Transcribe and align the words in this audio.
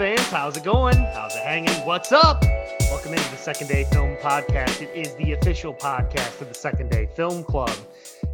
Fans. 0.00 0.28
How's 0.28 0.56
it 0.56 0.64
going? 0.64 0.96
How's 0.96 1.36
it 1.36 1.42
hanging? 1.42 1.74
What's 1.84 2.10
up? 2.10 2.42
Welcome 2.90 3.12
into 3.12 3.30
the 3.32 3.36
Second 3.36 3.66
Day 3.66 3.84
Film 3.92 4.16
Podcast. 4.16 4.80
It 4.80 4.88
is 4.96 5.14
the 5.16 5.32
official 5.32 5.74
podcast 5.74 6.40
of 6.40 6.48
the 6.48 6.54
Second 6.54 6.90
Day 6.90 7.06
Film 7.14 7.44
Club. 7.44 7.76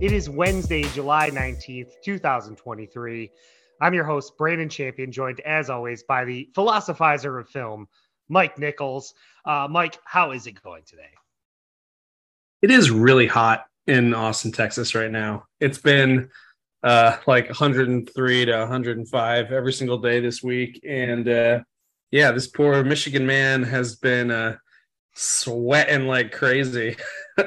It 0.01 0.12
is 0.12 0.30
Wednesday, 0.30 0.84
July 0.95 1.29
19th, 1.30 1.91
2023. 2.05 3.33
I'm 3.80 3.95
your 3.95 4.05
host, 4.05 4.39
Brandon 4.39 4.69
Champion, 4.69 5.11
joined 5.11 5.41
as 5.41 5.69
always 5.69 6.05
by 6.05 6.25
the 6.25 6.48
philosophizer 6.55 7.41
of 7.41 7.48
film, 7.48 7.89
Mike 8.28 8.61
Nichols. 8.61 9.14
Uh, 9.45 9.67
Mike, 9.69 9.98
how 10.05 10.30
is 10.30 10.47
it 10.47 10.62
going 10.62 10.84
today? 10.87 11.11
It 12.62 12.70
is 12.70 12.92
really 12.92 13.27
hot 13.27 13.67
in 13.89 14.14
Austin, 14.14 14.53
Texas 14.53 14.95
right 14.95 15.11
now. 15.11 15.47
It's 15.59 15.78
been 15.78 16.30
uh, 16.83 17.16
like 17.27 17.47
103 17.47 18.45
to 18.45 18.53
105 18.59 19.53
every 19.53 19.73
single 19.73 19.98
day 19.98 20.21
this 20.21 20.43
week. 20.43 20.80
And 20.87 21.29
uh, 21.29 21.61
yeah, 22.11 22.33
this 22.33 22.47
poor 22.47 22.84
Michigan 22.84 23.27
man 23.27 23.62
has 23.62 23.97
been 23.97 24.30
uh, 24.30 24.57
sweating 25.15 26.07
like 26.07 26.33
crazy. 26.33 26.97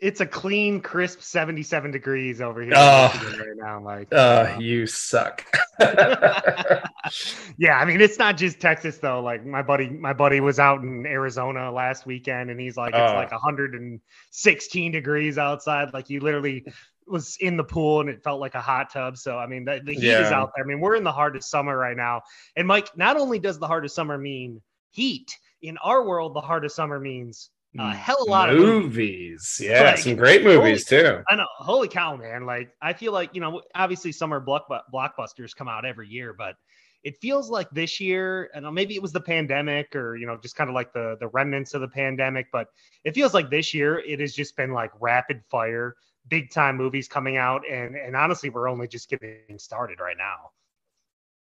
it's 0.00 0.20
a 0.20 0.26
clean, 0.26 0.80
crisp 0.80 1.20
77 1.22 1.90
degrees 1.90 2.40
over 2.40 2.62
here 2.62 2.72
oh, 2.74 3.36
right 3.38 3.56
now. 3.56 3.82
Like, 3.82 4.08
uh, 4.12 4.56
you 4.58 4.86
suck. 4.86 5.44
yeah, 5.80 7.78
I 7.78 7.84
mean, 7.84 8.00
it's 8.00 8.18
not 8.18 8.36
just 8.36 8.60
Texas 8.60 8.98
though. 8.98 9.22
Like 9.22 9.44
my 9.44 9.62
buddy, 9.62 9.88
my 9.88 10.12
buddy 10.12 10.40
was 10.40 10.58
out 10.58 10.82
in 10.82 11.06
Arizona 11.06 11.70
last 11.70 12.06
weekend, 12.06 12.50
and 12.50 12.58
he's 12.58 12.76
like, 12.76 12.94
it's 12.94 13.14
like 13.14 13.30
116 13.30 14.92
degrees 14.92 15.38
outside. 15.38 15.92
Like 15.92 16.10
you 16.10 16.20
literally 16.20 16.64
was 17.12 17.36
in 17.40 17.56
the 17.56 17.62
pool 17.62 18.00
and 18.00 18.10
it 18.10 18.24
felt 18.24 18.40
like 18.40 18.56
a 18.56 18.60
hot 18.60 18.90
tub. 18.92 19.16
So 19.16 19.38
I 19.38 19.46
mean, 19.46 19.64
the, 19.64 19.80
the 19.84 19.92
heat 19.92 20.02
yeah. 20.02 20.26
is 20.26 20.32
out 20.32 20.50
there. 20.56 20.64
I 20.64 20.66
mean, 20.66 20.80
we're 20.80 20.96
in 20.96 21.04
the 21.04 21.12
hardest 21.12 21.50
summer 21.50 21.76
right 21.76 21.96
now. 21.96 22.22
And 22.56 22.66
Mike, 22.66 22.96
not 22.96 23.16
only 23.16 23.38
does 23.38 23.58
the 23.58 23.66
hardest 23.68 23.94
summer 23.94 24.18
mean 24.18 24.60
heat 24.90 25.38
in 25.60 25.78
our 25.78 26.04
world, 26.04 26.34
the 26.34 26.40
hardest 26.40 26.74
summer 26.74 26.98
means 26.98 27.50
a 27.78 27.82
mm, 27.82 27.94
hell 27.94 28.22
of 28.22 28.28
a 28.28 28.30
lot 28.30 28.48
movies. 28.50 28.62
of 28.62 28.68
movies. 28.68 29.60
Yeah, 29.62 29.82
like, 29.82 29.98
some 29.98 30.16
great 30.16 30.44
movies 30.44 30.88
holy, 30.88 31.02
too. 31.02 31.22
I 31.28 31.36
know. 31.36 31.46
Holy 31.58 31.88
cow, 31.88 32.16
man! 32.16 32.44
Like 32.44 32.70
I 32.82 32.92
feel 32.92 33.12
like 33.12 33.34
you 33.34 33.40
know, 33.40 33.62
obviously 33.74 34.12
summer 34.12 34.40
block, 34.40 34.66
blockbusters 34.92 35.54
come 35.56 35.68
out 35.68 35.84
every 35.84 36.08
year, 36.08 36.34
but 36.36 36.56
it 37.02 37.16
feels 37.20 37.50
like 37.50 37.68
this 37.70 37.98
year, 37.98 38.50
and 38.54 38.70
maybe 38.74 38.94
it 38.94 39.02
was 39.02 39.12
the 39.12 39.20
pandemic 39.20 39.96
or 39.96 40.16
you 40.16 40.26
know, 40.26 40.36
just 40.36 40.54
kind 40.54 40.68
of 40.68 40.74
like 40.74 40.92
the 40.92 41.16
the 41.20 41.28
remnants 41.28 41.74
of 41.74 41.80
the 41.80 41.88
pandemic, 41.88 42.46
but 42.52 42.68
it 43.04 43.14
feels 43.14 43.34
like 43.34 43.50
this 43.50 43.72
year 43.72 44.00
it 44.00 44.20
has 44.20 44.34
just 44.34 44.56
been 44.56 44.72
like 44.72 44.90
rapid 45.00 45.42
fire 45.50 45.96
big 46.28 46.50
time 46.50 46.76
movies 46.76 47.08
coming 47.08 47.36
out 47.36 47.62
and 47.68 47.96
and 47.96 48.16
honestly 48.16 48.50
we're 48.50 48.68
only 48.68 48.88
just 48.88 49.08
getting 49.08 49.58
started 49.58 50.00
right 50.00 50.16
now. 50.16 50.50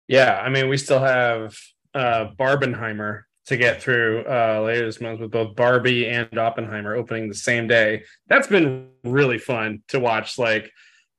Yeah 0.08 0.40
i 0.44 0.48
mean 0.48 0.68
we 0.68 0.76
still 0.76 1.00
have 1.00 1.56
uh 1.94 2.28
barbenheimer 2.38 3.22
to 3.46 3.56
get 3.56 3.82
through 3.82 4.24
uh 4.28 4.62
later 4.64 4.86
this 4.86 5.00
month 5.00 5.20
with 5.20 5.30
both 5.30 5.56
barbie 5.56 6.06
and 6.06 6.38
oppenheimer 6.38 6.94
opening 6.94 7.28
the 7.28 7.34
same 7.34 7.66
day. 7.66 8.04
That's 8.26 8.46
been 8.46 8.90
really 9.04 9.38
fun 9.38 9.82
to 9.88 10.00
watch 10.00 10.38
like 10.38 10.70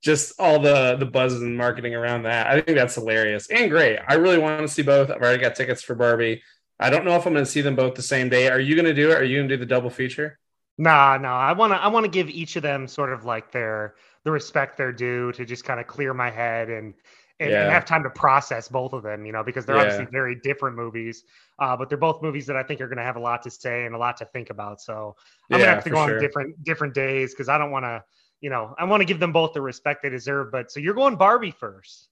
just 0.02 0.34
all 0.40 0.60
the 0.60 0.96
the 0.98 1.06
buzz 1.06 1.34
and 1.36 1.58
marketing 1.58 1.94
around 1.94 2.24
that. 2.24 2.48
I 2.48 2.62
think 2.62 2.78
that's 2.78 2.96
hilarious 2.96 3.50
and 3.50 3.70
great. 3.70 4.00
I 4.08 4.16
really 4.16 4.40
want 4.40 4.62
to 4.62 4.68
see 4.68 4.82
both. 4.82 5.10
I've 5.12 5.22
already 5.22 5.42
got 5.42 5.56
tickets 5.56 5.84
for 5.84 5.96
barbie. 5.96 6.42
I 6.80 6.90
don't 6.90 7.06
know 7.06 7.16
if 7.16 7.28
i'm 7.28 7.34
going 7.34 7.46
to 7.46 7.52
see 7.52 7.62
them 7.62 7.76
both 7.76 7.94
the 7.94 8.02
same 8.02 8.28
day. 8.28 8.50
Are 8.50 8.60
you 8.60 8.74
going 8.74 8.86
to 8.86 8.94
do 8.94 9.12
it? 9.12 9.18
Are 9.18 9.24
you 9.24 9.38
going 9.38 9.48
to 9.48 9.56
do 9.56 9.60
the 9.60 9.68
double 9.68 9.92
feature 9.92 10.40
Nah, 10.82 11.16
no, 11.18 11.30
I 11.30 11.54
want 11.54 11.74
to 11.74 11.78
I 11.78 11.90
want 11.90 12.06
to 12.06 12.10
give 12.10 12.28
each 12.28 12.56
of 12.56 12.64
them 12.64 12.88
sort 12.88 13.14
of 13.14 13.24
like 13.24 13.52
their 13.52 13.94
the 14.24 14.32
respect 14.32 14.78
they're 14.78 14.92
due 14.92 15.32
to 15.34 15.46
just 15.46 15.64
kind 15.64 15.80
of 15.80 15.86
clear 15.86 16.12
my 16.12 16.32
head 16.32 16.72
and 16.72 16.96
and, 17.40 17.52
yeah. 17.52 17.64
and, 17.64 17.72
have 17.72 17.86
time 17.86 18.02
to 18.02 18.10
process 18.10 18.68
both 18.68 18.94
of 18.94 19.04
them, 19.04 19.24
you 19.24 19.32
know, 19.32 19.44
because 19.44 19.64
they're 19.64 19.76
yeah. 19.76 19.84
obviously 19.84 20.08
very 20.12 20.36
different 20.42 20.76
movies, 20.76 21.24
uh, 21.60 21.78
but 21.78 21.88
they're 21.88 22.00
both 22.00 22.24
movies 22.24 22.48
that 22.48 22.56
I 22.56 22.64
think 22.64 22.82
are 22.82 22.88
going 22.88 22.98
to 22.98 23.04
have 23.04 23.16
a 23.16 23.20
lot 23.20 23.44
to 23.44 23.52
say 23.52 23.86
and 23.86 23.94
a 23.94 23.98
lot 24.00 24.18
to 24.18 24.26
think 24.26 24.50
about. 24.50 24.82
So 24.82 25.16
I'm 25.52 25.60
yeah, 25.60 25.66
gonna 25.66 25.76
have 25.76 25.84
to 25.84 25.90
go 25.92 26.04
sure. 26.08 26.16
on 26.16 26.20
different 26.20 26.64
different 26.64 26.96
days 26.96 27.32
because 27.36 27.48
I 27.48 27.60
don't 27.60 27.70
want 27.70 27.86
to, 27.86 28.04
you 28.40 28.50
know, 28.50 28.74
I 28.80 28.86
want 28.86 29.02
to 29.02 29.06
give 29.06 29.20
them 29.20 29.32
both 29.32 29.54
the 29.54 29.62
respect 29.62 30.02
they 30.02 30.10
deserve. 30.10 30.52
But 30.52 30.72
so 30.72 30.80
you're 30.80 30.96
going 30.96 31.16
Barbie 31.16 31.52
first. 31.52 32.10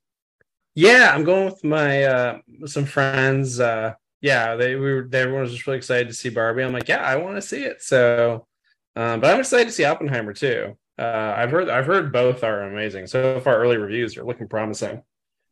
Yeah, 0.75 1.11
I'm 1.11 1.23
going 1.23 1.45
with 1.45 1.63
my 1.63 2.03
uh, 2.03 2.39
some 2.65 2.85
friends. 2.85 3.59
Uh, 3.59 3.95
yeah, 4.21 4.55
they 4.55 4.75
we 4.75 4.93
were 4.93 5.09
everyone 5.11 5.41
was 5.41 5.53
just 5.53 5.65
really 5.65 5.77
excited 5.79 6.07
to 6.07 6.13
see 6.13 6.29
Barbie. 6.29 6.61
I'm 6.61 6.71
like, 6.71 6.87
yeah, 6.87 7.01
I 7.01 7.15
want 7.15 7.35
to 7.35 7.41
see 7.41 7.63
it. 7.63 7.81
So 7.81 8.45
um, 8.95 9.19
but 9.19 9.33
I'm 9.33 9.39
excited 9.39 9.65
to 9.65 9.71
see 9.71 9.85
Oppenheimer 9.85 10.33
too. 10.33 10.77
Uh, 10.97 11.33
I've 11.37 11.51
heard 11.51 11.69
I've 11.69 11.85
heard 11.85 12.11
both 12.11 12.43
are 12.43 12.63
amazing. 12.63 13.07
So 13.07 13.39
far, 13.39 13.57
early 13.57 13.77
reviews 13.77 14.17
are 14.17 14.25
looking 14.25 14.47
promising. 14.47 15.01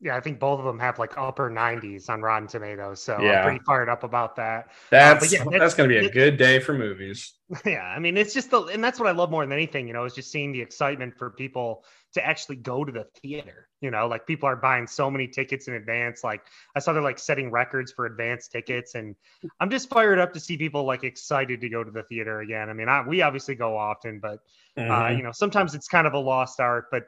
Yeah, 0.00 0.16
I 0.16 0.20
think 0.20 0.38
both 0.38 0.60
of 0.60 0.64
them 0.64 0.78
have 0.78 1.00
like 1.00 1.18
upper 1.18 1.50
90s 1.50 2.08
on 2.08 2.22
Rotten 2.22 2.46
Tomatoes. 2.46 3.02
So 3.02 3.20
yeah. 3.20 3.38
I'm 3.38 3.44
pretty 3.44 3.64
fired 3.64 3.88
up 3.88 4.04
about 4.04 4.36
that. 4.36 4.68
That's 4.90 5.32
uh, 5.32 5.36
yeah, 5.36 5.44
that's, 5.44 5.58
that's 5.58 5.74
going 5.74 5.90
to 5.90 6.00
be 6.00 6.06
a 6.06 6.10
good 6.10 6.36
day 6.36 6.60
for 6.60 6.72
movies. 6.72 7.34
Yeah, 7.64 7.82
I 7.82 7.98
mean, 7.98 8.18
it's 8.18 8.34
just 8.34 8.50
the 8.50 8.64
and 8.64 8.84
that's 8.84 9.00
what 9.00 9.08
I 9.08 9.12
love 9.12 9.30
more 9.30 9.42
than 9.42 9.54
anything. 9.54 9.88
You 9.88 9.94
know, 9.94 10.04
is 10.04 10.14
just 10.14 10.30
seeing 10.30 10.52
the 10.52 10.60
excitement 10.60 11.16
for 11.16 11.30
people 11.30 11.82
to 12.12 12.24
actually 12.24 12.56
go 12.56 12.84
to 12.84 12.92
the 12.92 13.06
theater. 13.22 13.68
You 13.80 13.90
know, 13.90 14.06
like 14.06 14.26
people 14.26 14.48
are 14.50 14.56
buying 14.56 14.86
so 14.86 15.10
many 15.10 15.26
tickets 15.28 15.66
in 15.66 15.72
advance. 15.72 16.22
Like 16.22 16.42
I 16.76 16.80
saw 16.80 16.92
they're 16.92 17.02
like 17.02 17.18
setting 17.18 17.50
records 17.50 17.90
for 17.90 18.04
advance 18.04 18.48
tickets, 18.48 18.94
and 18.96 19.16
I'm 19.60 19.70
just 19.70 19.88
fired 19.88 20.18
up 20.18 20.34
to 20.34 20.40
see 20.40 20.58
people 20.58 20.84
like 20.84 21.04
excited 21.04 21.62
to 21.62 21.70
go 21.70 21.82
to 21.82 21.90
the 21.90 22.02
theater 22.02 22.40
again. 22.40 22.68
I 22.68 22.74
mean, 22.74 22.90
I, 22.90 23.00
we 23.00 23.22
obviously 23.22 23.54
go 23.54 23.78
often, 23.78 24.20
but 24.20 24.40
uh, 24.76 24.80
mm-hmm. 24.80 24.90
uh, 24.90 25.08
you 25.16 25.22
know, 25.22 25.32
sometimes 25.32 25.74
it's 25.74 25.88
kind 25.88 26.06
of 26.06 26.12
a 26.12 26.18
lost 26.18 26.60
art. 26.60 26.88
But 26.90 27.04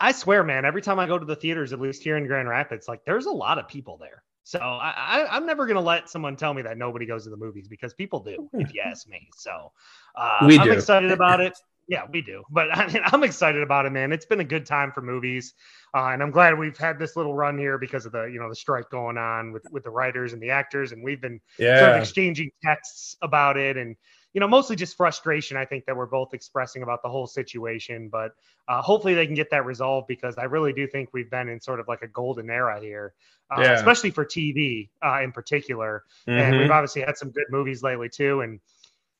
I 0.00 0.12
swear, 0.12 0.44
man, 0.44 0.64
every 0.64 0.82
time 0.82 0.98
I 0.98 1.06
go 1.06 1.18
to 1.18 1.24
the 1.24 1.36
theaters, 1.36 1.72
at 1.72 1.80
least 1.80 2.02
here 2.02 2.16
in 2.16 2.26
Grand 2.26 2.48
Rapids, 2.48 2.88
like 2.88 3.04
there's 3.04 3.26
a 3.26 3.30
lot 3.30 3.58
of 3.58 3.68
people 3.68 3.96
there. 3.98 4.22
So 4.44 4.60
I, 4.60 5.26
I, 5.30 5.36
am 5.36 5.44
never 5.44 5.66
gonna 5.66 5.82
let 5.82 6.08
someone 6.08 6.34
tell 6.34 6.54
me 6.54 6.62
that 6.62 6.78
nobody 6.78 7.04
goes 7.04 7.24
to 7.24 7.30
the 7.30 7.36
movies 7.36 7.68
because 7.68 7.92
people 7.92 8.20
do, 8.20 8.48
if 8.54 8.72
you 8.72 8.80
ask 8.80 9.06
me. 9.06 9.28
So 9.36 9.72
uh, 10.16 10.38
we 10.46 10.58
I'm 10.58 10.72
excited 10.72 11.10
about 11.10 11.40
it. 11.40 11.52
Yeah, 11.86 12.04
we 12.10 12.22
do. 12.22 12.44
But 12.48 12.68
I 12.76 12.86
mean, 12.86 13.02
I'm 13.04 13.24
excited 13.24 13.62
about 13.62 13.84
it, 13.84 13.90
man. 13.90 14.10
It's 14.10 14.24
been 14.24 14.40
a 14.40 14.44
good 14.44 14.64
time 14.64 14.90
for 14.92 15.02
movies, 15.02 15.52
uh, 15.94 16.06
and 16.08 16.22
I'm 16.22 16.30
glad 16.30 16.58
we've 16.58 16.78
had 16.78 16.98
this 16.98 17.14
little 17.14 17.34
run 17.34 17.58
here 17.58 17.76
because 17.76 18.06
of 18.06 18.12
the 18.12 18.24
you 18.24 18.40
know 18.40 18.48
the 18.48 18.56
strike 18.56 18.88
going 18.88 19.18
on 19.18 19.52
with 19.52 19.66
with 19.70 19.84
the 19.84 19.90
writers 19.90 20.32
and 20.32 20.40
the 20.40 20.48
actors, 20.48 20.92
and 20.92 21.04
we've 21.04 21.20
been 21.20 21.40
yeah. 21.58 21.80
sort 21.80 21.90
of 21.92 22.02
exchanging 22.02 22.50
texts 22.62 23.16
about 23.20 23.58
it, 23.58 23.76
and 23.76 23.96
you 24.38 24.40
know 24.40 24.46
mostly 24.46 24.76
just 24.76 24.96
frustration. 24.96 25.56
I 25.56 25.64
think 25.64 25.84
that 25.86 25.96
we're 25.96 26.06
both 26.06 26.32
expressing 26.32 26.84
about 26.84 27.02
the 27.02 27.08
whole 27.08 27.26
situation, 27.26 28.08
but 28.08 28.36
uh, 28.68 28.80
hopefully 28.80 29.14
they 29.14 29.26
can 29.26 29.34
get 29.34 29.50
that 29.50 29.64
resolved 29.64 30.06
because 30.06 30.38
I 30.38 30.44
really 30.44 30.72
do 30.72 30.86
think 30.86 31.08
we've 31.12 31.28
been 31.28 31.48
in 31.48 31.60
sort 31.60 31.80
of 31.80 31.88
like 31.88 32.02
a 32.02 32.06
golden 32.06 32.48
era 32.48 32.80
here, 32.80 33.14
uh, 33.50 33.60
yeah. 33.60 33.72
especially 33.72 34.12
for 34.12 34.24
TV 34.24 34.90
uh, 35.04 35.22
in 35.24 35.32
particular, 35.32 36.04
mm-hmm. 36.28 36.38
and 36.38 36.56
we've 36.56 36.70
obviously 36.70 37.02
had 37.02 37.18
some 37.18 37.32
good 37.32 37.46
movies 37.50 37.82
lately 37.82 38.08
too, 38.08 38.42
and 38.42 38.60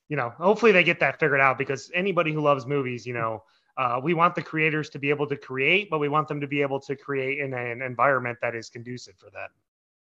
you 0.08 0.16
know, 0.16 0.30
hopefully 0.38 0.70
they 0.70 0.84
get 0.84 1.00
that 1.00 1.18
figured 1.18 1.40
out 1.40 1.58
because 1.58 1.90
anybody 1.92 2.32
who 2.32 2.40
loves 2.40 2.64
movies, 2.64 3.04
you 3.04 3.14
know, 3.14 3.42
uh, 3.76 4.00
we 4.00 4.14
want 4.14 4.36
the 4.36 4.42
creators 4.42 4.88
to 4.90 5.00
be 5.00 5.10
able 5.10 5.26
to 5.26 5.36
create, 5.36 5.90
but 5.90 5.98
we 5.98 6.08
want 6.08 6.28
them 6.28 6.40
to 6.40 6.46
be 6.46 6.62
able 6.62 6.78
to 6.78 6.94
create 6.94 7.40
in 7.40 7.52
an 7.54 7.82
environment 7.82 8.38
that 8.40 8.54
is 8.54 8.70
conducive 8.70 9.14
for 9.18 9.30
them. 9.30 9.48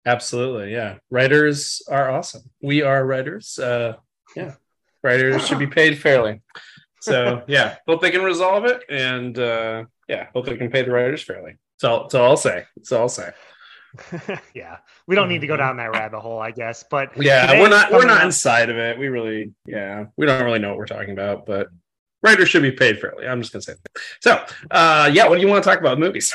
Absolutely, 0.06 0.70
yeah. 0.70 0.98
Writers 1.10 1.82
are 1.88 2.12
awesome. 2.12 2.48
We 2.62 2.82
are 2.82 3.04
writers. 3.04 3.58
Uh, 3.58 3.96
yeah, 4.36 4.54
writers 5.02 5.46
should 5.46 5.58
be 5.58 5.66
paid 5.66 5.98
fairly. 5.98 6.42
So 7.00 7.42
yeah, 7.46 7.76
hope 7.88 8.00
they 8.02 8.10
can 8.10 8.22
resolve 8.22 8.64
it, 8.64 8.82
and 8.88 9.38
uh, 9.38 9.84
yeah, 10.08 10.26
hope 10.34 10.46
they 10.46 10.56
can 10.56 10.70
pay 10.70 10.82
the 10.82 10.90
writers 10.90 11.22
fairly. 11.22 11.56
So, 11.78 12.08
so 12.10 12.24
I'll 12.24 12.36
say. 12.36 12.66
So 12.82 13.00
I'll 13.00 13.08
say. 13.08 13.32
yeah, 14.54 14.76
we 15.06 15.16
don't 15.16 15.28
need 15.28 15.40
to 15.40 15.46
go 15.46 15.56
down 15.56 15.78
that 15.78 15.90
rabbit 15.90 16.20
hole, 16.20 16.38
I 16.38 16.50
guess. 16.50 16.84
But 16.88 17.10
yeah, 17.16 17.60
we're 17.60 17.68
not 17.68 17.90
we're 17.90 18.06
not 18.06 18.24
inside 18.24 18.70
of 18.70 18.76
it. 18.76 18.98
We 18.98 19.08
really, 19.08 19.52
yeah, 19.66 20.06
we 20.16 20.26
don't 20.26 20.44
really 20.44 20.58
know 20.58 20.68
what 20.68 20.78
we're 20.78 20.86
talking 20.86 21.10
about. 21.10 21.46
But 21.46 21.68
writers 22.22 22.48
should 22.48 22.62
be 22.62 22.72
paid 22.72 23.00
fairly. 23.00 23.26
I'm 23.26 23.40
just 23.40 23.52
gonna 23.52 23.62
say. 23.62 23.72
That. 23.72 24.02
So, 24.20 24.44
uh, 24.70 25.10
yeah, 25.12 25.28
what 25.28 25.36
do 25.36 25.40
you 25.40 25.48
want 25.48 25.64
to 25.64 25.68
talk 25.68 25.80
about? 25.80 25.98
Movies. 25.98 26.34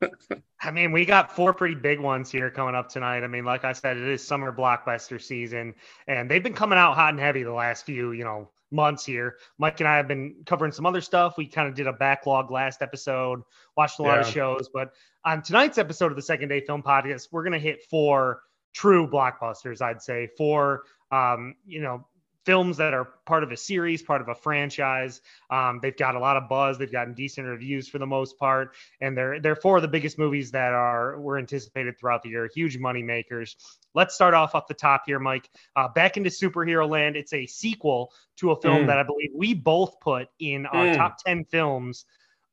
I 0.64 0.70
mean, 0.70 0.92
we 0.92 1.04
got 1.04 1.34
four 1.34 1.52
pretty 1.52 1.74
big 1.74 2.00
ones 2.00 2.30
here 2.30 2.50
coming 2.50 2.74
up 2.74 2.88
tonight. 2.88 3.22
I 3.22 3.26
mean, 3.26 3.44
like 3.44 3.64
I 3.64 3.72
said, 3.72 3.96
it 3.96 4.08
is 4.08 4.26
summer 4.26 4.52
blockbuster 4.52 5.20
season, 5.20 5.74
and 6.06 6.30
they've 6.30 6.42
been 6.42 6.54
coming 6.54 6.78
out 6.78 6.94
hot 6.94 7.10
and 7.10 7.20
heavy 7.20 7.42
the 7.42 7.52
last 7.52 7.84
few, 7.84 8.12
you 8.12 8.24
know, 8.24 8.48
months 8.70 9.04
here. 9.04 9.36
Mike 9.58 9.80
and 9.80 9.88
I 9.88 9.96
have 9.96 10.08
been 10.08 10.36
covering 10.46 10.72
some 10.72 10.86
other 10.86 11.00
stuff. 11.00 11.36
We 11.36 11.46
kind 11.46 11.68
of 11.68 11.74
did 11.74 11.86
a 11.86 11.92
backlog 11.92 12.50
last 12.50 12.82
episode, 12.82 13.42
watched 13.76 13.98
a 13.98 14.02
lot 14.02 14.14
yeah. 14.14 14.20
of 14.20 14.26
shows, 14.26 14.68
but 14.72 14.92
on 15.24 15.42
tonight's 15.42 15.78
episode 15.78 16.10
of 16.12 16.16
the 16.16 16.22
Second 16.22 16.48
Day 16.48 16.60
Film 16.60 16.82
Podcast, 16.82 17.28
we're 17.30 17.42
going 17.42 17.52
to 17.52 17.58
hit 17.58 17.84
four 17.88 18.40
true 18.72 19.08
blockbusters, 19.08 19.80
I'd 19.80 20.02
say, 20.02 20.28
four, 20.36 20.82
um, 21.12 21.54
you 21.66 21.80
know, 21.80 22.06
films 22.44 22.76
that 22.76 22.94
are 22.94 23.08
part 23.26 23.42
of 23.42 23.52
a 23.52 23.56
series, 23.56 24.02
part 24.02 24.20
of 24.20 24.28
a 24.28 24.34
franchise. 24.34 25.20
Um, 25.50 25.80
they've 25.82 25.96
got 25.96 26.14
a 26.14 26.18
lot 26.18 26.36
of 26.36 26.48
buzz. 26.48 26.78
They've 26.78 26.90
gotten 26.90 27.14
decent 27.14 27.46
reviews 27.46 27.88
for 27.88 27.98
the 27.98 28.06
most 28.06 28.38
part, 28.38 28.74
and 29.00 29.16
they're 29.16 29.40
they're 29.40 29.56
four 29.56 29.76
of 29.76 29.82
the 29.82 29.88
biggest 29.88 30.18
movies 30.18 30.50
that 30.52 30.72
are 30.72 31.20
were 31.20 31.38
anticipated 31.38 31.98
throughout 31.98 32.22
the 32.22 32.30
year. 32.30 32.48
Huge 32.54 32.78
money 32.78 33.02
makers. 33.02 33.56
Let's 33.94 34.14
start 34.14 34.34
off 34.34 34.54
off 34.54 34.66
the 34.66 34.74
top 34.74 35.04
here, 35.06 35.18
Mike. 35.18 35.48
Uh, 35.76 35.88
back 35.88 36.16
into 36.16 36.30
superhero 36.30 36.88
land. 36.88 37.16
It's 37.16 37.32
a 37.32 37.46
sequel 37.46 38.12
to 38.36 38.50
a 38.50 38.60
film 38.60 38.82
mm. 38.82 38.86
that 38.88 38.98
I 38.98 39.02
believe 39.02 39.30
we 39.34 39.54
both 39.54 40.00
put 40.00 40.28
in 40.38 40.66
our 40.66 40.86
mm. 40.86 40.96
top 40.96 41.18
ten 41.24 41.44
films 41.44 42.04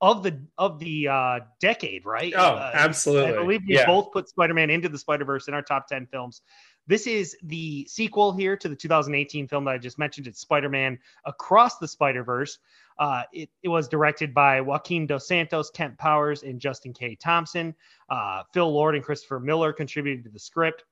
of 0.02 0.24
the 0.24 0.40
of 0.58 0.80
the 0.80 1.08
uh, 1.08 1.40
decade, 1.60 2.06
right? 2.06 2.34
Oh, 2.36 2.56
uh, 2.56 2.72
absolutely. 2.74 3.34
I 3.34 3.36
believe 3.36 3.62
we 3.68 3.76
yeah. 3.76 3.86
both 3.86 4.12
put 4.12 4.28
Spider-Man 4.28 4.72
into 4.72 4.90
the 4.90 4.98
Spider-Verse 4.98 5.48
in 5.48 5.54
our 5.54 5.62
top 5.62 5.88
10 5.88 6.08
films. 6.08 6.42
This 6.88 7.08
is 7.08 7.38
the 7.44 7.86
sequel 7.88 8.34
here 8.34 8.58
to 8.58 8.68
the 8.68 8.76
2018 8.76 9.48
film 9.48 9.66
that 9.66 9.72
I 9.72 9.78
just 9.78 10.00
mentioned. 10.00 10.28
It's 10.28 10.42
Spider-Man 10.42 11.00
Across 11.26 11.78
the 11.78 11.88
Spider-Verse. 11.88 12.60
Uh, 12.98 13.24
it, 13.32 13.50
it, 13.64 13.70
was 13.70 13.88
directed 13.88 14.34
by 14.34 14.62
Joaquin 14.62 15.08
Dos 15.08 15.28
Santos, 15.28 15.72
Kemp 15.72 15.98
Powers, 15.98 16.44
and 16.44 16.60
Justin 16.60 16.94
K. 16.94 17.16
Thompson. 17.16 17.74
Uh, 18.10 18.44
Phil 18.54 18.72
Lord 18.72 18.96
and 18.96 19.04
Christopher 19.04 19.40
Miller 19.40 19.74
contributed 19.74 20.24
to 20.26 20.30
the 20.30 20.40
script. 20.40 20.84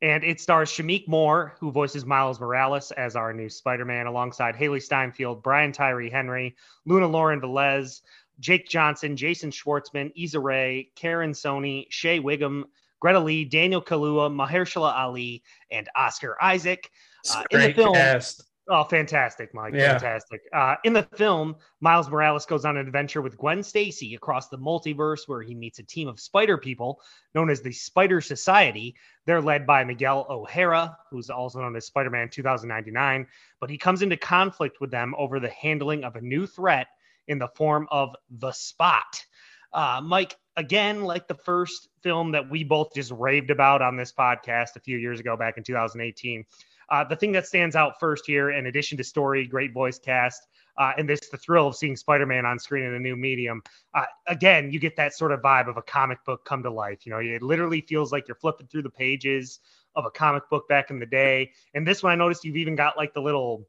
And 0.00 0.22
it 0.22 0.40
stars 0.40 0.70
Shameik 0.70 1.08
Moore, 1.08 1.54
who 1.58 1.72
voices 1.72 2.04
Miles 2.04 2.40
Morales 2.40 2.92
as 2.92 3.16
our 3.16 3.32
new 3.32 3.48
Spider 3.48 3.84
Man, 3.84 4.06
alongside 4.06 4.54
Hailee 4.54 4.82
Steinfeld, 4.82 5.42
Brian 5.42 5.72
Tyree 5.72 6.10
Henry, 6.10 6.56
Luna 6.84 7.08
Lauren 7.08 7.40
Velez, 7.40 8.02
Jake 8.38 8.68
Johnson, 8.68 9.16
Jason 9.16 9.50
Schwartzman, 9.50 10.12
Issa 10.16 10.38
Rae, 10.38 10.90
Karan 10.94 11.32
Soni, 11.32 11.86
Shea 11.90 12.20
Whigham, 12.20 12.66
Greta 13.00 13.20
Lee, 13.20 13.44
Daniel 13.44 13.82
Kaluuya, 13.82 14.30
Mahershala 14.30 14.94
Ali, 14.96 15.42
and 15.70 15.88
Oscar 15.94 16.36
Isaac. 16.42 16.90
Uh, 17.32 17.44
in 17.50 17.60
the 17.60 17.72
film, 17.74 17.94
cast. 17.94 18.44
Oh, 18.70 18.84
fantastic, 18.84 19.54
Mike. 19.54 19.72
Yeah. 19.74 19.92
Fantastic. 19.92 20.42
Uh, 20.52 20.74
in 20.84 20.92
the 20.92 21.04
film, 21.14 21.56
Miles 21.80 22.10
Morales 22.10 22.44
goes 22.44 22.66
on 22.66 22.76
an 22.76 22.86
adventure 22.86 23.22
with 23.22 23.38
Gwen 23.38 23.62
Stacy 23.62 24.14
across 24.14 24.48
the 24.48 24.58
multiverse 24.58 25.20
where 25.26 25.40
he 25.40 25.54
meets 25.54 25.78
a 25.78 25.82
team 25.82 26.06
of 26.06 26.20
spider 26.20 26.58
people 26.58 27.00
known 27.34 27.48
as 27.48 27.62
the 27.62 27.72
Spider 27.72 28.20
Society. 28.20 28.94
They're 29.24 29.40
led 29.40 29.66
by 29.66 29.84
Miguel 29.84 30.26
O'Hara, 30.28 30.98
who's 31.10 31.30
also 31.30 31.60
known 31.60 31.76
as 31.76 31.86
Spider 31.86 32.10
Man 32.10 32.28
2099, 32.28 33.26
but 33.58 33.70
he 33.70 33.78
comes 33.78 34.02
into 34.02 34.18
conflict 34.18 34.82
with 34.82 34.90
them 34.90 35.14
over 35.16 35.40
the 35.40 35.48
handling 35.48 36.04
of 36.04 36.16
a 36.16 36.20
new 36.20 36.46
threat 36.46 36.88
in 37.26 37.38
the 37.38 37.48
form 37.48 37.88
of 37.90 38.14
the 38.28 38.52
Spot. 38.52 39.24
Uh, 39.72 40.00
Mike, 40.02 40.36
again, 40.56 41.02
like 41.02 41.28
the 41.28 41.34
first 41.34 41.88
film 42.02 42.32
that 42.32 42.50
we 42.50 42.64
both 42.64 42.94
just 42.94 43.10
raved 43.12 43.50
about 43.50 43.82
on 43.82 43.96
this 43.96 44.12
podcast 44.12 44.76
a 44.76 44.80
few 44.80 44.98
years 44.98 45.20
ago 45.20 45.36
back 45.36 45.56
in 45.56 45.62
2018 45.62 46.44
uh, 46.90 47.04
the 47.04 47.16
thing 47.16 47.32
that 47.32 47.46
stands 47.46 47.76
out 47.76 48.00
first 48.00 48.24
here, 48.26 48.50
in 48.50 48.66
addition 48.66 48.96
to 48.98 49.04
story, 49.04 49.46
great 49.46 49.72
voice 49.72 49.98
cast, 49.98 50.46
uh, 50.78 50.92
and 50.96 51.08
this 51.08 51.20
the 51.30 51.36
thrill 51.36 51.66
of 51.66 51.76
seeing 51.76 51.96
Spider-Man 51.96 52.46
on 52.46 52.58
screen 52.58 52.84
in 52.84 52.94
a 52.94 52.98
new 52.98 53.16
medium. 53.16 53.62
Uh, 53.92 54.04
again, 54.26 54.70
you 54.72 54.78
get 54.78 54.96
that 54.96 55.14
sort 55.14 55.32
of 55.32 55.40
vibe 55.40 55.68
of 55.68 55.76
a 55.76 55.82
comic 55.82 56.24
book 56.24 56.44
come 56.44 56.62
to 56.62 56.70
life. 56.70 57.04
You 57.04 57.12
know, 57.12 57.18
it 57.18 57.42
literally 57.42 57.82
feels 57.82 58.12
like 58.12 58.26
you're 58.26 58.36
flipping 58.36 58.68
through 58.68 58.82
the 58.82 58.90
pages 58.90 59.60
of 59.94 60.06
a 60.06 60.10
comic 60.10 60.48
book 60.48 60.68
back 60.68 60.90
in 60.90 60.98
the 60.98 61.06
day. 61.06 61.52
And 61.74 61.86
this 61.86 62.02
one, 62.02 62.12
I 62.12 62.16
noticed 62.16 62.44
you've 62.44 62.56
even 62.56 62.76
got 62.76 62.96
like 62.96 63.12
the 63.12 63.20
little 63.20 63.66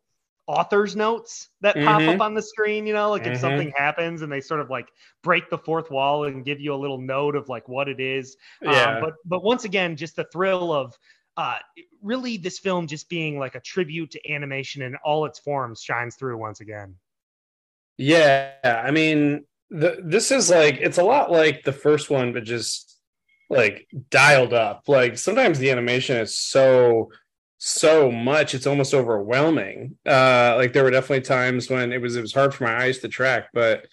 author's 0.50 0.96
notes 0.96 1.50
that 1.62 1.76
mm-hmm. 1.76 1.86
pop 1.86 2.02
up 2.02 2.22
on 2.22 2.34
the 2.34 2.42
screen. 2.42 2.88
You 2.88 2.94
know, 2.94 3.12
like 3.12 3.24
mm-hmm. 3.24 3.34
if 3.34 3.40
something 3.40 3.72
happens 3.78 4.24
and 4.24 4.32
they 4.32 4.42
sort 4.42 4.60
of 4.60 4.70
like 4.70 4.88
break 5.22 5.50
the 5.50 5.58
fourth 5.58 5.92
wall 5.92 6.26
and 6.26 6.44
give 6.44 6.60
you 6.60 6.74
a 6.74 6.76
little 6.76 7.00
note 7.00 7.36
of 7.36 7.48
like 7.48 7.70
what 7.70 7.88
it 7.88 8.00
is. 8.00 8.36
Yeah. 8.62 8.96
Um, 8.96 9.02
but 9.02 9.14
but 9.26 9.44
once 9.44 9.64
again, 9.64 9.96
just 9.96 10.16
the 10.16 10.26
thrill 10.26 10.74
of 10.74 10.98
uh, 11.38 11.58
really 12.02 12.38
this 12.38 12.58
film 12.60 12.88
just 12.88 13.08
being 13.10 13.38
like 13.38 13.56
a 13.56 13.62
tribute 13.62 14.12
to 14.12 14.32
animation 14.32 14.82
in 14.82 14.96
all 15.06 15.26
its 15.26 15.40
forms 15.40 15.82
shines 15.82 16.16
through 16.16 16.38
once 16.38 16.62
again. 16.62 16.96
Yeah, 17.98 18.54
I 18.64 18.92
mean, 18.92 19.46
the, 19.70 20.00
this 20.04 20.32
is 20.32 20.50
like 20.50 20.78
it's 20.80 20.98
a 20.98 21.04
lot 21.04 21.32
like 21.32 21.64
the 21.64 21.74
first 21.74 22.10
one, 22.10 22.34
but 22.34 22.44
just 22.44 22.98
like 23.50 23.88
dialed 24.10 24.54
up. 24.54 24.84
Like 24.88 25.18
sometimes 25.18 25.60
the 25.60 25.70
animation 25.70 26.18
is 26.18 26.36
so 26.36 27.12
so 27.60 28.10
much 28.10 28.56
it's 28.56 28.66
almost 28.66 28.94
overwhelming. 28.94 29.98
Uh, 30.06 30.56
like 30.58 30.74
there 30.74 30.84
were 30.84 30.92
definitely 30.92 31.22
times 31.22 31.70
when 31.70 31.92
it 31.92 32.02
was 32.02 32.16
it 32.16 32.22
was 32.22 32.34
hard 32.34 32.54
for 32.54 32.64
my 32.64 32.84
eyes 32.84 33.00
to 33.00 33.10
track, 33.10 33.50
but 33.54 33.86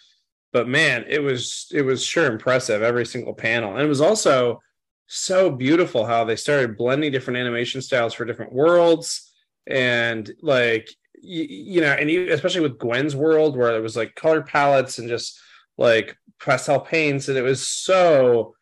but 0.53 0.69
man, 0.69 1.05
it 1.09 1.19
was 1.19 1.67
it 1.73 1.83
was 1.83 2.03
sure 2.03 2.31
impressive 2.31 2.81
every 2.81 3.05
single 3.05 3.35
panel, 3.35 3.73
and 3.73 3.83
it 3.83 3.89
was 3.89 4.01
also 4.01 4.61
so 5.09 5.51
beautiful 5.51 6.07
how 6.07 6.25
they 6.25 6.37
started 6.37 6.77
blending 6.77 7.13
different 7.13 7.39
animation 7.39 7.83
styles 7.83 8.15
for 8.15 8.25
different 8.25 8.53
worlds 8.53 9.33
and 9.69 10.33
like 10.43 10.89
you, 11.15 11.45
you 11.45 11.81
know 11.81 11.93
and 11.93 12.11
you, 12.11 12.33
especially 12.33 12.61
with 12.61 12.79
gwen's 12.79 13.15
world 13.15 13.57
where 13.57 13.77
it 13.77 13.81
was 13.81 13.97
like 13.97 14.17
color 14.17 14.43
palettes 14.43 14.99
and 14.99 15.09
just 15.09 15.39
like 15.79 16.17
pastel 16.41 16.81
paints 16.81 17.29
and 17.29 17.39
it 17.39 17.43
was 17.43 17.67
so 17.67 18.55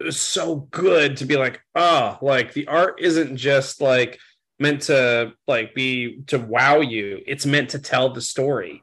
it 0.00 0.04
was 0.04 0.20
so 0.20 0.56
good 0.70 1.16
to 1.16 1.24
be 1.24 1.36
like 1.36 1.60
oh 1.74 2.18
like 2.20 2.52
the 2.52 2.66
art 2.68 3.00
isn't 3.00 3.36
just 3.36 3.80
like 3.80 4.18
meant 4.58 4.82
to 4.82 5.32
like 5.46 5.74
be 5.74 6.22
to 6.26 6.38
wow 6.38 6.80
you 6.80 7.22
it's 7.26 7.46
meant 7.46 7.70
to 7.70 7.78
tell 7.78 8.10
the 8.10 8.20
story 8.20 8.82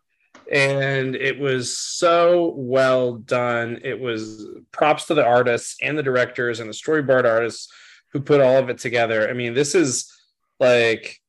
and 0.52 1.16
it 1.16 1.40
was 1.40 1.76
so 1.76 2.54
well 2.56 3.14
done. 3.14 3.80
It 3.84 4.00
was 4.00 4.48
props 4.72 5.06
to 5.06 5.14
the 5.14 5.26
artists 5.26 5.78
and 5.82 5.98
the 5.98 6.04
directors 6.04 6.60
and 6.60 6.70
the 6.70 6.74
storyboard 6.74 7.26
artists 7.26 7.72
who 8.12 8.22
put 8.22 8.42
all 8.42 8.58
of 8.58 8.70
it 8.70 8.78
together. 8.78 9.30
I 9.30 9.34
mean, 9.34 9.54
this 9.54 9.76
is 9.76 10.12
like 10.60 11.20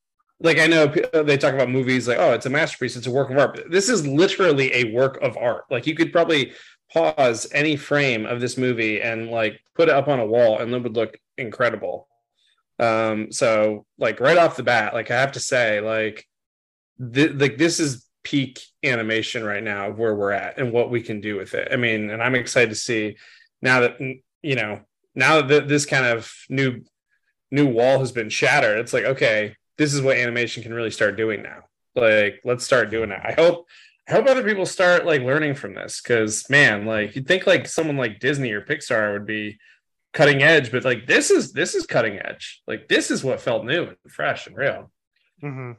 like 0.41 0.59
I 0.59 0.67
know 0.67 0.93
uh, 1.15 1.23
they 1.23 1.39
talk 1.39 1.55
about 1.55 1.71
movies 1.71 2.09
like 2.09 2.19
oh, 2.19 2.33
it's 2.33 2.47
a 2.47 2.51
masterpiece, 2.51 2.97
it's 2.97 3.07
a 3.07 3.11
work 3.11 3.31
of 3.31 3.39
art. 3.39 3.71
This 3.71 3.89
is 3.89 4.07
literally 4.07 4.75
a 4.75 4.93
work 4.93 5.19
of 5.23 5.37
art. 5.37 5.65
Like 5.71 5.87
you 5.87 5.95
could 5.95 6.13
probably 6.13 6.53
pause 6.93 7.47
any 7.53 7.77
frame 7.77 8.27
of 8.27 8.41
this 8.41 8.59
movie 8.59 9.01
and 9.01 9.31
like 9.31 9.61
put 9.75 9.89
it 9.89 9.95
up 9.95 10.09
on 10.09 10.21
a 10.21 10.27
wall 10.27 10.59
and 10.59 10.73
it 10.73 10.83
would 10.83 10.97
look 10.97 11.19
incredible. 11.37 12.09
Um 12.79 13.31
so 13.31 13.87
like 13.99 14.21
right 14.21 14.39
off 14.39 14.57
the 14.57 14.63
bat, 14.63 14.95
like 14.95 15.11
I 15.11 15.21
have 15.21 15.33
to 15.33 15.41
say 15.41 15.81
like 15.81 16.27
th- 17.13 17.35
like 17.35 17.59
this 17.59 17.81
is 17.81 18.07
peak 18.23 18.65
animation 18.83 19.45
right 19.45 19.63
now 19.63 19.91
of 19.91 19.99
where 19.99 20.15
we're 20.15 20.33
at 20.33 20.59
and 20.59 20.73
what 20.73 20.91
we 20.91 21.03
can 21.03 21.21
do 21.21 21.37
with 21.37 21.55
it. 21.55 21.69
I 21.71 21.77
mean, 21.77 22.11
and 22.11 22.23
I'm 22.23 22.35
excited 22.35 22.71
to 22.71 22.77
see 22.77 23.17
now 23.63 23.81
that 23.81 24.01
you 24.01 24.57
know 24.57 24.81
now 25.15 25.43
that 25.43 25.69
this 25.69 25.87
kind 25.87 26.07
of 26.07 26.33
new 26.49 26.83
new 27.51 27.69
wall 27.69 28.01
has 28.01 28.13
been 28.13 28.31
shattered. 28.31 28.79
It's 28.81 28.93
like 28.93 29.05
okay, 29.05 29.57
this 29.79 29.95
is 29.95 30.03
what 30.03 30.17
animation 30.17 30.63
can 30.63 30.75
really 30.75 30.91
start 30.91 31.17
doing 31.17 31.43
now. 31.43 31.65
Like 31.95 32.41
let's 32.45 32.65
start 32.65 32.91
doing 32.91 33.11
it. 33.11 33.21
I 33.23 33.33
hope 33.33 33.67
I 34.09 34.13
hope 34.13 34.27
other 34.27 34.45
people 34.45 34.67
start 34.67 35.07
like 35.07 35.23
learning 35.23 35.55
from 35.55 35.75
this 35.75 36.01
because 36.01 36.49
man, 36.51 36.85
like 36.85 37.17
you'd 37.17 37.27
think 37.27 37.47
like 37.47 37.67
someone 37.67 37.97
like 37.97 38.21
Disney 38.21 38.53
or 38.53 38.61
Pixar 38.61 39.15
would 39.15 39.27
be 39.27 39.59
cutting 40.13 40.43
edge, 40.43 40.71
but 40.71 40.85
like 40.85 41.07
this 41.07 41.31
is 41.31 41.53
this 41.53 41.75
is 41.75 41.87
cutting 41.87 42.19
edge. 42.19 42.63
Like 42.67 42.89
this 42.89 43.11
is 43.11 43.25
what 43.25 43.41
felt 43.41 43.65
new 43.65 43.85
and 43.85 43.97
fresh 44.09 44.47
and 44.47 44.57
real. 44.57 44.91
Mm-hmm. 45.43 45.73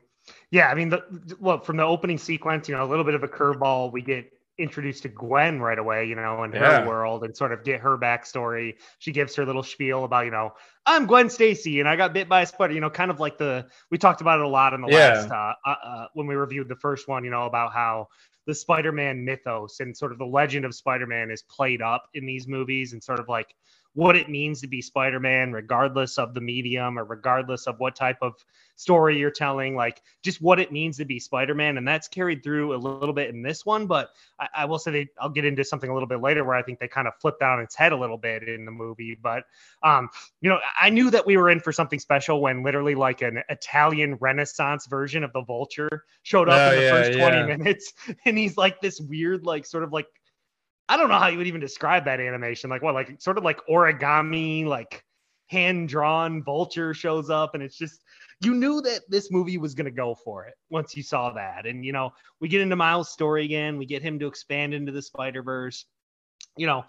Yeah, 0.49 0.69
I 0.69 0.75
mean, 0.75 0.89
the, 0.89 1.03
well, 1.39 1.59
from 1.59 1.77
the 1.77 1.83
opening 1.83 2.17
sequence, 2.17 2.67
you 2.67 2.75
know, 2.75 2.83
a 2.83 2.89
little 2.89 3.05
bit 3.05 3.13
of 3.13 3.23
a 3.23 3.27
curveball. 3.27 3.91
We 3.91 4.01
get 4.01 4.31
introduced 4.57 5.03
to 5.03 5.09
Gwen 5.09 5.59
right 5.59 5.77
away, 5.77 6.05
you 6.05 6.15
know, 6.15 6.43
in 6.43 6.51
yeah. 6.51 6.81
her 6.81 6.87
world 6.87 7.23
and 7.23 7.35
sort 7.35 7.51
of 7.51 7.63
get 7.63 7.81
her 7.81 7.97
backstory. 7.97 8.75
She 8.99 9.11
gives 9.11 9.35
her 9.35 9.45
little 9.45 9.63
spiel 9.63 10.05
about, 10.05 10.25
you 10.25 10.31
know, 10.31 10.53
I'm 10.85 11.05
Gwen 11.05 11.29
Stacy 11.29 11.79
and 11.79 11.89
I 11.89 11.95
got 11.95 12.13
bit 12.13 12.29
by 12.29 12.41
a 12.41 12.45
spider, 12.45 12.73
you 12.73 12.79
know, 12.79 12.89
kind 12.89 13.11
of 13.11 13.19
like 13.19 13.37
the, 13.37 13.67
we 13.91 13.97
talked 13.97 14.21
about 14.21 14.39
it 14.39 14.45
a 14.45 14.47
lot 14.47 14.73
in 14.73 14.81
the 14.81 14.87
yeah. 14.87 14.97
last, 14.97 15.31
uh, 15.31 15.53
uh, 15.65 15.75
uh, 15.83 16.07
when 16.13 16.27
we 16.27 16.35
reviewed 16.35 16.69
the 16.69 16.75
first 16.75 17.07
one, 17.07 17.23
you 17.23 17.31
know, 17.31 17.45
about 17.45 17.73
how 17.73 18.07
the 18.45 18.53
Spider 18.53 18.91
Man 18.91 19.25
mythos 19.25 19.79
and 19.79 19.95
sort 19.95 20.11
of 20.11 20.19
the 20.19 20.25
legend 20.25 20.65
of 20.65 20.75
Spider 20.75 21.07
Man 21.07 21.31
is 21.31 21.41
played 21.41 21.81
up 21.81 22.07
in 22.13 22.25
these 22.25 22.47
movies 22.47 22.93
and 22.93 23.03
sort 23.03 23.19
of 23.19 23.27
like 23.27 23.55
what 23.95 24.15
it 24.15 24.29
means 24.29 24.61
to 24.61 24.67
be 24.67 24.81
Spider 24.81 25.19
Man, 25.19 25.51
regardless 25.51 26.17
of 26.17 26.33
the 26.33 26.41
medium 26.41 26.99
or 26.99 27.03
regardless 27.03 27.65
of 27.67 27.79
what 27.79 27.95
type 27.95 28.17
of 28.21 28.35
story 28.75 29.17
you're 29.17 29.31
telling, 29.31 29.75
like 29.75 30.01
just 30.21 30.41
what 30.41 30.59
it 30.59 30.71
means 30.71 30.97
to 30.97 31.05
be 31.05 31.19
Spider-Man, 31.19 31.77
and 31.77 31.87
that's 31.87 32.07
carried 32.07 32.43
through 32.43 32.75
a 32.75 32.77
little 32.77 33.13
bit 33.13 33.29
in 33.29 33.41
this 33.41 33.65
one. 33.65 33.87
But 33.87 34.09
I, 34.39 34.47
I 34.55 34.65
will 34.65 34.79
say 34.79 34.91
they, 34.91 35.07
I'll 35.19 35.29
get 35.29 35.45
into 35.45 35.63
something 35.63 35.89
a 35.89 35.93
little 35.93 36.07
bit 36.07 36.21
later 36.21 36.43
where 36.43 36.55
I 36.55 36.61
think 36.61 36.79
they 36.79 36.87
kind 36.87 37.07
of 37.07 37.13
flip 37.19 37.39
down 37.39 37.59
its 37.59 37.75
head 37.75 37.91
a 37.91 37.97
little 37.97 38.17
bit 38.17 38.47
in 38.47 38.65
the 38.65 38.71
movie. 38.71 39.17
But 39.21 39.45
um, 39.83 40.09
you 40.41 40.49
know, 40.49 40.59
I 40.79 40.89
knew 40.89 41.09
that 41.11 41.25
we 41.25 41.37
were 41.37 41.49
in 41.49 41.59
for 41.59 41.71
something 41.71 41.99
special 41.99 42.41
when 42.41 42.63
literally 42.63 42.95
like 42.95 43.21
an 43.21 43.41
Italian 43.49 44.15
Renaissance 44.15 44.87
version 44.87 45.23
of 45.23 45.33
the 45.33 45.41
Vulture 45.41 46.05
showed 46.23 46.49
up 46.49 46.59
oh, 46.59 46.73
in 46.73 46.79
the 46.79 46.83
yeah, 46.83 46.91
first 46.91 47.17
20 47.17 47.37
yeah. 47.37 47.45
minutes, 47.45 47.93
and 48.25 48.37
he's 48.37 48.57
like 48.57 48.81
this 48.81 48.99
weird, 48.99 49.45
like 49.45 49.65
sort 49.65 49.83
of 49.83 49.91
like 49.91 50.07
I 50.87 50.97
don't 50.97 51.09
know 51.09 51.17
how 51.17 51.27
you 51.27 51.37
would 51.37 51.47
even 51.47 51.61
describe 51.61 52.05
that 52.05 52.19
animation. 52.19 52.69
Like 52.69 52.81
what, 52.81 52.93
like 52.93 53.21
sort 53.21 53.37
of 53.37 53.43
like 53.43 53.59
origami, 53.67 54.65
like 54.65 55.03
hand 55.47 55.89
drawn 55.89 56.43
vulture 56.43 56.93
shows 56.93 57.29
up, 57.29 57.55
and 57.55 57.63
it's 57.63 57.77
just 57.77 58.03
you 58.41 58.53
knew 58.53 58.81
that 58.81 59.01
this 59.09 59.31
movie 59.31 59.57
was 59.57 59.73
going 59.73 59.85
to 59.85 59.91
go 59.91 60.15
for 60.15 60.45
it 60.45 60.53
once 60.69 60.95
you 60.95 61.03
saw 61.03 61.31
that. 61.33 61.65
And, 61.65 61.85
you 61.85 61.93
know, 61.93 62.11
we 62.39 62.49
get 62.49 62.61
into 62.61 62.75
Miles' 62.75 63.09
story 63.09 63.45
again, 63.45 63.77
we 63.77 63.85
get 63.85 64.01
him 64.01 64.19
to 64.19 64.27
expand 64.27 64.73
into 64.73 64.91
the 64.91 65.01
Spider 65.01 65.41
Verse. 65.41 65.85
You 66.57 66.67
know, 66.67 66.85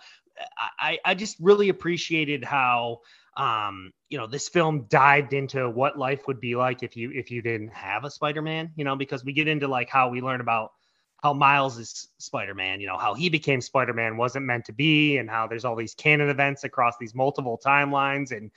I, 0.79 0.99
I 1.05 1.15
just 1.15 1.37
really 1.41 1.69
appreciated 1.69 2.45
how 2.45 3.01
um 3.37 3.93
you 4.09 4.17
know 4.17 4.27
this 4.27 4.49
film 4.49 4.87
dived 4.89 5.35
into 5.35 5.69
what 5.69 5.99
life 5.99 6.27
would 6.27 6.41
be 6.41 6.57
like 6.57 6.83
if 6.83 6.97
you 6.97 7.11
if 7.13 7.31
you 7.31 7.43
didn't 7.43 7.69
have 7.69 8.05
a 8.05 8.11
spider-man 8.11 8.73
you 8.77 8.85
know 8.85 8.97
because 8.97 9.23
we 9.25 9.35
get 9.35 9.47
into 9.47 9.69
like 9.69 9.91
how 9.91 10.09
we 10.09 10.23
learn 10.23 10.41
about 10.41 10.71
how 11.23 11.33
miles 11.33 11.79
is 11.79 12.09
spider-man 12.19 12.81
you 12.81 12.87
know 12.87 12.99
how 12.99 13.15
he 13.15 13.29
became 13.29 13.61
spider-man 13.61 14.17
wasn't 14.17 14.45
meant 14.45 14.65
to 14.65 14.73
be 14.73 15.17
and 15.19 15.31
how 15.31 15.47
there's 15.47 15.65
all 15.65 15.77
these 15.77 15.95
canon 15.95 16.29
events 16.29 16.65
across 16.65 16.95
these 17.01 17.15
multiple 17.15 17.61
timelines 17.65 18.31
and 18.31 18.51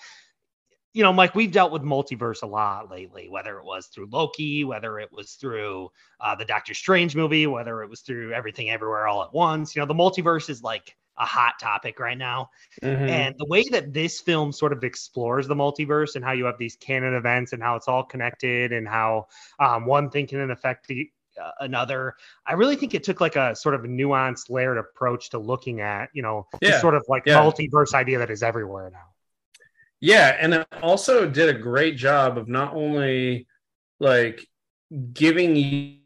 you 0.94 1.04
know, 1.04 1.14
Mike, 1.14 1.36
we've 1.36 1.52
dealt 1.52 1.72
with 1.72 1.84
multiverse 1.84 2.42
a 2.42 2.48
lot 2.48 2.90
lately, 2.90 3.30
whether 3.30 3.60
it 3.60 3.64
was 3.66 3.88
through 3.88 4.10
Loki, 4.12 4.64
whether 4.64 5.00
it 5.00 5.10
was 5.12 5.34
through 5.34 5.92
uh, 6.20 6.36
the 6.36 6.46
Doctor 6.46 6.74
Strange 6.74 7.16
movie, 7.16 7.46
whether 7.46 7.84
it 7.84 7.90
was 7.90 8.02
through 8.02 8.34
everything 8.34 8.70
everywhere 8.70 9.08
all 9.08 9.24
at 9.24 9.34
once. 9.34 9.76
You 9.76 9.82
know, 9.82 9.86
the 9.86 9.94
multiverse 9.94 10.50
is 10.50 10.64
like 10.64 10.96
a 11.18 11.26
hot 11.26 11.60
topic 11.60 12.00
right 12.00 12.18
now. 12.18 12.50
Mm-hmm. 12.82 13.04
And 13.04 13.36
the 13.38 13.46
way 13.46 13.64
that 13.70 13.94
this 13.94 14.20
film 14.20 14.52
sort 14.52 14.74
of 14.74 14.84
explores 14.84 15.48
the 15.48 15.56
multiverse 15.56 16.16
and 16.16 16.26
how 16.26 16.32
you 16.32 16.46
have 16.46 16.58
these 16.58 16.76
canon 16.78 17.14
events 17.14 17.54
and 17.54 17.62
how 17.62 17.76
it's 17.76 17.88
all 17.88 18.04
connected 18.04 18.72
and 18.72 18.88
how 18.88 19.28
um, 19.60 19.86
one 19.86 20.10
thing 20.10 20.26
can 20.26 20.50
affect 20.50 20.88
the, 20.88 21.10
uh, 21.42 21.52
another. 21.60 22.16
I 22.46 22.54
really 22.54 22.76
think 22.76 22.94
it 22.94 23.04
took 23.04 23.22
like 23.22 23.36
a 23.36 23.56
sort 23.56 23.76
of 23.76 23.82
nuanced, 23.82 24.50
layered 24.50 24.78
approach 24.78 25.30
to 25.32 25.40
looking 25.40 25.82
at, 25.82 26.10
you 26.14 26.22
know, 26.22 26.48
yeah. 26.62 26.80
sort 26.80 26.96
of 26.96 27.06
like 27.08 27.24
yeah. 27.26 27.40
multiverse 27.42 27.94
idea 27.94 28.20
that 28.20 28.30
is 28.30 28.44
everywhere 28.44 28.90
now. 28.92 29.06
Yeah, 30.02 30.36
and 30.40 30.54
it 30.54 30.68
also 30.82 31.30
did 31.30 31.54
a 31.54 31.60
great 31.60 31.98
job 31.98 32.38
of 32.38 32.48
not 32.48 32.74
only 32.74 33.48
like 34.00 34.48
giving 35.14 35.56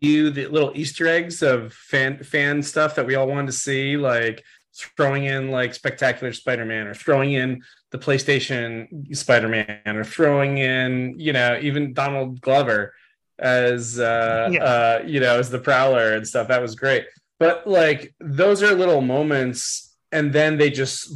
you 0.02 0.30
the 0.30 0.48
little 0.48 0.72
Easter 0.75 1.08
eggs 1.08 1.42
of 1.42 1.74
fan 1.74 2.24
fan 2.24 2.62
stuff 2.63 2.96
that 2.96 3.06
we 3.06 3.16
all 3.16 3.28
wanted 3.28 3.48
to 3.48 3.54
see, 3.54 3.98
like 3.98 4.44
throwing 4.75 5.25
in 5.25 5.52
like 5.52 5.74
Spectacular 5.74 6.34
Spider-Man 6.34 6.88
or 6.88 6.94
throwing 6.94 7.34
in 7.34 7.63
the 7.92 8.00
PlayStation 8.00 9.16
Spider-Man 9.16 9.82
or 9.86 10.04
throwing 10.04 10.58
in, 10.58 11.16
you 11.20 11.32
know, 11.32 11.60
even 11.62 11.94
Donald 11.94 12.42
Glover 12.42 12.94
as 13.40 14.00
uh, 14.00 14.50
yeah. 14.52 14.63
uh 14.63 15.04
you 15.06 15.20
know, 15.20 15.38
as 15.40 15.50
the 15.50 15.60
Prowler 15.60 16.13
and 16.13 16.28
stuff. 16.28 16.48
That 16.48 16.62
was 16.62 16.75
great. 16.75 17.06
But 17.40 17.68
like 17.68 18.13
those 18.20 18.63
are 18.63 18.74
little 18.74 19.02
moments 19.02 19.94
and 20.12 20.32
then 20.32 20.58
they 20.58 20.70
just 20.70 21.12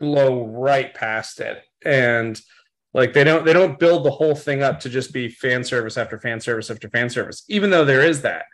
blow 0.00 0.46
right 0.46 0.92
past 0.92 1.40
it 1.40 1.62
and 1.84 2.40
like 2.92 3.12
they 3.12 3.24
don't 3.24 3.44
they 3.44 3.52
don't 3.52 3.78
build 3.78 4.04
the 4.04 4.10
whole 4.10 4.34
thing 4.34 4.62
up 4.62 4.80
to 4.80 4.88
just 4.88 5.12
be 5.12 5.28
fan 5.28 5.64
service 5.64 5.96
after 5.96 6.18
fan 6.18 6.40
service 6.40 6.70
after 6.70 6.90
fan 6.90 7.08
service 7.08 7.44
even 7.48 7.70
though 7.70 7.84
there 7.84 8.04
is 8.04 8.22
that 8.22 8.44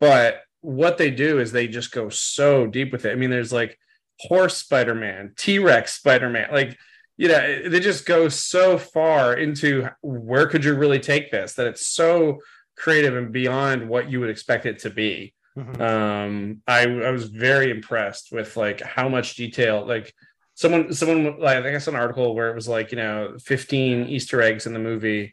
but 0.00 0.42
what 0.62 0.98
they 0.98 1.10
do 1.10 1.38
is 1.38 1.52
they 1.52 1.66
just 1.66 1.92
go 1.92 2.08
so 2.08 2.66
deep 2.66 2.92
with 2.92 3.04
it 3.04 3.12
i 3.12 3.14
mean 3.14 3.30
there's 3.30 3.52
like 3.52 3.78
horse 4.18 4.56
spider-man 4.56 5.32
t-rex 5.36 5.94
spider-man 5.94 6.48
like 6.52 6.76
you 7.20 7.28
know 7.28 7.68
they 7.68 7.80
just 7.80 8.06
go 8.06 8.28
so 8.28 8.78
far 8.78 9.34
into 9.34 9.88
where 10.02 10.46
could 10.46 10.64
you 10.64 10.74
really 10.74 11.00
take 11.00 11.30
this 11.30 11.54
that 11.54 11.66
it's 11.66 11.86
so 11.86 12.38
creative 12.76 13.16
and 13.16 13.30
beyond 13.32 13.88
what 13.88 14.10
you 14.10 14.20
would 14.20 14.30
expect 14.30 14.64
it 14.64 14.78
to 14.78 14.90
be 14.90 15.34
mm-hmm. 15.56 15.82
um 15.82 16.62
i 16.66 16.82
i 16.82 17.10
was 17.10 17.24
very 17.24 17.70
impressed 17.70 18.32
with 18.32 18.56
like 18.56 18.80
how 18.80 19.08
much 19.08 19.36
detail 19.36 19.86
like 19.86 20.14
someone 20.60 20.92
someone 20.92 21.40
like 21.40 21.64
I 21.64 21.78
saw 21.78 21.92
an 21.92 21.96
article 21.96 22.34
where 22.34 22.50
it 22.50 22.54
was 22.54 22.68
like 22.68 22.92
you 22.92 22.98
know 22.98 23.36
15 23.42 24.06
Easter 24.06 24.42
eggs 24.42 24.66
in 24.66 24.74
the 24.74 24.78
movie, 24.78 25.32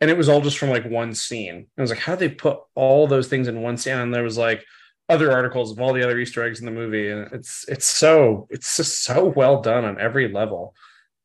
and 0.00 0.10
it 0.10 0.16
was 0.16 0.28
all 0.28 0.42
just 0.42 0.58
from 0.58 0.68
like 0.68 0.84
one 0.84 1.14
scene. 1.14 1.66
I 1.76 1.80
was 1.80 1.90
like, 1.90 2.00
how 2.00 2.14
did 2.14 2.20
they 2.20 2.34
put 2.34 2.58
all 2.74 3.06
those 3.06 3.28
things 3.28 3.48
in 3.48 3.62
one 3.62 3.78
scene? 3.78 3.96
And 3.96 4.12
there 4.12 4.22
was 4.22 4.36
like 4.36 4.64
other 5.08 5.32
articles 5.32 5.72
of 5.72 5.80
all 5.80 5.94
the 5.94 6.04
other 6.04 6.18
Easter 6.18 6.44
eggs 6.44 6.60
in 6.60 6.66
the 6.66 6.72
movie, 6.72 7.10
and 7.10 7.32
it's 7.32 7.64
it's 7.66 7.86
so 7.86 8.46
it's 8.50 8.76
just 8.76 9.02
so 9.04 9.24
well 9.24 9.62
done 9.62 9.86
on 9.86 9.98
every 9.98 10.28
level, 10.30 10.74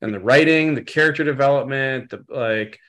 and 0.04 0.14
the 0.14 0.20
writing, 0.20 0.76
the 0.76 0.84
character 0.84 1.24
development, 1.24 2.10
the 2.10 2.26
like, 2.28 2.80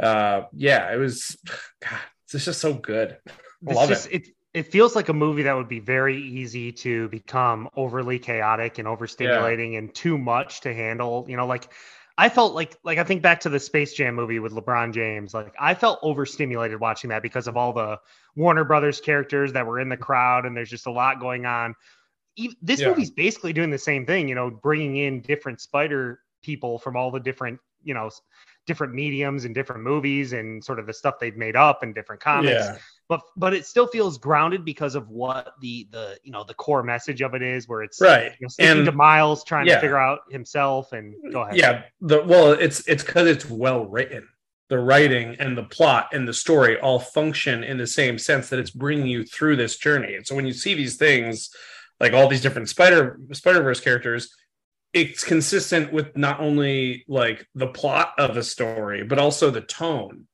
uh, 0.00 0.42
yeah, 0.52 0.92
it 0.92 0.98
was, 0.98 1.36
God, 1.80 1.98
it's 2.32 2.44
just 2.44 2.60
so 2.60 2.74
good. 2.74 3.16
I 3.68 3.72
love 3.72 3.88
just, 3.88 4.06
it. 4.08 4.26
it 4.26 4.28
it 4.54 4.72
feels 4.72 4.96
like 4.96 5.08
a 5.08 5.12
movie 5.12 5.42
that 5.42 5.54
would 5.54 5.68
be 5.68 5.80
very 5.80 6.20
easy 6.20 6.72
to 6.72 7.08
become 7.10 7.68
overly 7.76 8.18
chaotic 8.18 8.78
and 8.78 8.88
overstimulating 8.88 9.72
yeah. 9.72 9.78
and 9.78 9.94
too 9.94 10.16
much 10.16 10.62
to 10.62 10.74
handle. 10.74 11.26
You 11.28 11.36
know, 11.36 11.46
like 11.46 11.68
I 12.16 12.28
felt 12.28 12.54
like 12.54 12.76
like 12.82 12.98
I 12.98 13.04
think 13.04 13.22
back 13.22 13.40
to 13.40 13.50
the 13.50 13.60
Space 13.60 13.92
Jam 13.92 14.14
movie 14.14 14.38
with 14.38 14.52
LeBron 14.52 14.94
James. 14.94 15.34
Like 15.34 15.54
I 15.60 15.74
felt 15.74 15.98
overstimulated 16.02 16.80
watching 16.80 17.10
that 17.10 17.22
because 17.22 17.46
of 17.46 17.56
all 17.56 17.72
the 17.72 18.00
Warner 18.36 18.64
Brothers 18.64 19.00
characters 19.00 19.52
that 19.52 19.66
were 19.66 19.80
in 19.80 19.88
the 19.88 19.96
crowd, 19.96 20.46
and 20.46 20.56
there's 20.56 20.70
just 20.70 20.86
a 20.86 20.92
lot 20.92 21.20
going 21.20 21.44
on. 21.44 21.74
This 22.62 22.80
yeah. 22.80 22.88
movie's 22.88 23.10
basically 23.10 23.52
doing 23.52 23.70
the 23.70 23.78
same 23.78 24.06
thing. 24.06 24.28
You 24.28 24.34
know, 24.34 24.50
bringing 24.50 24.96
in 24.96 25.20
different 25.20 25.60
Spider 25.60 26.20
people 26.48 26.78
from 26.78 26.96
all 26.96 27.10
the 27.10 27.20
different 27.20 27.60
you 27.82 27.92
know 27.92 28.08
different 28.66 28.94
mediums 28.94 29.44
and 29.44 29.54
different 29.54 29.82
movies 29.82 30.32
and 30.32 30.64
sort 30.64 30.78
of 30.78 30.86
the 30.86 30.92
stuff 30.92 31.18
they've 31.18 31.36
made 31.36 31.56
up 31.56 31.82
and 31.82 31.94
different 31.94 32.22
comics. 32.22 32.66
Yeah. 32.66 32.78
But 33.06 33.20
but 33.36 33.52
it 33.52 33.66
still 33.66 33.86
feels 33.86 34.16
grounded 34.16 34.64
because 34.64 34.94
of 34.94 35.10
what 35.10 35.52
the 35.60 35.86
the 35.90 36.18
you 36.22 36.32
know 36.32 36.44
the 36.44 36.54
core 36.54 36.82
message 36.82 37.20
of 37.20 37.34
it 37.34 37.42
is 37.42 37.68
where 37.68 37.82
it's 37.82 38.00
right. 38.00 38.32
you 38.38 38.46
know, 38.46 38.48
sticking 38.48 38.78
and, 38.78 38.86
to 38.86 38.92
miles 38.92 39.44
trying 39.44 39.66
yeah. 39.66 39.74
to 39.74 39.80
figure 39.82 39.98
out 39.98 40.20
himself 40.30 40.92
and 40.92 41.14
go 41.32 41.42
ahead. 41.42 41.56
Yeah 41.56 41.82
the 42.00 42.22
well 42.22 42.52
it's 42.52 42.86
it's 42.88 43.04
because 43.04 43.28
it's 43.28 43.48
well 43.48 43.84
written. 43.86 44.26
The 44.70 44.78
writing 44.78 45.36
and 45.38 45.56
the 45.56 45.62
plot 45.62 46.08
and 46.12 46.28
the 46.28 46.34
story 46.34 46.78
all 46.78 46.98
function 46.98 47.64
in 47.64 47.78
the 47.78 47.86
same 47.86 48.18
sense 48.18 48.50
that 48.50 48.58
it's 48.58 48.70
bringing 48.70 49.06
you 49.06 49.24
through 49.24 49.56
this 49.56 49.78
journey. 49.78 50.14
And 50.14 50.26
so 50.26 50.34
when 50.34 50.46
you 50.46 50.52
see 50.52 50.74
these 50.74 50.96
things 50.96 51.48
like 52.00 52.12
all 52.12 52.28
these 52.28 52.42
different 52.42 52.68
spider 52.68 53.18
spider 53.32 53.62
verse 53.62 53.80
characters 53.80 54.34
it's 54.92 55.22
consistent 55.22 55.92
with 55.92 56.16
not 56.16 56.40
only 56.40 57.04
like 57.08 57.46
the 57.54 57.66
plot 57.66 58.12
of 58.18 58.36
a 58.36 58.42
story 58.42 59.04
but 59.04 59.18
also 59.18 59.50
the 59.50 59.60
tone 59.60 60.26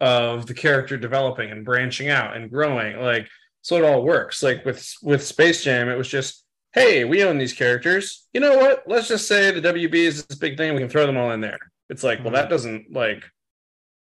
of 0.00 0.46
the 0.46 0.54
character 0.54 0.96
developing 0.96 1.50
and 1.50 1.64
branching 1.64 2.08
out 2.08 2.36
and 2.36 2.50
growing 2.50 3.00
like 3.00 3.28
so 3.62 3.76
it 3.76 3.84
all 3.84 4.02
works. 4.02 4.42
Like 4.42 4.64
with 4.64 4.92
with 5.02 5.24
space 5.24 5.64
jam 5.64 5.88
it 5.88 5.96
was 5.96 6.08
just 6.08 6.44
hey 6.74 7.04
we 7.04 7.22
own 7.22 7.38
these 7.38 7.52
characters. 7.52 8.26
You 8.32 8.40
know 8.40 8.58
what? 8.58 8.82
Let's 8.86 9.08
just 9.08 9.28
say 9.28 9.50
the 9.50 9.66
wb 9.72 9.94
is 9.94 10.24
this 10.26 10.38
big 10.38 10.56
thing 10.56 10.74
we 10.74 10.80
can 10.80 10.88
throw 10.88 11.06
them 11.06 11.16
all 11.16 11.30
in 11.30 11.40
there. 11.40 11.58
It's 11.88 12.02
like 12.02 12.22
well 12.22 12.32
that 12.32 12.44
mm-hmm. 12.44 12.50
doesn't 12.50 12.92
like 12.92 13.24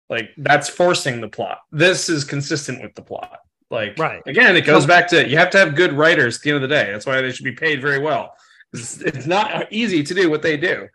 like 0.09 0.31
that's 0.37 0.67
forcing 0.67 1.21
the 1.21 1.29
plot. 1.29 1.59
This 1.71 2.09
is 2.09 2.23
consistent 2.23 2.81
with 2.81 2.95
the 2.95 3.03
plot. 3.03 3.39
Like 3.69 3.97
right. 3.97 4.21
again 4.25 4.55
it 4.55 4.65
goes 4.65 4.85
back 4.85 5.07
to 5.09 5.27
you 5.27 5.37
have 5.37 5.51
to 5.51 5.59
have 5.59 5.75
good 5.75 5.93
writers 5.93 6.37
at 6.37 6.41
the 6.41 6.49
end 6.49 6.63
of 6.63 6.69
the 6.69 6.75
day. 6.75 6.91
That's 6.91 7.05
why 7.05 7.21
they 7.21 7.31
should 7.31 7.45
be 7.45 7.53
paid 7.53 7.81
very 7.81 7.99
well 7.99 8.33
it's, 8.73 9.25
not 9.25 9.71
easy 9.71 10.03
to 10.03 10.13
do 10.13 10.29
what 10.29 10.41
they 10.41 10.57
do 10.57 10.87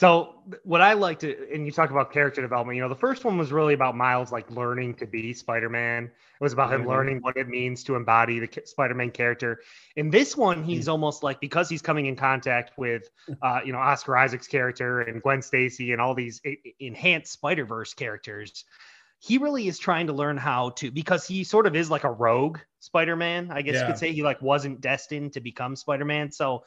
so 0.00 0.36
what 0.64 0.80
I 0.80 0.94
like 0.94 1.18
to, 1.18 1.52
and 1.52 1.66
you 1.66 1.72
talk 1.72 1.90
about 1.90 2.10
character 2.10 2.40
development, 2.40 2.76
you 2.76 2.82
know, 2.82 2.88
the 2.88 2.94
first 2.94 3.22
one 3.22 3.36
was 3.36 3.52
really 3.52 3.74
about 3.74 3.94
Miles 3.94 4.32
like 4.32 4.50
learning 4.50 4.94
to 4.94 5.06
be 5.06 5.34
Spider-Man. 5.34 6.04
It 6.04 6.10
was 6.42 6.54
about 6.54 6.72
him 6.72 6.80
mm-hmm. 6.80 6.88
learning 6.88 7.18
what 7.20 7.36
it 7.36 7.48
means 7.48 7.84
to 7.84 7.96
embody 7.96 8.38
the 8.38 8.48
Spider-Man 8.64 9.10
character. 9.10 9.60
In 9.96 10.08
this 10.08 10.38
one, 10.38 10.64
he's 10.64 10.84
mm-hmm. 10.84 10.92
almost 10.92 11.22
like 11.22 11.38
because 11.38 11.68
he's 11.68 11.82
coming 11.82 12.06
in 12.06 12.16
contact 12.16 12.78
with, 12.78 13.10
uh, 13.42 13.60
you 13.62 13.74
know, 13.74 13.78
Oscar 13.78 14.16
Isaac's 14.16 14.46
character 14.46 15.02
and 15.02 15.20
Gwen 15.20 15.42
Stacy 15.42 15.92
and 15.92 16.00
all 16.00 16.14
these 16.14 16.40
enhanced 16.78 17.32
Spider-Verse 17.32 17.92
characters. 17.92 18.64
He 19.18 19.36
really 19.36 19.68
is 19.68 19.78
trying 19.78 20.06
to 20.06 20.14
learn 20.14 20.38
how 20.38 20.70
to 20.76 20.90
because 20.90 21.26
he 21.26 21.44
sort 21.44 21.66
of 21.66 21.76
is 21.76 21.90
like 21.90 22.04
a 22.04 22.10
rogue 22.10 22.58
Spider-Man. 22.80 23.50
I 23.52 23.62
guess 23.62 23.74
yeah. 23.74 23.80
you 23.82 23.86
could 23.86 23.98
say 23.98 24.12
he 24.12 24.22
like 24.22 24.42
wasn't 24.42 24.80
destined 24.80 25.34
to 25.34 25.40
become 25.40 25.76
Spider-Man. 25.76 26.32
So 26.32 26.64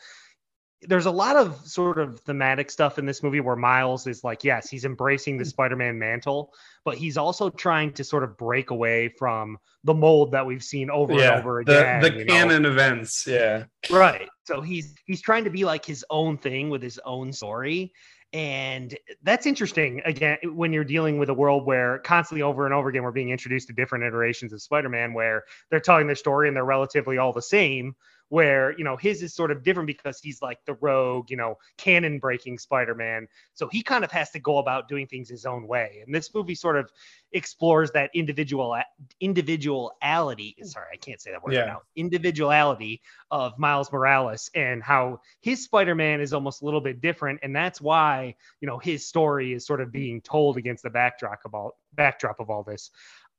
there's 0.86 1.06
a 1.06 1.12
lot 1.12 1.36
of 1.36 1.66
sort 1.66 1.98
of 1.98 2.20
thematic 2.22 2.70
stuff 2.70 3.00
in 3.00 3.06
this 3.06 3.24
movie 3.24 3.40
where 3.40 3.56
Miles 3.56 4.06
is 4.06 4.24
like, 4.24 4.44
yes, 4.44 4.70
he's 4.70 4.86
embracing 4.86 5.38
the. 5.38 5.46
Spider-Man 5.46 6.00
mantle, 6.00 6.52
but 6.84 6.98
he's 6.98 7.18
also 7.18 7.50
trying 7.50 7.94
to 7.94 8.04
sort 8.04 8.24
of 8.24 8.38
break 8.38 8.72
away 8.72 9.08
from 9.08 9.58
the 9.84 9.94
mold 9.94 10.32
that 10.32 10.46
we've 10.46 10.64
seen 10.64 10.90
over 10.90 11.14
yeah, 11.14 11.32
and 11.32 11.40
over 11.40 11.60
again. 11.60 12.02
The, 12.02 12.10
the 12.10 12.26
canon 12.26 12.64
know? 12.64 12.72
events, 12.72 13.26
yeah. 13.28 13.66
Right. 13.90 14.28
So 14.46 14.62
he's 14.62 14.96
he's 15.06 15.22
trying 15.22 15.44
to 15.44 15.50
be 15.50 15.64
like 15.64 15.86
his 15.86 16.04
own 16.10 16.38
thing 16.38 16.70
with 16.70 16.82
his 16.82 17.00
own 17.06 17.32
story. 17.32 17.94
And 18.34 18.98
that's 19.22 19.46
interesting 19.46 20.02
again 20.06 20.40
when 20.56 20.74
you're 20.74 20.84
dealing 20.84 21.20
with 21.20 21.30
a 21.30 21.34
world 21.34 21.68
where 21.68 22.00
constantly 22.00 22.42
over 22.42 22.66
and 22.66 22.74
over 22.74 22.90
again 22.90 23.04
we're 23.04 23.12
being 23.12 23.30
introduced 23.30 23.68
to 23.68 23.74
different 23.74 24.04
iterations 24.06 24.52
of 24.54 24.62
Spider-Man 24.62 25.14
where 25.14 25.44
they're 25.70 25.80
telling 25.80 26.08
their 26.08 26.16
story 26.16 26.48
and 26.48 26.58
they're 26.58 26.66
relatively 26.66 27.20
all 27.20 27.32
the 27.32 27.44
same 27.44 27.96
where 28.30 28.76
you 28.78 28.84
know 28.84 28.98
his 28.98 29.22
is 29.22 29.34
sort 29.34 29.52
of 29.52 29.64
different 29.64 29.88
because 29.88 30.20
he's 30.20 30.42
like 30.42 30.58
the 30.66 30.74
rogue 30.76 31.30
you 31.30 31.38
know 31.38 31.58
canon 31.78 32.20
breaking 32.20 32.58
spider-man. 32.58 33.28
So 33.54 33.68
he 33.68 33.84
kind 33.84 34.04
of 34.04 34.12
has 34.12 34.32
to 34.32 34.40
go 34.40 34.58
about 34.58 34.88
doing 34.88 35.08
things 35.08 35.30
his 35.30 35.46
own 35.46 35.68
way. 35.68 36.02
And 36.06 36.14
this 36.14 36.34
movie 36.34 36.56
sort 36.56 36.78
of 36.78 36.92
explores 37.32 37.92
that 37.92 38.10
individual 38.14 38.76
individuality. 39.20 40.56
Sorry 40.64 40.88
i 40.94 40.98
can't 40.98 41.22
say 41.22 41.32
that 41.32 41.44
word 41.44 41.54
yeah. 41.54 41.66
now. 41.66 41.82
Individuality 41.96 43.02
of 43.32 43.58
miles 43.60 43.92
morales 43.92 44.50
and 44.56 44.82
how 44.82 45.20
his 45.42 45.64
spider-man 45.64 46.22
is 46.22 46.34
almost 46.34 46.62
a 46.62 46.66
little 46.66 46.82
bit 46.82 47.02
different. 47.02 47.40
And 47.44 47.56
that's 47.56 47.82
why 47.82 48.36
you 48.62 48.68
know 48.68 48.80
his 48.80 49.06
story 49.06 49.54
is 49.54 49.66
sort 49.66 49.82
of 49.82 49.92
being 49.92 50.22
told 50.22 50.58
against 50.58 50.84
the 50.84 50.90
backdrop 50.90 51.40
of 51.46 51.54
all 51.54 51.78
backdrop 51.94 52.40
of 52.40 52.50
all 52.50 52.64
this. 52.64 52.92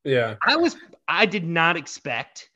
Yeah. 0.04 0.36
I 0.42 0.56
was 0.56 0.76
i 1.08 1.26
did 1.26 1.44
not 1.44 1.76
expect 1.76 2.50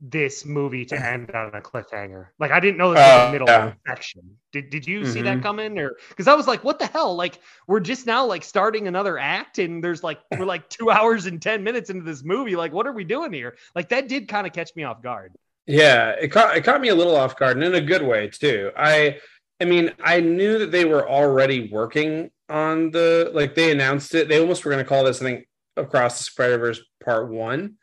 this 0.00 0.44
movie 0.44 0.84
to 0.84 0.96
end 0.96 1.30
on 1.32 1.54
a 1.54 1.60
cliffhanger. 1.60 2.28
Like 2.38 2.50
I 2.50 2.60
didn't 2.60 2.76
know 2.76 2.90
this 2.90 2.98
was 2.98 3.10
uh, 3.10 3.26
the 3.26 3.32
middle 3.32 3.48
yeah. 3.48 3.72
section. 3.86 4.22
Did 4.52 4.70
did 4.70 4.86
you 4.86 5.00
mm-hmm. 5.00 5.12
see 5.12 5.22
that 5.22 5.34
mm-hmm. 5.34 5.42
coming 5.42 5.78
or 5.78 5.96
because 6.10 6.28
I 6.28 6.34
was 6.34 6.46
like, 6.46 6.62
what 6.62 6.78
the 6.78 6.86
hell? 6.86 7.16
Like 7.16 7.40
we're 7.66 7.80
just 7.80 8.06
now 8.06 8.24
like 8.24 8.44
starting 8.44 8.86
another 8.86 9.18
act 9.18 9.58
and 9.58 9.82
there's 9.82 10.02
like 10.04 10.20
we're 10.38 10.46
like 10.46 10.68
two 10.68 10.90
hours 10.90 11.26
and 11.26 11.42
ten 11.42 11.64
minutes 11.64 11.90
into 11.90 12.04
this 12.04 12.22
movie. 12.22 12.56
Like 12.56 12.72
what 12.72 12.86
are 12.86 12.92
we 12.92 13.04
doing 13.04 13.32
here? 13.32 13.56
Like 13.74 13.88
that 13.88 14.08
did 14.08 14.28
kind 14.28 14.46
of 14.46 14.52
catch 14.52 14.70
me 14.76 14.84
off 14.84 15.02
guard. 15.02 15.34
Yeah, 15.66 16.10
it 16.10 16.28
caught 16.28 16.56
it 16.56 16.62
caught 16.62 16.80
me 16.80 16.88
a 16.88 16.94
little 16.94 17.16
off 17.16 17.36
guard 17.36 17.56
and 17.56 17.64
in 17.64 17.74
a 17.74 17.80
good 17.80 18.02
way 18.02 18.28
too. 18.28 18.70
I 18.76 19.18
I 19.60 19.64
mean, 19.64 19.92
I 20.02 20.20
knew 20.20 20.60
that 20.60 20.70
they 20.70 20.84
were 20.84 21.08
already 21.08 21.68
working 21.72 22.30
on 22.48 22.92
the 22.92 23.30
like 23.34 23.54
they 23.54 23.72
announced 23.72 24.14
it. 24.14 24.28
They 24.28 24.40
almost 24.40 24.64
were 24.64 24.70
going 24.70 24.84
to 24.84 24.88
call 24.88 25.04
this 25.04 25.20
I 25.20 25.24
think 25.24 25.48
across 25.76 26.18
the 26.18 26.24
Spider 26.24 26.58
Verse 26.58 26.80
Part 27.04 27.28
One. 27.30 27.77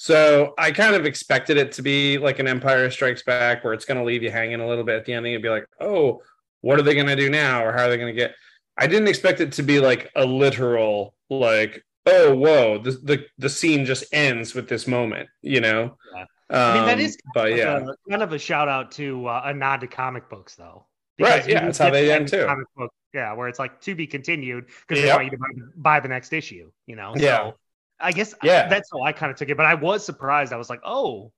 So 0.00 0.54
I 0.56 0.70
kind 0.70 0.94
of 0.94 1.04
expected 1.06 1.56
it 1.56 1.72
to 1.72 1.82
be 1.82 2.18
like 2.18 2.38
an 2.38 2.46
Empire 2.46 2.88
Strikes 2.88 3.24
Back, 3.24 3.64
where 3.64 3.72
it's 3.72 3.84
going 3.84 3.98
to 3.98 4.04
leave 4.04 4.22
you 4.22 4.30
hanging 4.30 4.60
a 4.60 4.66
little 4.68 4.84
bit 4.84 4.94
at 4.94 5.04
the 5.04 5.12
ending 5.12 5.34
and 5.34 5.42
be 5.42 5.48
like, 5.48 5.66
oh, 5.80 6.22
what 6.60 6.78
are 6.78 6.82
they 6.82 6.94
going 6.94 7.08
to 7.08 7.16
do 7.16 7.28
now, 7.28 7.64
or 7.64 7.72
how 7.72 7.86
are 7.86 7.88
they 7.90 7.96
going 7.96 8.14
to 8.14 8.18
get? 8.20 8.36
I 8.76 8.86
didn't 8.86 9.08
expect 9.08 9.40
it 9.40 9.50
to 9.52 9.62
be 9.64 9.80
like 9.80 10.08
a 10.14 10.24
literal 10.24 11.14
like, 11.30 11.84
oh, 12.06 12.32
whoa, 12.36 12.78
the 12.78 12.92
the, 12.92 13.26
the 13.38 13.48
scene 13.48 13.84
just 13.84 14.04
ends 14.12 14.54
with 14.54 14.68
this 14.68 14.86
moment, 14.86 15.28
you 15.42 15.60
know. 15.60 15.96
Yeah. 16.14 16.24
I 16.64 16.72
mean, 16.72 16.84
that 16.86 16.94
Um, 16.94 17.00
is 17.00 17.18
but 17.34 17.50
like 17.50 17.58
yeah, 17.58 17.78
a, 17.78 18.10
kind 18.10 18.22
of 18.22 18.32
a 18.32 18.38
shout 18.38 18.68
out 18.68 18.92
to 18.92 19.26
uh, 19.26 19.42
a 19.46 19.52
nod 19.54 19.80
to 19.80 19.88
comic 19.88 20.30
books, 20.30 20.54
though. 20.54 20.86
Right, 21.20 21.42
Because 21.42 21.46
you 21.48 21.52
yeah, 21.54 21.60
do 21.60 21.66
that's 21.66 21.78
how 21.78 21.90
they 21.90 22.12
end, 22.12 22.28
too. 22.28 22.44
Comic 22.46 22.66
book, 22.76 22.92
yeah, 23.12 23.32
where 23.32 23.48
it's 23.48 23.58
like 23.58 23.80
to 23.82 23.94
be 23.96 24.06
continued 24.06 24.66
because 24.66 25.02
they 25.02 25.08
Yep. 25.08 25.16
want 25.16 25.24
you 25.24 25.30
to 25.32 25.38
buy, 25.38 25.48
buy 25.76 26.00
the 26.00 26.08
next 26.08 26.32
issue. 26.32 26.70
You 26.86 26.96
know. 26.96 27.14
Yeah. 27.16 27.50
So 27.50 27.54
I 28.00 28.12
guess 28.12 28.34
Yeah. 28.42 28.68
that's 28.68 28.90
how 28.92 29.02
I 29.02 29.12
kind 29.12 29.30
of 29.32 29.36
took 29.38 29.48
it, 29.48 29.56
but 29.56 29.66
I 29.66 29.74
was 29.74 30.04
surprised. 30.04 30.52
I 30.52 30.56
was 30.56 30.70
like, 30.70 30.80
oh. 30.84 31.32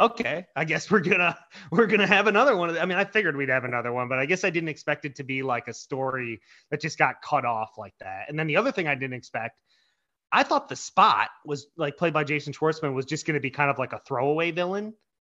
Okay, 0.00 0.46
I 0.56 0.64
guess 0.64 0.90
we're 0.90 1.00
gonna 1.00 1.38
we're 1.70 1.86
gonna 1.86 2.06
have 2.06 2.26
another 2.26 2.56
one. 2.56 2.76
I 2.78 2.86
mean, 2.86 2.98
I 2.98 3.04
figured 3.04 3.36
we'd 3.36 3.50
have 3.50 3.64
another 3.64 3.92
one, 3.92 4.08
but 4.08 4.18
I 4.18 4.26
guess 4.26 4.42
I 4.42 4.50
didn't 4.50 4.70
expect 4.70 5.04
it 5.04 5.16
to 5.16 5.22
be 5.22 5.42
like 5.42 5.68
a 5.68 5.74
story 5.74 6.40
that 6.70 6.80
just 6.80 6.98
got 6.98 7.20
cut 7.22 7.44
off 7.44 7.72
like 7.78 7.94
that. 8.00 8.28
And 8.28 8.38
then 8.38 8.46
the 8.46 8.56
other 8.56 8.72
thing 8.72 8.88
I 8.88 8.94
didn't 8.94 9.14
expect 9.14 9.58
I 10.32 10.42
thought 10.44 10.68
the 10.68 10.76
spot 10.76 11.28
was 11.44 11.66
like 11.76 11.96
played 11.96 12.14
by 12.14 12.24
Jason 12.24 12.52
Schwartzman 12.52 12.94
was 12.94 13.04
just 13.04 13.26
going 13.26 13.34
to 13.34 13.40
be 13.40 13.50
kind 13.50 13.70
of 13.70 13.78
like 13.78 13.92
a 13.92 14.00
throwaway 14.06 14.50
villain 14.50 14.94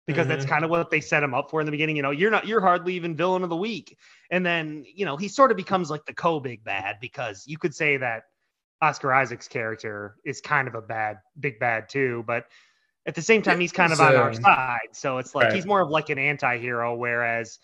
because 0.06 0.26
that's 0.26 0.44
Mhm. 0.44 0.48
kind 0.50 0.64
of 0.64 0.70
what 0.70 0.90
they 0.90 1.00
set 1.00 1.22
him 1.22 1.32
up 1.34 1.50
for 1.50 1.60
in 1.60 1.66
the 1.66 1.70
beginning. 1.72 1.96
You 1.96 2.02
know, 2.02 2.10
you're 2.10 2.30
not, 2.30 2.46
you're 2.46 2.60
hardly 2.60 2.94
even 2.94 3.16
villain 3.16 3.42
of 3.42 3.48
the 3.48 3.56
week. 3.56 3.96
And 4.30 4.44
then, 4.44 4.84
you 4.86 5.06
know, 5.06 5.16
he 5.16 5.28
sort 5.28 5.50
of 5.50 5.56
becomes 5.56 5.90
like 5.90 6.04
the 6.04 6.12
co 6.12 6.40
big 6.40 6.62
bad 6.62 6.98
because 7.00 7.44
you 7.46 7.56
could 7.56 7.74
say 7.74 7.96
that 7.96 8.24
Oscar 8.82 9.14
Isaac's 9.14 9.46
character 9.46 10.16
is 10.24 10.40
kind 10.40 10.66
of 10.66 10.74
a 10.74 10.82
bad, 10.82 11.18
big 11.38 11.58
bad 11.60 11.88
too. 11.88 12.24
But 12.26 12.46
at 13.06 13.14
the 13.14 13.22
same 13.22 13.40
time, 13.40 13.60
he's 13.60 13.72
kind 13.72 13.92
of 13.92 14.00
on 14.00 14.16
our 14.16 14.34
side. 14.34 14.88
So 14.92 15.18
it's 15.18 15.34
like 15.34 15.44
right. 15.44 15.54
he's 15.54 15.64
more 15.64 15.80
of 15.80 15.88
like 15.88 16.10
an 16.10 16.18
anti 16.18 16.58
hero. 16.58 16.94
Whereas 16.96 17.60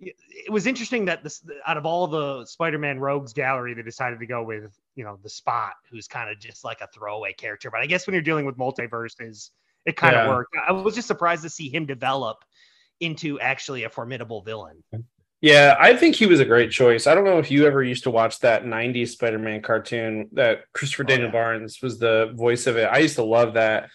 it 0.00 0.50
was 0.50 0.66
interesting 0.66 1.04
that 1.06 1.22
this 1.24 1.44
out 1.66 1.76
of 1.76 1.84
all 1.84 2.06
the 2.06 2.46
Spider-Man 2.46 3.00
rogues 3.00 3.32
gallery, 3.32 3.74
they 3.74 3.82
decided 3.82 4.20
to 4.20 4.26
go 4.26 4.42
with 4.42 4.78
you 4.94 5.04
know 5.04 5.18
the 5.22 5.28
Spot, 5.28 5.74
who's 5.90 6.06
kind 6.06 6.30
of 6.30 6.38
just 6.38 6.64
like 6.64 6.80
a 6.80 6.86
throwaway 6.94 7.32
character. 7.32 7.70
But 7.70 7.80
I 7.80 7.86
guess 7.86 8.06
when 8.06 8.14
you're 8.14 8.22
dealing 8.22 8.46
with 8.46 8.56
multiverses, 8.56 9.50
it 9.84 9.96
kind 9.96 10.14
of 10.14 10.22
Yeah. 10.22 10.28
worked. 10.28 10.54
I 10.66 10.72
was 10.72 10.94
just 10.94 11.08
surprised 11.08 11.42
to 11.42 11.50
see 11.50 11.68
him 11.68 11.86
develop 11.86 12.44
into 13.00 13.40
actually 13.40 13.82
a 13.82 13.90
formidable 13.90 14.42
villain. 14.42 14.84
Yeah, 15.42 15.76
I 15.80 15.96
think 15.96 16.14
he 16.14 16.26
was 16.26 16.38
a 16.38 16.44
great 16.44 16.70
choice. 16.70 17.08
I 17.08 17.16
don't 17.16 17.24
know 17.24 17.40
if 17.40 17.50
you 17.50 17.66
ever 17.66 17.82
used 17.82 18.04
to 18.04 18.10
watch 18.10 18.38
that 18.40 18.64
90s 18.64 19.08
Spider 19.08 19.40
Man 19.40 19.60
cartoon 19.60 20.28
that 20.32 20.60
Christopher 20.72 21.02
Oh, 21.02 21.06
Daniel 21.06 21.28
yeah. 21.28 21.32
Barnes 21.32 21.82
was 21.82 21.98
the 21.98 22.32
voice 22.36 22.68
of 22.68 22.76
it. 22.76 22.84
I 22.84 22.98
used 22.98 23.16
to 23.16 23.24
love 23.24 23.54
that. 23.54 23.90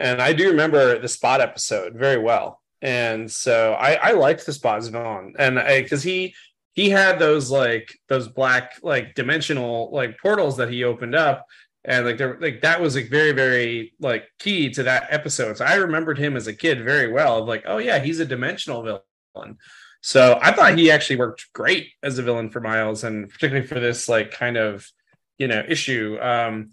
And 0.00 0.20
I 0.20 0.32
do 0.32 0.50
remember 0.50 0.98
the 0.98 1.08
Spot 1.08 1.40
episode 1.40 1.94
very 1.94 2.18
well. 2.18 2.60
And 2.82 3.30
so 3.30 3.74
I, 3.74 3.94
I 3.94 4.10
liked 4.12 4.44
the 4.44 4.52
Spot 4.52 4.82
villain. 4.82 5.34
And 5.38 5.54
because 5.82 6.02
he, 6.02 6.34
he 6.74 6.90
had 6.90 7.20
those 7.20 7.48
like 7.48 7.96
those 8.08 8.26
black 8.26 8.80
like 8.82 9.14
dimensional 9.14 9.90
like 9.92 10.18
portals 10.18 10.56
that 10.56 10.70
he 10.70 10.82
opened 10.84 11.14
up 11.14 11.46
and 11.84 12.06
like 12.06 12.18
there 12.18 12.38
like 12.40 12.60
that 12.60 12.80
was 12.80 12.94
like 12.94 13.10
very 13.10 13.32
very 13.32 13.94
like 13.98 14.28
key 14.38 14.70
to 14.70 14.84
that 14.84 15.08
episode 15.10 15.56
so 15.56 15.64
i 15.64 15.74
remembered 15.74 16.18
him 16.18 16.36
as 16.36 16.46
a 16.46 16.54
kid 16.54 16.84
very 16.84 17.10
well 17.10 17.38
of 17.38 17.48
like 17.48 17.64
oh 17.66 17.78
yeah 17.78 17.98
he's 17.98 18.20
a 18.20 18.24
dimensional 18.24 18.82
villain 19.34 19.56
so 20.00 20.38
I 20.40 20.52
thought 20.52 20.78
he 20.78 20.90
actually 20.90 21.16
worked 21.16 21.52
great 21.52 21.90
as 22.02 22.18
a 22.18 22.22
villain 22.22 22.50
for 22.50 22.60
Miles, 22.60 23.04
and 23.04 23.28
particularly 23.28 23.66
for 23.66 23.80
this 23.80 24.08
like 24.08 24.30
kind 24.30 24.56
of 24.56 24.86
you 25.38 25.48
know 25.48 25.62
issue. 25.68 26.18
Um, 26.20 26.70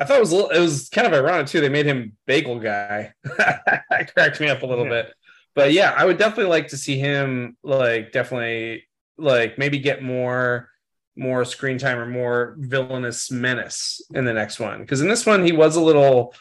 I 0.00 0.04
thought 0.04 0.16
it 0.16 0.20
was 0.20 0.32
a 0.32 0.36
little, 0.36 0.50
it 0.50 0.58
was 0.60 0.88
kind 0.88 1.06
of 1.06 1.12
ironic 1.12 1.46
too. 1.46 1.60
They 1.60 1.68
made 1.68 1.86
him 1.86 2.16
Bagel 2.26 2.58
Guy. 2.58 3.12
that 3.24 4.10
cracked 4.12 4.40
me 4.40 4.48
up 4.48 4.62
a 4.62 4.66
little 4.66 4.84
Yeah. 4.86 5.02
bit. 5.02 5.14
But 5.54 5.72
yeah, 5.72 5.94
I 5.96 6.04
would 6.04 6.18
definitely 6.18 6.50
like 6.50 6.68
to 6.68 6.76
see 6.76 6.98
him 6.98 7.56
like 7.62 8.10
definitely 8.10 8.84
like 9.18 9.56
maybe 9.56 9.78
get 9.78 10.02
more 10.02 10.68
more 11.16 11.44
screen 11.44 11.78
time 11.78 11.98
or 11.98 12.06
more 12.06 12.56
villainous 12.58 13.30
menace 13.30 14.00
in 14.14 14.24
the 14.24 14.32
next 14.32 14.58
one 14.58 14.80
because 14.80 15.00
in 15.00 15.06
this 15.06 15.24
one 15.24 15.44
he 15.44 15.52
was 15.52 15.76
a 15.76 15.80
little 15.80 16.34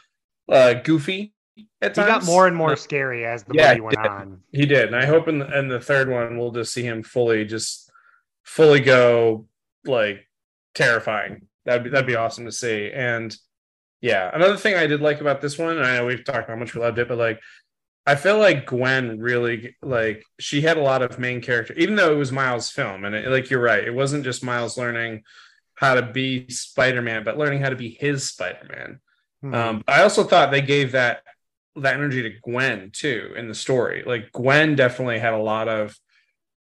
uh 0.49 0.73
goofy 0.73 1.31
at 1.81 1.91
He 1.95 2.01
times. 2.01 2.07
got 2.07 2.25
more 2.25 2.47
and 2.47 2.55
more 2.55 2.75
scary 2.75 3.25
as 3.25 3.43
the 3.43 3.53
Yeah, 3.55 3.69
movie 3.69 3.81
went 3.81 3.97
did. 4.01 4.11
on. 4.11 4.41
He 4.51 4.65
did, 4.65 4.87
and 4.87 4.95
I 4.95 5.05
hope 5.05 5.27
in 5.27 5.39
the, 5.39 5.59
in 5.59 5.67
the 5.67 5.79
third 5.79 6.09
one 6.09 6.37
we'll 6.37 6.51
just 6.51 6.73
see 6.73 6.83
him 6.83 7.03
fully, 7.03 7.45
just 7.45 7.91
fully 8.43 8.79
go 8.79 9.47
like 9.85 10.27
terrifying. 10.73 11.47
That'd 11.65 11.83
be 11.85 11.89
that'd 11.91 12.07
be 12.07 12.15
awesome 12.15 12.45
to 12.45 12.51
see. 12.51 12.91
And 12.93 13.35
yeah, 14.01 14.29
another 14.33 14.57
thing 14.57 14.75
I 14.75 14.87
did 14.87 15.01
like 15.01 15.21
about 15.21 15.41
this 15.41 15.57
one, 15.57 15.77
and 15.77 15.85
I 15.85 15.97
know 15.97 16.05
we've 16.05 16.23
talked 16.25 16.39
about 16.39 16.49
how 16.49 16.55
much 16.55 16.75
we 16.75 16.81
loved 16.81 16.99
it, 16.99 17.07
but 17.07 17.17
like 17.17 17.39
I 18.05 18.15
feel 18.15 18.37
like 18.37 18.65
Gwen 18.65 19.19
really 19.19 19.75
like 19.81 20.25
she 20.39 20.61
had 20.61 20.77
a 20.77 20.81
lot 20.81 21.01
of 21.01 21.19
main 21.19 21.39
character, 21.41 21.73
even 21.75 21.95
though 21.95 22.11
it 22.11 22.17
was 22.17 22.31
Miles' 22.31 22.69
film, 22.69 23.05
and 23.05 23.15
it, 23.15 23.27
like 23.29 23.49
you're 23.49 23.61
right, 23.61 23.83
it 23.83 23.93
wasn't 23.93 24.25
just 24.25 24.43
Miles 24.43 24.77
learning 24.77 25.23
how 25.75 25.95
to 25.95 26.01
be 26.01 26.47
Spider-Man, 26.49 27.23
but 27.23 27.37
learning 27.37 27.61
how 27.61 27.69
to 27.69 27.75
be 27.75 27.89
his 27.89 28.27
Spider-Man. 28.29 28.99
Hmm. 29.41 29.53
Um, 29.53 29.83
I 29.87 30.03
also 30.03 30.23
thought 30.23 30.51
they 30.51 30.61
gave 30.61 30.91
that 30.91 31.23
that 31.75 31.95
energy 31.95 32.21
to 32.23 32.29
Gwen 32.43 32.91
too 32.91 33.33
in 33.35 33.47
the 33.47 33.55
story. 33.55 34.03
Like 34.05 34.31
Gwen 34.31 34.75
definitely 34.75 35.19
had 35.19 35.33
a 35.33 35.41
lot 35.41 35.67
of 35.67 35.95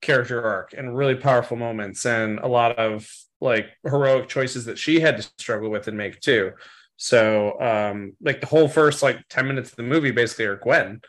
character 0.00 0.42
arc 0.42 0.72
and 0.72 0.96
really 0.96 1.14
powerful 1.14 1.56
moments 1.56 2.06
and 2.06 2.38
a 2.38 2.48
lot 2.48 2.78
of 2.78 3.10
like 3.40 3.66
heroic 3.84 4.28
choices 4.28 4.64
that 4.66 4.78
she 4.78 5.00
had 5.00 5.16
to 5.16 5.22
struggle 5.38 5.70
with 5.70 5.88
and 5.88 5.96
make 5.98 6.20
too. 6.20 6.52
So 6.96 7.60
um 7.60 8.12
like 8.20 8.40
the 8.40 8.46
whole 8.46 8.68
first 8.68 9.02
like 9.02 9.18
10 9.28 9.46
minutes 9.46 9.70
of 9.70 9.76
the 9.76 9.82
movie 9.82 10.10
basically 10.10 10.46
are 10.46 10.56
Gwen. 10.56 11.00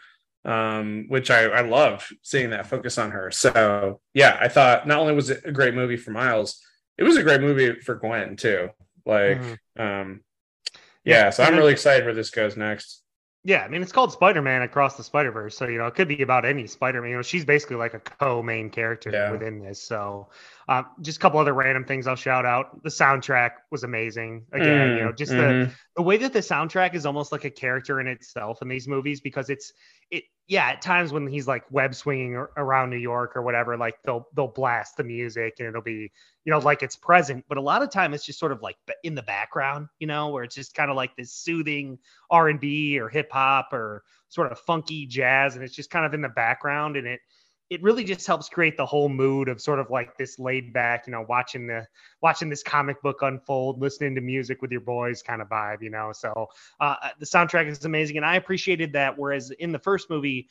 Um, 0.44 1.06
which 1.08 1.30
I, 1.30 1.44
I 1.44 1.62
love 1.62 2.10
seeing 2.24 2.50
that 2.50 2.66
focus 2.66 2.98
on 2.98 3.12
her. 3.12 3.30
So 3.30 4.02
yeah, 4.16 4.40
I 4.42 4.48
thought 4.48 4.88
not 4.88 4.98
only 5.00 5.14
was 5.14 5.30
it 5.30 5.42
a 5.46 5.52
great 5.52 5.76
movie 5.76 5.98
for 5.98 6.10
Miles, 6.10 6.60
it 6.98 7.04
was 7.04 7.16
a 7.16 7.22
great 7.22 7.42
movie 7.42 7.80
for 7.82 7.94
Gwen 7.94 8.36
too. 8.38 8.70
Like 9.06 9.40
Mhm. 9.40 9.58
um 9.78 10.22
yeah, 11.04 11.30
so 11.30 11.44
I'm 11.44 11.56
really 11.56 11.74
excited 11.74 12.06
where 12.06 12.16
this 12.16 12.32
goes 12.32 12.58
next. 12.58 13.04
Yeah, 13.43 13.63
I 13.63 13.69
mean 13.69 13.82
it's 13.82 13.91
called 13.91 14.12
Spider-Man 14.12 14.62
Across 14.62 14.97
the 14.97 15.04
Spider-Verse, 15.04 15.58
so 15.58 15.67
you 15.67 15.80
know 15.80 15.88
it 15.88 15.95
could 15.95 16.08
be 16.08 16.21
about 16.21 16.45
any 16.45 16.67
Spider-Man. 16.67 17.10
You 17.10 17.15
know, 17.17 17.21
she's 17.23 17.43
basically 17.43 17.77
like 17.77 17.95
a 17.95 17.99
co-main 17.99 18.69
character 18.69 19.10
Yeah. 19.10 19.32
within 19.32 19.60
this. 19.60 19.82
So, 19.82 20.30
um, 20.67 20.86
just 21.02 21.17
a 21.17 21.21
couple 21.21 21.39
other 21.39 21.54
random 21.54 21.86
things 21.86 22.08
I'll 22.08 22.15
shout 22.15 22.45
out. 22.45 22.84
The 22.84 22.89
soundtrack 22.89 23.52
was 23.71 23.84
amazing. 23.84 24.45
Again, 24.52 24.93
you 24.93 25.04
know, 25.04 25.12
just 25.12 25.36
the 25.38 25.58
Mhm. 25.58 25.76
the 25.95 26.02
way 26.02 26.17
that 26.17 26.34
the 26.34 26.39
soundtrack 26.39 26.93
is 26.93 27.06
almost 27.06 27.32
like 27.32 27.45
a 27.45 27.50
character 27.50 28.00
in 28.00 28.08
itself 28.08 28.62
in 28.62 28.67
these 28.67 28.88
movies 28.88 29.21
because 29.21 29.50
it's 29.50 29.74
it 30.10 30.24
yeah 30.47 30.67
at 30.69 30.82
times 30.82 31.12
when 31.13 31.28
he's 31.28 31.47
like 31.47 31.63
web 31.71 31.93
swinging 31.95 32.36
ar- 32.36 32.52
around 32.58 32.89
New 32.89 32.97
York 32.97 33.36
or 33.36 33.41
whatever 33.41 33.78
like 33.78 33.95
they'll 34.04 34.28
they'll 34.36 34.47
blast 34.47 34.97
the 34.97 35.04
music 35.04 35.56
and 35.60 35.67
it'll 35.67 35.82
be 35.82 36.12
you 36.45 36.52
know 36.52 36.60
like 36.60 36.84
it's 36.84 36.95
present 36.95 37.45
but 37.47 37.58
a 37.58 37.62
lot 37.62 37.82
of 37.82 37.89
time 37.89 38.13
it's 38.13 38.26
just 38.26 38.39
sort 38.39 38.52
of 38.52 38.62
like 38.62 38.76
in 39.04 39.15
the 39.15 39.21
background 39.24 39.88
you 40.00 40.08
know 40.08 40.30
where 40.30 40.43
it's 40.43 40.56
just 40.56 40.74
kind 40.74 40.89
of 40.89 40.97
like 40.97 41.15
this 41.15 41.34
soothing 41.34 41.97
R&B 42.30 43.00
or 43.00 43.10
hip 43.10 43.32
hop 43.32 43.74
or 43.74 44.04
sort 44.30 44.52
of 44.52 44.60
funky 44.60 45.06
jazz 45.06 45.56
and 45.56 45.63
it's 45.63 45.76
just 45.76 45.89
kind 45.89 46.06
of 46.06 46.13
in 46.13 46.21
the 46.21 46.30
background 46.30 46.97
and 46.97 47.08
it 47.08 47.19
it 47.72 47.82
really 47.82 48.04
just 48.04 48.28
helps 48.28 48.50
create 48.50 48.76
the 48.76 48.86
whole 48.86 49.08
mood 49.08 49.48
of 49.48 49.62
sort 49.62 49.80
of 49.80 49.90
like 49.90 50.18
this 50.18 50.38
laid 50.38 50.74
back 50.74 51.08
you 51.08 51.12
know 51.12 51.26
watching 51.30 51.66
the 51.66 51.88
watching 52.22 52.50
this 52.50 52.62
comic 52.62 53.02
book 53.02 53.22
unfold, 53.22 53.80
listening 53.80 54.14
to 54.14 54.22
music 54.22 54.62
with 54.62 54.72
your 54.72 54.82
boys 54.82 55.24
kind 55.24 55.42
of 55.42 55.48
vibe, 55.48 55.82
you 55.82 55.90
know. 55.90 56.12
So 56.12 56.50
uh, 56.82 56.96
the 57.18 57.26
soundtrack 57.26 57.68
is 57.68 57.86
amazing, 57.86 58.18
and 58.18 58.26
I 58.26 58.36
appreciated 58.36 58.92
that. 58.94 59.18
Whereas 59.18 59.52
in 59.52 59.72
the 59.72 59.80
first 59.80 60.10
movie, 60.10 60.50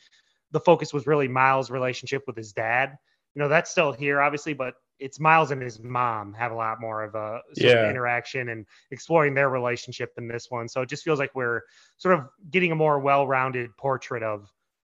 the 0.49 0.59
focus 0.59 0.93
was 0.93 1.05
really 1.05 1.27
Miles' 1.27 1.69
relationship 1.69 2.23
with 2.25 2.35
his 2.35 2.53
dad. 2.53 2.97
You 3.35 3.41
know, 3.41 3.47
that's 3.47 3.69
still 3.69 3.93
here, 3.93 4.19
obviously, 4.19 4.53
but 4.53 4.73
it's 4.99 5.19
Miles 5.19 5.51
and 5.51 5.61
his 5.61 5.79
mom 5.79 6.33
have 6.33 6.51
a 6.51 6.55
lot 6.55 6.81
more 6.81 7.03
of 7.03 7.13
a 7.15 7.41
sort 7.53 7.73
Yeah. 7.73 7.83
of 7.83 7.89
interaction 7.89 8.49
and 8.49 8.65
exploring 8.89 9.35
their 9.35 9.49
relationship 9.49 10.11
in 10.17 10.27
this 10.27 10.49
one. 10.49 10.67
So 10.67 10.81
it 10.81 10.89
just 10.89 11.03
feels 11.03 11.19
like 11.19 11.33
we're 11.35 11.61
sort 11.97 12.17
of 12.17 12.25
getting 12.49 12.71
a 12.71 12.75
more 12.75 12.99
well-rounded 12.99 13.77
portrait 13.77 14.23
of, 14.23 14.51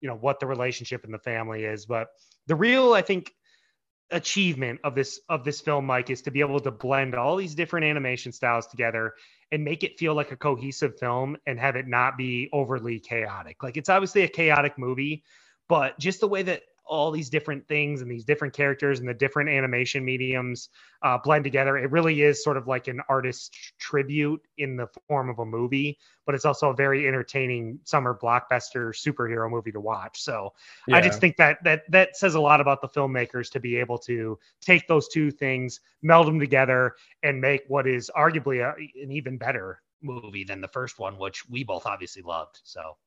you 0.05 0.11
know, 0.11 0.17
what 0.17 0.39
the 0.39 0.45
relationship 0.45 1.03
in 1.03 1.11
the 1.11 1.17
family 1.17 1.63
is. 1.63 1.87
But 1.87 2.09
the 2.45 2.53
real, 2.53 2.93
I 2.93 3.01
think, 3.01 3.33
achievement 4.11 4.79
of 4.83 4.93
this 4.93 5.19
of 5.29 5.43
this 5.43 5.61
film 5.61 5.83
mike 5.83 6.11
is 6.11 6.21
to 6.21 6.29
be 6.29 6.41
able 6.41 6.59
to 6.59 6.69
blend 6.69 7.15
all 7.15 7.35
these 7.37 7.55
different 7.55 7.87
animation 7.87 8.31
styles 8.31 8.67
together 8.67 9.15
and 9.51 9.63
make 9.63 9.83
it 9.83 9.97
feel 9.97 10.13
like 10.13 10.31
a 10.31 10.35
cohesive 10.37 10.99
film 10.99 11.35
and 11.47 11.59
have 11.59 11.75
it 11.75 11.87
not 11.87 12.15
be 12.15 12.47
overly 12.53 12.99
chaotic 12.99 13.63
like 13.63 13.77
it's 13.77 13.89
obviously 13.89 14.21
a 14.21 14.27
chaotic 14.27 14.77
movie 14.77 15.23
but 15.67 15.97
just 15.97 16.19
the 16.19 16.27
way 16.27 16.43
that 16.43 16.61
all 16.87 17.11
these 17.11 17.29
different 17.29 17.67
things 17.67 18.01
and 18.01 18.09
these 18.09 18.23
different 18.23 18.53
characters 18.53 18.99
and 18.99 19.09
the 19.09 19.13
different 19.13 19.49
animation 19.49 20.05
mediums 20.05 20.69
uh, 21.01 21.17
blend 21.17 21.43
together. 21.43 21.77
It 21.77 21.91
really 21.91 22.21
is 22.21 22.43
sort 22.43 22.57
of 22.57 22.67
like 22.67 22.87
an 22.87 23.01
artist 23.09 23.55
tribute 23.79 24.41
in 24.57 24.75
the 24.75 24.87
form 25.07 25.29
of 25.29 25.39
a 25.39 25.45
movie, 25.45 25.97
but 26.25 26.35
it's 26.35 26.45
also 26.45 26.69
a 26.69 26.75
very 26.75 27.07
entertaining 27.07 27.79
summer 27.83 28.17
blockbuster 28.21 28.93
superhero 28.93 29.49
movie 29.49 29.71
to 29.71 29.79
watch. 29.79 30.21
So 30.21 30.53
yeah. 30.87 30.97
I 30.97 31.01
just 31.01 31.19
think 31.19 31.37
that 31.37 31.63
that 31.63 31.89
that 31.89 32.15
says 32.15 32.35
a 32.35 32.39
lot 32.39 32.61
about 32.61 32.81
the 32.81 32.89
filmmakers 32.89 33.51
to 33.51 33.59
be 33.59 33.77
able 33.77 33.97
to 33.99 34.37
take 34.61 34.87
those 34.87 35.07
two 35.07 35.31
things, 35.31 35.79
meld 36.01 36.27
them 36.27 36.39
together, 36.39 36.95
and 37.23 37.41
make 37.41 37.63
what 37.67 37.87
is 37.87 38.11
arguably 38.15 38.61
a, 38.63 38.75
an 39.01 39.11
even 39.11 39.37
better 39.37 39.81
movie 40.01 40.43
than 40.43 40.61
the 40.61 40.67
first 40.67 40.99
one, 40.99 41.17
which 41.17 41.47
we 41.49 41.63
both 41.63 41.85
obviously 41.85 42.21
loved. 42.21 42.59
So. 42.63 42.97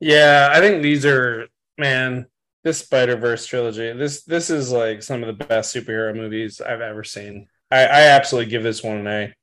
Yeah, 0.00 0.48
I 0.52 0.58
think 0.58 0.82
these 0.82 1.06
are 1.06 1.46
man 1.78 2.26
this 2.64 2.78
Spider 2.78 3.16
Verse 3.16 3.46
trilogy. 3.46 3.92
This 3.92 4.24
this 4.24 4.50
is 4.50 4.72
like 4.72 5.02
some 5.02 5.22
of 5.22 5.26
the 5.26 5.44
best 5.44 5.74
superhero 5.74 6.14
movies 6.14 6.60
I've 6.60 6.80
ever 6.80 7.04
seen. 7.04 7.48
I, 7.70 7.80
I 7.86 8.00
absolutely 8.08 8.50
give 8.50 8.62
this 8.62 8.82
one 8.82 8.98
an 8.98 9.06
A. 9.06 9.34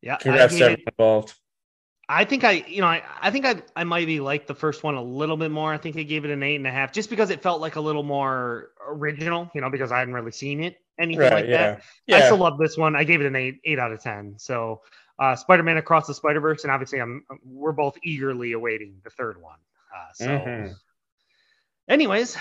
Yeah, 0.00 0.16
congrats 0.16 0.56
to 0.56 0.64
everyone 0.64 0.84
involved. 0.86 1.34
I 2.08 2.24
think 2.24 2.42
I, 2.42 2.64
you 2.66 2.80
know, 2.80 2.88
I, 2.88 3.04
I 3.20 3.30
think 3.30 3.46
I, 3.46 3.62
I 3.76 3.84
might 3.84 4.06
be 4.06 4.18
like 4.18 4.48
the 4.48 4.54
first 4.54 4.82
one 4.82 4.96
a 4.96 5.02
little 5.02 5.36
bit 5.36 5.52
more. 5.52 5.72
I 5.72 5.78
think 5.78 5.96
I 5.96 6.02
gave 6.02 6.24
it 6.24 6.32
an 6.32 6.42
eight 6.42 6.56
and 6.56 6.66
a 6.66 6.70
half, 6.70 6.90
just 6.90 7.08
because 7.08 7.30
it 7.30 7.40
felt 7.40 7.60
like 7.60 7.76
a 7.76 7.80
little 7.80 8.02
more 8.02 8.70
original, 8.84 9.48
you 9.54 9.60
know, 9.60 9.70
because 9.70 9.92
I 9.92 10.00
hadn't 10.00 10.14
really 10.14 10.32
seen 10.32 10.60
it, 10.60 10.78
anything 10.98 11.20
right, 11.20 11.32
like 11.32 11.46
yeah. 11.46 11.56
that. 11.56 11.82
Yeah. 12.08 12.16
I 12.16 12.20
still 12.22 12.38
love 12.38 12.58
this 12.58 12.76
one. 12.76 12.96
I 12.96 13.04
gave 13.04 13.20
it 13.20 13.26
an 13.26 13.36
eight, 13.36 13.60
eight 13.64 13.78
out 13.78 13.92
of 13.92 14.02
ten. 14.02 14.34
So, 14.38 14.80
uh, 15.20 15.36
Spider-Man 15.36 15.76
Across 15.76 16.08
the 16.08 16.14
Spider-Verse, 16.14 16.64
and 16.64 16.72
obviously, 16.72 17.00
I'm 17.00 17.24
we're 17.44 17.70
both 17.70 17.96
eagerly 18.02 18.52
awaiting 18.52 18.96
the 19.04 19.10
third 19.10 19.40
one. 19.40 19.58
Uh, 19.94 20.12
so, 20.14 20.26
mm-hmm. 20.26 20.72
Anyways, 21.88 22.36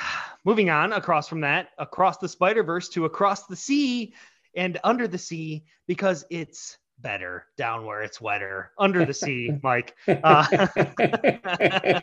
moving 0.45 0.69
on 0.69 0.93
across 0.93 1.28
from 1.28 1.41
that, 1.41 1.69
across 1.78 2.17
the 2.17 2.30
Spider 2.30 2.63
Verse 2.63 2.89
to 2.89 3.06
across 3.06 3.45
the 3.45 3.56
sea 3.56 4.13
and 4.56 4.80
under 4.84 5.08
the 5.08 5.17
sea 5.17 5.63
because 5.88 6.25
it's 6.30 6.78
better 7.01 7.45
down 7.57 7.85
where 7.85 8.01
it's 8.01 8.19
wetter 8.19 8.71
under 8.77 9.05
the 9.05 9.13
sea 9.13 9.51
mike. 9.63 9.95
Uh, 10.07 10.13
i 10.51 12.01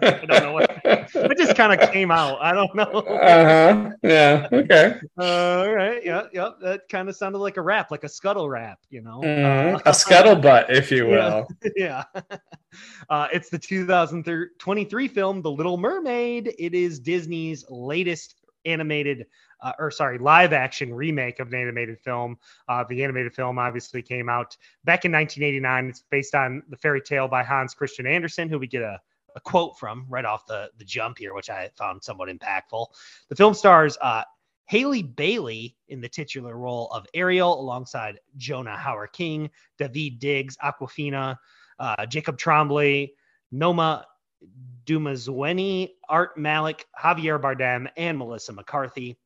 don't 0.00 0.28
know 0.28 0.52
what 0.52 0.80
it 0.84 1.38
just 1.38 1.56
kind 1.56 1.78
of 1.78 1.90
came 1.90 2.10
out 2.10 2.38
i 2.40 2.52
don't 2.52 2.74
know. 2.74 2.84
Uh-huh 2.84 3.90
yeah 4.02 4.48
okay. 4.52 4.94
Uh, 5.18 5.58
all 5.58 5.72
right 5.72 6.04
yeah 6.04 6.22
yeah 6.32 6.50
that 6.60 6.88
kind 6.88 7.08
of 7.08 7.16
sounded 7.16 7.38
like 7.38 7.56
a 7.56 7.62
rap 7.62 7.90
like 7.90 8.04
a 8.04 8.08
scuttle 8.08 8.48
rap 8.48 8.78
you 8.90 9.00
know? 9.02 9.20
Mm-hmm. 9.20 9.76
uh, 9.76 9.78
a 9.86 9.92
scuttlebutt 9.92 10.70
if 10.70 10.90
you 10.90 11.06
will. 11.08 11.48
yeah, 11.76 12.04
yeah. 12.12 12.20
Uh, 13.08 13.28
it's 13.32 13.48
the 13.48 13.58
2023 13.58 15.08
film 15.08 15.42
the 15.42 15.50
little 15.50 15.78
mermaid. 15.78 16.54
It 16.58 16.74
is 16.74 17.00
disney's 17.00 17.64
latest 17.68 18.34
animated 18.64 19.26
uh, 19.60 19.72
or 19.78 19.90
sorry, 19.90 20.18
live 20.18 20.52
action 20.52 20.92
remake 20.94 21.40
of 21.40 21.48
an 21.48 21.54
animated 21.54 21.98
film. 22.00 22.38
Uh, 22.68 22.84
the 22.88 23.02
animated 23.02 23.34
film 23.34 23.58
obviously 23.58 24.02
came 24.02 24.28
out 24.28 24.56
back 24.84 25.04
in 25.04 25.12
1989. 25.12 25.88
It's 25.88 26.04
based 26.10 26.34
on 26.34 26.62
the 26.68 26.76
fairy 26.76 27.00
tale 27.00 27.28
by 27.28 27.42
Hans 27.42 27.74
Christian 27.74 28.06
Andersen, 28.06 28.48
who 28.48 28.58
we 28.58 28.66
get 28.66 28.82
a, 28.82 29.00
a 29.34 29.40
quote 29.40 29.78
from 29.78 30.06
right 30.08 30.24
off 30.24 30.46
the, 30.46 30.70
the 30.78 30.84
jump 30.84 31.18
here, 31.18 31.34
which 31.34 31.50
I 31.50 31.70
found 31.76 32.02
somewhat 32.02 32.28
impactful. 32.28 32.86
The 33.28 33.36
film 33.36 33.54
stars 33.54 33.96
uh, 34.00 34.24
Halle 34.68 35.02
Bailey 35.02 35.76
in 35.88 36.00
the 36.00 36.08
titular 36.08 36.56
role 36.56 36.88
of 36.88 37.06
Ariel 37.14 37.58
alongside 37.58 38.20
Jonah 38.36 38.76
Howard 38.76 39.12
King, 39.12 39.50
Daveed 39.80 40.18
Diggs, 40.18 40.58
Awkwafina, 40.58 41.38
uh, 41.78 42.04
Jacob 42.06 42.36
Tremblay, 42.36 43.12
Noma 43.50 44.06
Dumezweni, 44.84 45.92
Art 46.08 46.36
Malik, 46.36 46.86
Javier 47.02 47.40
Bardem, 47.40 47.88
and 47.96 48.18
Melissa 48.18 48.52
McCarthy. 48.52 49.18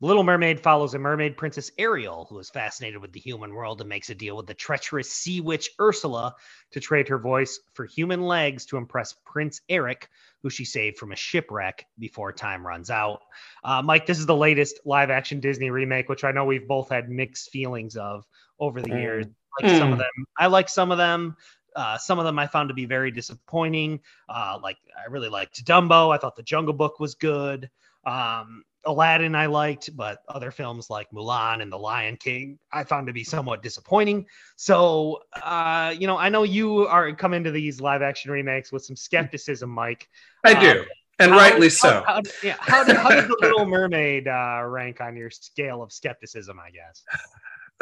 The 0.00 0.06
Little 0.06 0.22
Mermaid 0.22 0.60
follows 0.60 0.94
a 0.94 0.98
mermaid 0.98 1.36
princess 1.36 1.70
Ariel, 1.76 2.26
who 2.30 2.38
is 2.38 2.50
fascinated 2.50 3.00
with 3.00 3.12
the 3.12 3.20
human 3.20 3.52
world 3.52 3.80
and 3.80 3.88
makes 3.88 4.10
a 4.10 4.14
deal 4.14 4.36
with 4.36 4.46
the 4.46 4.54
treacherous 4.54 5.12
sea 5.12 5.40
witch 5.40 5.70
Ursula 5.80 6.34
to 6.70 6.80
trade 6.80 7.08
her 7.08 7.18
voice 7.18 7.60
for 7.74 7.84
human 7.84 8.22
legs 8.22 8.66
to 8.66 8.76
impress 8.76 9.14
Prince 9.24 9.60
Eric, 9.68 10.08
who 10.42 10.50
she 10.50 10.64
saved 10.64 10.98
from 10.98 11.12
a 11.12 11.16
shipwreck 11.16 11.86
before 11.98 12.32
time 12.32 12.66
runs 12.66 12.90
out. 12.90 13.22
Uh, 13.64 13.82
Mike, 13.82 14.06
this 14.06 14.18
is 14.18 14.26
the 14.26 14.36
latest 14.36 14.80
live 14.84 15.10
action 15.10 15.40
Disney 15.40 15.70
remake, 15.70 16.08
which 16.08 16.24
I 16.24 16.32
know 16.32 16.44
we've 16.44 16.68
both 16.68 16.90
had 16.90 17.08
mixed 17.08 17.50
feelings 17.50 17.96
of 17.96 18.24
over 18.60 18.80
the 18.80 18.90
mm. 18.90 19.00
years. 19.00 19.26
Like 19.60 19.72
mm. 19.72 19.78
some 19.78 19.92
of 19.92 19.98
them, 19.98 20.26
I 20.38 20.46
like 20.46 20.68
some 20.68 20.92
of 20.92 20.98
them. 20.98 21.36
Uh, 21.74 21.98
some 21.98 22.18
of 22.18 22.24
them 22.24 22.38
I 22.38 22.46
found 22.46 22.68
to 22.70 22.74
be 22.74 22.86
very 22.86 23.10
disappointing. 23.10 24.00
Uh, 24.28 24.58
like 24.62 24.78
I 24.96 25.10
really 25.10 25.28
liked 25.28 25.64
Dumbo. 25.64 26.14
I 26.14 26.18
thought 26.18 26.36
The 26.36 26.42
Jungle 26.42 26.74
Book 26.74 26.98
was 26.98 27.14
good. 27.14 27.70
Um, 28.06 28.64
Aladdin 28.88 29.34
I 29.34 29.46
liked, 29.46 29.94
but 29.94 30.22
other 30.28 30.50
films 30.50 30.88
like 30.88 31.10
Mulan 31.10 31.60
and 31.60 31.70
The 31.70 31.76
Lion 31.76 32.16
King 32.16 32.58
I 32.72 32.84
found 32.84 33.06
to 33.06 33.12
be 33.12 33.22
somewhat 33.22 33.62
disappointing. 33.62 34.24
So, 34.56 35.20
uh, 35.42 35.94
you 35.96 36.06
know, 36.06 36.16
I 36.16 36.30
know 36.30 36.42
you 36.42 36.86
are 36.86 37.12
coming 37.12 37.44
to 37.44 37.50
these 37.50 37.82
live 37.82 38.00
action 38.00 38.30
remakes 38.30 38.72
with 38.72 38.84
some 38.84 38.96
skepticism, 38.96 39.68
Mike. 39.68 40.08
I 40.42 40.58
do, 40.58 40.80
um, 40.80 40.86
and 41.18 41.32
how, 41.32 41.36
rightly 41.36 41.68
so. 41.68 42.02
How, 42.06 42.14
how, 42.14 42.22
yeah, 42.42 42.56
how, 42.58 42.82
did, 42.82 42.96
how 42.96 43.10
did 43.10 43.24
The 43.28 43.36
Little 43.42 43.66
Mermaid 43.66 44.26
uh, 44.26 44.62
rank 44.64 45.02
on 45.02 45.16
your 45.16 45.30
scale 45.30 45.82
of 45.82 45.92
skepticism? 45.92 46.58
I 46.58 46.70
guess. 46.70 47.04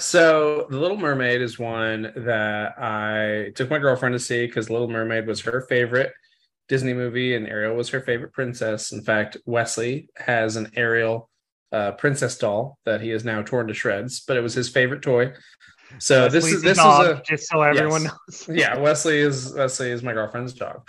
So, 0.01 0.67
The 0.69 0.79
Little 0.79 0.97
Mermaid 0.97 1.41
is 1.41 1.57
one 1.57 2.13
that 2.17 2.79
I 2.79 3.53
took 3.55 3.71
my 3.71 3.79
girlfriend 3.79 4.15
to 4.15 4.19
see 4.19 4.45
because 4.47 4.71
Little 4.71 4.89
Mermaid 4.89 5.27
was 5.27 5.41
her 5.43 5.61
favorite 5.63 6.13
Disney 6.69 6.95
movie, 6.95 7.35
and 7.35 7.47
Ariel 7.47 7.77
was 7.77 7.91
her 7.91 8.01
favorite 8.01 8.33
princess. 8.33 8.93
In 8.93 9.03
fact, 9.03 9.37
Wesley 9.47 10.09
has 10.17 10.57
an 10.57 10.71
Ariel 10.75 11.31
uh, 11.73 11.93
princess 11.93 12.37
doll 12.39 12.79
that 12.85 13.01
he 13.01 13.11
has 13.11 13.25
now 13.25 13.43
torn 13.43 13.69
to 13.69 13.75
shreds, 13.75 14.21
but 14.21 14.37
it 14.37 14.41
was 14.41 14.55
his 14.55 14.69
favorite 14.69 15.03
toy. 15.03 15.33
So 15.99 16.23
Wesley's 16.23 16.45
this 16.45 16.53
is 16.53 16.63
this 16.63 16.79
dog, 16.79 17.07
is 17.07 17.19
a 17.19 17.23
just 17.23 17.49
so 17.49 17.63
everyone 17.63 18.03
yes. 18.03 18.49
knows. 18.49 18.49
yeah, 18.59 18.79
Wesley 18.79 19.19
is 19.19 19.53
Wesley 19.55 19.91
is 19.91 20.03
my 20.03 20.13
girlfriend's 20.13 20.53
dog, 20.53 20.89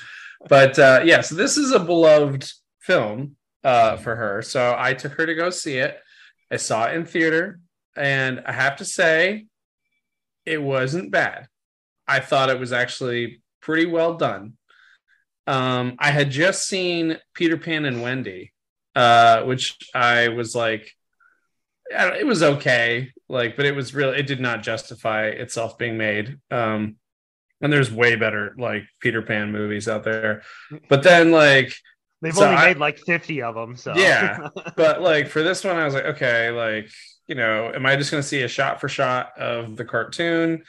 but 0.50 0.78
uh, 0.80 1.02
yeah, 1.04 1.22
so 1.22 1.36
this 1.36 1.58
is 1.58 1.72
a 1.72 1.80
beloved 1.80 2.50
film 2.82 3.36
uh, 3.64 3.98
for 3.98 4.16
her. 4.16 4.42
So 4.42 4.76
I 4.78 4.94
took 4.94 5.14
her 5.14 5.26
to 5.26 5.36
go 5.36 5.50
see 5.50 5.78
it. 5.78 5.98
I 6.50 6.58
saw 6.58 6.86
it 6.86 6.96
in 6.96 7.06
theater, 7.06 7.60
and 7.96 8.42
I 8.46 8.54
have 8.54 8.78
to 8.78 8.86
say, 8.86 9.48
it 10.46 10.62
wasn't 10.62 11.12
bad. 11.12 11.48
I 12.08 12.22
thought 12.22 12.50
it 12.50 12.60
was 12.60 12.72
actually 12.72 13.42
pretty 13.62 13.86
well 13.86 14.16
done. 14.16 14.54
Um, 15.48 15.96
I 15.98 16.12
had 16.12 16.30
just 16.30 16.68
seen 16.68 17.18
Peter 17.34 17.58
Pan 17.58 17.86
and 17.86 18.02
Wendy, 18.02 18.54
uh, 18.96 19.44
which 19.44 19.78
I 19.96 20.28
was 20.28 20.54
like, 20.54 20.92
it 21.90 22.28
was 22.28 22.44
okay, 22.44 23.12
like, 23.30 23.56
but 23.56 23.66
it 23.66 23.74
was 23.76 23.94
really, 23.94 24.20
it 24.20 24.28
did 24.28 24.42
not 24.42 24.62
justify 24.62 25.28
itself 25.28 25.78
being 25.78 25.98
made. 25.98 26.38
Um, 26.52 26.98
and 27.62 27.72
there's 27.72 27.92
way 27.92 28.16
better 28.16 28.54
like 28.58 28.84
Peter 29.00 29.22
Pan 29.22 29.52
movies 29.52 29.88
out 29.88 30.04
there, 30.04 30.44
but 30.90 31.02
then 31.02 31.32
like 31.32 31.74
they've 32.22 32.36
so 32.36 32.46
only 32.46 32.58
I, 32.58 32.68
made 32.68 32.78
like 32.78 33.00
50 33.00 33.42
of 33.42 33.56
them. 33.56 33.76
So 33.76 33.96
yeah, 33.96 34.50
but 34.76 35.02
like 35.02 35.28
for 35.28 35.42
this 35.42 35.64
one, 35.64 35.78
I 35.78 35.86
was 35.86 35.94
like, 35.94 36.06
okay, 36.06 36.52
like 36.52 36.90
you 37.28 37.36
know, 37.36 37.72
am 37.74 37.86
I 37.86 37.96
just 37.96 38.12
going 38.12 38.22
to 38.22 38.28
see 38.28 38.44
a 38.44 38.48
shot 38.48 38.80
for 38.80 38.88
shot 38.88 39.38
of 39.38 39.76
the 39.76 39.86
cartoon? 39.86 40.64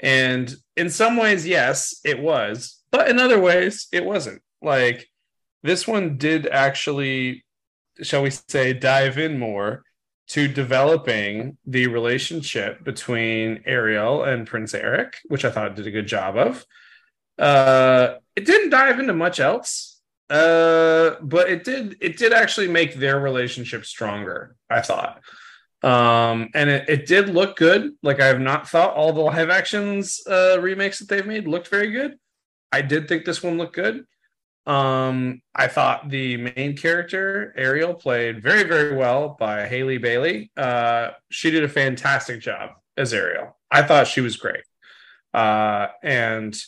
And 0.00 0.52
in 0.76 0.90
some 0.90 1.16
ways, 1.16 1.46
yes, 1.46 2.00
it 2.04 2.18
was 2.18 2.82
but 2.94 3.08
in 3.08 3.18
other 3.18 3.40
ways, 3.40 3.88
it 3.90 4.04
wasn't. 4.04 4.40
Like 4.62 5.10
this 5.64 5.84
one 5.84 6.16
did 6.16 6.46
actually, 6.46 7.44
shall 8.02 8.22
we 8.22 8.30
say, 8.30 8.72
dive 8.72 9.18
in 9.18 9.36
more 9.36 9.82
to 10.28 10.46
developing 10.46 11.58
the 11.66 11.88
relationship 11.88 12.84
between 12.84 13.64
Ariel 13.66 14.22
and 14.22 14.46
Prince 14.46 14.74
Eric, 14.74 15.16
which 15.26 15.44
I 15.44 15.50
thought 15.50 15.74
did 15.74 15.88
a 15.88 15.90
good 15.90 16.06
job 16.06 16.36
of. 16.36 16.64
Uh, 17.36 18.14
it 18.36 18.46
didn't 18.46 18.70
dive 18.70 19.00
into 19.00 19.12
much 19.12 19.40
else, 19.40 20.00
uh, 20.30 21.16
but 21.20 21.50
it 21.50 21.64
did. 21.64 21.96
It 22.00 22.16
did 22.16 22.32
actually 22.32 22.68
make 22.68 22.94
their 22.94 23.18
relationship 23.18 23.84
stronger. 23.86 24.54
I 24.70 24.82
thought, 24.82 25.20
um, 25.82 26.48
and 26.54 26.70
it, 26.70 26.88
it 26.88 27.06
did 27.06 27.28
look 27.28 27.56
good. 27.56 27.90
Like 28.04 28.20
I 28.20 28.26
have 28.26 28.40
not 28.40 28.68
thought 28.68 28.94
all 28.94 29.12
the 29.12 29.20
live 29.20 29.50
actions 29.50 30.24
uh, 30.28 30.58
remakes 30.60 31.00
that 31.00 31.08
they've 31.08 31.26
made 31.26 31.48
looked 31.48 31.66
very 31.66 31.90
good. 31.90 32.20
I 32.74 32.82
did 32.82 33.06
think 33.06 33.24
this 33.24 33.40
one 33.40 33.56
looked 33.56 33.76
good. 33.76 34.04
Um, 34.66 35.42
I 35.54 35.68
thought 35.68 36.08
the 36.08 36.36
main 36.38 36.76
character, 36.76 37.54
Ariel, 37.56 37.94
played 37.94 38.42
very, 38.42 38.64
very 38.64 38.96
well 38.96 39.36
by 39.38 39.66
Halle 39.66 39.98
Bailey. 39.98 40.50
Uh, 40.56 41.10
she 41.30 41.52
did 41.52 41.62
a 41.62 41.68
fantastic 41.68 42.40
job 42.40 42.70
as 42.96 43.14
Ariel. 43.14 43.56
I 43.70 43.82
thought 43.82 44.08
she 44.08 44.20
was 44.20 44.36
great. 44.36 44.64
Uh, 45.32 45.86
and 46.02 46.60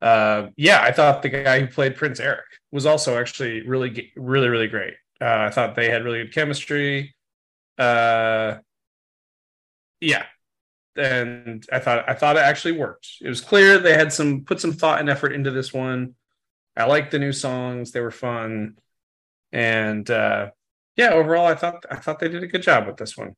uh, 0.00 0.48
yeah, 0.56 0.80
I 0.80 0.92
thought 0.92 1.22
the 1.22 1.30
guy 1.30 1.58
who 1.58 1.66
played 1.66 1.96
Prince 1.96 2.20
Eric 2.20 2.46
was 2.70 2.86
also 2.86 3.18
actually 3.18 3.66
really, 3.66 4.12
really, 4.14 4.48
really 4.48 4.68
great. 4.68 4.94
Uh, 5.20 5.46
I 5.48 5.50
thought 5.50 5.74
they 5.74 5.90
had 5.90 6.04
really 6.04 6.22
good 6.22 6.34
chemistry. 6.34 7.16
Uh, 7.78 8.58
yeah, 10.00 10.24
and 10.96 11.64
I 11.72 11.78
thought 11.78 12.08
I 12.08 12.14
thought 12.14 12.36
it 12.36 12.40
actually 12.40 12.78
worked. 12.78 13.08
It 13.20 13.28
was 13.28 13.40
clear 13.40 13.78
they 13.78 13.94
had 13.94 14.12
some 14.12 14.44
put 14.44 14.60
some 14.60 14.72
thought 14.72 15.00
and 15.00 15.08
effort 15.08 15.32
into 15.32 15.50
this 15.50 15.72
one. 15.72 16.14
I 16.76 16.84
liked 16.84 17.10
the 17.10 17.18
new 17.18 17.32
songs; 17.32 17.92
they 17.92 18.00
were 18.00 18.10
fun. 18.10 18.76
And 19.52 20.08
uh, 20.10 20.50
yeah, 20.96 21.10
overall, 21.10 21.46
I 21.46 21.54
thought 21.54 21.84
I 21.90 21.96
thought 21.96 22.18
they 22.18 22.28
did 22.28 22.42
a 22.42 22.46
good 22.46 22.62
job 22.62 22.86
with 22.86 22.96
this 22.96 23.16
one. 23.16 23.34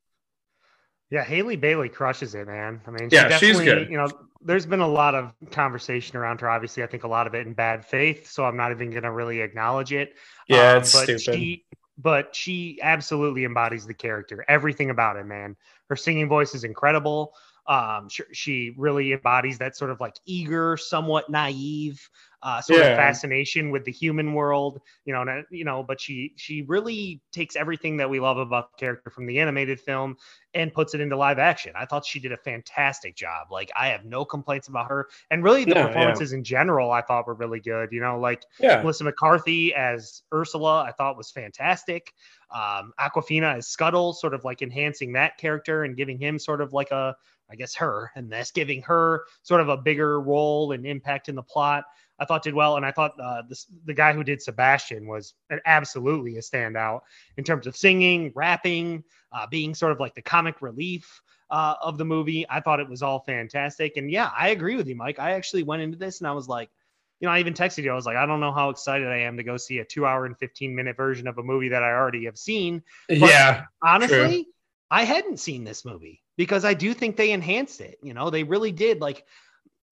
Yeah, 1.11 1.23
Halle 1.23 1.57
Bailey 1.57 1.89
crushes 1.89 2.35
it, 2.35 2.47
man. 2.47 2.81
I 2.87 2.91
mean, 2.91 3.11
she 3.11 3.17
yeah, 3.17 3.37
she's 3.37 3.61
good. 3.61 3.89
You 3.91 3.99
know, 3.99 4.09
there's 4.41 4.67
been 4.67 4.81
a 4.81 4.89
lot 4.89 5.15
of 5.15 5.33
conversation 5.51 6.17
around 6.17 6.41
her. 6.41 6.51
Obviously, 6.51 6.83
I 6.83 6.87
think 6.87 7.05
a 7.05 7.09
lot 7.09 7.27
of 7.27 7.35
it 7.35 7.47
in 7.47 7.53
bad 7.53 7.85
faith, 7.85 8.31
so 8.31 8.45
I'm 8.45 8.57
not 8.57 8.73
even 8.73 8.91
going 8.91 9.03
to 9.03 9.13
really 9.13 9.41
acknowledge 9.41 9.93
it. 9.93 10.15
Yeah, 10.49 10.73
um, 10.73 10.79
it's 10.79 10.93
but 10.93 11.05
stupid. 11.05 11.21
She, 11.21 11.65
but 11.97 12.35
she 12.35 12.81
absolutely 12.83 13.45
embodies 13.45 13.87
the 13.87 13.95
character. 13.95 14.45
Everything 14.49 14.91
about 14.91 15.17
it, 15.17 15.25
man. 15.25 15.57
Her 15.89 15.97
singing 15.97 16.29
voice 16.29 16.55
is 16.55 16.65
incredible. 16.65 17.35
Um, 17.67 18.09
she, 18.09 18.23
she 18.33 18.75
really 18.77 19.13
embodies 19.13 19.59
that 19.59 19.77
sort 19.77 19.91
of 19.91 20.01
like 20.01 20.17
eager, 20.27 20.77
somewhat 20.77 21.31
naive 21.31 22.11
uh, 22.45 22.61
sort 22.61 22.81
yeah. 22.81 22.89
of 22.89 22.99
fascination 22.99 23.71
with 23.71 23.87
the 23.87 23.91
human 23.91 24.35
world, 24.35 24.79
you 25.07 25.15
know, 25.15 25.23
and, 25.23 25.47
you 25.51 25.65
know, 25.65 25.83
but 25.83 25.99
she 25.99 26.35
she 26.37 26.61
really 26.63 27.23
takes 27.33 27.57
everything 27.57 27.97
that 27.97 28.11
we 28.11 28.21
love 28.21 28.37
about 28.37 28.71
the 28.71 28.77
character 28.77 29.09
from 29.09 29.25
the 29.25 29.41
animated 29.41 29.81
film 29.81 30.15
and 30.53 30.71
puts 30.71 30.93
it 30.93 31.01
into 31.01 31.17
live 31.17 31.39
action. 31.39 31.73
I 31.75 31.87
thought 31.87 32.05
she 32.05 32.21
did 32.21 32.33
a 32.33 32.37
fantastic 32.37 33.17
job. 33.17 33.47
Like 33.51 33.73
I 33.75 33.89
have 33.89 34.05
no 34.05 34.27
complaints 34.27 34.69
about 34.69 34.91
her, 34.91 35.09
and 35.31 35.43
really 35.43 35.65
the 35.65 35.75
performances 35.75 36.33
yeah. 36.33 36.39
in 36.39 36.45
general 36.45 36.93
I 36.93 37.01
thought 37.01 37.27
were 37.27 37.33
really 37.33 37.61
good. 37.61 37.89
You 37.93 38.03
know, 38.03 38.21
like 38.21 38.45
yeah. 38.61 38.83
Melissa 38.83 39.05
McCarthy 39.05 39.75
as 39.75 40.23
Ursula, 40.33 40.83
I 40.83 40.93
thought 40.93 41.17
was 41.17 41.31
fantastic. 41.31 42.13
Um, 42.55 42.93
Awkwafina 43.01 43.57
as 43.57 43.69
Scuttle, 43.69 44.13
sort 44.13 44.35
of 44.35 44.45
like 44.45 44.61
enhancing 44.61 45.15
that 45.15 45.39
character 45.39 45.85
and 45.85 45.97
giving 45.97 46.19
him 46.19 46.39
sort 46.39 46.61
of 46.61 46.75
like 46.75 46.91
a 46.91 47.17
I 47.51 47.57
guess 47.57 47.75
her, 47.77 48.11
and 48.15 48.33
that's 48.33 48.51
giving 48.51 48.83
her 48.83 49.25
sort 49.43 49.61
of 49.61 49.69
a 49.69 49.77
bigger 49.77 50.21
role 50.21 50.73
and 50.73 50.87
impact 50.87 51.29
in 51.29 51.35
the 51.35 51.43
plot. 51.43 51.85
I 52.19 52.25
thought 52.25 52.45
did 52.45 52.55
well, 52.55 52.77
and 52.77 52.87
I 52.87 52.93
thought 52.93 53.13
uh, 53.21 53.43
this, 53.49 53.67
the 53.85 53.95
guy 53.95 54.13
who 54.13 54.23
did 54.23 54.41
Sebastian 54.41 55.07
was 55.07 55.35
an, 55.51 55.61
absolutely 55.67 56.37
a 56.37 56.41
standout 56.41 57.01
in 57.37 57.45
terms 57.45 57.67
of 57.67 57.77
singing, 57.77 58.33
rapping, 58.35 59.03
uh, 59.33 59.47
being 59.49 59.75
sort 59.75 59.93
of 59.93 60.01
like 60.01 60.15
the 60.15 60.23
comic 60.23 60.63
relief 60.63 61.21
uh, 61.51 61.75
of 61.83 61.99
the 61.99 62.05
movie. 62.05 62.47
I 62.49 62.61
thought 62.61 62.81
it 62.81 62.89
was 62.89 63.03
all 63.03 63.21
fantastic, 63.21 63.97
and 63.97 64.11
yeah, 64.11 64.31
I 64.37 64.51
agree 64.51 64.77
with 64.77 64.89
you, 64.89 64.97
Mike. 64.97 65.19
I 65.19 65.33
actually 65.33 65.65
went 65.65 65.83
into 65.83 65.99
this 65.99 66.21
and 66.21 66.29
I 66.29 66.33
was 66.33 66.49
like, 66.49 66.71
you 67.21 67.27
know, 67.27 67.33
I 67.33 67.41
even 67.41 67.55
texted 67.55 67.85
you. 67.85 67.93
I 67.93 67.95
was 67.95 68.07
like, 68.07 68.17
I 68.17 68.27
don't 68.27 68.41
know 68.41 68.53
how 68.53 68.71
excited 68.71 69.07
I 69.07 69.19
am 69.19 69.37
to 69.37 69.45
go 69.45 69.57
see 69.57 69.79
a 69.79 69.85
two-hour 69.85 70.27
and 70.27 70.37
fifteen-minute 70.37 70.97
version 70.97 71.29
of 71.29 71.39
a 71.39 71.43
movie 71.43 71.69
that 71.69 71.83
I 71.83 71.91
already 71.91 72.25
have 72.25 72.37
seen. 72.37 72.83
But 73.09 73.19
yeah, 73.19 73.65
honestly, 73.83 74.45
true. 74.45 74.53
I 74.91 75.05
hadn't 75.05 75.39
seen 75.39 75.65
this 75.65 75.85
movie 75.85 76.23
because 76.37 76.65
I 76.65 76.75
do 76.75 76.95
think 76.95 77.17
they 77.17 77.33
enhanced 77.33 77.81
it. 77.81 77.99
You 78.03 78.15
know, 78.15 78.31
they 78.31 78.45
really 78.45 78.73
did. 78.73 79.01
Like 79.01 79.25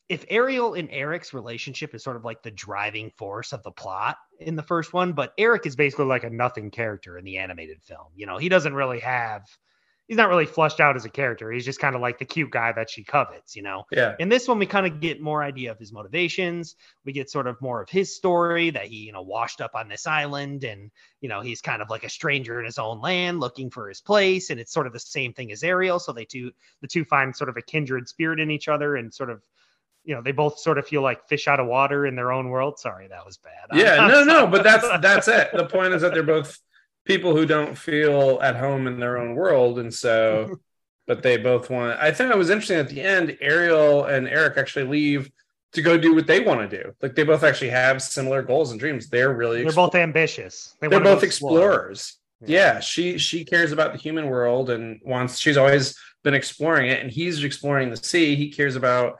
if 0.09 0.25
Ariel 0.29 0.75
and 0.75 0.89
Eric's 0.91 1.33
relationship 1.33 1.95
is 1.95 2.05
sort 2.05 2.17
of 2.17 2.25
like 2.25 2.43
the 2.43 2.51
driving 2.51 3.11
force 3.17 3.53
of 3.53 3.63
the 3.63 3.71
plot 3.71 4.17
in 4.41 4.57
the 4.57 4.63
first 4.63 4.93
one, 4.93 5.13
but 5.13 5.33
Eric 5.39 5.67
is 5.67 5.77
basically 5.77 6.07
like 6.07 6.25
a 6.25 6.31
nothing 6.31 6.71
character 6.71 7.17
in 7.17 7.25
the 7.25 7.39
animated 7.39 7.83
film. 7.83 8.09
You 8.15 8.27
know, 8.27 8.37
he 8.37 8.49
doesn't 8.49 8.75
really 8.75 9.01
have 9.01 9.43
he's 10.12 10.18
not 10.18 10.29
really 10.29 10.44
fleshed 10.44 10.79
out 10.79 10.94
as 10.94 11.07
a 11.07 11.09
character. 11.09 11.51
He's 11.51 11.64
just 11.64 11.81
kind 11.81 11.94
of 11.94 12.03
like 12.03 12.18
the 12.18 12.27
cute 12.27 12.51
guy 12.51 12.70
that 12.72 12.90
she 12.90 13.03
covets, 13.03 13.57
you 13.57 13.62
know. 13.62 13.85
Yeah. 13.90 14.14
In 14.18 14.29
this 14.29 14.46
one, 14.46 14.59
we 14.59 14.66
kind 14.66 14.87
of 14.87 15.01
get 15.01 15.22
more 15.22 15.42
idea 15.42 15.70
of 15.70 15.79
his 15.79 15.90
motivations. 15.90 16.77
We 17.07 17.14
get 17.14 17.31
sort 17.31 17.46
of 17.46 17.59
more 17.62 17.81
of 17.81 17.88
his 17.88 18.14
story 18.14 18.68
that 18.68 18.88
he, 18.88 18.96
you 18.96 19.12
know, 19.12 19.22
washed 19.22 19.62
up 19.62 19.70
on 19.75 19.88
this 19.88 20.07
island, 20.07 20.64
and 20.64 20.90
you 21.22 21.31
know 21.31 21.40
he's 21.40 21.62
kind 21.62 21.81
of 21.81 21.88
like 21.88 22.05
a 22.05 22.11
stranger 22.11 22.59
in 22.59 22.66
his 22.66 22.79
own 22.79 23.01
land, 23.01 23.40
looking 23.40 23.70
for 23.70 23.88
his 23.88 24.03
place. 24.03 24.51
And 24.51 24.61
it's 24.61 24.70
sort 24.70 24.87
of 24.87 24.92
the 24.92 25.01
same 25.01 25.33
thing 25.33 25.51
as 25.51 25.64
Ariel. 25.64 25.98
So 25.98 26.12
they 26.12 26.27
two, 26.27 26.53
the 26.83 26.88
two 26.88 27.07
find 27.07 27.35
sort 27.35 27.48
of 27.48 27.57
a 27.57 27.62
kindred 27.62 28.07
spirit 28.07 28.38
in 28.38 28.51
each 28.51 28.68
other, 28.68 28.96
and 28.96 29.14
sort 29.14 29.31
of 29.31 29.40
you 30.05 30.14
know 30.14 30.20
they 30.20 30.33
both 30.33 30.59
sort 30.59 30.77
of 30.77 30.87
feel 30.87 31.01
like 31.01 31.27
fish 31.27 31.48
out 31.48 31.59
of 31.59 31.66
water 31.68 32.05
in 32.05 32.16
their 32.16 32.33
own 32.33 32.48
world 32.48 32.77
sorry 32.77 33.07
that 33.07 33.25
was 33.25 33.37
bad 33.37 33.79
yeah 33.79 34.09
no 34.09 34.25
no 34.25 34.48
but 34.48 34.64
that's 34.64 34.83
that's 35.01 35.29
it 35.29 35.48
the 35.55 35.64
point 35.64 35.94
is 35.94 36.03
that 36.03 36.12
they're 36.12 36.25
both 36.25 36.59
people 37.05 37.37
who 37.37 37.47
don't 37.47 37.77
feel 37.77 38.38
at 38.43 38.57
home 38.57 38.87
in 38.87 38.99
their 39.01 39.19
own 39.19 39.35
world 39.35 39.79
and 39.79 39.93
so 39.93 40.57
but 41.07 41.23
they 41.23 41.37
both 41.37 41.71
want 41.71 41.99
i 42.01 42.12
think 42.12 42.31
it 42.31 42.38
was 42.38 42.51
interesting 42.51 42.79
at 42.79 42.88
the 42.88 43.01
end 43.01 43.37
ariel 43.41 44.05
and 44.05 44.29
eric 44.29 44.57
actually 44.57 44.85
leave 44.85 45.31
to 45.73 45.83
go 45.83 45.97
do 45.97 46.15
what 46.15 46.27
they 46.27 46.41
want 46.41 46.69
to 46.69 46.83
do 46.83 46.95
like 47.03 47.15
they 47.15 47.25
both 47.25 47.43
actually 47.43 47.71
have 47.71 48.03
similar 48.03 48.43
goals 48.43 48.71
and 48.71 48.81
dreams 48.81 49.09
they're 49.09 49.35
really 49.35 49.62
they're 49.62 49.73
both 49.73 49.95
ambitious 49.95 50.77
they 50.81 50.87
are 50.87 51.01
both 51.01 51.23
explorers 51.23 52.19
yeah. 52.47 52.75
yeah 52.75 52.81
she 52.81 53.19
she 53.19 53.45
cares 53.45 53.73
about 53.73 53.93
the 53.93 53.99
human 53.99 54.27
world 54.27 54.71
and 54.71 55.01
wants 55.05 55.38
she's 55.38 55.57
always 55.57 55.99
been 56.23 56.35
exploring 56.35 56.88
it 56.88 57.01
and 57.01 57.11
he's 57.11 57.43
exploring 57.43 57.91
the 57.91 57.97
sea 57.97 58.37
he 58.37 58.51
cares 58.51 58.77
about 58.77 59.19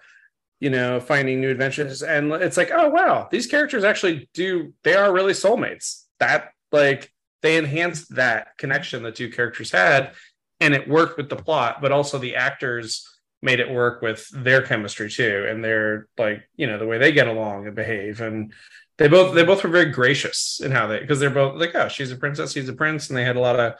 you 0.63 0.71
know, 0.71 1.01
finding 1.01 1.41
new 1.41 1.51
adventures. 1.51 2.05
And 2.05 2.33
it's 2.35 2.57
like, 2.57 2.71
oh 2.73 2.89
wow, 2.89 3.27
these 3.29 3.49
characters 3.49 3.83
actually 3.83 4.31
do 4.33 4.73
they 4.85 4.95
are 4.95 5.13
really 5.13 5.33
soulmates. 5.33 6.05
That 6.21 6.53
like 6.71 7.12
they 7.43 7.57
enhanced 7.57 8.15
that 8.15 8.57
connection 8.57 9.03
the 9.03 9.13
two 9.13 9.29
characters 9.29 9.71
had, 9.71 10.13
and 10.61 10.75
it 10.75 10.89
worked 10.89 11.17
with 11.17 11.29
the 11.29 11.37
plot, 11.37 11.83
but 11.83 11.93
also 11.93 12.19
the 12.19 12.37
actors 12.37 13.09
made 13.43 13.59
it 13.59 13.71
work 13.71 14.01
with 14.01 14.29
their 14.33 14.63
chemistry 14.63 15.11
too, 15.11 15.47
and 15.49 15.65
their 15.65 16.07
like, 16.17 16.49
you 16.57 16.67
know, 16.67 16.79
the 16.79 16.87
way 16.87 16.99
they 16.99 17.13
get 17.13 17.27
along 17.27 17.67
and 17.67 17.75
behave. 17.75 18.21
And 18.21 18.53
they 18.99 19.09
both 19.09 19.35
they 19.35 19.45
both 19.45 19.65
were 19.65 19.71
very 19.71 19.91
gracious 19.91 20.61
in 20.63 20.71
how 20.71 20.87
they 20.87 21.01
because 21.01 21.19
they're 21.19 21.31
both 21.31 21.61
like, 21.61 21.75
oh, 21.75 21.89
she's 21.89 22.13
a 22.13 22.17
princess, 22.17 22.55
he's 22.55 22.69
a 22.69 22.73
prince, 22.73 23.09
and 23.09 23.17
they 23.17 23.25
had 23.25 23.37
a 23.37 23.41
lot 23.41 23.59
of 23.59 23.75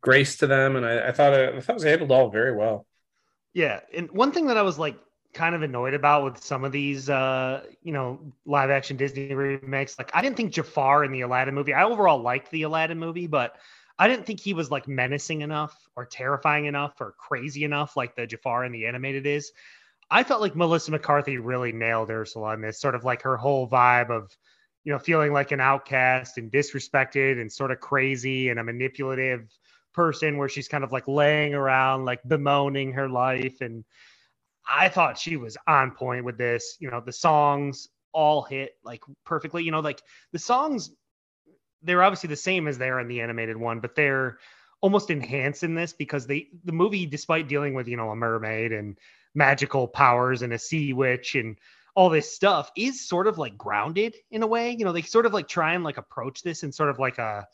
grace 0.00 0.36
to 0.38 0.46
them. 0.46 0.76
And 0.76 0.86
I, 0.86 1.08
I 1.08 1.12
thought 1.12 1.34
it, 1.34 1.54
I 1.54 1.60
thought 1.60 1.72
it 1.72 1.74
was 1.74 1.84
handled 1.84 2.10
all 2.10 2.30
very 2.30 2.56
well. 2.56 2.86
Yeah, 3.52 3.80
and 3.94 4.10
one 4.10 4.32
thing 4.32 4.46
that 4.46 4.56
I 4.56 4.62
was 4.62 4.78
like 4.78 4.96
kind 5.32 5.54
of 5.54 5.62
annoyed 5.62 5.94
about 5.94 6.24
with 6.24 6.42
some 6.42 6.64
of 6.64 6.72
these 6.72 7.08
uh 7.08 7.62
you 7.82 7.92
know 7.92 8.20
live 8.44 8.70
action 8.70 8.96
disney 8.96 9.34
remakes. 9.34 9.98
Like 9.98 10.10
i 10.14 10.20
didn't 10.20 10.36
think 10.36 10.52
jafar 10.52 11.04
in 11.04 11.12
the 11.12 11.22
aladdin 11.22 11.54
movie 11.54 11.72
i 11.72 11.84
overall 11.84 12.20
liked 12.20 12.50
the 12.50 12.62
aladdin 12.62 12.98
movie 12.98 13.26
but 13.26 13.56
i 13.98 14.06
didn't 14.08 14.26
think 14.26 14.40
he 14.40 14.52
was 14.52 14.70
like 14.70 14.86
menacing 14.88 15.40
enough 15.40 15.88
or 15.96 16.04
terrifying 16.04 16.66
enough 16.66 17.00
or 17.00 17.12
crazy 17.12 17.64
enough 17.64 17.96
like 17.96 18.14
the 18.14 18.26
jafar 18.26 18.64
in 18.64 18.72
the 18.72 18.86
animated 18.86 19.26
is. 19.26 19.52
I 20.10 20.22
felt 20.24 20.42
like 20.42 20.54
melissa 20.54 20.90
mccarthy 20.90 21.38
really 21.38 21.72
nailed 21.72 22.10
ursula 22.10 22.52
in 22.54 22.60
this 22.60 22.80
sort 22.80 22.94
of 22.94 23.04
like 23.04 23.22
her 23.22 23.38
whole 23.38 23.66
vibe 23.66 24.10
of 24.10 24.36
you 24.84 24.92
know 24.92 24.98
feeling 24.98 25.32
like 25.32 25.52
an 25.52 25.60
outcast 25.60 26.36
and 26.36 26.52
disrespected 26.52 27.40
and 27.40 27.50
sort 27.50 27.70
of 27.70 27.80
crazy 27.80 28.50
and 28.50 28.60
a 28.60 28.64
manipulative 28.64 29.48
person 29.94 30.36
where 30.36 30.48
she's 30.48 30.68
kind 30.68 30.84
of 30.84 30.92
like 30.92 31.06
laying 31.08 31.54
around 31.54 32.04
like 32.04 32.20
bemoaning 32.26 32.92
her 32.92 33.08
life 33.08 33.60
and 33.60 33.84
I 34.68 34.88
thought 34.88 35.18
she 35.18 35.36
was 35.36 35.56
on 35.66 35.92
point 35.92 36.24
with 36.24 36.38
this. 36.38 36.76
You 36.80 36.90
know, 36.90 37.00
the 37.04 37.12
songs 37.12 37.88
all 38.12 38.42
hit 38.42 38.72
like 38.84 39.02
perfectly. 39.24 39.64
You 39.64 39.70
know, 39.70 39.80
like 39.80 40.02
the 40.32 40.38
songs, 40.38 40.90
they're 41.82 42.02
obviously 42.02 42.28
the 42.28 42.36
same 42.36 42.68
as 42.68 42.78
they 42.78 42.88
are 42.88 43.00
in 43.00 43.08
the 43.08 43.20
animated 43.20 43.56
one, 43.56 43.80
but 43.80 43.94
they're 43.94 44.38
almost 44.80 45.10
enhanced 45.10 45.62
in 45.62 45.74
this 45.74 45.92
because 45.92 46.26
they 46.26 46.48
the 46.64 46.72
movie, 46.72 47.06
despite 47.06 47.48
dealing 47.48 47.74
with 47.74 47.88
you 47.88 47.96
know 47.96 48.10
a 48.10 48.16
mermaid 48.16 48.72
and 48.72 48.98
magical 49.34 49.88
powers 49.88 50.42
and 50.42 50.52
a 50.52 50.58
sea 50.58 50.92
witch 50.92 51.34
and 51.34 51.56
all 51.94 52.08
this 52.08 52.34
stuff, 52.34 52.70
is 52.76 53.06
sort 53.06 53.26
of 53.26 53.38
like 53.38 53.56
grounded 53.56 54.14
in 54.30 54.42
a 54.42 54.46
way. 54.46 54.70
You 54.70 54.84
know, 54.84 54.92
they 54.92 55.02
sort 55.02 55.26
of 55.26 55.32
like 55.32 55.48
try 55.48 55.74
and 55.74 55.84
like 55.84 55.98
approach 55.98 56.42
this 56.42 56.62
in 56.62 56.72
sort 56.72 56.90
of 56.90 56.98
like 56.98 57.18
a 57.18 57.46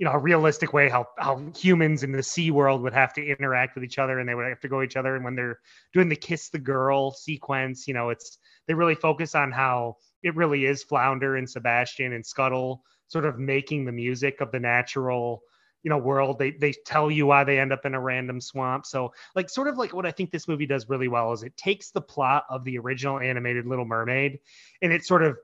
you 0.00 0.06
know 0.06 0.12
a 0.12 0.18
realistic 0.18 0.72
way 0.72 0.88
how 0.88 1.06
how 1.18 1.38
humans 1.54 2.02
in 2.02 2.10
the 2.10 2.22
sea 2.22 2.50
world 2.50 2.80
would 2.80 2.94
have 2.94 3.12
to 3.12 3.24
interact 3.24 3.74
with 3.74 3.84
each 3.84 3.98
other 3.98 4.18
and 4.18 4.26
they 4.26 4.34
would 4.34 4.46
have 4.46 4.58
to 4.60 4.68
go 4.68 4.82
each 4.82 4.96
other. 4.96 5.14
And 5.14 5.22
when 5.22 5.36
they're 5.36 5.60
doing 5.92 6.08
the 6.08 6.16
kiss 6.16 6.48
the 6.48 6.58
girl 6.58 7.12
sequence 7.12 7.86
you 7.86 7.92
know 7.92 8.08
it's 8.08 8.38
they 8.66 8.72
really 8.72 8.94
focus 8.94 9.34
on 9.34 9.52
how 9.52 9.98
it 10.22 10.34
really 10.34 10.64
is 10.64 10.82
flounder 10.82 11.36
and 11.36 11.48
sebastian 11.48 12.14
and 12.14 12.24
scuttle 12.24 12.82
sort 13.08 13.26
of 13.26 13.38
making 13.38 13.84
the 13.84 13.92
music 13.92 14.40
of 14.40 14.50
the 14.52 14.58
natural 14.58 15.42
you 15.82 15.90
know 15.90 15.98
world. 15.98 16.38
They 16.38 16.52
they 16.52 16.72
tell 16.86 17.10
you 17.10 17.26
why 17.26 17.44
they 17.44 17.58
end 17.58 17.72
up 17.72 17.84
in 17.84 17.94
a 17.94 18.00
random 18.00 18.40
swamp. 18.40 18.86
So 18.86 19.12
like 19.36 19.50
sort 19.50 19.68
of 19.68 19.76
like 19.76 19.92
what 19.92 20.06
i 20.06 20.10
think 20.10 20.30
this 20.30 20.48
movie 20.48 20.66
does 20.66 20.88
really 20.88 21.08
well 21.08 21.30
is 21.32 21.42
it 21.42 21.56
takes 21.58 21.90
the 21.90 22.00
plot 22.00 22.44
of 22.48 22.64
the 22.64 22.78
original 22.78 23.20
animated 23.20 23.66
little 23.66 23.84
mermaid 23.84 24.38
and 24.80 24.94
it 24.94 25.04
sort 25.04 25.22
of 25.22 25.36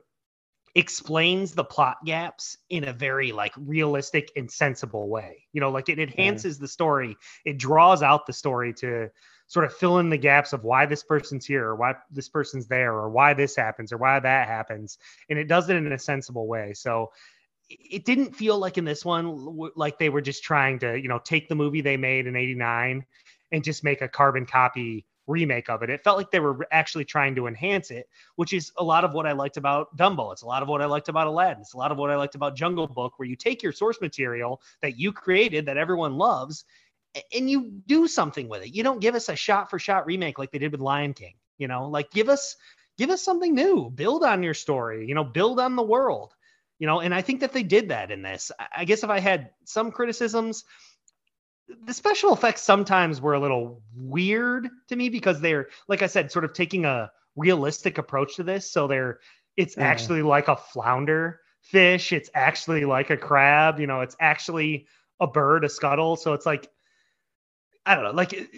explains 0.75 1.53
the 1.53 1.63
plot 1.63 1.97
gaps 2.05 2.57
in 2.69 2.83
a 2.83 2.93
very 2.93 3.31
like 3.31 3.53
realistic 3.57 4.31
and 4.35 4.49
sensible 4.49 5.09
way. 5.09 5.45
You 5.53 5.61
know, 5.61 5.71
like 5.71 5.89
it 5.89 5.99
enhances 5.99 6.59
the 6.59 6.67
story. 6.67 7.17
It 7.45 7.57
draws 7.57 8.03
out 8.03 8.25
the 8.25 8.33
story 8.33 8.73
to 8.75 9.09
sort 9.47 9.65
of 9.65 9.73
fill 9.73 9.99
in 9.99 10.09
the 10.09 10.17
gaps 10.17 10.53
of 10.53 10.63
why 10.63 10.85
this 10.85 11.03
person's 11.03 11.45
here 11.45 11.65
or 11.65 11.75
why 11.75 11.95
this 12.11 12.29
person's 12.29 12.67
there 12.67 12.93
or 12.93 13.09
why 13.09 13.33
this 13.33 13.55
happens 13.55 13.91
or 13.91 13.97
why 13.97 14.19
that 14.19 14.47
happens 14.47 14.97
and 15.29 15.39
it 15.39 15.47
does 15.47 15.69
it 15.69 15.77
in 15.77 15.91
a 15.91 15.97
sensible 15.97 16.47
way. 16.47 16.73
So 16.73 17.11
it 17.69 18.05
didn't 18.05 18.35
feel 18.35 18.57
like 18.57 18.77
in 18.77 18.85
this 18.85 19.03
one 19.03 19.69
like 19.75 19.97
they 19.99 20.09
were 20.09 20.21
just 20.21 20.43
trying 20.43 20.79
to, 20.79 20.99
you 20.99 21.07
know, 21.07 21.19
take 21.19 21.49
the 21.49 21.55
movie 21.55 21.81
they 21.81 21.97
made 21.97 22.27
in 22.27 22.35
89 22.35 23.05
and 23.51 23.63
just 23.63 23.83
make 23.83 24.01
a 24.01 24.07
carbon 24.07 24.45
copy 24.45 25.05
remake 25.27 25.69
of 25.69 25.83
it. 25.83 25.89
It 25.89 26.03
felt 26.03 26.17
like 26.17 26.31
they 26.31 26.39
were 26.39 26.67
actually 26.71 27.05
trying 27.05 27.35
to 27.35 27.47
enhance 27.47 27.91
it, 27.91 28.07
which 28.37 28.53
is 28.53 28.71
a 28.77 28.83
lot 28.83 29.03
of 29.03 29.13
what 29.13 29.27
I 29.27 29.33
liked 29.33 29.57
about 29.57 29.95
Dumbo. 29.97 30.31
It's 30.31 30.41
a 30.41 30.47
lot 30.47 30.63
of 30.63 30.69
what 30.69 30.81
I 30.81 30.85
liked 30.85 31.09
about 31.09 31.27
Aladdin. 31.27 31.61
It's 31.61 31.73
a 31.73 31.77
lot 31.77 31.91
of 31.91 31.97
what 31.97 32.09
I 32.09 32.15
liked 32.15 32.35
about 32.35 32.55
Jungle 32.55 32.87
Book, 32.87 33.19
where 33.19 33.27
you 33.27 33.35
take 33.35 33.61
your 33.61 33.73
source 33.73 34.01
material 34.01 34.61
that 34.81 34.97
you 34.97 35.11
created 35.11 35.65
that 35.67 35.77
everyone 35.77 36.17
loves 36.17 36.65
and 37.33 37.49
you 37.49 37.71
do 37.87 38.07
something 38.07 38.47
with 38.49 38.63
it. 38.63 38.75
You 38.75 38.83
don't 38.83 39.01
give 39.01 39.15
us 39.15 39.29
a 39.29 39.35
shot 39.35 39.69
for 39.69 39.79
shot 39.79 40.05
remake 40.05 40.39
like 40.39 40.51
they 40.51 40.59
did 40.59 40.71
with 40.71 40.81
Lion 40.81 41.13
King. 41.13 41.35
You 41.57 41.67
know, 41.67 41.89
like 41.89 42.11
give 42.11 42.29
us 42.29 42.55
give 42.97 43.09
us 43.09 43.23
something 43.23 43.53
new. 43.53 43.89
Build 43.89 44.23
on 44.23 44.43
your 44.43 44.53
story. 44.53 45.07
You 45.07 45.15
know, 45.15 45.23
build 45.23 45.59
on 45.59 45.75
the 45.75 45.83
world. 45.83 46.33
you 46.79 46.85
know, 46.87 46.99
and 46.99 47.13
I 47.13 47.21
think 47.21 47.39
that 47.41 47.53
they 47.53 47.63
did 47.63 47.89
that 47.89 48.11
in 48.11 48.21
this. 48.21 48.51
I 48.75 48.85
guess 48.85 49.03
if 49.03 49.09
I 49.09 49.19
had 49.19 49.51
some 49.65 49.91
criticisms, 49.91 50.63
the 51.85 51.93
special 51.93 52.33
effects 52.33 52.61
sometimes 52.61 53.19
were 53.19 53.33
a 53.33 53.39
little 53.39 53.81
weird 53.95 54.69
to 54.87 54.95
me 54.95 55.09
because 55.09 55.41
they're, 55.41 55.67
like 55.87 56.01
I 56.01 56.07
said, 56.07 56.31
sort 56.31 56.45
of 56.45 56.53
taking 56.53 56.85
a 56.85 57.11
realistic 57.35 57.97
approach 57.97 58.35
to 58.37 58.43
this. 58.43 58.71
So 58.71 58.87
they're, 58.87 59.19
it's 59.55 59.75
yeah. 59.77 59.83
actually 59.83 60.21
like 60.21 60.47
a 60.47 60.55
flounder 60.55 61.41
fish. 61.61 62.13
It's 62.13 62.29
actually 62.33 62.85
like 62.85 63.09
a 63.09 63.17
crab. 63.17 63.79
You 63.79 63.87
know, 63.87 64.01
it's 64.01 64.15
actually 64.19 64.87
a 65.19 65.27
bird, 65.27 65.65
a 65.65 65.69
scuttle. 65.69 66.15
So 66.15 66.33
it's 66.33 66.45
like, 66.45 66.69
I 67.85 67.95
don't 67.95 68.03
know, 68.03 68.11
like 68.11 68.49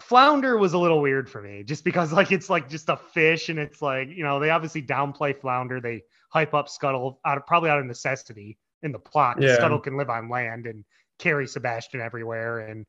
flounder 0.00 0.56
was 0.56 0.72
a 0.72 0.78
little 0.78 1.00
weird 1.00 1.28
for 1.28 1.42
me 1.42 1.64
just 1.64 1.84
because 1.84 2.12
like 2.12 2.32
it's 2.32 2.48
like 2.48 2.68
just 2.68 2.88
a 2.88 2.96
fish 2.96 3.48
and 3.48 3.58
it's 3.58 3.82
like, 3.82 4.08
you 4.08 4.22
know, 4.24 4.40
they 4.40 4.50
obviously 4.50 4.82
downplay 4.82 5.38
flounder. 5.38 5.80
They 5.80 6.04
hype 6.30 6.54
up 6.54 6.68
scuttle 6.68 7.20
out 7.24 7.38
of 7.38 7.46
probably 7.46 7.70
out 7.70 7.78
of 7.78 7.86
necessity 7.86 8.58
in 8.82 8.92
the 8.92 8.98
plot. 8.98 9.40
Yeah. 9.40 9.56
Scuttle 9.56 9.80
can 9.80 9.96
live 9.96 10.10
on 10.10 10.28
land 10.28 10.66
and 10.66 10.84
carry 11.18 11.46
Sebastian 11.46 12.00
everywhere. 12.00 12.60
And 12.60 12.86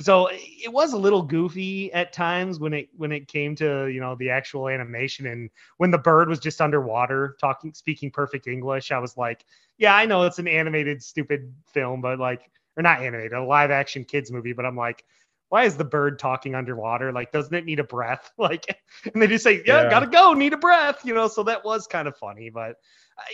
so 0.00 0.28
it 0.30 0.72
was 0.72 0.92
a 0.92 0.98
little 0.98 1.22
goofy 1.22 1.92
at 1.92 2.12
times 2.12 2.60
when 2.60 2.72
it 2.72 2.88
when 2.96 3.10
it 3.10 3.26
came 3.26 3.56
to 3.56 3.88
you 3.88 4.00
know 4.00 4.14
the 4.16 4.30
actual 4.30 4.68
animation 4.68 5.26
and 5.26 5.50
when 5.78 5.90
the 5.90 5.98
bird 5.98 6.28
was 6.28 6.38
just 6.38 6.60
underwater 6.60 7.36
talking 7.40 7.74
speaking 7.74 8.10
perfect 8.10 8.46
english 8.46 8.92
i 8.92 8.98
was 8.98 9.16
like 9.16 9.44
yeah 9.76 9.96
i 9.96 10.06
know 10.06 10.22
it's 10.22 10.38
an 10.38 10.48
animated 10.48 11.02
stupid 11.02 11.52
film 11.66 12.00
but 12.00 12.18
like 12.18 12.50
or 12.76 12.82
not 12.82 13.02
animated 13.02 13.32
a 13.32 13.42
live 13.42 13.70
action 13.70 14.04
kids 14.04 14.30
movie 14.30 14.52
but 14.52 14.64
i'm 14.64 14.76
like 14.76 15.04
why 15.48 15.64
is 15.64 15.76
the 15.76 15.84
bird 15.84 16.18
talking 16.18 16.54
underwater 16.54 17.10
like 17.12 17.32
doesn't 17.32 17.54
it 17.54 17.64
need 17.64 17.80
a 17.80 17.84
breath 17.84 18.30
like 18.38 18.80
and 19.12 19.20
they 19.20 19.26
just 19.26 19.44
say 19.44 19.62
yeah, 19.66 19.82
yeah. 19.82 19.90
gotta 19.90 20.06
go 20.06 20.32
need 20.32 20.52
a 20.52 20.58
breath 20.58 21.04
you 21.04 21.14
know 21.14 21.26
so 21.26 21.42
that 21.42 21.64
was 21.64 21.86
kind 21.86 22.06
of 22.06 22.16
funny 22.16 22.50
but 22.50 22.76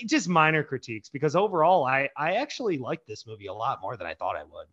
just 0.06 0.28
minor 0.28 0.62
critiques 0.62 1.08
because 1.08 1.36
overall 1.36 1.84
i 1.84 2.08
i 2.16 2.34
actually 2.34 2.78
like 2.78 3.04
this 3.06 3.26
movie 3.26 3.46
a 3.46 3.52
lot 3.52 3.80
more 3.82 3.96
than 3.96 4.06
i 4.06 4.14
thought 4.14 4.36
i 4.36 4.42
would. 4.42 4.66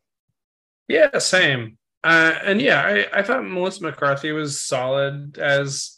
Yeah 0.87 1.17
same. 1.19 1.77
Uh, 2.03 2.33
and 2.43 2.61
yeah 2.61 2.81
I, 2.81 3.19
I 3.19 3.23
thought 3.23 3.47
melissa 3.47 3.83
mccarthy 3.83 4.31
was 4.31 4.61
solid 4.61 5.37
as 5.37 5.97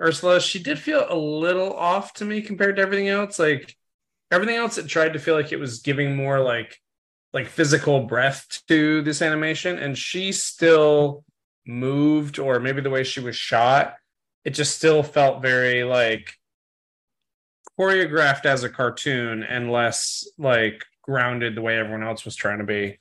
ursula. 0.00 0.40
She 0.40 0.62
did 0.62 0.78
feel 0.78 1.06
a 1.08 1.16
little 1.16 1.72
off 1.72 2.14
to 2.14 2.24
me 2.24 2.42
compared 2.42 2.76
to 2.76 2.82
everything 2.82 3.08
else. 3.08 3.38
Like 3.38 3.76
everything 4.30 4.56
else 4.56 4.78
it 4.78 4.88
tried 4.88 5.12
to 5.12 5.18
feel 5.18 5.34
like 5.34 5.52
it 5.52 5.60
was 5.60 5.80
giving 5.80 6.16
more 6.16 6.40
like 6.40 6.76
like 7.32 7.46
physical 7.48 8.04
breath 8.04 8.62
to 8.68 9.02
this 9.02 9.22
animation 9.22 9.78
and 9.78 9.96
she 9.96 10.32
still 10.32 11.24
moved 11.66 12.38
or 12.38 12.60
maybe 12.60 12.80
the 12.80 12.90
way 12.90 13.04
she 13.04 13.20
was 13.20 13.36
shot 13.36 13.94
it 14.44 14.50
just 14.50 14.76
still 14.76 15.02
felt 15.02 15.42
very 15.42 15.84
like 15.84 16.34
choreographed 17.78 18.46
as 18.46 18.64
a 18.64 18.68
cartoon 18.68 19.42
and 19.42 19.70
less 19.70 20.26
like 20.38 20.84
grounded 21.02 21.54
the 21.54 21.62
way 21.62 21.78
everyone 21.78 22.02
else 22.02 22.24
was 22.24 22.36
trying 22.36 22.58
to 22.58 22.64
be. 22.64 22.98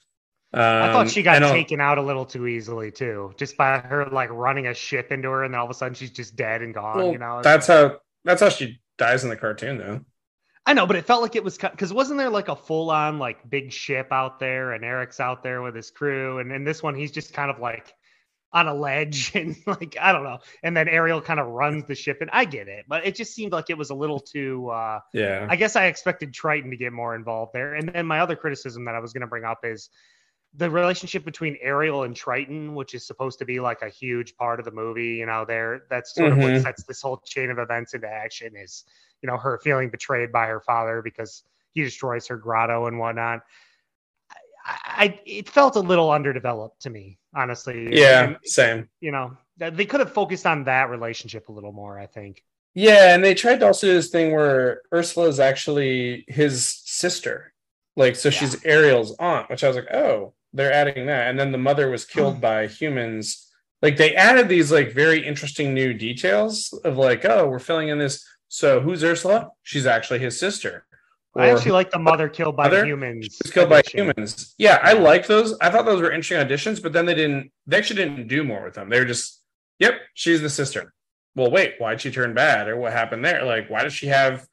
Um, 0.53 0.61
I 0.61 0.93
thought 0.93 1.09
she 1.09 1.21
got 1.21 1.39
taken 1.39 1.81
out 1.81 1.97
a 1.97 2.01
little 2.01 2.25
too 2.25 2.47
easily 2.47 2.89
too, 2.89 3.33
just 3.35 3.57
by 3.57 3.79
her 3.79 4.05
like 4.05 4.29
running 4.29 4.67
a 4.67 4.73
ship 4.73 5.11
into 5.11 5.29
her, 5.29 5.43
and 5.43 5.53
then 5.53 5.59
all 5.59 5.65
of 5.65 5.71
a 5.71 5.73
sudden 5.73 5.95
she's 5.95 6.11
just 6.11 6.35
dead 6.35 6.61
and 6.61 6.73
gone. 6.73 6.97
Well, 6.97 7.11
you 7.11 7.17
know, 7.17 7.41
that's 7.43 7.67
how 7.67 7.97
that's 8.23 8.41
how 8.41 8.49
she 8.49 8.79
dies 8.97 9.23
in 9.23 9.29
the 9.29 9.35
cartoon, 9.35 9.77
though. 9.77 10.01
I 10.65 10.73
know, 10.73 10.87
but 10.87 10.95
it 10.95 11.05
felt 11.05 11.21
like 11.21 11.35
it 11.35 11.43
was 11.43 11.57
because 11.57 11.91
wasn't 11.91 12.19
there 12.19 12.29
like 12.29 12.47
a 12.47 12.55
full 12.55 12.89
on 12.89 13.19
like 13.19 13.49
big 13.49 13.71
ship 13.71 14.07
out 14.11 14.39
there, 14.39 14.71
and 14.71 14.85
Eric's 14.85 15.19
out 15.19 15.43
there 15.43 15.61
with 15.61 15.75
his 15.75 15.91
crew, 15.91 16.39
and 16.39 16.51
in 16.51 16.63
this 16.63 16.81
one 16.81 16.95
he's 16.95 17.11
just 17.11 17.33
kind 17.33 17.51
of 17.51 17.59
like 17.59 17.93
on 18.55 18.69
a 18.69 18.73
ledge 18.73 19.31
and 19.35 19.55
like 19.67 19.97
I 20.01 20.13
don't 20.13 20.23
know. 20.23 20.39
And 20.63 20.75
then 20.75 20.87
Ariel 20.87 21.21
kind 21.21 21.39
of 21.39 21.47
runs 21.47 21.83
the 21.85 21.93
ship 21.93 22.19
and 22.21 22.29
I 22.31 22.45
get 22.45 22.67
it, 22.67 22.85
but 22.87 23.05
it 23.05 23.13
just 23.13 23.35
seemed 23.35 23.51
like 23.51 23.69
it 23.69 23.77
was 23.77 23.91
a 23.91 23.95
little 23.95 24.19
too 24.19 24.69
uh 24.69 25.01
yeah. 25.13 25.45
I 25.47 25.57
guess 25.57 25.75
I 25.75 25.85
expected 25.85 26.33
Triton 26.33 26.71
to 26.71 26.77
get 26.77 26.93
more 26.93 27.13
involved 27.13 27.51
there. 27.53 27.75
And 27.75 27.89
then 27.89 28.07
my 28.07 28.21
other 28.21 28.35
criticism 28.35 28.85
that 28.85 28.95
I 28.95 28.99
was 28.99 29.13
going 29.13 29.21
to 29.21 29.27
bring 29.27 29.43
up 29.43 29.59
is 29.63 29.89
the 30.57 30.69
relationship 30.69 31.25
between 31.25 31.57
Ariel 31.61 32.03
and 32.03 32.15
Triton, 32.15 32.75
which 32.75 32.93
is 32.93 33.05
supposed 33.05 33.39
to 33.39 33.45
be 33.45 33.59
like 33.59 33.81
a 33.81 33.89
huge 33.89 34.37
part 34.37 34.59
of 34.59 34.65
the 34.65 34.71
movie, 34.71 35.15
you 35.15 35.25
know, 35.25 35.43
there 35.45 35.83
that's 35.89 36.15
sort 36.15 36.31
mm-hmm. 36.31 36.39
of 36.39 36.43
what 36.43 36.53
mm-hmm. 36.53 36.63
sets 36.63 36.83
this 36.85 37.01
whole 37.01 37.17
chain 37.25 37.49
of 37.49 37.59
events 37.59 37.93
into 37.93 38.07
action 38.07 38.53
is, 38.55 38.85
you 39.21 39.27
know, 39.27 39.35
her 39.35 39.59
feeling 39.61 39.89
betrayed 39.89 40.31
by 40.31 40.45
her 40.45 40.61
father 40.61 41.01
because 41.01 41.43
he 41.73 41.83
destroys 41.83 42.27
her 42.27 42.37
grotto 42.37 42.87
and 42.87 42.97
whatnot. 42.97 43.41
I, 44.65 45.19
it 45.25 45.47
felt 45.47 45.75
a 45.75 45.81
little 45.81 46.11
underdeveloped 46.11 46.81
to 46.81 46.89
me, 46.89 47.19
honestly. 47.35 47.89
Yeah, 47.91 48.23
and, 48.23 48.37
same. 48.43 48.89
You 48.99 49.11
know, 49.11 49.37
they 49.57 49.85
could 49.85 49.99
have 49.99 50.11
focused 50.13 50.45
on 50.45 50.63
that 50.63 50.89
relationship 50.89 51.49
a 51.49 51.51
little 51.51 51.71
more. 51.71 51.99
I 51.99 52.07
think. 52.07 52.43
Yeah, 52.73 53.13
and 53.13 53.23
they 53.23 53.35
tried 53.35 53.61
to 53.61 53.67
also 53.67 53.87
do 53.87 53.93
this 53.93 54.09
thing 54.09 54.33
where 54.33 54.81
Ursula 54.93 55.27
is 55.27 55.39
actually 55.39 56.25
his 56.27 56.67
sister, 56.67 57.53
like 57.95 58.15
so 58.15 58.29
yeah. 58.29 58.37
she's 58.37 58.65
Ariel's 58.65 59.15
aunt, 59.17 59.49
which 59.49 59.63
I 59.63 59.67
was 59.67 59.77
like, 59.77 59.93
oh, 59.93 60.33
they're 60.51 60.73
adding 60.73 61.05
that, 61.05 61.29
and 61.29 61.39
then 61.39 61.51
the 61.51 61.57
mother 61.57 61.89
was 61.89 62.05
killed 62.05 62.37
mm. 62.37 62.41
by 62.41 62.67
humans. 62.67 63.51
Like 63.81 63.97
they 63.97 64.15
added 64.15 64.49
these 64.49 64.71
like 64.71 64.93
very 64.93 65.25
interesting 65.25 65.73
new 65.73 65.93
details 65.93 66.73
of 66.83 66.97
like, 66.97 67.23
oh, 67.25 67.47
we're 67.47 67.59
filling 67.59 67.89
in 67.89 67.99
this. 67.99 68.27
So 68.47 68.79
who's 68.79 69.03
Ursula? 69.03 69.51
She's 69.63 69.85
actually 69.85 70.19
his 70.19 70.39
sister. 70.39 70.84
I 71.35 71.49
actually 71.49 71.71
like 71.71 71.91
the 71.91 71.99
mother 71.99 72.29
killed 72.29 72.55
by 72.55 72.65
mother? 72.65 72.85
humans. 72.85 73.25
She's 73.25 73.51
killed 73.51 73.71
edition. 73.71 73.97
by 73.97 74.13
humans. 74.13 74.55
Yeah, 74.57 74.79
I 74.81 74.93
like 74.93 75.27
those. 75.27 75.57
I 75.59 75.69
thought 75.69 75.85
those 75.85 76.01
were 76.01 76.11
interesting 76.11 76.37
additions, 76.37 76.79
but 76.79 76.93
then 76.93 77.05
they 77.05 77.13
didn't. 77.13 77.51
They 77.67 77.77
actually 77.77 77.97
didn't 77.97 78.27
do 78.27 78.43
more 78.43 78.63
with 78.63 78.73
them. 78.73 78.89
They 78.89 78.99
were 78.99 79.05
just, 79.05 79.41
yep, 79.79 79.95
she's 80.13 80.41
the 80.41 80.49
sister. 80.49 80.93
Well, 81.35 81.51
wait, 81.51 81.75
why'd 81.77 81.99
she 81.99 82.11
turn 82.11 82.33
bad, 82.33 82.69
or 82.69 82.77
what 82.77 82.93
happened 82.93 83.25
there? 83.25 83.43
Like, 83.43 83.69
why 83.69 83.83
does 83.83 83.93
she 83.93 84.07
have, 84.07 84.47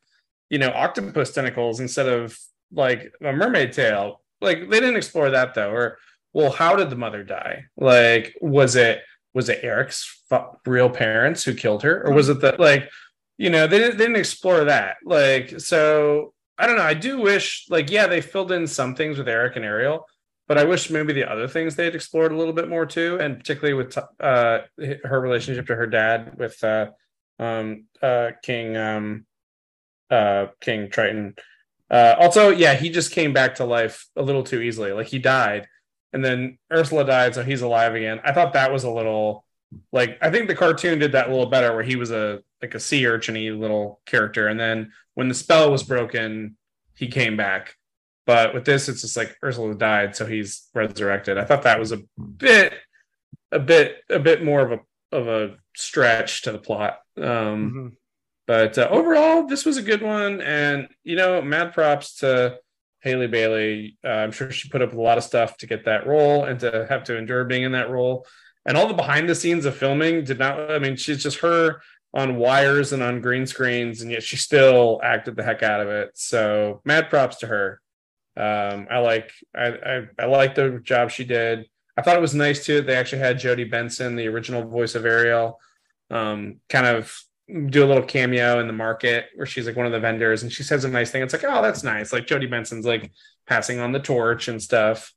you 0.50 0.58
know, 0.58 0.72
octopus 0.74 1.32
tentacles 1.32 1.78
instead 1.78 2.08
of 2.08 2.36
like 2.72 3.12
a 3.20 3.32
mermaid 3.32 3.72
tail? 3.72 4.20
Like, 4.40 4.68
they 4.68 4.80
didn't 4.80 4.96
explore 4.96 5.30
that 5.30 5.54
though. 5.54 5.70
Or, 5.70 5.98
well, 6.32 6.50
how 6.50 6.74
did 6.74 6.90
the 6.90 6.96
mother 6.96 7.22
die? 7.22 7.66
Like, 7.76 8.36
was 8.40 8.74
it 8.74 9.02
was 9.34 9.48
it 9.48 9.60
Eric's 9.62 10.22
real 10.66 10.90
parents 10.90 11.44
who 11.44 11.54
killed 11.54 11.82
her, 11.84 12.04
or 12.04 12.12
was 12.12 12.26
hmm. 12.26 12.32
it 12.32 12.40
that 12.40 12.60
like, 12.60 12.90
you 13.38 13.50
know, 13.50 13.66
they 13.66 13.78
didn't, 13.78 13.98
they 13.98 14.04
didn't 14.04 14.18
explore 14.18 14.64
that. 14.64 14.96
Like, 15.04 15.60
so 15.60 16.34
I 16.62 16.66
don't 16.68 16.76
know. 16.76 16.84
I 16.84 16.94
do 16.94 17.18
wish, 17.18 17.66
like, 17.70 17.90
yeah, 17.90 18.06
they 18.06 18.20
filled 18.20 18.52
in 18.52 18.68
some 18.68 18.94
things 18.94 19.18
with 19.18 19.28
Eric 19.28 19.56
and 19.56 19.64
Ariel, 19.64 20.06
but 20.46 20.58
I 20.58 20.64
wish 20.64 20.90
maybe 20.90 21.12
the 21.12 21.28
other 21.28 21.48
things 21.48 21.74
they'd 21.74 21.96
explored 21.96 22.30
a 22.30 22.36
little 22.36 22.52
bit 22.52 22.68
more 22.68 22.86
too, 22.86 23.18
and 23.20 23.36
particularly 23.36 23.74
with 23.74 23.98
uh, 24.20 24.60
her 25.02 25.20
relationship 25.20 25.66
to 25.66 25.74
her 25.74 25.88
dad 25.88 26.38
with 26.38 26.62
uh, 26.62 26.86
um, 27.40 27.86
uh, 28.00 28.30
King 28.44 28.76
um, 28.76 29.26
uh, 30.08 30.46
King 30.60 30.88
Triton. 30.88 31.34
Uh, 31.90 32.14
also, 32.20 32.50
yeah, 32.50 32.74
he 32.74 32.90
just 32.90 33.10
came 33.10 33.32
back 33.32 33.56
to 33.56 33.64
life 33.64 34.06
a 34.14 34.22
little 34.22 34.44
too 34.44 34.60
easily. 34.60 34.92
Like 34.92 35.08
he 35.08 35.18
died, 35.18 35.66
and 36.12 36.24
then 36.24 36.58
Ursula 36.72 37.04
died, 37.04 37.34
so 37.34 37.42
he's 37.42 37.62
alive 37.62 37.96
again. 37.96 38.20
I 38.24 38.32
thought 38.32 38.52
that 38.52 38.72
was 38.72 38.84
a 38.84 38.90
little 38.90 39.44
like 39.90 40.16
I 40.22 40.30
think 40.30 40.46
the 40.46 40.54
cartoon 40.54 41.00
did 41.00 41.10
that 41.10 41.26
a 41.26 41.30
little 41.30 41.50
better, 41.50 41.74
where 41.74 41.82
he 41.82 41.96
was 41.96 42.12
a 42.12 42.40
like 42.60 42.76
a 42.76 42.80
sea 42.80 43.02
urchiny 43.02 43.58
little 43.58 44.00
character, 44.06 44.46
and 44.46 44.60
then 44.60 44.92
when 45.14 45.28
the 45.28 45.34
spell 45.34 45.70
was 45.70 45.82
broken, 45.82 46.56
he 46.96 47.08
came 47.08 47.36
back. 47.36 47.74
But 48.24 48.54
with 48.54 48.64
this, 48.64 48.88
it's 48.88 49.02
just 49.02 49.16
like 49.16 49.36
Ursula 49.42 49.74
died, 49.74 50.14
so 50.14 50.26
he's 50.26 50.68
resurrected. 50.74 51.38
I 51.38 51.44
thought 51.44 51.62
that 51.62 51.80
was 51.80 51.92
a 51.92 52.00
bit, 52.18 52.72
a 53.50 53.58
bit, 53.58 53.96
a 54.08 54.20
bit 54.20 54.44
more 54.44 54.60
of 54.60 54.72
a 54.72 54.78
of 55.10 55.28
a 55.28 55.56
stretch 55.76 56.42
to 56.42 56.52
the 56.52 56.58
plot. 56.58 56.98
Um, 57.16 57.24
mm-hmm. 57.24 57.88
But 58.46 58.78
uh, 58.78 58.88
overall, 58.90 59.46
this 59.46 59.64
was 59.64 59.76
a 59.76 59.82
good 59.82 60.02
one, 60.02 60.40
and 60.40 60.88
you 61.04 61.16
know, 61.16 61.42
mad 61.42 61.72
props 61.72 62.16
to 62.16 62.58
Halle 63.00 63.26
Bailey. 63.26 63.98
Uh, 64.04 64.08
I'm 64.08 64.32
sure 64.32 64.50
she 64.50 64.68
put 64.68 64.82
up 64.82 64.92
a 64.92 65.00
lot 65.00 65.18
of 65.18 65.24
stuff 65.24 65.56
to 65.58 65.66
get 65.66 65.84
that 65.84 66.06
role 66.06 66.44
and 66.44 66.58
to 66.60 66.86
have 66.88 67.04
to 67.04 67.16
endure 67.16 67.44
being 67.44 67.64
in 67.64 67.72
that 67.72 67.90
role. 67.90 68.26
And 68.64 68.76
all 68.76 68.86
the 68.86 68.94
behind 68.94 69.28
the 69.28 69.34
scenes 69.34 69.64
of 69.64 69.76
filming 69.76 70.24
did 70.24 70.38
not. 70.38 70.70
I 70.70 70.78
mean, 70.78 70.96
she's 70.96 71.22
just 71.22 71.40
her 71.40 71.82
on 72.14 72.36
wires 72.36 72.92
and 72.92 73.02
on 73.02 73.20
green 73.20 73.46
screens, 73.46 74.02
and 74.02 74.10
yet 74.10 74.22
she 74.22 74.36
still 74.36 75.00
acted 75.02 75.36
the 75.36 75.42
heck 75.42 75.62
out 75.62 75.80
of 75.80 75.88
it. 75.88 76.10
So 76.14 76.82
mad 76.84 77.08
props 77.08 77.36
to 77.38 77.46
her. 77.46 77.80
Um, 78.36 78.86
I 78.90 78.98
like 78.98 79.32
I, 79.54 79.66
I, 79.68 80.08
I 80.18 80.26
like 80.26 80.54
the 80.54 80.80
job 80.82 81.10
she 81.10 81.24
did. 81.24 81.66
I 81.96 82.02
thought 82.02 82.16
it 82.16 82.22
was 82.22 82.34
nice 82.34 82.64
too. 82.64 82.80
They 82.80 82.96
actually 82.96 83.20
had 83.20 83.38
Jodi 83.38 83.64
Benson, 83.64 84.16
the 84.16 84.28
original 84.28 84.66
voice 84.66 84.94
of 84.94 85.04
Ariel, 85.04 85.58
um, 86.10 86.60
kind 86.68 86.86
of 86.86 87.14
do 87.66 87.84
a 87.84 87.86
little 87.86 88.02
cameo 88.04 88.60
in 88.60 88.66
the 88.66 88.72
market 88.72 89.26
where 89.34 89.46
she's 89.46 89.66
like 89.66 89.76
one 89.76 89.86
of 89.86 89.92
the 89.92 90.00
vendors, 90.00 90.42
and 90.42 90.52
she 90.52 90.62
says 90.62 90.84
a 90.84 90.88
nice 90.88 91.10
thing. 91.10 91.22
It's 91.22 91.32
like, 91.32 91.44
oh, 91.44 91.62
that's 91.62 91.82
nice. 91.82 92.12
Like 92.12 92.26
Jodi 92.26 92.46
Benson's 92.46 92.86
like 92.86 93.10
passing 93.46 93.80
on 93.80 93.92
the 93.92 94.00
torch 94.00 94.48
and 94.48 94.62
stuff. 94.62 95.12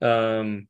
Um, 0.00 0.68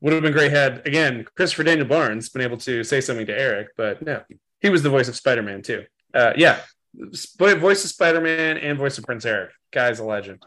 would 0.00 0.12
have 0.12 0.22
been 0.22 0.32
great 0.32 0.50
had 0.50 0.86
again 0.86 1.24
Christopher 1.36 1.62
Daniel 1.62 1.86
Barnes 1.86 2.28
been 2.28 2.42
able 2.42 2.56
to 2.58 2.82
say 2.82 3.00
something 3.00 3.26
to 3.26 3.38
Eric, 3.38 3.68
but 3.76 4.02
no, 4.02 4.22
he 4.62 4.70
was 4.70 4.82
the 4.82 4.90
voice 4.90 5.08
of 5.08 5.16
Spider 5.16 5.42
Man 5.42 5.60
too. 5.60 5.84
Uh, 6.14 6.32
yeah, 6.36 6.60
voice 6.94 7.84
of 7.84 7.90
Spider 7.90 8.20
Man 8.20 8.56
and 8.56 8.78
voice 8.78 8.96
of 8.96 9.04
Prince 9.04 9.26
Eric. 9.26 9.50
Guy's 9.72 9.98
a 9.98 10.04
legend. 10.04 10.42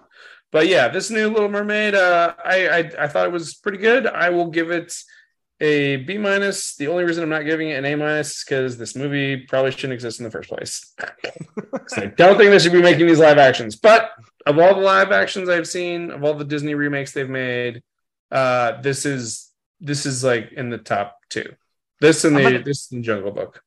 But 0.52 0.68
yeah, 0.68 0.88
this 0.88 1.10
new 1.10 1.30
Little 1.30 1.50
Mermaid, 1.50 1.96
uh, 1.96 2.34
I, 2.44 2.68
I 2.68 2.92
I 3.00 3.08
thought 3.08 3.28
it 3.28 3.32
was 3.32 3.56
pretty 3.56 3.78
good. 3.78 4.08
I 4.08 4.30
will 4.30 4.50
give 4.50 4.72
it 4.72 4.94
a 5.60 5.98
B 5.98 6.18
minus. 6.18 6.76
The 6.76 6.88
only 6.88 7.04
reason 7.04 7.24
I'm 7.24 7.30
not 7.30 7.46
giving 7.46 7.70
it 7.70 7.78
an 7.78 7.86
A 7.86 7.96
minus 7.96 8.38
is 8.38 8.44
because 8.44 8.78
this 8.78 8.96
movie 8.96 9.38
probably 9.38 9.72
shouldn't 9.72 9.94
exist 9.94 10.20
in 10.20 10.24
the 10.24 10.32
first 10.32 10.50
place. 10.50 10.94
I 11.98 12.06
don't 12.08 12.38
think 12.38 12.52
they 12.52 12.60
should 12.60 12.72
be 12.72 12.82
making 12.82 13.08
these 13.08 13.20
live 13.20 13.38
actions, 13.38 13.76
but 13.76 14.12
of 14.46 14.60
all 14.60 14.76
the 14.76 14.82
live 14.82 15.12
actions 15.12 15.50
I've 15.50 15.68
seen, 15.68 16.12
of 16.12 16.24
all 16.24 16.36
the 16.36 16.46
Disney 16.46 16.76
remakes 16.76 17.12
they've 17.12 17.30
made, 17.30 17.82
uh, 18.32 18.82
this 18.82 19.06
is 19.06 19.50
this 19.80 20.06
is 20.06 20.24
like 20.24 20.52
in 20.54 20.70
the 20.70 20.78
top 20.78 21.18
two. 21.30 21.54
This 22.02 22.24
and 22.24 22.36
the 22.36 22.42
gonna, 22.42 22.64
this 22.64 22.92
and 22.92 23.04
Jungle 23.04 23.32
Book. 23.32 23.62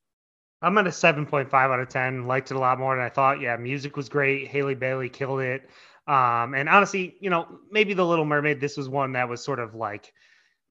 I'm 0.61 0.77
at 0.79 0.87
a 0.87 0.91
7.5 0.91 1.53
out 1.55 1.81
of 1.81 1.89
10. 1.89 2.27
Liked 2.27 2.51
it 2.51 2.57
a 2.57 2.61
lot 2.61 2.79
more 2.79 2.97
than 2.97 3.05
I 3.05 3.09
thought. 3.09 3.41
Yeah, 3.41 3.57
music 3.57 3.97
was 3.97 4.09
great. 4.09 4.49
Halle 4.49 4.75
Bailey 4.75 5.09
killed 5.09 5.41
it. 5.41 5.69
Um, 6.07 6.55
and 6.55 6.69
honestly, 6.69 7.17
you 7.21 7.31
know, 7.31 7.47
maybe 7.71 7.95
The 7.95 8.05
Little 8.05 8.25
Mermaid, 8.25 8.61
this 8.61 8.77
was 8.77 8.89
one 8.89 9.13
that 9.13 9.29
was 9.29 9.45
sort 9.45 9.59
of 9.59 9.75
like 9.75 10.13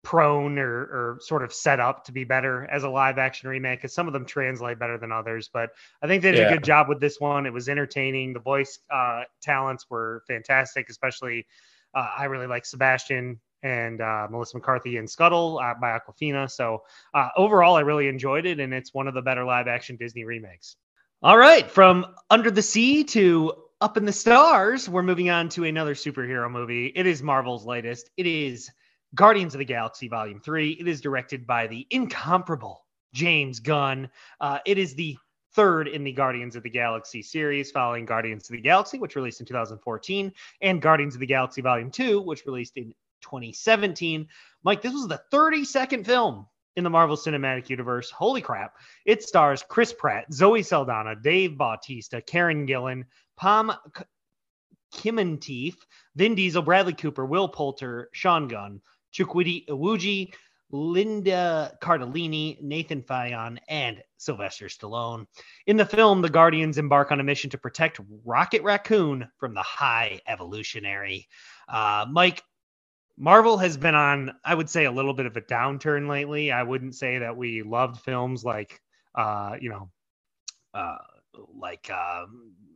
prone 0.03 0.57
or, 0.57 0.81
or 0.81 1.17
sort 1.21 1.43
of 1.43 1.53
set 1.53 1.79
up 1.79 2.05
to 2.05 2.11
be 2.11 2.23
better 2.23 2.65
as 2.71 2.83
a 2.83 2.89
live 2.89 3.17
action 3.17 3.49
remake 3.49 3.79
because 3.79 3.93
some 3.93 4.07
of 4.07 4.13
them 4.13 4.25
translate 4.25 4.79
better 4.79 4.97
than 4.97 5.11
others. 5.11 5.49
But 5.51 5.71
I 6.01 6.07
think 6.07 6.23
they 6.23 6.31
did 6.31 6.39
yeah. 6.39 6.49
a 6.49 6.53
good 6.53 6.63
job 6.63 6.89
with 6.89 6.99
this 6.99 7.19
one. 7.19 7.45
It 7.45 7.53
was 7.53 7.69
entertaining. 7.69 8.33
The 8.33 8.39
voice 8.39 8.79
uh, 8.89 9.23
talents 9.41 9.85
were 9.89 10.23
fantastic, 10.27 10.89
especially 10.89 11.45
uh, 11.93 12.09
I 12.17 12.25
really 12.25 12.47
like 12.47 12.65
Sebastian 12.65 13.39
and 13.63 14.01
uh, 14.01 14.27
Melissa 14.29 14.57
McCarthy 14.57 14.97
and 14.97 15.09
Scuttle 15.09 15.59
uh, 15.59 15.73
by 15.79 15.97
Awkwafina. 15.97 16.49
So 16.49 16.83
uh, 17.13 17.29
overall, 17.35 17.75
I 17.75 17.81
really 17.81 18.07
enjoyed 18.07 18.45
it, 18.45 18.59
and 18.59 18.73
it's 18.73 18.93
one 18.93 19.07
of 19.07 19.13
the 19.13 19.21
better 19.21 19.43
live 19.43 19.67
action 19.67 19.95
Disney 19.95 20.23
remakes. 20.23 20.75
All 21.23 21.37
right, 21.37 21.69
from 21.69 22.05
Under 22.29 22.51
the 22.51 22.61
Sea 22.61 23.03
to 23.05 23.53
Up 23.81 23.97
in 23.97 24.05
the 24.05 24.13
Stars, 24.13 24.87
we're 24.87 25.03
moving 25.03 25.29
on 25.29 25.49
to 25.49 25.63
another 25.63 25.95
superhero 25.95 26.49
movie. 26.49 26.87
It 26.95 27.07
is 27.07 27.23
Marvel's 27.23 27.65
latest. 27.65 28.11
It 28.17 28.27
is 28.27 28.69
Guardians 29.15 29.55
of 29.55 29.59
the 29.59 29.65
Galaxy 29.65 30.07
Volume 30.07 30.39
3. 30.39 30.71
It 30.79 30.87
is 30.87 31.01
directed 31.01 31.47
by 31.47 31.65
the 31.67 31.87
incomparable 31.89 32.85
James 33.13 33.59
Gunn. 33.59 34.09
Uh, 34.39 34.59
it 34.65 34.77
is 34.77 34.93
the 34.93 35.17
third 35.53 35.87
in 35.87 36.03
the 36.03 36.11
Guardians 36.11 36.55
of 36.55 36.61
the 36.61 36.69
Galaxy 36.69 37.23
series, 37.23 37.71
following 37.71 38.05
Guardians 38.05 38.47
of 38.47 38.55
the 38.55 38.61
Galaxy, 38.61 38.99
which 38.99 39.15
released 39.15 39.39
in 39.39 39.47
2014, 39.47 40.31
and 40.61 40.81
Guardians 40.81 41.15
of 41.15 41.19
the 41.19 41.25
Galaxy 41.25 41.61
Volume 41.61 41.89
2, 41.89 42.21
which 42.21 42.45
released 42.45 42.77
in 42.77 42.93
2017. 43.21 44.27
Mike, 44.63 44.81
this 44.81 44.93
was 44.93 45.07
the 45.07 45.21
32nd 45.31 46.05
film 46.05 46.47
in 46.75 46.83
the 46.83 46.89
Marvel 46.89 47.17
Cinematic 47.17 47.69
Universe. 47.69 48.11
Holy 48.11 48.41
crap. 48.41 48.75
It 49.05 49.23
stars 49.23 49.63
Chris 49.67 49.93
Pratt, 49.93 50.31
Zoe 50.31 50.63
Saldana, 50.63 51.15
Dave 51.15 51.57
Bautista, 51.57 52.21
Karen 52.21 52.67
Gillan, 52.67 53.03
Pom 53.35 53.73
Klementieff, 54.93 55.75
Vin 56.15 56.35
Diesel, 56.35 56.61
Bradley 56.61 56.93
Cooper, 56.93 57.25
Will 57.25 57.49
Poulter, 57.49 58.09
Sean 58.13 58.47
Gunn, 58.47 58.81
Chukwudi 59.13 59.65
Iwuji, 59.67 60.33
Linda 60.71 61.77
Cardellini, 61.81 62.61
Nathan 62.61 63.01
Fillion, 63.01 63.57
and 63.69 64.03
Sylvester 64.17 64.65
Stallone. 64.65 65.25
In 65.65 65.77
the 65.77 65.85
film, 65.85 66.21
the 66.21 66.29
Guardians 66.29 66.77
embark 66.77 67.11
on 67.11 67.19
a 67.19 67.23
mission 67.23 67.49
to 67.51 67.57
protect 67.57 68.01
Rocket 68.25 68.63
Raccoon 68.63 69.29
from 69.37 69.53
the 69.53 69.61
High 69.61 70.19
Evolutionary. 70.27 71.27
Uh, 71.69 72.05
Mike, 72.11 72.43
Marvel 73.17 73.57
has 73.57 73.77
been 73.77 73.95
on, 73.95 74.31
I 74.45 74.53
would 74.53 74.69
say, 74.69 74.85
a 74.85 74.91
little 74.91 75.13
bit 75.13 75.25
of 75.25 75.35
a 75.37 75.41
downturn 75.41 76.07
lately. 76.07 76.51
I 76.51 76.63
wouldn't 76.63 76.95
say 76.95 77.17
that 77.17 77.35
we 77.35 77.63
loved 77.63 78.01
films 78.01 78.43
like, 78.43 78.79
uh, 79.15 79.57
you 79.59 79.69
know, 79.69 79.89
uh, 80.73 80.97
like 81.55 81.89
uh, 81.91 82.25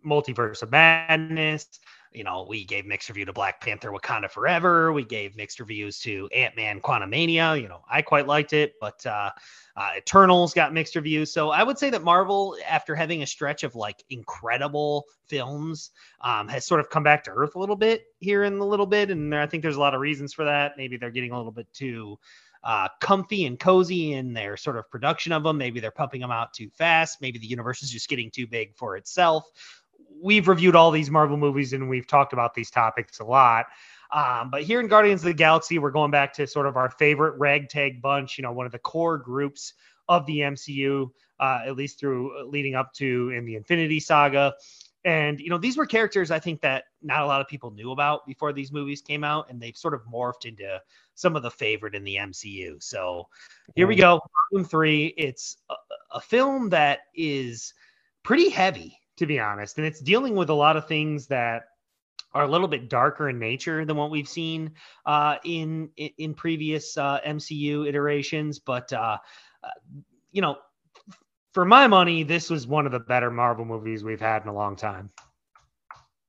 Multiverse 0.06 0.64
of 0.64 0.72
Madness, 0.72 1.68
you 2.14 2.24
know, 2.24 2.46
we 2.48 2.66
gave 2.66 2.86
mixed 2.86 3.10
review 3.10 3.26
to 3.26 3.34
Black 3.34 3.62
Panther 3.62 3.92
Wakanda 3.92 4.30
Forever. 4.30 4.92
We 4.92 5.06
gave 5.06 5.36
mixed 5.36 5.60
reviews 5.60 6.00
to 6.00 6.28
Ant 6.36 6.56
Man 6.56 6.82
Quantumania. 6.82 7.60
You 7.62 7.70
know, 7.70 7.84
I 7.90 8.02
quite 8.02 8.28
liked 8.28 8.54
it, 8.54 8.74
but 8.82 9.06
uh, 9.06 9.32
uh, 9.78 9.90
Eternals 9.98 10.54
got 10.54 10.74
mixed 10.74 10.96
reviews. 10.96 11.32
So 11.32 11.50
I 11.50 11.64
would 11.64 11.78
say 11.78 11.90
that 11.90 12.04
Marvel, 12.04 12.58
after 12.68 12.96
having 12.96 13.24
a 13.24 13.28
stretch 13.28 13.64
of 13.64 13.76
like 13.76 14.04
incredible 14.10 15.06
films, 15.28 15.92
um, 16.22 16.48
has 16.50 16.66
sort 16.66 16.82
of 16.82 16.90
come 16.90 17.04
back 17.04 17.24
to 17.26 17.32
earth 17.32 17.56
a 17.56 17.60
little 17.60 17.78
bit 17.78 18.04
here 18.20 18.44
in 18.44 18.58
a 18.58 18.66
little 18.66 18.86
bit. 18.86 19.10
And 19.10 19.34
I 19.34 19.46
think 19.48 19.64
there's 19.64 19.78
a 19.78 19.82
lot 19.82 19.96
of 19.96 20.02
reasons 20.02 20.34
for 20.34 20.46
that. 20.46 20.74
Maybe 20.78 20.98
they're 20.98 21.12
getting 21.12 21.32
a 21.32 21.38
little 21.38 21.52
bit 21.52 21.68
too 21.74 22.20
uh, 22.64 22.88
comfy 23.00 23.46
and 23.46 23.60
cozy 23.60 24.14
in 24.14 24.34
their 24.34 24.56
sort 24.56 24.78
of 24.78 24.90
production 24.90 25.32
of 25.32 25.44
them. 25.44 25.58
Maybe 25.58 25.80
they're 25.80 25.92
pumping 25.92 26.22
them 26.22 26.32
out 26.32 26.54
too 26.54 26.70
fast. 26.70 27.22
Maybe 27.22 27.40
the 27.40 27.48
universe 27.48 27.82
is 27.82 27.90
just 27.90 28.08
getting 28.08 28.30
too 28.30 28.46
big 28.46 28.76
for 28.76 28.98
itself 28.98 29.50
we've 30.22 30.48
reviewed 30.48 30.76
all 30.76 30.92
these 30.92 31.10
Marvel 31.10 31.38
movies 31.38 31.74
and 31.74 31.90
we've 31.90 32.08
talked 32.08 32.34
about 32.34 32.54
these 32.54 32.70
topics 32.70 33.20
a 33.20 33.24
lot. 33.24 33.66
Um, 34.12 34.50
but 34.52 34.64
here 34.64 34.80
in 34.80 34.88
Guardians 34.88 35.22
of 35.22 35.26
the 35.26 35.34
Galaxy, 35.34 35.80
we're 35.80 35.92
going 35.92 36.12
back 36.12 36.34
to 36.34 36.46
sort 36.46 36.68
of 36.68 36.76
our 36.76 36.90
favorite 36.90 37.40
ragtag 37.40 38.02
bunch, 38.02 38.38
you 38.38 38.44
know, 38.44 38.52
one 38.52 38.66
of 38.66 38.72
the 38.72 38.80
core 38.80 39.18
groups 39.18 39.74
of 40.10 40.26
the 40.26 40.40
MCU, 40.40 41.10
uh, 41.40 41.62
at 41.66 41.76
least 41.76 42.00
through 42.00 42.38
uh, 42.38 42.44
leading 42.44 42.76
up 42.76 42.94
to 42.96 43.32
in 43.36 43.46
the 43.46 43.56
Infinity 43.56 44.00
Saga. 44.00 44.54
And, 45.04 45.40
you 45.40 45.50
know, 45.50 45.58
these 45.58 45.78
were 45.78 45.86
characters 45.86 46.30
I 46.30 46.40
think 46.40 46.62
that 46.62 46.84
not 47.02 47.24
a 47.24 47.26
lot 47.26 47.42
of 47.42 47.48
people 47.48 47.72
knew 47.72 47.92
about 47.92 48.28
before 48.28 48.54
these 48.54 48.72
movies 48.72 49.02
came 49.02 49.24
out, 49.24 49.50
and 49.50 49.60
they've 49.60 49.78
sort 49.78 49.96
of 49.96 50.02
morphed 50.06 50.46
into 50.46 50.80
some 51.16 51.36
of 51.36 51.42
the 51.42 51.50
favorite 51.50 51.96
in 51.96 52.04
the 52.04 52.18
MCU. 52.18 52.84
So 52.84 53.28
here 53.76 53.88
we 53.88 53.96
go. 53.96 54.20
Volume 54.52 54.68
three. 54.68 55.08
It's 55.18 55.58
a, 55.70 55.76
a 56.18 56.22
film 56.22 56.70
that 56.70 57.00
is 57.16 57.74
pretty 58.24 58.50
heavy 58.50 59.01
to 59.22 59.28
be 59.28 59.40
honest. 59.40 59.78
And 59.78 59.86
it's 59.86 60.00
dealing 60.00 60.36
with 60.36 60.50
a 60.50 60.54
lot 60.54 60.76
of 60.76 60.88
things 60.88 61.28
that 61.28 61.66
are 62.34 62.44
a 62.44 62.48
little 62.48 62.68
bit 62.68 62.90
darker 62.90 63.30
in 63.30 63.38
nature 63.38 63.86
than 63.86 63.96
what 63.96 64.10
we've 64.10 64.28
seen 64.28 64.72
uh, 65.06 65.36
in, 65.46 65.90
in 65.96 66.34
previous 66.34 66.98
uh, 66.98 67.20
MCU 67.22 67.88
iterations. 67.88 68.58
But 68.58 68.92
uh, 68.92 69.18
uh, 69.64 69.70
you 70.32 70.42
know, 70.42 70.58
for 71.54 71.66
my 71.66 71.86
money, 71.86 72.24
this 72.24 72.50
was 72.50 72.66
one 72.66 72.88
of 72.88 72.92
the 72.92 73.00
better 73.00 73.30
Marvel 73.30 73.64
movies 73.64 74.04
we've 74.04 74.20
had 74.20 74.42
in 74.42 74.48
a 74.48 74.54
long 74.56 74.76
time. 74.76 75.12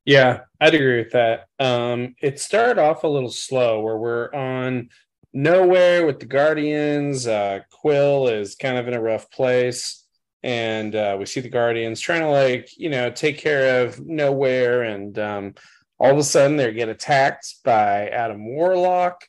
Yeah, 0.05 0.41
I'd 0.61 0.75
agree 0.75 0.99
with 0.99 1.13
that. 1.13 1.47
Um, 1.59 2.15
it 2.21 2.41
started 2.41 2.79
off 2.79 3.05
a 3.05 3.09
little 3.09 3.31
slow, 3.31 3.81
where 3.81 3.97
we're 3.97 4.35
on 4.35 4.91
nowhere 5.33 6.05
with 6.05 6.21
the 6.21 6.27
Guardians. 6.27 7.27
Uh, 7.27 7.61
Quill 7.71 8.29
is 8.29 8.55
kind 8.55 8.77
of 8.77 8.87
in 8.87 8.93
a 8.93 9.01
rough 9.01 9.31
place 9.31 10.02
and 10.43 10.95
uh, 10.95 11.17
we 11.19 11.27
see 11.27 11.41
the 11.41 11.49
guardians 11.49 12.01
trying 12.01 12.23
to 12.23 12.29
like 12.29 12.77
you 12.77 12.91
know 12.91 13.11
take 13.11 13.39
care 13.39 13.85
of 13.85 14.01
nowhere. 14.01 14.83
And 14.83 15.19
um, 15.19 15.55
all 15.99 16.11
of 16.11 16.19
a 16.19 16.23
sudden 16.23 16.57
they 16.57 16.73
get 16.73 16.89
attacked 16.89 17.57
by 17.65 18.09
adam 18.09 18.45
warlock. 18.47 19.23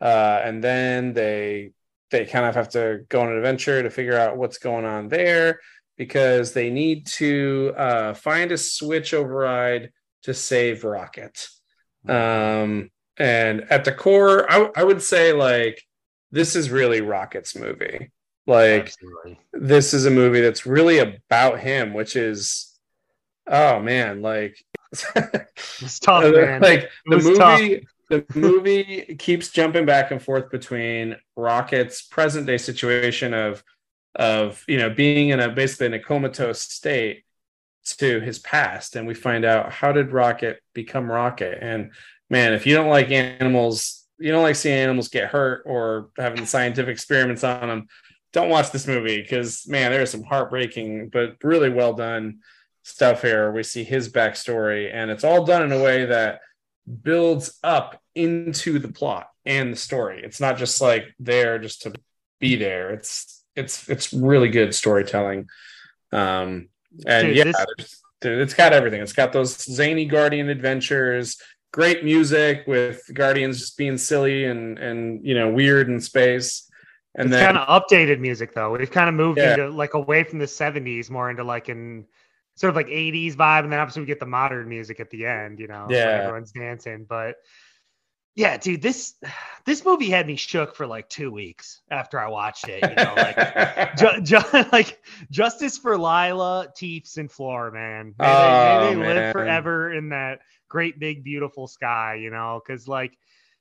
Uh, 0.00 0.40
and 0.44 0.62
then 0.62 1.12
they 1.12 1.70
they 2.10 2.24
kind 2.24 2.46
of 2.46 2.54
have 2.54 2.68
to 2.70 3.04
go 3.08 3.20
on 3.20 3.28
an 3.28 3.36
adventure 3.36 3.82
to 3.82 3.90
figure 3.90 4.18
out 4.18 4.36
what's 4.36 4.58
going 4.58 4.84
on 4.84 5.08
there 5.08 5.60
because 5.96 6.52
they 6.52 6.70
need 6.70 7.06
to 7.06 7.72
uh, 7.76 8.14
find 8.14 8.52
a 8.52 8.58
switch 8.58 9.14
override 9.14 9.90
to 10.22 10.34
save 10.34 10.84
rocket. 10.84 11.48
Um, 12.06 12.90
and 13.16 13.62
at 13.70 13.84
the 13.84 13.92
core 13.92 14.50
I, 14.50 14.70
I 14.76 14.84
would 14.84 15.02
say 15.02 15.32
like 15.32 15.82
this 16.30 16.54
is 16.54 16.70
really 16.70 17.00
rocket's 17.00 17.56
movie 17.56 18.10
like 18.46 18.82
Absolutely. 18.82 19.40
this 19.52 19.92
is 19.92 20.06
a 20.06 20.10
movie 20.10 20.40
that's 20.40 20.66
really 20.66 20.98
about 20.98 21.60
him, 21.60 21.92
which 21.94 22.16
is 22.16 22.78
oh 23.46 23.80
man, 23.80 24.22
like 24.22 24.62
it's 24.92 25.98
tough, 25.98 26.24
uh, 26.24 26.30
man. 26.30 26.60
Like 26.60 26.90
the 27.06 27.18
movie 27.18 27.86
the 28.08 28.24
movie 28.34 29.16
keeps 29.18 29.48
jumping 29.48 29.84
back 29.84 30.10
and 30.10 30.22
forth 30.22 30.50
between 30.50 31.16
Rocket's 31.36 32.02
present 32.02 32.46
day 32.46 32.58
situation 32.58 33.34
of 33.34 33.64
of 34.14 34.64
you 34.66 34.78
know 34.78 34.90
being 34.90 35.30
in 35.30 35.40
a 35.40 35.48
basically 35.48 35.86
in 35.86 35.94
a 35.94 36.00
comatose 36.00 36.60
state 36.60 37.24
to 37.84 38.20
his 38.20 38.38
past 38.38 38.96
and 38.96 39.06
we 39.06 39.14
find 39.14 39.44
out 39.44 39.70
how 39.70 39.92
did 39.92 40.10
rocket 40.10 40.60
become 40.74 41.10
rocket 41.10 41.58
and 41.60 41.92
man 42.30 42.52
if 42.52 42.66
you 42.66 42.74
don't 42.74 42.88
like 42.88 43.10
animals 43.10 44.04
you 44.18 44.32
don't 44.32 44.42
like 44.42 44.56
seeing 44.56 44.76
animals 44.76 45.08
get 45.08 45.28
hurt 45.28 45.62
or 45.66 46.08
having 46.16 46.46
scientific 46.46 46.92
experiments 46.92 47.44
on 47.44 47.68
them 47.68 47.86
don't 48.32 48.48
watch 48.48 48.70
this 48.70 48.86
movie 48.86 49.20
because 49.20 49.66
man, 49.68 49.92
there's 49.92 50.10
some 50.10 50.24
heartbreaking 50.24 51.08
but 51.08 51.36
really 51.42 51.70
well 51.70 51.94
done 51.94 52.40
stuff 52.82 53.22
here. 53.22 53.50
We 53.50 53.62
see 53.62 53.84
his 53.84 54.10
backstory, 54.10 54.90
and 54.92 55.10
it's 55.10 55.24
all 55.24 55.44
done 55.44 55.62
in 55.62 55.72
a 55.72 55.82
way 55.82 56.06
that 56.06 56.40
builds 57.02 57.58
up 57.64 58.00
into 58.14 58.78
the 58.78 58.88
plot 58.88 59.28
and 59.44 59.72
the 59.72 59.76
story. 59.76 60.22
It's 60.22 60.40
not 60.40 60.56
just 60.56 60.80
like 60.80 61.14
there 61.18 61.58
just 61.58 61.82
to 61.82 61.92
be 62.40 62.56
there. 62.56 62.90
It's 62.90 63.44
it's 63.54 63.88
it's 63.88 64.12
really 64.12 64.48
good 64.48 64.74
storytelling. 64.74 65.48
Um, 66.12 66.68
and 67.06 67.28
dude, 67.28 67.36
yeah, 67.36 67.64
this... 67.78 68.02
dude, 68.20 68.40
it's 68.40 68.54
got 68.54 68.72
everything. 68.72 69.02
It's 69.02 69.12
got 69.12 69.32
those 69.32 69.60
zany 69.60 70.04
guardian 70.04 70.48
adventures, 70.48 71.40
great 71.72 72.04
music 72.04 72.64
with 72.66 73.02
guardians 73.12 73.58
just 73.58 73.76
being 73.76 73.98
silly 73.98 74.44
and 74.44 74.78
and 74.78 75.26
you 75.26 75.34
know 75.34 75.50
weird 75.50 75.88
in 75.88 76.00
space. 76.00 76.65
And 77.16 77.32
it's 77.32 77.42
kind 77.42 77.56
of 77.56 77.66
updated 77.68 78.20
music 78.20 78.52
though. 78.54 78.70
We've 78.70 78.90
kind 78.90 79.08
of 79.08 79.14
moved 79.14 79.38
yeah. 79.38 79.52
into 79.52 79.70
like 79.70 79.94
away 79.94 80.22
from 80.24 80.38
the 80.38 80.44
70s 80.46 81.10
more 81.10 81.30
into 81.30 81.44
like 81.44 81.68
in 81.68 82.04
sort 82.54 82.68
of 82.70 82.76
like 82.76 82.88
80s 82.88 83.34
vibe. 83.34 83.64
And 83.64 83.72
then 83.72 83.80
obviously 83.80 84.02
we 84.02 84.06
get 84.06 84.20
the 84.20 84.26
modern 84.26 84.68
music 84.68 85.00
at 85.00 85.10
the 85.10 85.26
end, 85.26 85.58
you 85.58 85.66
know, 85.66 85.86
yeah. 85.90 86.20
everyone's 86.22 86.52
dancing. 86.52 87.06
But 87.08 87.36
Yeah, 88.34 88.58
dude, 88.58 88.82
this 88.82 89.14
this 89.64 89.82
movie 89.82 90.10
had 90.10 90.26
me 90.26 90.36
shook 90.36 90.76
for 90.76 90.86
like 90.86 91.08
two 91.08 91.30
weeks 91.30 91.80
after 91.90 92.20
I 92.20 92.28
watched 92.28 92.68
it. 92.68 92.82
You 92.82 92.94
know, 92.94 93.14
like, 93.16 93.96
ju- 93.96 94.20
ju- 94.20 94.64
like 94.72 95.02
justice 95.30 95.78
for 95.78 95.96
Lylla, 95.96 96.68
Teefs, 96.76 97.16
and 97.16 97.32
Floor, 97.32 97.70
man. 97.70 98.14
May 98.18 98.26
Oh, 98.26 98.90
they, 98.90 98.94
may 98.94 98.94
they 98.94 99.00
man. 99.00 99.16
live 99.16 99.32
forever 99.32 99.92
in 99.92 100.10
that 100.10 100.40
great 100.68 100.98
big 100.98 101.24
beautiful 101.24 101.66
sky. 101.66 102.16
You 102.20 102.30
know, 102.30 102.60
because 102.64 102.86
like 102.86 103.16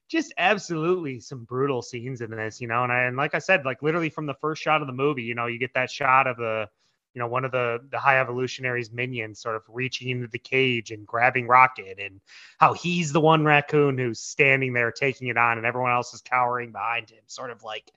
just 0.08 0.34
absolutely 0.38 1.20
some 1.20 1.44
brutal 1.44 1.82
scenes 1.82 2.22
in 2.22 2.32
this. 2.32 2.62
You 2.62 2.68
know, 2.68 2.84
and 2.84 2.92
I 2.92 3.04
and 3.04 3.18
like 3.18 3.36
I 3.36 3.40
said, 3.40 3.66
like 3.66 3.82
literally 3.82 4.10
from 4.10 4.26
the 4.26 4.36
first 4.36 4.62
shot 4.62 4.82
of 4.82 4.88
the 4.88 4.94
movie, 4.94 5.24
you 5.24 5.36
know, 5.36 5.48
you 5.48 5.60
get 5.60 5.74
that 5.74 5.90
shot 5.92 6.28
of 6.28 6.38
the 6.38 6.70
you 7.16 7.20
know 7.20 7.28
one 7.28 7.46
of 7.46 7.52
the 7.52 7.80
the 7.90 7.98
high 7.98 8.20
evolutionaries 8.20 8.92
minions 8.92 9.40
sort 9.40 9.56
of 9.56 9.64
reaching 9.70 10.10
into 10.10 10.28
the 10.28 10.38
cage 10.38 10.92
and 10.92 11.08
grabbing 11.08 11.48
rocket 11.48 11.98
and 11.98 12.20
how 12.60 12.74
he's 12.74 13.12
the 13.12 13.22
one 13.22 13.44
raccoon 13.44 13.98
who's 13.98 14.20
standing 14.20 14.74
there 14.74 14.92
taking 14.92 15.30
it 15.30 15.38
on 15.38 15.58
and 15.58 15.66
everyone 15.66 15.92
else 15.92 16.14
is 16.14 16.22
cowering 16.22 16.72
behind 16.72 17.10
him 17.10 17.24
sort 17.26 17.50
of 17.50 17.64
like 17.64 17.92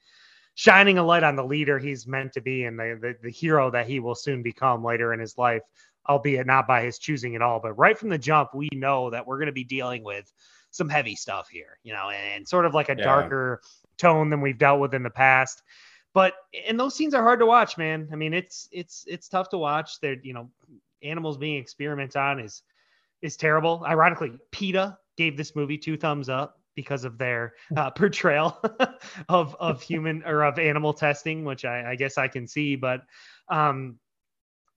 shining 0.54 0.98
a 0.98 1.04
light 1.04 1.24
on 1.24 1.36
the 1.36 1.44
leader 1.44 1.78
he's 1.78 2.06
meant 2.06 2.32
to 2.32 2.40
be 2.40 2.64
and 2.64 2.78
the 2.78 2.96
the, 3.00 3.16
the 3.24 3.30
hero 3.30 3.70
that 3.70 3.88
he 3.88 4.00
will 4.00 4.14
soon 4.14 4.42
become 4.42 4.84
later 4.84 5.12
in 5.12 5.20
his 5.20 5.36
life 5.36 5.62
albeit 6.08 6.46
not 6.46 6.66
by 6.66 6.82
his 6.82 6.98
choosing 6.98 7.34
at 7.34 7.42
all 7.42 7.60
but 7.60 7.72
right 7.72 7.98
from 7.98 8.08
the 8.08 8.18
jump 8.18 8.54
we 8.54 8.68
know 8.72 9.10
that 9.10 9.26
we're 9.26 9.38
going 9.38 9.46
to 9.46 9.52
be 9.52 9.64
dealing 9.64 10.04
with 10.04 10.32
some 10.70 10.88
heavy 10.88 11.14
stuff 11.14 11.48
here 11.48 11.78
you 11.82 11.92
know 11.92 12.10
and, 12.10 12.46
sort 12.46 12.66
of 12.66 12.74
like 12.74 12.88
a 12.88 12.96
Yeah. 12.96 13.04
darker 13.04 13.60
tone 13.96 14.30
than 14.30 14.40
we've 14.40 14.58
dealt 14.58 14.80
with 14.80 14.94
in 14.94 15.02
the 15.02 15.10
past. 15.10 15.62
But 16.14 16.34
and 16.66 16.78
those 16.78 16.94
scenes 16.94 17.14
are 17.14 17.22
hard 17.22 17.40
to 17.40 17.46
watch 17.46 17.76
man. 17.78 18.08
I 18.12 18.16
mean 18.16 18.32
it's 18.34 18.68
it's 18.72 19.04
it's 19.06 19.28
tough 19.28 19.48
to 19.50 19.58
watch. 19.58 20.00
They're 20.00 20.16
you 20.22 20.34
know 20.34 20.50
animals 21.02 21.36
being 21.36 21.56
experimented 21.56 22.16
on 22.16 22.40
is 22.40 22.62
is 23.22 23.36
terrible. 23.36 23.84
Ironically 23.86 24.32
peta 24.50 24.98
gave 25.16 25.36
this 25.36 25.54
movie 25.56 25.78
two 25.78 25.96
thumbs 25.96 26.28
up 26.28 26.60
because 26.74 27.04
of 27.04 27.18
their 27.18 27.54
uh, 27.76 27.90
portrayal 27.98 28.56
of 29.28 29.56
of 29.58 29.82
human 29.82 30.22
or 30.24 30.44
of 30.44 30.58
animal 30.58 30.92
testing 30.92 31.44
which 31.44 31.64
I, 31.64 31.90
I 31.90 31.94
guess 31.96 32.16
i 32.18 32.28
can 32.28 32.46
see 32.46 32.76
but 32.76 33.00
um 33.48 33.98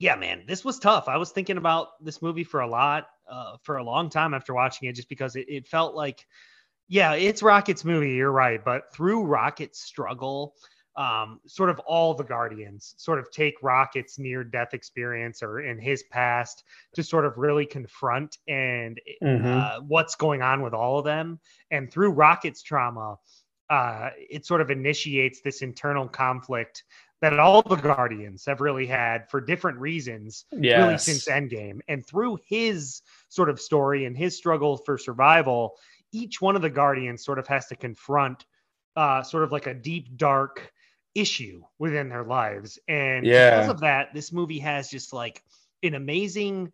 yeah 0.02 0.16
man 0.16 0.44
this 0.48 0.66
was 0.66 0.80
tough 0.80 1.08
i 1.08 1.16
was 1.16 1.32
thinking 1.32 1.58
about 1.58 1.90
this 2.04 2.22
movie 2.22 2.44
for 2.44 2.62
a 2.62 2.68
lot 2.68 3.08
uh, 3.32 3.56
for 3.62 3.78
a 3.78 3.84
long 3.84 4.10
time 4.10 4.34
after 4.34 4.54
watching 4.54 4.90
it 4.90 4.96
just 4.96 5.08
because 5.08 5.36
it, 5.36 5.46
it 5.48 5.68
felt 5.68 5.94
like 5.96 6.26
yeah 6.88 7.14
it's 7.14 7.44
rocket's 7.44 7.86
movie 7.86 8.12
you're 8.12 8.32
right 8.32 8.66
but 8.66 8.92
through 8.94 9.24
rocket's 9.24 9.80
struggle 9.80 10.56
um, 10.98 11.40
sort 11.48 11.70
of 11.70 11.80
all 11.80 12.14
the 12.16 12.24
guardians 12.24 12.96
sort 12.98 13.20
of 13.20 13.32
take 13.32 13.54
rocket's 13.64 14.20
near 14.20 14.44
death 14.44 14.74
experience 14.74 15.42
or 15.42 15.62
in 15.62 15.80
his 15.80 16.04
past 16.12 16.64
to 16.96 17.04
sort 17.04 17.24
of 17.24 17.38
really 17.38 17.66
confront 17.66 18.38
and 18.48 19.00
Mhm. 19.24 19.46
uh, 19.46 19.80
what's 19.82 20.16
going 20.16 20.42
on 20.42 20.64
with 20.64 20.74
all 20.74 20.98
of 20.98 21.06
them 21.06 21.40
and 21.70 21.92
through 21.94 22.12
rocket's 22.12 22.64
trauma 22.64 23.18
uh, 23.70 24.10
it 24.18 24.46
sort 24.46 24.60
of 24.60 24.70
initiates 24.70 25.40
this 25.42 25.62
internal 25.62 26.10
conflict 26.10 26.84
that 27.22 27.40
all 27.40 27.62
the 27.62 27.76
guardians 27.76 28.46
have 28.46 28.62
really 28.62 28.88
had 28.88 29.30
for 29.30 29.40
different 29.40 29.78
reasons 29.78 30.46
really 30.52 30.98
since 30.98 31.28
Endgame. 31.28 31.80
And 31.88 32.06
through 32.06 32.40
his 32.46 33.02
sort 33.30 33.50
of 33.50 33.60
story 33.60 34.06
and 34.06 34.18
his 34.18 34.36
struggle 34.36 34.78
for 34.78 34.98
survival, 34.98 35.76
each 36.12 36.42
one 36.42 36.56
of 36.56 36.62
the 36.62 36.70
Guardians 36.70 37.24
sort 37.24 37.40
of 37.40 37.48
has 37.48 37.68
to 37.68 37.76
confront 37.76 38.46
uh, 38.96 39.22
sort 39.24 39.44
of 39.44 39.52
like 39.52 39.68
a 39.68 39.74
deep, 39.74 40.18
dark 40.18 40.74
issue 41.14 41.62
within 41.78 42.10
their 42.10 42.24
lives. 42.24 42.80
And 42.88 43.26
Yeah. 43.26 43.52
because 43.52 43.70
of 43.70 43.80
that, 43.82 44.14
this 44.14 44.32
movie 44.32 44.60
has 44.60 44.90
just 44.90 45.14
like 45.14 45.44
an 45.84 45.94
amazing, 45.94 46.72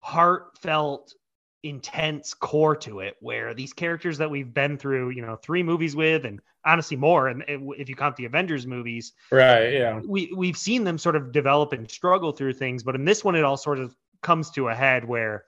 heartfelt, 0.00 1.14
intense 1.62 2.34
core 2.34 2.76
to 2.76 3.00
it 3.00 3.16
where 3.20 3.54
these 3.54 3.72
characters 3.72 4.18
that 4.18 4.30
we've 4.30 4.52
been 4.52 4.76
through, 4.76 5.10
you 5.10 5.22
know, 5.22 5.36
three 5.36 5.62
movies 5.62 5.96
with, 5.96 6.26
and 6.26 6.40
honestly 6.64 6.96
more, 6.96 7.28
and 7.28 7.44
if 7.48 7.88
you 7.88 7.96
count 7.96 8.16
the 8.16 8.24
Avengers 8.24 8.66
movies, 8.66 9.12
Right. 9.30 9.72
Yeah. 9.72 10.00
we 10.06 10.32
we've 10.34 10.56
seen 10.56 10.84
them 10.84 10.98
sort 10.98 11.16
of 11.16 11.32
develop 11.32 11.72
and 11.72 11.90
struggle 11.90 12.32
through 12.32 12.54
things, 12.54 12.82
but 12.82 12.94
in 12.94 13.04
this 13.04 13.24
one, 13.24 13.34
it 13.34 13.44
all 13.44 13.56
sort 13.56 13.78
of 13.78 13.94
comes 14.22 14.50
to 14.52 14.68
a 14.68 14.74
head 14.74 15.04
where 15.04 15.44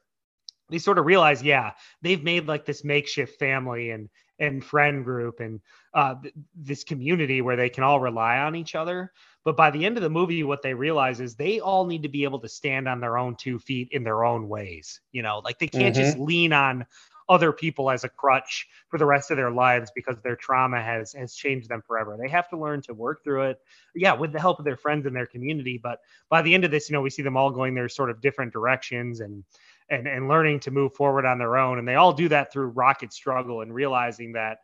they 0.68 0.78
sort 0.78 0.98
of 0.98 1.06
realize, 1.06 1.42
yeah, 1.42 1.72
they've 2.02 2.22
made 2.22 2.46
like 2.46 2.64
this 2.64 2.84
makeshift 2.84 3.38
family 3.38 3.90
and 3.90 4.08
and 4.38 4.62
friend 4.62 5.02
group 5.02 5.40
and 5.40 5.60
uh, 5.94 6.14
th- 6.20 6.34
this 6.54 6.84
community 6.84 7.40
where 7.40 7.56
they 7.56 7.70
can 7.70 7.82
all 7.82 8.00
rely 8.00 8.38
on 8.38 8.54
each 8.54 8.74
other. 8.74 9.10
But 9.44 9.56
by 9.56 9.70
the 9.70 9.86
end 9.86 9.96
of 9.96 10.02
the 10.02 10.10
movie, 10.10 10.42
what 10.42 10.60
they 10.60 10.74
realize 10.74 11.20
is 11.20 11.36
they 11.36 11.60
all 11.60 11.86
need 11.86 12.02
to 12.02 12.08
be 12.08 12.24
able 12.24 12.40
to 12.40 12.48
stand 12.48 12.86
on 12.86 13.00
their 13.00 13.16
own 13.16 13.36
two 13.36 13.58
feet 13.58 13.88
in 13.92 14.04
their 14.04 14.24
own 14.24 14.48
ways. 14.48 15.00
You 15.12 15.22
know, 15.22 15.40
like 15.44 15.58
they 15.58 15.68
can't 15.68 15.94
just 15.94 16.18
lean 16.18 16.52
on 16.52 16.84
other 17.28 17.52
people 17.52 17.90
as 17.90 18.04
a 18.04 18.08
crutch 18.08 18.68
for 18.88 18.98
the 18.98 19.06
rest 19.06 19.30
of 19.30 19.36
their 19.36 19.50
lives 19.50 19.90
because 19.94 20.16
their 20.22 20.36
trauma 20.36 20.80
has 20.80 21.12
has 21.12 21.34
changed 21.34 21.68
them 21.68 21.82
forever. 21.82 22.16
They 22.20 22.28
have 22.28 22.48
to 22.50 22.56
learn 22.56 22.82
to 22.82 22.94
work 22.94 23.24
through 23.24 23.42
it. 23.44 23.60
Yeah, 23.94 24.12
with 24.14 24.32
the 24.32 24.40
help 24.40 24.58
of 24.58 24.64
their 24.64 24.76
friends 24.76 25.06
and 25.06 25.16
their 25.16 25.26
community. 25.26 25.78
But 25.82 26.00
by 26.28 26.42
the 26.42 26.54
end 26.54 26.64
of 26.64 26.70
this, 26.70 26.88
you 26.88 26.94
know, 26.94 27.02
we 27.02 27.10
see 27.10 27.22
them 27.22 27.36
all 27.36 27.50
going 27.50 27.74
their 27.74 27.88
sort 27.88 28.10
of 28.10 28.20
different 28.20 28.52
directions 28.52 29.20
and 29.20 29.44
and 29.88 30.06
and 30.06 30.28
learning 30.28 30.60
to 30.60 30.70
move 30.70 30.94
forward 30.94 31.24
on 31.24 31.38
their 31.38 31.56
own. 31.56 31.78
And 31.78 31.86
they 31.86 31.96
all 31.96 32.12
do 32.12 32.28
that 32.28 32.52
through 32.52 32.68
rocket 32.68 33.12
struggle 33.12 33.62
and 33.62 33.74
realizing 33.74 34.32
that, 34.32 34.58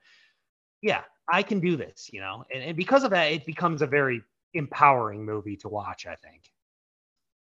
yeah, 0.80 1.02
I 1.30 1.42
can 1.42 1.60
do 1.60 1.76
this, 1.76 2.10
you 2.12 2.20
know. 2.20 2.44
And, 2.52 2.62
and 2.62 2.76
because 2.76 3.04
of 3.04 3.10
that, 3.10 3.32
it 3.32 3.44
becomes 3.44 3.82
a 3.82 3.86
very 3.86 4.22
empowering 4.54 5.24
movie 5.24 5.56
to 5.58 5.68
watch, 5.68 6.06
I 6.06 6.16
think. 6.16 6.42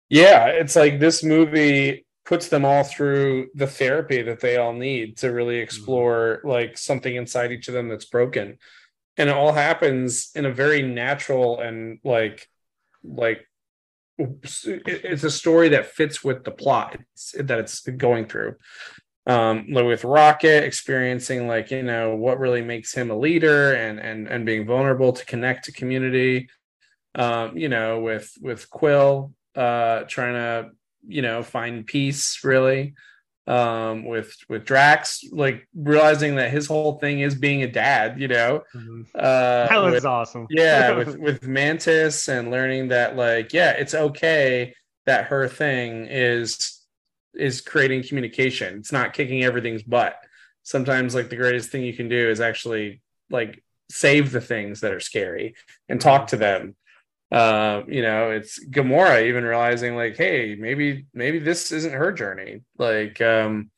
Yeah, 0.10 0.48
it's 0.48 0.76
like 0.76 1.00
this 1.00 1.24
movie 1.24 2.05
puts 2.26 2.48
them 2.50 2.66
all 2.66 2.84
through 2.84 3.50
the 3.54 3.68
therapy 3.68 4.24
that 4.24 4.40
they 4.40 4.58
all 4.58 4.74
need 4.74 5.18
to 5.18 5.32
really 5.32 5.58
explore 5.58 6.42
like 6.44 6.78
something 6.78 7.16
inside 7.16 7.52
each 7.52 7.68
of 7.68 7.74
them 7.74 7.88
that's 7.88 8.06
broken. 8.06 8.58
And 9.18 9.30
it 9.30 9.36
all 9.36 9.54
happens 9.54 10.32
in 10.36 10.46
a 10.46 10.52
very 10.52 10.82
natural 10.82 11.62
and 11.62 12.00
like 12.04 12.50
like 13.04 13.48
it's 14.18 15.24
a 15.24 15.32
story 15.32 15.70
that 15.70 15.88
fits 15.88 16.24
with 16.24 16.44
the 16.44 16.52
plot 16.52 16.98
that 17.38 17.60
it's 17.60 17.82
going 17.82 18.28
through. 18.28 18.56
Um, 19.28 19.68
like 19.70 19.86
with 19.86 20.04
Rocket 20.04 20.64
experiencing 20.64 21.48
like 21.48 21.72
you 21.72 21.84
know 21.84 22.16
what 22.16 22.40
really 22.40 22.62
makes 22.62 22.94
him 22.94 23.12
a 23.12 23.18
leader 23.18 23.74
and 23.74 24.00
and 24.00 24.28
and 24.28 24.46
being 24.46 24.66
vulnerable 24.66 25.14
to 25.14 25.26
connect 25.26 25.66
to 25.66 25.72
community. 25.72 26.50
Um, 27.14 27.58
you 27.58 27.70
know, 27.70 28.00
with 28.00 28.32
with 28.42 28.70
Quill 28.70 29.32
uh 29.56 30.04
trying 30.04 30.34
to 30.34 30.72
you 31.08 31.22
know 31.22 31.44
find 31.44 31.86
peace 31.86 32.40
really 32.44 32.94
um 33.48 34.06
with 34.06 34.36
with 34.50 34.66
drax 34.66 35.24
like 35.32 35.68
realizing 35.76 36.36
that 36.36 36.50
his 36.52 36.66
whole 36.68 36.98
thing 37.00 37.20
is 37.20 37.36
being 37.36 37.62
a 37.64 37.68
dad 37.72 38.20
you 38.20 38.28
know 38.28 38.64
uh 39.14 39.68
That 39.68 39.78
was 39.84 39.94
with- 39.94 40.06
awesome. 40.06 40.48
yeah 40.50 40.92
with 40.98 41.18
with 41.18 41.44
mantis 41.48 42.28
and 42.28 42.50
learning 42.52 42.88
that 42.90 43.16
like 43.16 43.54
yeah 43.54 43.72
it's 43.72 43.94
okay 43.94 44.74
that 45.06 45.26
her 45.26 45.48
thing 45.48 46.08
is 46.10 46.82
is 47.36 47.60
creating 47.62 48.02
communication. 48.02 48.78
It's 48.80 48.94
not 48.94 49.14
kicking 49.14 49.44
everything's 49.44 49.84
butt. 49.84 50.16
Sometimes 50.64 51.14
like 51.14 51.30
the 51.30 51.36
greatest 51.36 51.70
thing 51.70 51.84
you 51.84 51.94
can 51.94 52.08
do 52.08 52.30
is 52.30 52.40
actually 52.40 53.02
like 53.30 53.62
save 53.92 54.32
the 54.32 54.40
things 54.42 54.80
that 54.82 54.94
are 54.94 55.02
scary 55.02 55.54
and 55.90 56.00
talk 56.02 56.28
to 56.28 56.38
them 56.38 56.76
uh, 57.32 57.82
you 57.88 58.02
know, 58.02 58.32
it's 58.32 58.64
Gamora 58.66 59.28
even 59.28 59.44
realizing 59.44 59.96
like, 59.96 60.16
hey, 60.18 60.56
maybe 60.58 61.06
maybe 61.14 61.40
this 61.40 61.72
isn't 61.72 61.94
her 61.94 62.12
journey. 62.12 62.62
Like, 62.78 63.20
um, 63.22 63.70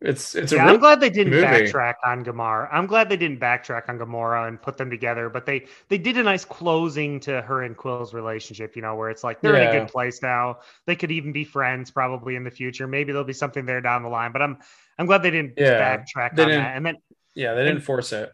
it's 0.00 0.34
it's 0.34 0.50
a 0.52 0.56
yeah, 0.56 0.66
I'm 0.66 0.80
glad 0.80 1.00
they 1.00 1.10
didn't 1.10 1.32
movie. 1.32 1.46
backtrack 1.46 1.94
on 2.04 2.24
Gamora. 2.24 2.68
I'm 2.72 2.86
glad 2.86 3.08
they 3.08 3.16
didn't 3.16 3.38
backtrack 3.38 3.88
on 3.88 3.98
Gamora 4.00 4.48
and 4.48 4.60
put 4.60 4.76
them 4.76 4.90
together, 4.90 5.28
but 5.28 5.46
they 5.46 5.66
they 5.88 5.98
did 5.98 6.16
a 6.18 6.22
nice 6.24 6.44
closing 6.44 7.20
to 7.20 7.40
her 7.42 7.62
and 7.62 7.76
Quill's 7.76 8.12
relationship. 8.12 8.74
You 8.74 8.82
know, 8.82 8.96
where 8.96 9.10
it's 9.10 9.22
like 9.22 9.40
they're 9.40 9.54
in 9.54 9.68
a 9.68 9.72
good 9.80 9.88
place 9.88 10.20
now. 10.20 10.58
They 10.86 10.96
could 10.96 11.12
even 11.12 11.30
be 11.32 11.44
friends 11.44 11.90
probably 11.92 12.34
in 12.34 12.42
the 12.44 12.50
future. 12.50 12.88
Maybe 12.88 13.12
there'll 13.12 13.24
be 13.24 13.32
something 13.32 13.64
there 13.64 13.80
down 13.80 14.02
the 14.02 14.08
line. 14.08 14.32
But 14.32 14.42
I'm 14.42 14.58
I'm 14.98 15.06
glad 15.06 15.22
they 15.22 15.30
didn't 15.30 15.54
Yeah, 15.56 15.96
backtrack 15.98 16.34
they 16.34 16.42
on 16.42 16.48
didn't- 16.48 16.64
that. 16.64 16.76
And 16.76 16.86
then 16.86 16.96
yeah, 17.36 17.54
they 17.54 17.60
didn't 17.62 17.76
and- 17.76 17.84
force 17.84 18.12
it. 18.12 18.32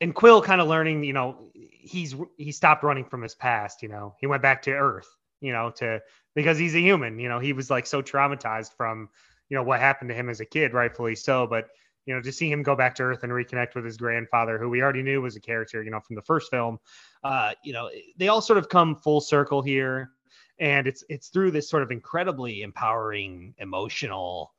and 0.00 0.14
Quill 0.14 0.40
kind 0.40 0.62
of 0.62 0.68
learning, 0.68 1.04
you 1.04 1.12
know, 1.12 1.49
he's 1.82 2.14
he 2.36 2.52
stopped 2.52 2.82
running 2.82 3.04
from 3.04 3.22
his 3.22 3.34
past. 3.34 3.82
You 3.82 3.88
know, 3.88 4.14
he 4.18 4.26
went 4.26 4.42
back 4.42 4.62
to 4.62 4.72
Earth. 4.72 5.08
You 5.40 5.52
know, 5.52 5.70
to 5.76 6.00
because 6.34 6.58
he's 6.58 6.74
a 6.74 6.80
human. 6.80 7.18
You 7.18 7.28
know, 7.28 7.38
he 7.38 7.52
was 7.52 7.70
like 7.70 7.86
so 7.86 8.02
traumatized 8.02 8.76
from 8.76 9.08
you 9.48 9.56
know 9.56 9.62
what 9.62 9.80
happened 9.80 10.10
to 10.10 10.14
him 10.14 10.28
as 10.28 10.40
a 10.40 10.44
kid, 10.44 10.74
rightfully 10.74 11.14
so. 11.14 11.46
But 11.46 11.68
you 12.06 12.14
know, 12.14 12.22
to 12.22 12.32
see 12.32 12.50
him 12.50 12.62
go 12.62 12.74
back 12.74 12.94
to 12.96 13.02
Earth 13.02 13.22
and 13.22 13.32
reconnect 13.32 13.74
with 13.74 13.84
his 13.84 13.96
grandfather, 13.96 14.58
who 14.58 14.68
we 14.68 14.82
already 14.82 15.02
knew 15.02 15.22
was 15.22 15.36
a 15.36 15.40
character, 15.40 15.82
you 15.82 15.90
know, 15.90 16.00
from 16.00 16.16
the 16.16 16.22
first 16.22 16.50
film. 16.50 16.78
Uh, 17.22 17.52
you 17.62 17.72
know, 17.72 17.90
they 18.16 18.28
all 18.28 18.40
sort 18.40 18.58
of 18.58 18.68
come 18.68 18.96
full 18.96 19.20
circle 19.20 19.62
here, 19.62 20.10
and 20.58 20.86
it's 20.86 21.04
it's 21.08 21.28
through 21.28 21.50
this 21.50 21.68
sort 21.68 21.82
of 21.82 21.90
incredibly 21.90 22.62
empowering, 22.62 23.54
emotional 23.58 24.52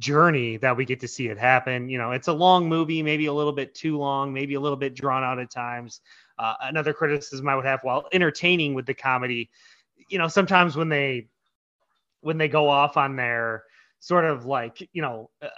journey 0.00 0.56
that 0.58 0.76
we 0.76 0.84
get 0.84 1.00
to 1.00 1.08
see 1.08 1.26
it 1.26 1.38
happen. 1.38 1.88
You 1.88 1.98
know, 1.98 2.12
it's 2.12 2.28
a 2.28 2.32
long 2.32 2.68
movie, 2.68 3.02
maybe 3.02 3.26
a 3.26 3.32
little 3.32 3.52
bit 3.52 3.74
too 3.74 3.98
long, 3.98 4.32
maybe 4.32 4.54
a 4.54 4.60
little 4.60 4.76
bit 4.76 4.94
drawn 4.94 5.24
out 5.24 5.38
at 5.38 5.50
times. 5.50 6.00
Uh, 6.38 6.54
another 6.62 6.92
criticism 6.92 7.48
I 7.48 7.56
would 7.56 7.64
have 7.64 7.80
while 7.82 8.06
entertaining 8.12 8.74
with 8.74 8.86
the 8.86 8.94
comedy, 8.94 9.50
you 10.08 10.18
know, 10.18 10.28
sometimes 10.28 10.76
when 10.76 10.88
they 10.88 11.28
when 12.20 12.38
they 12.38 12.48
go 12.48 12.68
off 12.68 12.96
on 12.96 13.16
their 13.16 13.64
sort 14.00 14.24
of 14.24 14.46
like, 14.46 14.88
you 14.92 15.02
know, 15.02 15.30
uh, 15.42 15.48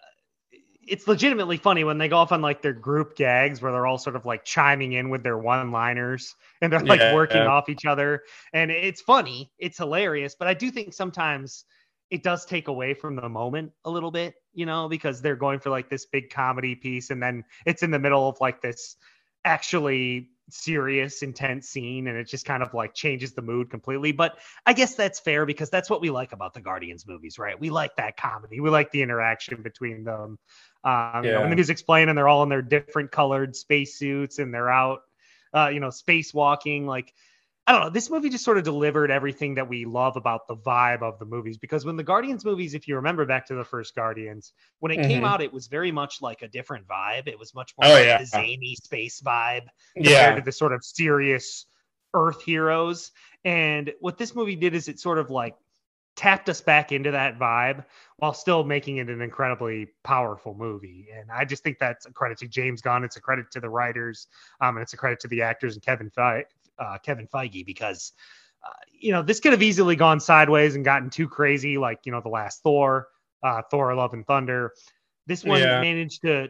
it's 0.86 1.06
legitimately 1.06 1.56
funny 1.56 1.84
when 1.84 1.98
they 1.98 2.08
go 2.08 2.16
off 2.16 2.32
on 2.32 2.40
like 2.42 2.62
their 2.62 2.72
group 2.72 3.14
gags 3.16 3.62
where 3.62 3.70
they're 3.72 3.86
all 3.86 3.98
sort 3.98 4.16
of 4.16 4.24
like 4.26 4.44
chiming 4.44 4.92
in 4.92 5.10
with 5.10 5.22
their 5.22 5.38
one 5.38 5.70
liners 5.70 6.34
and 6.62 6.72
they're 6.72 6.80
like 6.80 7.00
Yeah. 7.00 7.12
working 7.12 7.46
off 7.46 7.68
each 7.68 7.84
other. 7.86 8.22
And 8.52 8.70
it's 8.70 9.00
funny, 9.00 9.52
it's 9.58 9.78
hilarious. 9.78 10.34
But 10.38 10.48
I 10.48 10.54
do 10.54 10.70
think 10.70 10.92
sometimes 10.92 11.64
it 12.10 12.22
does 12.22 12.44
take 12.44 12.68
away 12.68 12.94
from 12.94 13.16
the 13.16 13.28
moment 13.28 13.72
a 13.84 13.90
little 13.90 14.10
bit, 14.10 14.34
you 14.52 14.66
know, 14.66 14.88
because 14.88 15.22
they're 15.22 15.36
going 15.36 15.60
for 15.60 15.70
like 15.70 15.88
this 15.88 16.06
big 16.06 16.30
comedy 16.30 16.74
piece 16.74 17.10
and 17.10 17.22
then 17.22 17.44
it's 17.66 17.82
in 17.82 17.90
the 17.90 17.98
middle 17.98 18.28
of 18.28 18.36
like 18.40 18.60
this 18.60 18.96
actually 19.44 20.30
serious, 20.52 21.22
intense 21.22 21.68
scene 21.68 22.06
and 22.08 22.16
it 22.16 22.24
just 22.24 22.44
kind 22.44 22.62
of 22.62 22.74
like 22.74 22.94
changes 22.94 23.32
the 23.32 23.42
mood 23.42 23.70
completely. 23.70 24.12
But 24.12 24.38
I 24.66 24.72
guess 24.72 24.94
that's 24.94 25.20
fair 25.20 25.46
because 25.46 25.70
that's 25.70 25.90
what 25.90 26.00
we 26.00 26.10
like 26.10 26.32
about 26.32 26.54
the 26.54 26.60
Guardians 26.60 27.06
movies, 27.06 27.38
right? 27.38 27.58
We 27.58 27.70
like 27.70 27.96
that 27.96 28.16
comedy. 28.16 28.60
We 28.60 28.70
like 28.70 28.90
the 28.90 29.02
interaction 29.02 29.62
between 29.62 30.04
them. 30.04 30.38
Um, 30.82 31.24
you 31.24 31.32
know, 31.32 31.40
when 31.40 31.50
the 31.50 31.56
music's 31.56 31.82
playing 31.82 32.08
and 32.08 32.16
they're 32.16 32.28
all 32.28 32.42
in 32.42 32.48
their 32.48 32.62
different 32.62 33.10
colored 33.10 33.54
spacesuits 33.54 34.38
and 34.38 34.52
they're 34.52 34.70
out, 34.70 35.02
uh, 35.54 35.68
you 35.68 35.80
know, 35.80 35.88
spacewalking. 35.88 36.86
Like, 36.86 37.12
I 37.66 37.72
don't 37.72 37.82
know. 37.82 37.90
This 37.90 38.10
movie 38.10 38.30
just 38.30 38.44
sort 38.44 38.58
of 38.58 38.64
delivered 38.64 39.10
everything 39.10 39.54
that 39.54 39.68
we 39.68 39.84
love 39.84 40.16
about 40.16 40.48
the 40.48 40.56
vibe 40.56 41.02
of 41.02 41.18
the 41.18 41.24
movies. 41.24 41.56
Because 41.58 41.84
when 41.84 41.96
the 41.96 42.02
Guardians 42.02 42.44
movies, 42.44 42.74
if 42.74 42.88
you 42.88 42.96
remember 42.96 43.24
back 43.26 43.46
to 43.46 43.54
the 43.54 43.64
first 43.64 43.94
Guardians, 43.94 44.52
when 44.80 44.90
it 44.90 45.06
came 45.06 45.22
Mhm. 45.22 45.26
out, 45.26 45.40
it 45.40 45.52
was 45.52 45.68
very 45.68 45.92
much 45.92 46.20
like 46.20 46.42
a 46.42 46.48
different 46.48 46.86
vibe. 46.88 47.28
It 47.28 47.38
was 47.38 47.54
much 47.54 47.72
more 47.78 47.88
Oh, 47.88 47.92
like 47.94 48.06
yeah. 48.06 48.18
the 48.18 48.26
zany 48.26 48.74
space 48.82 49.20
vibe 49.20 49.66
compared 49.94 50.04
Yeah. 50.04 50.34
to 50.36 50.42
the 50.42 50.52
sort 50.52 50.72
of 50.72 50.84
serious 50.84 51.66
Earth 52.12 52.42
heroes. 52.42 53.12
And 53.44 53.94
what 54.00 54.18
this 54.18 54.34
movie 54.34 54.56
did 54.56 54.74
is 54.74 54.88
it 54.88 54.98
sort 54.98 55.18
of 55.18 55.30
like 55.30 55.56
tapped 56.16 56.48
us 56.48 56.60
back 56.60 56.90
into 56.90 57.12
that 57.12 57.38
vibe 57.38 57.86
while 58.16 58.34
still 58.34 58.64
making 58.64 58.96
it 58.96 59.08
an 59.08 59.22
incredibly 59.22 59.86
powerful 60.02 60.54
movie. 60.54 61.08
And 61.14 61.30
I 61.30 61.44
just 61.44 61.62
think 61.62 61.78
that's 61.78 62.04
a 62.06 62.12
credit 62.12 62.38
to 62.38 62.48
James 62.48 62.82
Gunn. 62.82 63.04
It's 63.04 63.16
a 63.16 63.20
credit 63.20 63.50
to 63.52 63.60
the 63.60 63.70
writers, 63.70 64.26
um, 64.60 64.76
and 64.76 64.82
it's 64.82 64.92
a 64.92 64.96
credit 64.96 65.20
to 65.20 65.28
the 65.28 65.42
actors 65.42 65.74
and 65.76 65.82
Kevin 65.84 66.10
Fe- 66.10 66.44
uh, 66.80 66.98
Kevin 67.04 67.28
Feige 67.28 67.64
because. 67.66 68.12
Uh, 68.62 68.68
you 68.92 69.10
know, 69.10 69.22
this 69.22 69.40
could 69.40 69.52
have 69.52 69.62
easily 69.62 69.96
gone 69.96 70.20
sideways 70.20 70.74
and 70.74 70.84
gotten 70.84 71.08
too 71.08 71.26
crazy, 71.26 71.78
like 71.78 72.00
you 72.04 72.12
know, 72.12 72.20
the 72.20 72.28
last 72.28 72.62
Thor, 72.62 73.08
uh, 73.42 73.62
Thor: 73.70 73.94
Love 73.94 74.12
and 74.12 74.26
Thunder. 74.26 74.72
This 75.26 75.46
one 75.46 75.60
Yeah. 75.60 75.80
managed 75.80 76.20
to 76.22 76.48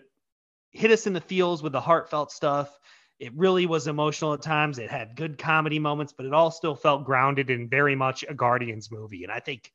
hit 0.73 0.91
us 0.91 1.07
in 1.07 1.13
the 1.13 1.21
feels 1.21 1.63
with 1.63 1.73
the 1.73 1.81
heartfelt 1.81 2.33
stuff. 2.33 2.77
It 3.21 3.33
really 3.37 3.67
was 3.67 3.87
emotional 3.87 4.35
at 4.35 4.43
times. 4.43 4.79
It 4.79 4.91
had 4.91 5.17
good 5.17 5.39
comedy 5.39 5.79
moments, 5.79 6.13
but 6.17 6.27
it 6.27 6.35
all 6.35 6.51
still 6.51 6.75
felt 6.75 7.05
grounded 7.05 7.51
in 7.51 7.69
very 7.69 7.95
much 7.95 8.25
a 8.29 8.35
Guardians 8.35 8.91
movie. 8.91 9.25
And 9.25 9.33
I 9.33 9.41
think 9.41 9.71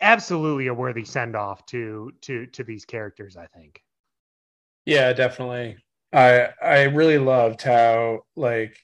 absolutely 0.00 0.66
a 0.66 0.74
worthy 0.74 1.04
send 1.04 1.36
off 1.36 1.64
to 1.66 2.12
to 2.22 2.46
to 2.46 2.64
these 2.64 2.84
characters. 2.84 3.36
I 3.36 3.46
think. 3.46 3.82
Yeah, 4.84 5.12
definitely. 5.12 5.76
I 6.12 6.48
I 6.62 6.82
really 6.84 7.18
loved 7.18 7.62
how 7.62 8.22
like 8.36 8.78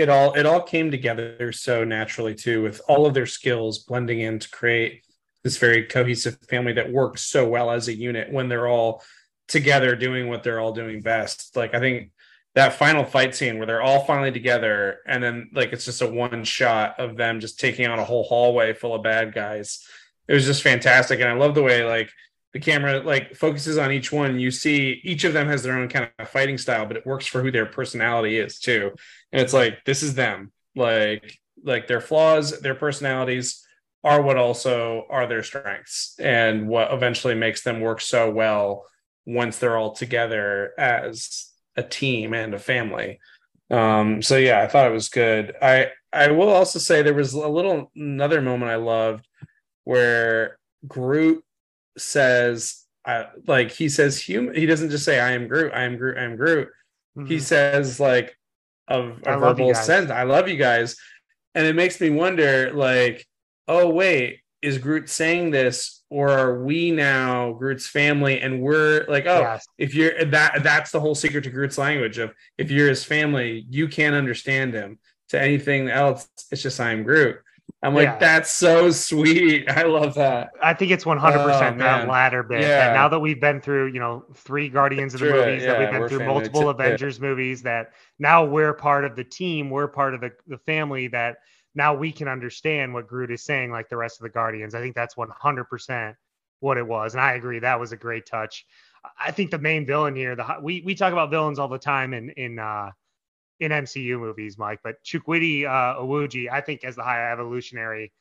it 0.00 0.08
all 0.08 0.32
it 0.32 0.46
all 0.46 0.62
came 0.62 0.90
together 0.90 1.52
so 1.52 1.84
naturally 1.84 2.34
too, 2.34 2.62
with 2.62 2.80
all 2.88 3.04
of 3.06 3.14
their 3.14 3.26
skills 3.26 3.80
blending 3.80 4.20
in 4.20 4.38
to 4.38 4.48
create 4.48 5.04
this 5.44 5.58
very 5.58 5.84
cohesive 5.84 6.38
family 6.48 6.72
that 6.72 6.90
works 6.90 7.22
so 7.22 7.46
well 7.46 7.70
as 7.70 7.88
a 7.88 7.94
unit 7.94 8.32
when 8.32 8.48
they're 8.48 8.66
all 8.66 9.02
together 9.46 9.94
doing 9.94 10.28
what 10.28 10.42
they're 10.42 10.60
all 10.60 10.72
doing 10.72 11.02
best. 11.02 11.54
Like 11.54 11.74
I 11.74 11.80
think 11.80 12.12
that 12.54 12.72
final 12.72 13.04
fight 13.04 13.34
scene 13.34 13.58
where 13.58 13.66
they're 13.66 13.82
all 13.82 14.04
finally 14.04 14.32
together 14.32 14.98
and 15.06 15.22
then 15.22 15.50
like 15.52 15.72
it's 15.72 15.84
just 15.84 16.02
a 16.02 16.06
one 16.06 16.44
shot 16.44 16.98
of 16.98 17.16
them 17.16 17.38
just 17.38 17.60
taking 17.60 17.86
on 17.86 17.98
a 17.98 18.04
whole 18.04 18.24
hallway 18.24 18.72
full 18.72 18.94
of 18.94 19.02
bad 19.02 19.34
guys. 19.34 19.86
It 20.28 20.34
was 20.34 20.46
just 20.46 20.62
fantastic. 20.62 21.20
And 21.20 21.28
I 21.28 21.34
love 21.34 21.54
the 21.54 21.62
way 21.62 21.84
like 21.84 22.10
the 22.52 22.60
camera 22.60 23.00
like 23.00 23.34
focuses 23.34 23.78
on 23.78 23.92
each 23.92 24.10
one. 24.10 24.40
You 24.40 24.50
see 24.50 25.00
each 25.04 25.24
of 25.24 25.32
them 25.32 25.46
has 25.48 25.62
their 25.62 25.78
own 25.78 25.88
kind 25.88 26.10
of 26.18 26.28
fighting 26.28 26.58
style 26.58 26.86
but 26.86 26.96
it 26.96 27.06
works 27.06 27.26
for 27.26 27.42
who 27.42 27.50
their 27.50 27.66
personality 27.66 28.38
is 28.38 28.58
too. 28.58 28.92
And 29.32 29.40
it's 29.40 29.52
like 29.52 29.84
this 29.84 30.02
is 30.02 30.14
them. 30.14 30.52
Like 30.74 31.38
like 31.62 31.86
their 31.86 32.00
flaws 32.00 32.60
their 32.60 32.74
personalities 32.74 33.64
are 34.02 34.22
what 34.22 34.38
also 34.38 35.06
are 35.10 35.26
their 35.26 35.42
strengths 35.42 36.14
and 36.18 36.68
what 36.68 36.92
eventually 36.92 37.34
makes 37.34 37.62
them 37.62 37.80
work 37.80 38.00
so 38.00 38.30
well 38.30 38.86
once 39.26 39.58
they're 39.58 39.76
all 39.76 39.92
together 39.92 40.72
as 40.78 41.50
a 41.76 41.82
team 41.82 42.32
and 42.34 42.54
a 42.54 42.58
family. 42.58 43.20
Um 43.70 44.22
so 44.22 44.36
yeah 44.36 44.60
i 44.60 44.66
thought 44.66 44.86
it 44.86 44.92
was 44.94 45.08
good. 45.08 45.54
I 45.62 45.90
i 46.12 46.32
will 46.32 46.50
also 46.50 46.80
say 46.80 47.02
there 47.02 47.14
was 47.14 47.34
a 47.34 47.48
little 47.48 47.92
another 47.94 48.42
moment 48.42 48.72
i 48.72 48.76
loved 48.76 49.28
where 49.84 50.58
groot 50.88 51.44
says 52.00 52.84
uh, 53.04 53.24
like 53.46 53.70
he 53.70 53.88
says 53.88 54.18
human 54.20 54.54
he 54.54 54.66
doesn't 54.66 54.90
just 54.90 55.04
say 55.04 55.18
i 55.20 55.32
am 55.32 55.48
groot 55.48 55.72
i 55.74 55.82
am 55.84 55.96
groot 55.96 56.18
i 56.18 56.22
am 56.22 56.36
groot 56.36 56.68
he 57.26 57.36
Mhm. 57.36 57.40
says 57.40 57.98
like 58.00 58.36
of 58.88 59.04
a, 59.04 59.10
Mm-hmm. 59.12 59.28
I 59.28 59.32
a 59.34 59.38
love 59.38 59.58
you 59.58 59.66
verbal 59.66 59.74
sense 59.74 60.10
i 60.10 60.22
love 60.24 60.48
you 60.48 60.56
guys 60.56 60.96
and 61.54 61.66
it 61.66 61.74
makes 61.74 62.00
me 62.00 62.10
wonder 62.10 62.72
like 62.72 63.26
oh 63.68 63.88
wait 63.88 64.40
is 64.62 64.76
groot 64.78 65.08
saying 65.08 65.50
this 65.52 66.02
or 66.10 66.28
are 66.28 66.62
we 66.62 66.90
now 66.90 67.52
groot's 67.54 67.86
family 67.88 68.40
and 68.40 68.60
we're 68.60 69.06
like 69.08 69.24
oh 69.26 69.40
Yes. 69.40 69.66
if 69.78 69.94
you're 69.94 70.24
that 70.26 70.62
that's 70.62 70.90
the 70.90 71.00
whole 71.00 71.14
secret 71.14 71.44
to 71.44 71.50
groot's 71.50 71.78
language 71.78 72.18
of 72.18 72.32
if 72.58 72.70
you're 72.70 72.88
his 72.88 73.04
family 73.04 73.64
you 73.70 73.88
can't 73.88 74.14
understand 74.14 74.74
him 74.74 74.98
to 75.30 75.40
anything 75.40 75.88
else 75.88 76.28
it's 76.52 76.62
just 76.62 76.78
i'm 76.80 77.02
groot 77.04 77.36
i'm 77.82 77.94
like 77.94 78.04
Yeah. 78.04 78.18
that's 78.18 78.50
so 78.50 78.90
sweet 78.90 79.68
i 79.70 79.82
love 79.82 80.14
that 80.14 80.50
I 80.62 80.74
think 80.74 80.90
it's 80.90 81.04
100% 81.04 81.74
Oh, 81.74 81.78
that 81.78 82.08
latter 82.08 82.42
bit. 82.42 82.60
Yeah. 82.62 82.68
That 82.88 82.94
now 82.94 83.08
that 83.08 83.18
we've 83.18 83.40
been 83.40 83.60
through, 83.60 83.88
you 83.88 83.98
know, 84.00 84.24
three 84.34 84.68
Guardians 84.68 85.14
of 85.14 85.20
the 85.20 85.30
movies, 85.30 85.62
that 85.62 85.78
we've 85.78 85.90
been 85.90 86.08
through 86.08 86.26
multiple 86.26 86.68
Avengers 86.68 87.20
movies, 87.20 87.62
that 87.62 87.92
now 88.18 88.44
we're 88.44 88.74
part 88.74 89.04
of 89.04 89.16
the 89.16 89.24
team, 89.24 89.70
we're 89.70 89.88
part 89.88 90.14
of 90.14 90.20
the, 90.20 90.32
the 90.46 90.58
family, 90.58 91.08
that 91.08 91.38
now 91.74 91.94
we 91.94 92.12
can 92.12 92.28
understand 92.28 92.92
what 92.92 93.06
Groot 93.06 93.30
is 93.30 93.42
saying 93.42 93.70
like 93.72 93.88
the 93.88 93.96
rest 93.96 94.18
of 94.20 94.24
the 94.24 94.28
Guardians. 94.30 94.74
I 94.74 94.80
think 94.80 94.94
that's 94.94 95.14
100% 95.14 96.14
what 96.60 96.76
it 96.76 96.86
was. 96.86 97.14
And 97.14 97.20
I 97.22 97.34
agree. 97.34 97.58
That 97.58 97.80
was 97.80 97.92
a 97.92 97.96
great 97.96 98.26
touch. 98.26 98.66
I 99.18 99.30
think 99.30 99.50
the 99.50 99.58
main 99.58 99.86
villain 99.86 100.14
here, 100.14 100.36
the 100.36 100.44
we, 100.60 100.82
we 100.84 100.94
talk 100.94 101.12
about 101.12 101.30
villains 101.30 101.58
all 101.58 101.68
the 101.68 101.78
time 101.78 102.12
in, 102.12 102.30
in, 102.30 102.58
uh, 102.58 102.90
in 103.60 103.72
MCU 103.72 104.18
movies, 104.18 104.58
Mike, 104.58 104.80
but 104.82 104.96
Chukwudi 105.04 105.66
uh, 105.66 106.00
Iwuji, 106.00 106.50
I 106.50 106.60
think 106.60 106.84
as 106.84 106.96
the 106.96 107.02
High 107.02 107.30
Evolutionary, 107.30 108.12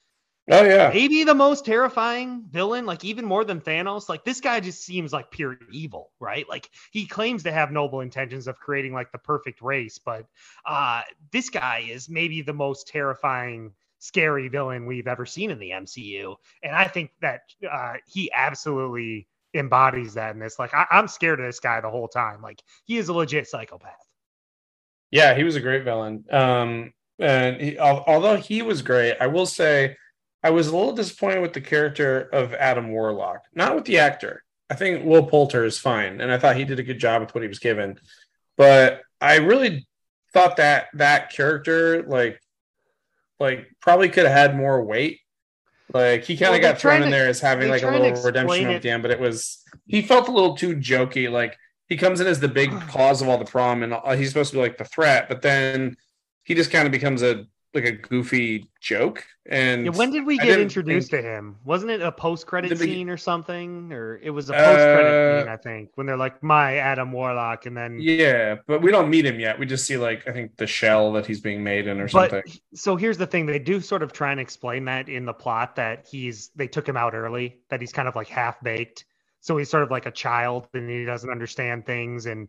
oh 0.52 0.64
yeah 0.64 0.90
maybe 0.94 1.24
the 1.24 1.34
most 1.34 1.66
terrifying 1.66 2.44
villain, 2.50 2.86
like 2.86 3.04
even 3.06 3.26
more 3.26 3.46
than 3.46 3.62
Thanos. 3.62 4.10
Like 4.10 4.24
this 4.26 4.42
guy 4.42 4.60
just 4.60 4.84
seems 4.84 5.14
like 5.14 5.32
pure 5.32 5.58
evil, 5.72 6.12
right? 6.20 6.48
Like 6.50 6.70
he 6.92 7.06
claims 7.06 7.44
to 7.44 7.52
have 7.52 7.72
noble 7.72 8.02
intentions 8.02 8.48
of 8.48 8.60
creating 8.60 8.94
like 8.94 9.12
the 9.12 9.18
perfect 9.18 9.62
race, 9.62 10.00
but 10.00 10.26
uh 10.66 11.02
this 11.32 11.50
guy 11.50 11.86
is 11.90 12.10
maybe 12.10 12.42
the 12.42 12.54
most 12.54 12.88
terrifying, 12.88 13.72
scary 14.00 14.48
villain 14.50 14.86
we've 14.86 15.08
ever 15.08 15.26
seen 15.26 15.52
in 15.52 15.60
the 15.60 15.72
MCU. 15.72 16.36
And 16.64 16.76
I 16.76 16.88
think 16.88 17.12
that 17.22 17.42
uh 17.70 17.94
he 18.08 18.32
absolutely 18.34 19.28
embodies 19.54 20.16
that 20.16 20.34
in 20.34 20.40
this. 20.40 20.60
Like 20.60 20.74
I, 20.74 20.86
I'm 20.92 21.08
scared 21.08 21.40
of 21.40 21.46
this 21.46 21.60
guy 21.60 21.82
the 21.82 21.90
whole 21.90 22.08
time. 22.08 22.42
Like 22.42 22.62
he 22.86 22.98
is 22.98 23.10
a 23.10 23.14
legit 23.14 23.48
psychopath. 23.48 24.09
Yeah, 25.12 25.34
he 25.36 25.44
was 25.44 25.56
a 25.56 25.62
great 25.62 25.84
villain. 25.84 26.26
Um, 26.32 26.94
and 27.18 27.60
he, 27.62 27.78
al- 27.78 28.04
although 28.08 28.38
he 28.38 28.62
was 28.62 28.82
great, 28.82 29.18
I 29.20 29.28
will 29.28 29.46
say 29.46 29.96
I 30.44 30.52
was 30.52 30.68
a 30.68 30.76
little 30.76 30.94
disappointed 30.94 31.42
with 31.42 31.54
the 31.54 31.62
character 31.62 32.22
of 32.32 32.54
Adam 32.54 32.92
Warlock, 32.92 33.42
not 33.54 33.76
with 33.76 33.86
the 33.86 34.00
actor. 34.00 34.44
I 34.70 34.76
think 34.76 35.04
Will 35.04 35.26
Poulter 35.26 35.66
is 35.66 35.80
fine, 35.80 36.22
and 36.22 36.32
I 36.32 36.38
thought 36.38 36.56
he 36.56 36.64
did 36.64 36.80
a 36.80 36.84
good 36.84 37.00
job 37.00 37.22
with 37.22 37.34
what 37.34 37.42
he 37.42 37.48
was 37.48 37.60
given. 37.60 38.00
But 38.56 39.02
I 39.20 39.38
really 39.38 39.88
thought 40.32 40.58
that 40.58 40.88
that 40.94 41.32
character, 41.32 42.04
like, 42.04 42.40
like 43.40 43.68
probably 43.82 44.10
could 44.10 44.26
have 44.26 44.38
had 44.38 44.56
more 44.56 44.84
weight. 44.84 45.20
Like 45.92 46.24
he 46.24 46.38
kind 46.38 46.54
of 46.54 46.62
they're 46.62 46.74
got 46.74 46.80
thrown 46.80 46.98
in 46.98 47.04
to- 47.06 47.10
there 47.10 47.28
as 47.28 47.40
having 47.42 47.68
like 47.70 47.82
a 47.82 47.90
little 47.90 48.22
redemption 48.22 48.68
at 48.70 48.82
the 48.84 48.92
end, 48.92 49.02
but 49.02 49.12
it 49.12 49.20
was 49.20 49.64
he 49.88 50.04
felt 50.04 50.28
a 50.28 50.32
little 50.32 50.56
too 50.56 50.76
jokey. 50.76 51.32
Like 51.32 51.58
he 51.90 51.98
comes 51.98 52.22
in 52.22 52.28
as 52.28 52.40
the 52.40 52.48
big 52.48 52.72
cause 52.90 53.22
of 53.22 53.28
all 53.28 53.38
the 53.38 53.46
problem, 53.46 53.84
and 53.84 53.94
uh, 53.94 54.16
he's 54.16 54.30
supposed 54.30 54.52
to 54.52 54.58
be 54.58 54.62
like 54.62 54.78
the 54.78 54.86
threat, 54.86 55.28
but 55.28 55.42
then 55.42 55.98
he 56.44 56.56
just 56.56 56.72
kind 56.72 56.86
of 56.86 56.92
becomes 56.92 57.22
a 57.24 57.46
like 57.76 57.86
a 57.86 57.92
goofy 57.92 58.68
joke. 58.82 59.24
And 59.48 59.86
Yeah, 59.86 59.92
when 59.92 60.10
did 60.10 60.26
we 60.26 60.40
get 60.40 60.60
introduced 60.60 61.12
think- 61.12 61.24
to 61.24 61.30
him? 61.30 61.58
Wasn't 61.64 61.92
it 61.92 62.02
a 62.02 62.12
post 62.12 62.48
credit 62.48 62.76
scene 62.76 63.12
or 63.12 63.18
something? 63.18 63.94
Or 63.94 64.18
it 64.24 64.32
was 64.32 64.50
a 64.50 64.54
post 64.54 64.64
credit 64.76 65.12
Uh, 65.12 65.42
scene, 65.44 65.50
I 65.50 65.58
think, 65.58 65.92
when 65.94 66.08
they're 66.08 66.18
like 66.18 66.42
my 66.42 66.78
Adam 66.78 67.12
Warlock, 67.12 67.68
and 67.68 67.78
then 67.78 68.00
yeah, 68.02 68.56
but 68.66 68.82
we 68.82 68.90
don't 68.90 69.08
meet 69.08 69.24
him 69.24 69.40
yet. 69.40 69.60
We 69.60 69.68
just 69.68 69.86
see 69.86 69.98
like 69.98 70.28
I 70.28 70.32
think 70.32 70.58
the 70.58 70.66
shell 70.66 71.14
that 71.14 71.28
he's 71.28 71.42
being 71.42 71.64
made 71.64 71.86
in 71.86 72.00
or 72.00 72.08
but 72.08 72.32
something. 72.32 72.54
so 72.74 72.96
here's 72.96 73.20
the 73.20 73.28
thing: 73.28 73.46
they 73.46 73.60
do 73.60 73.80
sort 73.80 74.02
of 74.02 74.14
try 74.14 74.32
and 74.32 74.40
explain 74.40 74.86
that 74.86 75.08
in 75.08 75.26
the 75.26 75.34
plot 75.34 75.76
that 75.76 76.08
he's 76.10 76.50
they 76.56 76.68
took 76.68 76.90
him 76.90 76.98
out 76.98 77.14
early, 77.14 77.60
that 77.70 77.82
he's 77.82 77.92
kind 77.94 78.08
of 78.08 78.16
like 78.16 78.28
half 78.28 78.60
baked, 78.64 79.06
so 79.42 79.58
he's 79.58 79.70
sort 79.70 79.84
of 79.84 79.92
like 79.92 80.06
a 80.06 80.12
child 80.12 80.68
and 80.74 80.90
he 80.90 81.06
doesn't 81.06 81.30
understand 81.30 81.86
things 81.86 82.26
and. 82.26 82.48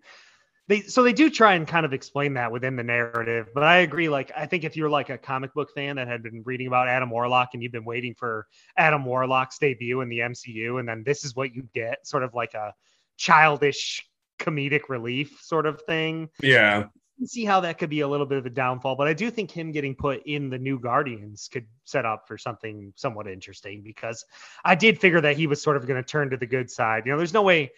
They, 0.69 0.83
so 0.83 1.03
they 1.03 1.13
do 1.13 1.31
try 1.31 1.55
and 1.55 1.67
kind 1.67 1.85
of 1.85 1.93
explain 1.93 2.35
that 2.35 2.53
within 2.53 2.77
the 2.77 2.85
narrative, 2.85 3.49
but 3.53 3.65
I 3.65 3.79
agree. 3.79 4.09
Like, 4.09 4.31
I 4.37 4.47
think 4.47 4.63
if 4.63 4.77
you're 4.77 4.89
like 4.89 5.11
a 5.11 5.19
comic 5.19 5.53
book 5.53 5.71
fan 5.75 5.97
that 5.97 6.07
had 6.07 6.23
been 6.23 6.45
reading 6.47 6.69
about 6.69 6.87
Adam 6.87 7.11
Warlock 7.11 7.49
and 7.55 7.63
you've 7.63 7.73
been 7.73 7.85
waiting 7.85 8.15
for 8.15 8.47
Adam 8.77 9.05
Warlock's 9.05 9.59
debut 9.59 10.01
in 10.01 10.09
the 10.09 10.21
MCU, 10.21 10.79
and 10.79 10.89
then 10.89 11.03
this 11.05 11.25
is 11.25 11.35
what 11.35 11.53
you 11.57 11.69
get, 11.75 12.07
sort 12.07 12.23
of 12.23 12.35
like 12.35 12.55
a 12.55 12.73
childish 13.17 14.09
comedic 14.39 14.89
relief 14.89 15.41
sort 15.43 15.67
of 15.67 15.83
thing. 15.83 16.29
Yeah. 16.41 16.85
See 17.25 17.45
how 17.45 17.61
that 17.61 17.77
could 17.79 17.91
be 17.91 18.01
a 18.01 18.09
little 18.09 18.25
bit 18.25 18.39
of 18.39 18.47
a 18.47 18.51
downfall, 18.51 18.97
but 18.97 19.07
I 19.07 19.13
do 19.13 19.31
think 19.31 19.51
him 19.51 19.73
getting 19.73 19.95
put 19.95 20.23
in 20.25 20.49
the 20.49 20.59
new 20.59 20.79
Guardians 20.79 21.49
could 21.53 21.67
set 21.85 22.07
up 22.07 22.27
for 22.27 22.39
something 22.39 22.95
somewhat 22.97 23.29
interesting 23.29 23.83
because 23.83 24.25
I 24.65 24.75
did 24.75 24.99
figure 24.99 25.21
that 25.21 25.37
he 25.37 25.47
was 25.47 25.63
sort 25.63 25.77
of 25.77 25.87
going 25.87 26.03
to 26.03 26.09
turn 26.09 26.31
to 26.31 26.39
the 26.39 26.47
good 26.47 26.71
side. 26.71 27.05
You 27.05 27.13
know, 27.13 27.19
there's 27.19 27.35
no 27.35 27.43
way, 27.43 27.73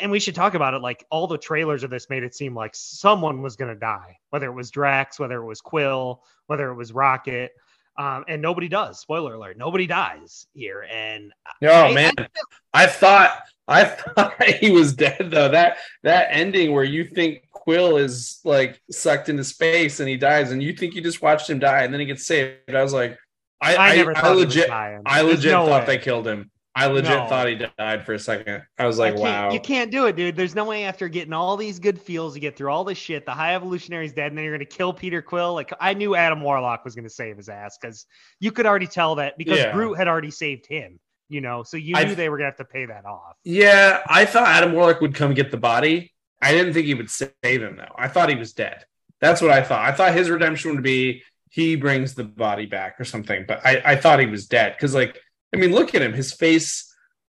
and 0.00 0.10
we 0.10 0.18
should 0.18 0.34
talk 0.34 0.54
about 0.54 0.74
it. 0.74 0.82
Like 0.82 1.06
all 1.08 1.28
the 1.28 1.38
trailers 1.38 1.84
of 1.84 1.90
this 1.90 2.10
made 2.10 2.24
it 2.24 2.34
seem 2.34 2.52
like 2.52 2.72
someone 2.74 3.42
was 3.42 3.54
going 3.54 3.72
to 3.72 3.78
die, 3.78 4.18
whether 4.30 4.46
it 4.46 4.54
was 4.54 4.72
Drax, 4.72 5.20
whether 5.20 5.40
it 5.40 5.46
was 5.46 5.60
Quill, 5.60 6.24
whether 6.46 6.68
it 6.70 6.74
was 6.74 6.92
Rocket. 6.92 7.52
Um, 7.96 8.24
and 8.28 8.42
nobody 8.42 8.68
does. 8.68 8.98
Spoiler 8.98 9.34
alert: 9.34 9.56
nobody 9.56 9.86
dies 9.86 10.46
here. 10.52 10.86
And 10.90 11.32
oh 11.62 11.86
I, 11.86 11.94
man, 11.94 12.12
I, 12.18 12.26
I 12.74 12.86
thought 12.86 13.42
I 13.72 13.84
thought 13.84 14.42
he 14.42 14.72
was 14.72 14.94
dead 14.94 15.30
though. 15.30 15.48
That 15.48 15.76
that 16.02 16.28
ending 16.30 16.72
where 16.72 16.84
you 16.84 17.04
think 17.04 17.48
Quill 17.52 17.98
is 17.98 18.40
like 18.44 18.80
sucked 18.90 19.28
into 19.28 19.44
space 19.44 20.00
and 20.00 20.08
he 20.08 20.16
dies, 20.16 20.50
and 20.50 20.60
you 20.60 20.72
think 20.72 20.94
you 20.94 21.02
just 21.02 21.22
watched 21.22 21.48
him 21.48 21.60
die, 21.60 21.84
and 21.84 21.92
then 21.92 22.00
he 22.00 22.06
gets 22.06 22.26
saved. 22.26 22.74
I 22.74 22.82
was 22.82 22.92
like, 22.92 23.16
I 23.62 23.76
I, 23.76 23.88
I, 24.02 24.12
I 24.16 24.32
legit 24.32 24.70
I 24.70 25.20
legit 25.20 25.52
no 25.52 25.66
thought 25.66 25.86
way. 25.86 25.96
they 25.96 25.98
killed 26.02 26.26
him. 26.26 26.50
I 26.74 26.86
legit 26.86 27.10
no. 27.10 27.28
thought 27.28 27.48
he 27.48 27.56
died 27.78 28.06
for 28.06 28.14
a 28.14 28.18
second. 28.18 28.62
I 28.78 28.86
was 28.86 28.98
like, 28.98 29.16
wow. 29.16 29.50
You 29.50 29.60
can't 29.60 29.90
do 29.90 30.06
it, 30.06 30.14
dude. 30.14 30.36
There's 30.36 30.54
no 30.54 30.64
way 30.64 30.84
after 30.84 31.08
getting 31.08 31.32
all 31.32 31.56
these 31.56 31.80
good 31.80 32.00
feels, 32.00 32.34
you 32.34 32.40
get 32.40 32.56
through 32.56 32.70
all 32.70 32.84
this 32.84 32.96
shit, 32.96 33.26
the 33.26 33.32
high 33.32 33.56
evolutionary's 33.56 34.12
dead, 34.12 34.28
and 34.28 34.38
then 34.38 34.44
you're 34.44 34.56
going 34.56 34.66
to 34.66 34.76
kill 34.76 34.92
Peter 34.92 35.20
Quill. 35.20 35.52
Like, 35.52 35.72
I 35.80 35.94
knew 35.94 36.14
Adam 36.14 36.40
Warlock 36.40 36.84
was 36.84 36.94
going 36.94 37.04
to 37.04 37.10
save 37.10 37.36
his 37.36 37.48
ass 37.48 37.76
because 37.80 38.06
you 38.38 38.52
could 38.52 38.66
already 38.66 38.86
tell 38.86 39.16
that 39.16 39.36
because 39.36 39.58
yeah. 39.58 39.72
Groot 39.72 39.98
had 39.98 40.06
already 40.06 40.30
saved 40.30 40.66
him, 40.66 41.00
you 41.30 41.40
know, 41.40 41.62
so 41.62 41.76
you 41.76 41.94
knew 41.94 42.00
I, 42.00 42.14
they 42.14 42.28
were 42.28 42.38
to 42.38 42.44
have 42.44 42.56
to 42.56 42.64
pay 42.64 42.86
that 42.86 43.04
off. 43.04 43.36
Yeah, 43.44 44.02
I 44.06 44.24
thought 44.24 44.48
Adam 44.48 44.72
Warlock 44.72 45.00
would 45.00 45.14
come 45.14 45.32
get 45.34 45.50
the 45.50 45.56
body. 45.56 46.12
I 46.42 46.52
didn't 46.52 46.74
think 46.74 46.86
he 46.86 46.94
would 46.94 47.10
save 47.10 47.32
him, 47.42 47.76
though. 47.76 47.94
I 47.96 48.08
thought 48.08 48.28
he 48.28 48.36
was 48.36 48.52
dead. 48.52 48.84
That's 49.20 49.40
what 49.40 49.50
I 49.50 49.62
thought. 49.62 49.84
I 49.84 49.92
thought 49.92 50.14
his 50.14 50.30
redemption 50.30 50.72
would 50.72 50.82
be 50.82 51.22
he 51.50 51.76
brings 51.76 52.14
the 52.14 52.24
body 52.24 52.66
back 52.66 52.98
or 52.98 53.04
something, 53.04 53.44
but 53.46 53.60
I, 53.64 53.82
I 53.84 53.96
thought 53.96 54.20
he 54.20 54.26
was 54.26 54.46
dead 54.46 54.74
because, 54.76 54.94
like, 54.94 55.18
I 55.54 55.58
mean, 55.58 55.72
look 55.72 55.94
at 55.94 56.02
him. 56.02 56.12
His 56.12 56.32
face 56.32 56.90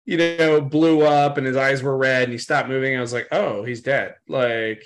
you 0.09 0.17
know, 0.17 0.63
blew 0.63 1.03
up 1.03 1.37
and 1.37 1.47
his 1.47 1.59
eyes 1.59 1.83
were 1.83 1.95
red 1.95 2.23
and 2.23 2.33
he 2.33 2.39
stopped 2.39 2.67
moving. 2.67 2.97
I 2.97 3.01
was 3.01 3.13
like, 3.13 3.29
oh, 3.31 3.63
he's 3.63 3.83
dead. 3.83 4.15
Like 4.27 4.83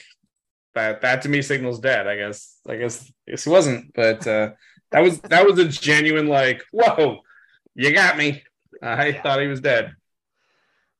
that 0.74 1.02
that 1.02 1.22
to 1.22 1.28
me 1.28 1.42
signals 1.42 1.78
dead. 1.78 2.08
I 2.08 2.16
guess. 2.16 2.56
I 2.68 2.74
guess 2.74 3.08
I 3.28 3.30
guess 3.30 3.44
he 3.44 3.50
wasn't, 3.50 3.94
but 3.94 4.26
uh 4.26 4.50
that 4.90 5.00
was 5.00 5.20
that 5.20 5.46
was 5.46 5.60
a 5.60 5.68
genuine 5.68 6.26
like, 6.26 6.64
whoa, 6.72 7.20
you 7.76 7.94
got 7.94 8.16
me. 8.16 8.42
I 8.82 9.08
yeah. 9.08 9.22
thought 9.22 9.40
he 9.40 9.46
was 9.46 9.60
dead. 9.60 9.94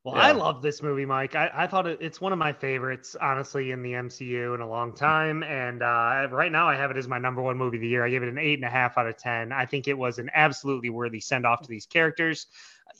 Well, 0.04 0.16
yeah. 0.16 0.22
I 0.22 0.32
love 0.32 0.62
this 0.62 0.82
movie, 0.82 1.04
Mike. 1.04 1.36
I, 1.36 1.48
I 1.54 1.66
thought 1.68 1.86
it, 1.86 1.98
it's 2.00 2.20
one 2.20 2.32
of 2.32 2.38
my 2.38 2.52
favorites, 2.52 3.14
honestly, 3.20 3.70
in 3.70 3.82
the 3.82 3.92
MCU 3.92 4.54
in 4.54 4.60
a 4.60 4.68
long 4.68 4.94
time. 4.94 5.44
And 5.44 5.80
uh, 5.80 6.26
right 6.30 6.50
now, 6.50 6.68
I 6.68 6.74
have 6.74 6.90
it 6.90 6.96
as 6.96 7.06
my 7.06 7.18
number 7.18 7.40
one 7.40 7.56
movie 7.56 7.76
of 7.76 7.82
the 7.82 7.88
year. 7.88 8.04
I 8.04 8.10
give 8.10 8.24
it 8.24 8.28
an 8.28 8.38
eight 8.38 8.58
and 8.58 8.64
a 8.64 8.70
half 8.70 8.98
out 8.98 9.06
of 9.06 9.16
10. 9.16 9.52
I 9.52 9.64
think 9.64 9.86
it 9.86 9.96
was 9.96 10.18
an 10.18 10.28
absolutely 10.34 10.90
worthy 10.90 11.20
send 11.20 11.46
off 11.46 11.62
to 11.62 11.68
these 11.68 11.86
characters 11.86 12.46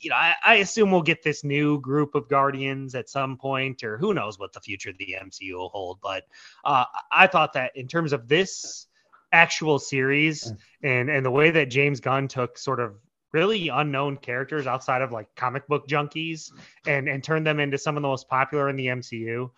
you 0.01 0.11
know, 0.11 0.17
I, 0.17 0.35
I, 0.45 0.55
assume 0.57 0.91
we'll 0.91 1.03
get 1.03 1.23
this 1.23 1.45
new 1.45 1.81
group 1.81 2.15
of 2.15 2.29
Guardians 2.29 2.95
at 2.95 3.09
some 3.09 3.37
point, 3.37 3.85
or 3.85 3.99
who 3.99 4.15
knows 4.15 4.39
what 4.39 4.53
the 4.53 4.61
future 4.61 4.91
of 4.91 4.99
the 4.99 5.17
MCU 5.23 5.55
will 5.55 5.69
hold. 5.69 6.01
But 6.03 6.25
uh, 6.65 6.85
I 7.11 7.27
thought 7.27 7.53
that 7.55 7.77
in 7.77 7.89
terms 7.89 8.13
of 8.13 8.29
this 8.29 8.87
actual 9.33 9.79
series 9.79 10.53
and 10.83 11.09
and 11.09 11.25
the 11.25 11.31
way 11.31 11.51
that 11.51 11.67
James 11.67 12.01
Gunn 12.01 12.29
took 12.29 12.59
sort 12.59 12.81
of 12.81 12.97
really 13.33 13.69
unknown 13.69 14.17
characters 14.17 14.67
outside 14.67 15.03
of 15.03 15.13
like 15.13 15.35
comic 15.35 15.67
book 15.67 15.89
junkies 15.89 16.53
and 16.87 17.09
and 17.09 17.25
turned 17.25 17.47
them 17.47 17.61
into 17.61 17.79
some 17.79 17.97
of 17.97 18.03
the 18.03 18.09
most 18.09 18.29
popular 18.29 18.69
in 18.69 18.77
the 18.77 18.87
MCU. 18.87 19.51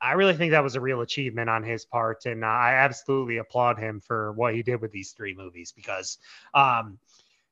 I 0.00 0.12
really 0.12 0.34
think 0.34 0.52
that 0.52 0.62
was 0.62 0.76
a 0.76 0.80
real 0.80 1.00
achievement 1.00 1.50
on 1.50 1.64
his 1.64 1.84
part, 1.84 2.24
and 2.26 2.44
I 2.44 2.74
absolutely 2.74 3.38
applaud 3.38 3.78
him 3.78 4.00
for 4.00 4.32
what 4.32 4.54
he 4.54 4.62
did 4.62 4.80
with 4.80 4.92
these 4.92 5.10
three 5.10 5.34
movies 5.34 5.72
because 5.72 6.18
um, 6.54 6.98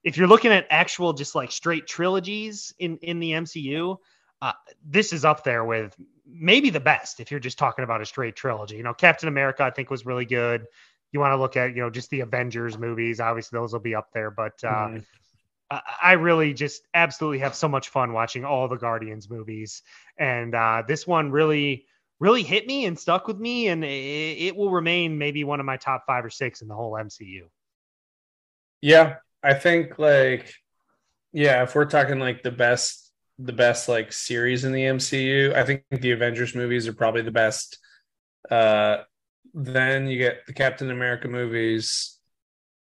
if 0.05 0.17
you're 0.17 0.29
looking 0.29 0.53
at 0.53 0.67
actual 0.71 1.13
just 1.13 1.35
like 1.35 1.51
straight 1.51 1.87
trilogies 1.87 2.73
in 2.79 2.99
in 2.99 3.19
the 3.21 3.33
MCU, 3.33 3.99
uh, 4.43 4.53
this 4.85 5.13
is 5.13 5.25
up 5.25 5.45
there 5.45 5.65
with 5.65 5.95
maybe 6.27 6.71
the 6.71 6.81
best 6.81 7.21
if 7.21 7.31
you're 7.31 7.41
just 7.41 7.59
talking 7.59 7.85
about 7.85 8.01
a 8.01 8.07
straight 8.07 8.37
trilogy. 8.37 8.77
You 8.77 8.83
know, 8.83 8.95
Captain 8.95 9.29
America 9.29 9.65
I 9.65 9.71
think 9.71 9.91
was 9.91 10.07
really 10.07 10.25
good. 10.27 10.67
You 11.13 11.19
want 11.19 11.33
to 11.33 11.37
look 11.37 11.57
at 11.57 11.75
you 11.75 11.83
know 11.83 11.91
just 11.91 12.11
the 12.11 12.21
Avengers 12.21 12.79
movies, 12.79 13.21
obviously 13.21 13.59
those 13.59 13.73
will 13.73 13.81
be 13.81 13.95
up 13.95 14.13
there, 14.13 14.31
but 14.31 14.63
uh, 14.63 14.69
mm-hmm. 14.69 14.99
I, 15.71 16.13
really 16.15 16.53
just 16.53 16.83
absolutely 16.95 17.39
have 17.41 17.55
so 17.55 17.69
much 17.69 17.91
fun 17.91 18.13
watching 18.13 18.45
all 18.45 18.67
the 18.67 18.77
Guardians 18.77 19.31
movies, 19.31 19.83
and 20.19 20.55
uh, 20.55 20.83
this 20.87 21.07
one 21.07 21.31
really 21.31 21.87
really 22.19 22.43
hit 22.43 22.67
me 22.67 22.85
and 22.87 22.99
stuck 22.99 23.27
with 23.27 23.39
me, 23.39 23.69
and 23.69 23.85
it, 23.85 23.89
it 23.89 24.57
will 24.57 24.71
remain 24.71 25.17
maybe 25.17 25.45
one 25.45 25.61
of 25.61 25.67
my 25.67 25.77
top 25.77 26.05
five 26.07 26.25
or 26.25 26.31
six 26.31 26.61
in 26.61 26.69
the 26.69 26.75
whole 26.75 26.93
MCU. 26.93 27.43
Yeah, 28.81 29.17
I 29.43 29.55
think 29.55 29.99
like 29.99 30.53
yeah, 31.33 31.63
if 31.63 31.75
we're 31.75 31.87
talking 31.87 32.19
like 32.19 32.43
the 32.43 32.51
best 32.51 33.13
the 33.39 33.53
best 33.53 33.89
like 33.89 34.13
series 34.13 34.65
in 34.65 34.73
the 34.73 34.83
MCU, 34.83 35.55
I 35.55 35.65
think 35.65 35.85
the 35.91 36.11
Avengers 36.11 36.55
movies 36.55 36.89
are 36.89 36.93
probably 36.93 37.23
the 37.23 37.31
best. 37.31 37.79
Uh 38.51 38.99
then 39.53 40.07
you 40.07 40.19
get 40.19 40.47
the 40.47 40.53
Captain 40.53 40.91
America 40.91 41.29
movies. 41.29 42.19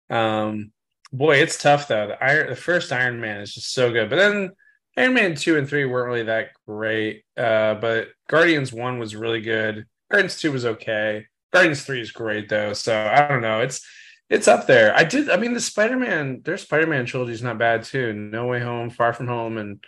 Um 0.09 0.72
boy, 1.12 1.36
it's 1.36 1.61
tough 1.61 1.88
though. 1.88 2.08
The 2.08 2.22
Iron 2.22 2.50
the 2.50 2.56
first 2.56 2.92
Iron 2.92 3.20
Man 3.20 3.40
is 3.40 3.54
just 3.54 3.72
so 3.72 3.92
good. 3.92 4.11
But 4.11 4.16
then 4.16 4.50
Iron 4.96 5.14
Man 5.14 5.34
2 5.34 5.56
and 5.56 5.68
3 5.68 5.84
weren't 5.86 6.08
really 6.08 6.24
that 6.24 6.50
great. 6.66 7.24
Uh 7.36 7.74
but 7.74 8.08
Guardians 8.28 8.72
1 8.72 8.98
was 8.98 9.16
really 9.16 9.40
good. 9.40 9.86
Guardians 10.11 10.38
2 10.40 10.52
was 10.52 10.66
okay. 10.66 11.26
Guardians 11.52 11.82
3 11.82 12.00
is 12.00 12.12
great 12.12 12.48
though. 12.48 12.72
So 12.72 12.96
I 12.96 13.28
don't 13.28 13.42
know. 13.42 13.61
It's 13.61 13.84
it's 14.30 14.46
up 14.46 14.68
there. 14.68 14.96
I 14.96 15.02
did. 15.02 15.28
I 15.28 15.36
mean, 15.36 15.54
the 15.54 15.61
Spider 15.61 15.96
Man, 15.96 16.40
their 16.44 16.56
Spider 16.56 16.86
Man 16.86 17.04
trilogy 17.04 17.32
is 17.32 17.42
not 17.42 17.58
bad 17.58 17.82
too. 17.82 18.12
No 18.12 18.46
Way 18.46 18.61
Home, 18.61 18.88
Far 18.88 19.12
From 19.12 19.26
Home, 19.26 19.58
and 19.58 19.84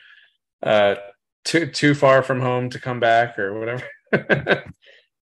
uh, 0.62 0.96
Too 1.44 1.66
Too 1.66 1.94
Far 1.94 2.24
From 2.24 2.40
Home 2.40 2.68
to 2.70 2.80
Come 2.80 2.98
Back 2.98 3.38
or 3.38 3.58
whatever. 3.58 3.84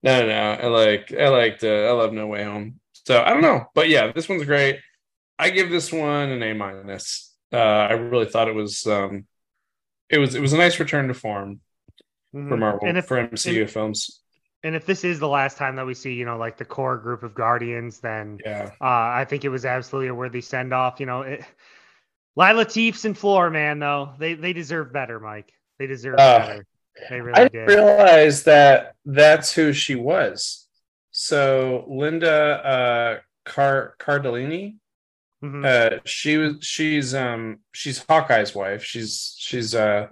no, 0.03 0.27
no, 0.27 0.59
I 0.63 0.67
like. 0.69 1.13
I 1.13 1.29
liked. 1.29 1.63
Uh, 1.63 1.69
I 1.69 1.93
love 1.93 2.15
No 2.15 2.27
Way 2.29 2.45
Home. 2.45 2.81
So 3.05 3.23
I 3.23 3.31
don't 3.31 3.43
know, 3.43 3.67
but 3.75 3.91
yeah, 3.91 4.11
this 4.11 4.29
one's 4.29 4.45
great. 4.45 4.81
I 5.41 5.51
give 5.51 5.71
this 5.71 5.93
one 5.93 6.31
an 6.31 6.43
A 6.43 6.55
minus. 6.55 7.35
Uh, 7.53 7.57
I 7.57 7.93
really 7.93 8.27
thought 8.27 8.49
it 8.49 8.55
was. 8.55 8.87
Um, 8.87 9.27
it 10.09 10.19
was. 10.19 10.35
It 10.35 10.41
was 10.41 10.53
a 10.53 10.59
nice 10.59 10.79
return 10.79 11.09
to 11.09 11.15
form 11.15 11.61
mm-hmm. 12.35 12.49
for 12.49 12.57
Marvel 12.57 12.89
and 12.89 12.99
if, 12.99 13.07
for 13.07 13.17
MCU 13.17 13.63
and, 13.63 13.71
films 13.71 14.21
and 14.63 14.77
if 14.77 14.85
this 14.85 15.05
is 15.05 15.19
the 15.19 15.29
last 15.29 15.57
time 15.57 15.77
that 15.77 15.87
we 15.87 15.95
see, 15.95 16.13
you 16.13 16.25
know, 16.25 16.37
like 16.37 16.59
the 16.59 16.65
core 16.65 16.99
group 16.99 17.23
of 17.23 17.35
Guardians, 17.35 18.01
then 18.01 18.39
yeah, 18.45 18.71
uh, 18.81 18.85
I 18.85 19.25
think 19.29 19.45
it 19.45 19.49
was 19.49 19.65
absolutely 19.65 20.09
a 20.09 20.15
worthy 20.15 20.41
send 20.41 20.75
off. 20.75 21.01
You 21.01 21.07
know, 21.07 21.23
it, 21.23 21.45
Lylla 22.37 22.67
Teefs 22.67 23.05
and 23.05 23.17
Floor, 23.17 23.51
man, 23.51 23.79
though 23.79 24.11
they 24.19 24.35
they 24.35 24.53
deserve 24.53 24.93
better, 24.93 25.19
Mike. 25.19 25.53
They 25.79 25.87
deserve 25.87 26.19
uh, 26.19 26.39
better. 26.39 26.67
They 27.09 27.21
really 27.21 27.41
I 27.41 27.49
did. 27.49 27.69
realized 27.69 28.45
that 28.45 28.95
that's 29.07 29.53
who 29.53 29.73
she 29.73 29.95
was. 29.95 30.67
So 31.11 31.87
Linda 31.89 32.31
uh, 32.31 33.21
Car 33.47 33.95
Cardellini, 33.99 34.77
mm-hmm. 35.43 35.65
uh, 35.65 35.99
she 36.05 36.37
was 36.37 36.57
she's 36.61 37.15
um 37.15 37.59
she's 37.73 38.05
Hawkeye's 38.09 38.55
wife. 38.55 38.85
She's 38.85 39.35
she's 39.39 39.75
uh 39.75 40.09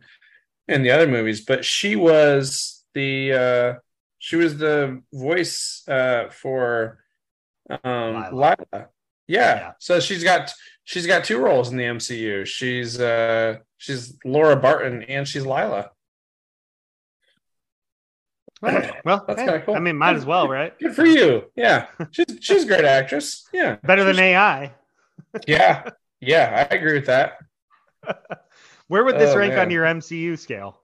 in 0.67 0.83
the 0.83 0.91
other 0.91 1.07
movies, 1.07 1.45
but 1.45 1.65
she 1.65 1.97
was 1.97 2.85
the 2.95 3.33
uh 3.33 3.81
she 4.19 4.37
was 4.37 4.59
the 4.59 5.03
voice 5.13 5.85
uh, 5.89 6.29
for 6.31 6.99
um, 7.71 8.15
Lylla. 8.15 8.29
Lylla. 8.33 8.89
Yeah. 9.27 9.55
yeah. 9.57 9.73
So 9.79 10.01
she's 10.01 10.25
got 10.25 10.51
she's 10.85 11.07
got 11.07 11.25
two 11.25 11.39
roles 11.39 11.71
in 11.71 11.77
the 11.77 11.85
MCU. 11.85 12.47
She's 12.47 13.01
uh, 13.01 13.59
she's 13.77 14.17
Laura 14.25 14.57
Barton 14.57 15.03
and 15.05 15.27
she's 15.27 15.47
Lylla. 15.47 15.91
well, 18.61 19.25
that's 19.27 19.41
hey, 19.41 19.47
kind 19.47 19.51
of 19.51 19.65
cool. 19.65 19.77
I 19.77 19.79
mean, 19.79 19.97
might 19.97 20.17
as 20.17 20.27
well, 20.27 20.49
right? 20.49 20.77
Good 20.79 20.95
for 20.95 21.07
you. 21.07 21.45
Yeah, 21.55 21.87
she's 22.11 22.27
she's 22.41 22.65
a 22.65 22.67
great 22.67 22.85
actress. 22.85 23.49
Yeah, 23.53 23.77
better 23.85 24.05
than 24.05 24.19
AI. 24.19 24.75
Yeah, 25.47 25.91
yeah, 26.21 26.67
I 26.71 26.75
agree 26.75 26.95
with 26.95 27.07
that. 27.07 27.39
Where 28.89 29.05
would 29.05 29.17
this 29.17 29.35
oh, 29.35 29.39
rank 29.39 29.55
man. 29.55 29.67
on 29.67 29.71
your 29.71 29.85
MCU 29.85 30.39
scale? 30.39 30.81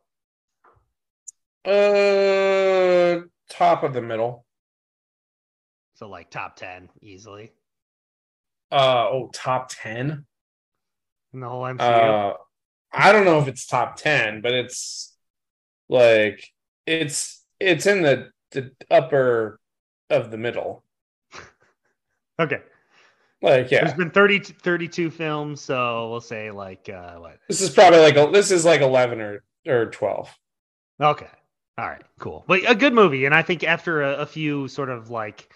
Uh, 1.64 3.24
top 3.48 3.82
of 3.82 3.94
the 3.94 4.02
middle. 4.02 4.44
So 5.94 6.08
like 6.08 6.30
top 6.30 6.56
ten 6.56 6.90
easily. 7.00 7.52
Uh 8.70 9.08
oh, 9.10 9.30
top 9.32 9.70
ten 9.70 10.26
in 11.32 11.40
the 11.40 11.48
whole 11.48 11.62
MCU. 11.62 11.80
Uh, 11.80 12.34
I 12.92 13.12
don't 13.12 13.24
know 13.24 13.40
if 13.40 13.48
it's 13.48 13.66
top 13.66 13.96
ten, 13.96 14.40
but 14.40 14.52
it's 14.52 15.16
like 15.88 16.46
it's 16.86 17.42
it's 17.58 17.86
in 17.86 18.02
the 18.02 18.30
the 18.50 18.72
upper 18.90 19.60
of 20.10 20.30
the 20.30 20.38
middle. 20.38 20.84
okay. 22.38 22.60
Like 23.44 23.70
yeah, 23.70 23.80
there's 23.80 23.94
been 23.94 24.10
30, 24.10 24.40
32 24.40 25.10
films, 25.10 25.60
so 25.60 26.10
we'll 26.10 26.20
say 26.20 26.50
like 26.50 26.88
uh 26.88 27.16
what? 27.16 27.38
This 27.48 27.60
is 27.60 27.70
probably 27.70 28.00
like 28.00 28.16
a, 28.16 28.30
this 28.32 28.50
is 28.50 28.64
like 28.64 28.80
eleven 28.80 29.20
or 29.20 29.44
or 29.66 29.86
twelve. 29.86 30.34
Okay, 31.00 31.28
All 31.78 31.86
right, 31.86 32.02
cool. 32.20 32.44
But 32.48 32.68
a 32.70 32.74
good 32.74 32.94
movie, 32.94 33.26
and 33.26 33.34
I 33.34 33.42
think 33.42 33.64
after 33.64 34.02
a, 34.02 34.16
a 34.18 34.26
few 34.26 34.68
sort 34.68 34.90
of 34.90 35.10
like, 35.10 35.52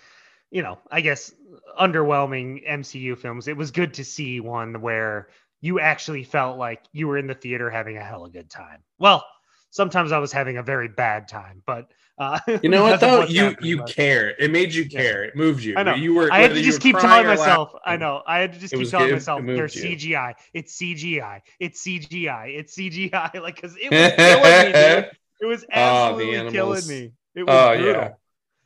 you 0.50 0.62
know, 0.62 0.78
I 0.90 1.00
guess 1.00 1.32
underwhelming 1.80 2.68
MCU 2.68 3.16
films, 3.16 3.48
it 3.48 3.56
was 3.56 3.70
good 3.70 3.94
to 3.94 4.04
see 4.04 4.40
one 4.40 4.80
where 4.80 5.28
you 5.60 5.80
actually 5.80 6.24
felt 6.24 6.58
like 6.58 6.82
you 6.92 7.08
were 7.08 7.18
in 7.18 7.26
the 7.28 7.34
theater 7.34 7.70
having 7.70 7.96
a 7.96 8.04
hell 8.04 8.24
of 8.24 8.30
a 8.30 8.32
good 8.32 8.50
time. 8.50 8.82
Well, 8.98 9.24
sometimes 9.70 10.12
I 10.12 10.18
was 10.18 10.32
having 10.32 10.56
a 10.56 10.62
very 10.62 10.88
bad 10.88 11.28
time, 11.28 11.62
but 11.66 11.90
uh, 12.18 12.40
you 12.62 12.68
know 12.68 12.82
what 12.82 13.00
though, 13.00 13.24
you 13.24 13.54
you 13.60 13.82
care. 13.84 14.30
It 14.38 14.50
made 14.50 14.74
you 14.74 14.88
care. 14.88 15.22
Yeah. 15.22 15.28
It 15.28 15.36
moved 15.36 15.62
you. 15.62 15.76
I 15.76 15.82
know. 15.84 15.94
You 15.94 16.14
were. 16.14 16.32
I 16.32 16.40
had 16.40 16.54
to 16.54 16.62
just 16.62 16.80
keep 16.80 16.98
telling 16.98 17.26
myself. 17.26 17.70
Laughing. 17.74 17.80
I 17.84 17.96
know. 17.96 18.22
I 18.26 18.40
had 18.40 18.52
to 18.54 18.58
just 18.58 18.74
keep 18.74 18.90
telling 18.90 19.12
myself. 19.12 19.42
There's 19.44 19.74
CGI. 19.74 20.34
It's 20.52 20.76
CGI. 20.76 21.42
It's 21.60 21.84
CGI. 21.84 22.58
It's 22.58 22.76
CGI. 22.76 23.34
Like 23.48 23.54
because 23.54 23.76
it 23.80 23.90
was 23.90 24.12
killing 24.16 24.72
me. 24.72 24.72
Dude. 24.72 25.10
It 25.40 25.46
was 25.46 25.64
absolutely 25.70 26.36
oh, 26.36 26.50
killing 26.50 26.88
me. 26.88 27.12
It 27.36 27.44
was 27.44 27.54
oh 27.54 27.76
brutal. 27.76 27.94
yeah, 27.94 28.10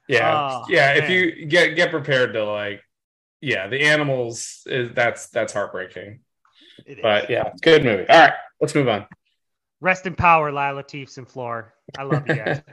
yeah, 0.09 0.50
oh, 0.50 0.64
yeah. 0.70 0.94
Man. 0.94 1.03
If 1.03 1.11
you 1.11 1.44
get 1.44 1.76
get 1.76 1.90
prepared 1.90 2.32
to 2.32 2.46
like, 2.46 2.80
yeah, 3.42 3.68
the 3.68 3.82
animals 3.82 4.62
is 4.64 4.90
that's 4.94 5.28
that's 5.28 5.53
heartbreaking. 5.53 6.20
But 7.03 7.28
yeah, 7.28 7.53
good 7.61 7.84
movie. 7.84 8.09
All 8.09 8.18
right, 8.18 8.32
let's 8.59 8.74
move 8.74 8.88
on. 8.88 9.07
Rest 9.82 10.06
in 10.06 10.14
power, 10.14 10.52
Lylla 10.52 10.84
Teefs 10.84 11.18
and 11.18 11.28
Floor. 11.28 11.74
I 11.98 12.04
love 12.04 12.26
you 12.28 12.36
guys. 12.36 12.62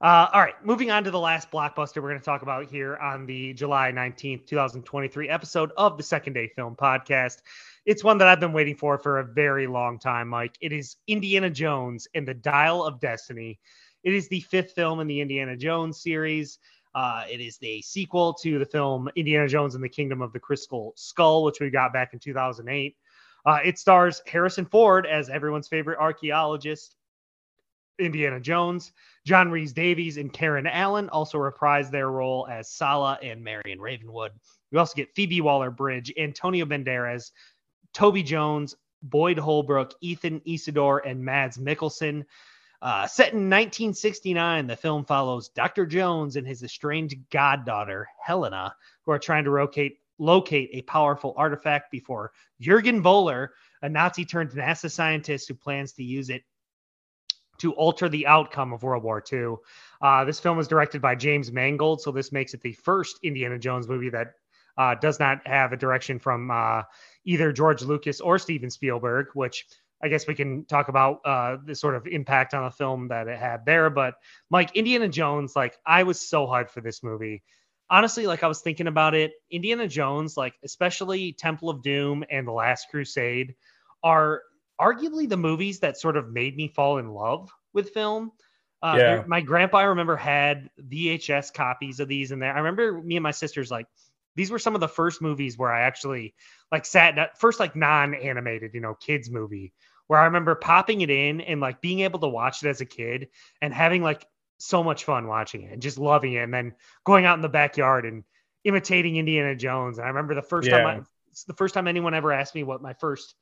Uh, 0.00 0.28
all 0.32 0.40
right, 0.40 0.54
moving 0.64 0.92
on 0.92 1.02
to 1.02 1.10
the 1.10 1.18
last 1.18 1.50
blockbuster 1.50 1.96
we're 1.96 2.10
going 2.10 2.20
to 2.20 2.24
talk 2.24 2.42
about 2.42 2.70
here 2.70 2.96
on 2.98 3.26
the 3.26 3.52
July 3.52 3.90
19th, 3.90 4.46
2023 4.46 5.28
episode 5.28 5.72
of 5.76 5.96
the 5.96 6.04
Second 6.04 6.34
Day 6.34 6.46
Film 6.54 6.76
Podcast. 6.76 7.38
It's 7.84 8.04
one 8.04 8.16
that 8.18 8.28
I've 8.28 8.38
been 8.38 8.52
waiting 8.52 8.76
for 8.76 8.96
for 8.96 9.18
a 9.18 9.24
very 9.24 9.66
long 9.66 9.98
time, 9.98 10.28
Mike. 10.28 10.56
It 10.60 10.72
is 10.72 10.98
Indiana 11.08 11.50
Jones 11.50 12.06
and 12.14 12.28
the 12.28 12.34
Dial 12.34 12.84
of 12.84 13.00
Destiny. 13.00 13.58
It 14.04 14.14
is 14.14 14.28
the 14.28 14.38
fifth 14.42 14.70
film 14.70 15.00
in 15.00 15.08
the 15.08 15.20
Indiana 15.20 15.56
Jones 15.56 16.00
series. 16.00 16.60
Uh, 16.94 17.24
it 17.28 17.40
is 17.40 17.58
the 17.58 17.82
sequel 17.82 18.34
to 18.34 18.60
the 18.60 18.66
film 18.66 19.08
Indiana 19.16 19.48
Jones 19.48 19.74
and 19.74 19.82
the 19.82 19.88
Kingdom 19.88 20.22
of 20.22 20.32
the 20.32 20.38
Crystal 20.38 20.92
Skull, 20.94 21.42
which 21.42 21.58
we 21.58 21.70
got 21.70 21.92
back 21.92 22.12
in 22.12 22.20
2008. 22.20 22.96
Uh, 23.48 23.60
it 23.64 23.78
stars 23.78 24.20
Harrison 24.26 24.66
Ford 24.66 25.06
as 25.06 25.30
everyone's 25.30 25.68
favorite 25.68 25.98
archaeologist, 25.98 26.96
Indiana 27.98 28.38
Jones. 28.38 28.92
John 29.24 29.50
Rhys-Davies 29.50 30.18
and 30.18 30.30
Karen 30.30 30.66
Allen 30.66 31.08
also 31.08 31.38
reprise 31.38 31.90
their 31.90 32.10
role 32.10 32.46
as 32.50 32.70
Sallah 32.70 33.18
and 33.22 33.42
Marion 33.42 33.80
Ravenwood. 33.80 34.32
We 34.70 34.76
also 34.76 34.94
get 34.96 35.14
Phoebe 35.14 35.40
Waller-Bridge, 35.40 36.12
Antonio 36.18 36.66
Banderas, 36.66 37.30
Toby 37.94 38.22
Jones, 38.22 38.76
Boyd 39.02 39.38
Holbrook, 39.38 39.94
Ethann 40.02 40.42
Isidore, 40.44 40.98
and 41.06 41.24
Mads 41.24 41.56
Mikkelsen. 41.56 42.26
Uh, 42.82 43.06
set 43.06 43.32
in 43.32 43.48
1969, 43.48 44.66
the 44.66 44.76
film 44.76 45.06
follows 45.06 45.48
Dr. 45.48 45.86
Jones 45.86 46.36
and 46.36 46.46
his 46.46 46.62
estranged 46.62 47.16
goddaughter, 47.30 48.08
Helena, 48.22 48.74
who 49.06 49.12
are 49.12 49.18
trying 49.18 49.44
to 49.44 49.50
locate, 49.50 50.00
locate 50.18 50.70
a 50.72 50.82
powerful 50.82 51.34
artifact 51.36 51.90
before 51.90 52.32
Jurgen 52.60 53.02
Voller, 53.02 53.48
a 53.82 53.88
Nazi 53.88 54.24
turned 54.24 54.50
NASA 54.50 54.90
scientist 54.90 55.48
who 55.48 55.54
plans 55.54 55.92
to 55.92 56.02
use 56.02 56.30
it 56.30 56.42
to 57.58 57.72
alter 57.72 58.08
the 58.08 58.26
outcome 58.26 58.72
of 58.72 58.82
World 58.82 59.02
War 59.02 59.22
II. 59.32 59.56
Uh, 60.00 60.24
this 60.24 60.40
film 60.40 60.56
was 60.56 60.68
directed 60.68 61.02
by 61.02 61.14
James 61.14 61.50
Mangold, 61.52 62.00
so 62.00 62.10
this 62.12 62.32
makes 62.32 62.54
it 62.54 62.60
the 62.60 62.72
first 62.72 63.18
Indiana 63.22 63.58
Jones 63.58 63.88
movie 63.88 64.10
that 64.10 64.34
uh, 64.76 64.94
does 64.94 65.18
not 65.18 65.44
have 65.46 65.72
a 65.72 65.76
direction 65.76 66.18
from 66.18 66.50
uh, 66.50 66.82
either 67.24 67.52
George 67.52 67.82
Lucas 67.82 68.20
or 68.20 68.38
Steven 68.38 68.70
Spielberg, 68.70 69.26
which 69.34 69.66
I 70.00 70.08
guess 70.08 70.28
we 70.28 70.34
can 70.34 70.64
talk 70.66 70.88
about 70.88 71.20
uh, 71.24 71.56
the 71.64 71.74
sort 71.74 71.96
of 71.96 72.06
impact 72.06 72.54
on 72.54 72.64
the 72.64 72.70
film 72.70 73.08
that 73.08 73.26
it 73.26 73.38
had 73.38 73.66
there. 73.66 73.90
But 73.90 74.14
Mike, 74.48 74.76
Indiana 74.76 75.08
Jones, 75.08 75.56
like 75.56 75.76
I 75.84 76.04
was 76.04 76.20
so 76.20 76.46
hyped 76.46 76.70
for 76.70 76.80
this 76.80 77.02
movie. 77.02 77.42
Honestly, 77.90 78.26
like 78.26 78.42
I 78.42 78.48
was 78.48 78.60
thinking 78.60 78.86
about 78.86 79.14
it, 79.14 79.32
Indiana 79.50 79.88
Jones, 79.88 80.36
like 80.36 80.54
especially 80.62 81.32
Temple 81.32 81.70
of 81.70 81.82
Doom 81.82 82.24
and 82.30 82.46
The 82.46 82.52
Last 82.52 82.88
Crusade, 82.90 83.54
are 84.02 84.42
arguably 84.80 85.28
the 85.28 85.36
movies 85.36 85.80
that 85.80 85.98
sort 85.98 86.16
of 86.16 86.30
made 86.30 86.56
me 86.56 86.68
fall 86.68 86.98
in 86.98 87.10
love 87.10 87.50
with 87.72 87.90
film. 87.90 88.32
Uh, 88.82 88.96
yeah. 88.98 89.24
My 89.26 89.40
grandpa, 89.40 89.78
I 89.78 89.84
remember, 89.84 90.16
had 90.16 90.70
VHS 90.80 91.52
copies 91.52 91.98
of 91.98 92.08
these, 92.08 92.30
and 92.30 92.40
there. 92.42 92.52
I 92.52 92.58
remember 92.58 93.00
me 93.00 93.16
and 93.16 93.22
my 93.22 93.32
sisters 93.32 93.70
like 93.70 93.86
these 94.36 94.50
were 94.50 94.58
some 94.58 94.74
of 94.76 94.80
the 94.80 94.88
first 94.88 95.20
movies 95.20 95.58
where 95.58 95.72
I 95.72 95.80
actually 95.80 96.34
like 96.70 96.84
sat 96.84 97.40
first 97.40 97.58
like 97.58 97.74
non-animated, 97.74 98.72
you 98.74 98.80
know, 98.80 98.94
kids 98.94 99.30
movie 99.30 99.72
where 100.08 100.20
I 100.20 100.24
remember 100.24 100.54
popping 100.54 101.02
it 101.02 101.10
in 101.10 101.40
and 101.40 101.60
like 101.60 101.80
being 101.80 102.00
able 102.00 102.18
to 102.20 102.28
watch 102.28 102.62
it 102.64 102.68
as 102.68 102.80
a 102.80 102.86
kid 102.86 103.28
and 103.62 103.72
having 103.72 104.02
like 104.02 104.26
so 104.58 104.82
much 104.82 105.04
fun 105.04 105.26
watching 105.26 105.62
it 105.62 105.72
and 105.72 105.82
just 105.82 105.98
loving 105.98 106.34
it, 106.34 106.42
and 106.42 106.52
then 106.52 106.74
going 107.04 107.24
out 107.24 107.36
in 107.36 107.42
the 107.42 107.48
backyard 107.48 108.04
and 108.04 108.24
imitating 108.64 109.16
Indiana 109.16 109.54
Jones. 109.54 109.98
And 109.98 110.04
I 110.04 110.08
remember 110.08 110.34
the 110.34 110.42
first 110.42 110.68
yeah. 110.68 110.78
time 110.78 110.86
I, 110.86 111.00
the 111.46 111.54
first 111.54 111.74
time 111.74 111.88
anyone 111.88 112.14
ever 112.14 112.32
asked 112.32 112.54
me 112.54 112.64
what 112.64 112.82
my 112.82 112.94
first 112.94 113.34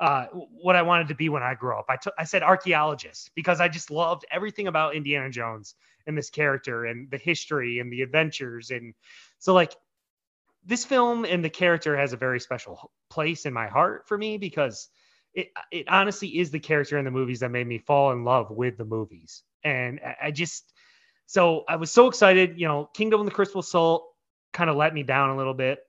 uh, 0.00 0.26
what 0.32 0.76
I 0.76 0.82
wanted 0.82 1.08
to 1.08 1.14
be 1.14 1.28
when 1.28 1.42
I 1.42 1.54
grew 1.54 1.78
up. 1.78 1.84
I, 1.90 1.96
t- 1.96 2.10
I 2.18 2.24
said 2.24 2.42
archaeologist 2.42 3.30
because 3.34 3.60
I 3.60 3.68
just 3.68 3.90
loved 3.90 4.24
everything 4.30 4.66
about 4.66 4.94
Indiana 4.94 5.28
Jones 5.28 5.74
and 6.06 6.16
this 6.16 6.30
character 6.30 6.86
and 6.86 7.10
the 7.10 7.18
history 7.18 7.80
and 7.80 7.92
the 7.92 8.00
adventures. 8.00 8.70
And 8.70 8.94
so, 9.38 9.52
like, 9.52 9.76
this 10.64 10.86
film 10.86 11.26
and 11.26 11.44
the 11.44 11.50
character 11.50 11.98
has 11.98 12.14
a 12.14 12.16
very 12.16 12.40
special 12.40 12.90
place 13.10 13.44
in 13.44 13.52
my 13.52 13.66
heart 13.66 14.08
for 14.08 14.16
me 14.16 14.38
because 14.38 14.88
it, 15.34 15.48
it 15.70 15.86
honestly 15.86 16.38
is 16.38 16.50
the 16.50 16.60
character 16.60 16.96
in 16.96 17.04
the 17.04 17.10
movies 17.10 17.40
that 17.40 17.50
made 17.50 17.66
me 17.66 17.76
fall 17.78 18.12
in 18.12 18.24
love 18.24 18.50
with 18.50 18.78
the 18.78 18.86
movies. 18.86 19.42
And 19.64 20.00
I 20.22 20.30
just, 20.30 20.72
so 21.26 21.64
I 21.68 21.76
was 21.76 21.90
so 21.90 22.08
excited. 22.08 22.58
You 22.58 22.66
know, 22.66 22.90
Kingdom 22.94 23.20
of 23.20 23.26
the 23.26 23.32
Crystal 23.32 23.62
Soul 23.62 24.06
kind 24.52 24.70
of 24.70 24.76
let 24.76 24.94
me 24.94 25.02
down 25.02 25.30
a 25.30 25.36
little 25.36 25.54
bit. 25.54 25.80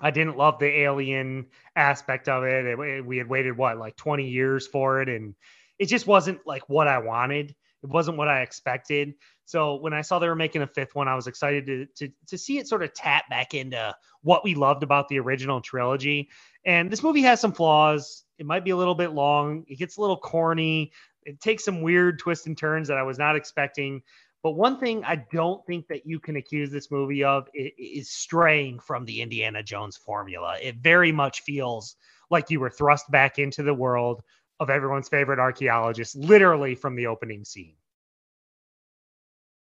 I 0.00 0.10
didn't 0.10 0.36
love 0.36 0.58
the 0.58 0.80
alien 0.80 1.46
aspect 1.76 2.28
of 2.28 2.44
it. 2.44 2.66
it. 2.66 3.06
We 3.06 3.18
had 3.18 3.28
waited 3.28 3.56
what 3.56 3.78
like 3.78 3.96
20 3.96 4.28
years 4.28 4.66
for 4.66 5.00
it, 5.00 5.08
and 5.08 5.34
it 5.78 5.86
just 5.86 6.06
wasn't 6.06 6.40
like 6.46 6.68
what 6.68 6.88
I 6.88 6.98
wanted. 6.98 7.54
It 7.82 7.90
wasn't 7.90 8.16
what 8.16 8.28
I 8.28 8.40
expected. 8.40 9.14
So 9.44 9.76
when 9.76 9.92
I 9.92 10.00
saw 10.00 10.18
they 10.18 10.28
were 10.28 10.34
making 10.34 10.62
a 10.62 10.66
fifth 10.66 10.94
one, 10.94 11.06
I 11.06 11.14
was 11.14 11.26
excited 11.26 11.66
to 11.66 11.86
to 11.96 12.12
to 12.28 12.38
see 12.38 12.58
it 12.58 12.66
sort 12.66 12.82
of 12.82 12.94
tap 12.94 13.28
back 13.28 13.54
into 13.54 13.94
what 14.22 14.42
we 14.42 14.54
loved 14.54 14.82
about 14.82 15.08
the 15.08 15.20
original 15.20 15.60
trilogy. 15.60 16.30
And 16.64 16.90
this 16.90 17.02
movie 17.02 17.22
has 17.22 17.40
some 17.40 17.52
flaws. 17.52 18.24
It 18.38 18.46
might 18.46 18.64
be 18.64 18.70
a 18.70 18.76
little 18.76 18.94
bit 18.94 19.12
long. 19.12 19.64
It 19.68 19.78
gets 19.78 19.98
a 19.98 20.00
little 20.00 20.16
corny. 20.16 20.92
It 21.24 21.40
takes 21.40 21.64
some 21.64 21.82
weird 21.82 22.18
twists 22.18 22.46
and 22.46 22.56
turns 22.56 22.88
that 22.88 22.98
I 22.98 23.02
was 23.02 23.18
not 23.18 23.36
expecting. 23.36 24.02
But 24.42 24.52
one 24.52 24.78
thing 24.78 25.04
I 25.04 25.24
don't 25.32 25.64
think 25.66 25.88
that 25.88 26.06
you 26.06 26.20
can 26.20 26.36
accuse 26.36 26.70
this 26.70 26.90
movie 26.90 27.24
of 27.24 27.48
is 27.54 28.10
straying 28.10 28.80
from 28.80 29.06
the 29.06 29.22
Indiana 29.22 29.62
Jones 29.62 29.96
formula. 29.96 30.56
It 30.60 30.76
very 30.76 31.12
much 31.12 31.42
feels 31.42 31.96
like 32.30 32.50
you 32.50 32.60
were 32.60 32.70
thrust 32.70 33.10
back 33.10 33.38
into 33.38 33.62
the 33.62 33.72
world 33.72 34.22
of 34.60 34.68
everyone's 34.68 35.08
favorite 35.08 35.38
archaeologist, 35.38 36.14
literally 36.14 36.74
from 36.74 36.94
the 36.94 37.06
opening 37.06 37.44
scene. 37.44 37.76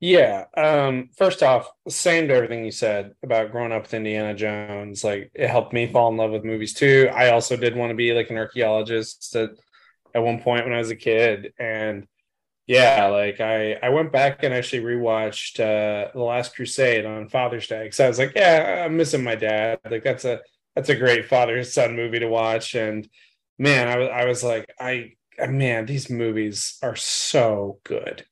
Yeah. 0.01 0.47
Um, 0.57 1.11
first 1.15 1.41
off, 1.41 1.69
same 1.87 2.27
to 2.27 2.33
everything 2.33 2.65
you 2.65 2.71
said 2.71 3.13
about 3.23 3.53
growing 3.53 3.71
up 3.71 3.83
with 3.83 3.93
Indiana 3.93 4.33
Jones. 4.33 5.01
Like 5.01 5.31
it 5.33 5.49
helped 5.49 5.71
me 5.71 5.87
fall 5.87 6.11
in 6.11 6.17
love 6.17 6.31
with 6.31 6.43
movies 6.43 6.73
too. 6.73 7.09
I 7.13 7.29
also 7.29 7.55
did 7.55 7.77
want 7.77 7.91
to 7.91 7.95
be 7.95 8.11
like 8.11 8.29
an 8.29 8.35
archaeologist 8.35 9.31
at 10.13 10.23
one 10.23 10.39
point 10.39 10.65
when 10.65 10.73
I 10.73 10.79
was 10.79 10.91
a 10.91 10.95
kid. 10.95 11.53
And 11.59 12.07
yeah, 12.67 13.07
like 13.07 13.41
I 13.41 13.73
I 13.73 13.89
went 13.89 14.11
back 14.11 14.43
and 14.43 14.53
actually 14.53 14.83
rewatched 14.83 15.59
uh 15.59 16.11
The 16.13 16.21
Last 16.21 16.55
Crusade 16.55 17.05
on 17.05 17.29
Father's 17.29 17.67
Day 17.67 17.83
because 17.83 17.99
I 17.99 18.07
was 18.07 18.19
like, 18.19 18.33
yeah, 18.35 18.83
I'm 18.85 18.97
missing 18.97 19.23
my 19.23 19.35
dad. 19.35 19.79
Like 19.89 20.03
that's 20.03 20.25
a 20.25 20.41
that's 20.75 20.89
a 20.89 20.95
great 20.95 21.25
father 21.25 21.63
son 21.63 21.95
movie 21.95 22.19
to 22.19 22.27
watch. 22.27 22.75
And 22.75 23.07
man, 23.57 23.87
I 23.87 23.97
was 23.97 24.09
I 24.09 24.25
was 24.25 24.43
like, 24.43 24.69
I 24.79 25.13
man, 25.47 25.85
these 25.85 26.09
movies 26.09 26.77
are 26.81 26.95
so 26.95 27.79
good. 27.83 28.25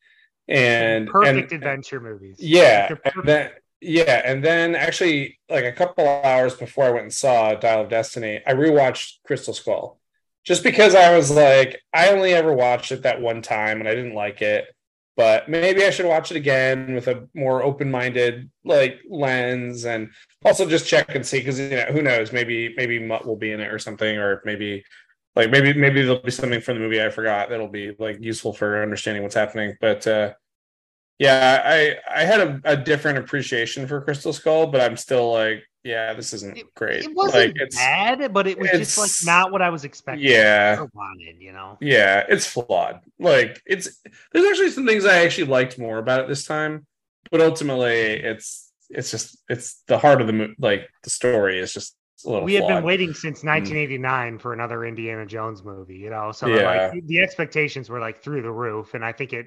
And 0.48 1.08
perfect 1.08 1.52
and, 1.52 1.64
adventure 1.64 2.00
movies. 2.00 2.38
Yeah. 2.40 2.94
And 3.06 3.24
then, 3.24 3.52
yeah, 3.80 4.22
and 4.26 4.44
then 4.44 4.76
actually, 4.76 5.40
like 5.50 5.64
a 5.64 5.72
couple 5.72 6.08
hours 6.08 6.56
before 6.56 6.86
I 6.86 6.92
went 6.92 7.04
and 7.04 7.14
saw 7.14 7.56
Dial 7.56 7.82
of 7.82 7.90
Destiny, 7.90 8.42
I 8.46 8.54
rewatched 8.54 9.24
Crystal 9.26 9.54
Skull 9.54 10.01
just 10.44 10.64
because 10.64 10.96
I 10.96 11.16
was 11.16 11.32
like, 11.32 11.82
I 11.94 12.10
only 12.10 12.34
ever 12.34 12.54
watched 12.54 12.92
it 12.92 13.04
that 13.04 13.22
one 13.22 13.42
time 13.42 13.80
and 13.80 13.88
I 13.88 13.96
didn't 13.96 14.16
like 14.16 14.42
it. 14.42 14.66
But 15.18 15.50
maybe 15.50 15.84
I 15.84 15.90
should 15.90 16.06
watch 16.06 16.32
it 16.32 16.38
again 16.38 16.96
with 16.96 17.08
a 17.08 17.28
more 17.36 17.62
open-minded 17.62 18.50
like 18.64 19.02
lens, 19.10 19.86
and 19.86 20.10
also 20.44 20.68
just 20.68 20.88
check 20.88 21.14
and 21.14 21.26
see 21.26 21.40
because 21.40 21.60
you 21.60 21.70
know 21.70 21.86
who 21.92 22.02
knows 22.02 22.32
maybe 22.32 22.74
maybe 22.78 22.98
Mutt 22.98 23.26
will 23.28 23.36
be 23.36 23.52
in 23.52 23.60
it 23.60 23.72
or 23.72 23.78
something, 23.78 24.18
or 24.18 24.42
maybe 24.46 24.84
like 25.36 25.52
maybe 25.52 25.74
maybe 25.74 26.02
there'll 26.02 26.22
be 26.22 26.32
something 26.32 26.62
from 26.62 26.76
the 26.76 26.80
movie 26.80 27.04
I 27.04 27.10
forgot 27.10 27.50
that'll 27.50 27.68
be 27.68 27.94
like 28.00 28.18
useful 28.22 28.54
for 28.54 28.82
understanding 28.82 29.22
what's 29.22 29.36
happening. 29.36 29.76
But 29.82 30.08
uh, 30.08 30.34
Yeah, 31.22 31.62
I 31.64 32.22
I 32.22 32.26
had 32.26 32.40
a, 32.40 32.62
a 32.64 32.76
different 32.76 33.20
appreciation 33.20 33.86
for 33.86 34.02
Crystal 34.02 34.34
Skull, 34.34 34.66
but 34.66 34.82
I'm 34.82 34.98
still 34.98 35.32
like, 35.32 35.64
yeah, 35.84 36.14
this 36.16 36.34
isn't 36.34 36.58
It- 36.58 36.74
great. 36.74 37.04
It 37.04 37.14
wasn't 37.14 37.46
like 37.46 37.62
it's 37.62 37.76
bad, 37.76 38.34
but 38.34 38.48
it 38.48 38.58
was 38.58 38.72
just 38.72 38.98
like 38.98 39.12
not 39.24 39.52
what 39.52 39.62
I 39.62 39.70
was 39.70 39.84
expecting. 39.84 40.28
Yeah. 40.28 40.84
wanted. 40.96 41.40
You 41.40 41.52
know. 41.54 41.78
yeah, 41.80 42.26
it's 42.28 42.48
flawed. 42.48 43.02
Like 43.20 43.62
it's 43.68 44.02
there's 44.34 44.48
actually 44.50 44.72
some 44.72 44.88
things 44.88 45.06
I 45.06 45.24
actually 45.24 45.46
liked 45.48 45.78
more 45.78 46.00
about 46.00 46.22
it 46.22 46.28
this 46.28 46.44
time, 46.44 46.88
but 47.30 47.40
ultimately 47.40 47.92
it's 47.92 48.72
it's 48.90 49.12
just 49.12 49.38
it's 49.48 49.84
the 49.88 50.00
heart 50.00 50.22
of 50.22 50.28
the 50.28 50.34
mo- 50.34 50.56
like 50.58 50.90
the 51.04 51.12
story 51.12 51.60
is 51.60 51.72
just 51.72 51.96
a 52.26 52.30
little. 52.30 52.46
we 52.46 52.56
had 52.56 52.68
been 52.68 52.84
waiting 52.84 53.14
since 53.14 53.42
mm. 53.42 53.48
1989 53.48 54.40
for 54.40 54.54
another 54.54 54.86
Indiana 54.86 55.28
Jones 55.28 55.64
movie, 55.64 55.98
you 55.98 56.10
know. 56.10 56.32
So 56.32 56.48
Yeah. 56.48 56.90
like 56.92 57.06
the 57.06 57.20
expectations 57.20 57.92
were 57.92 58.00
like 58.00 58.24
through 58.24 58.42
the 58.42 58.52
roof, 58.52 58.96
and 58.96 59.06
I 59.06 59.12
think 59.12 59.34
it. 59.34 59.46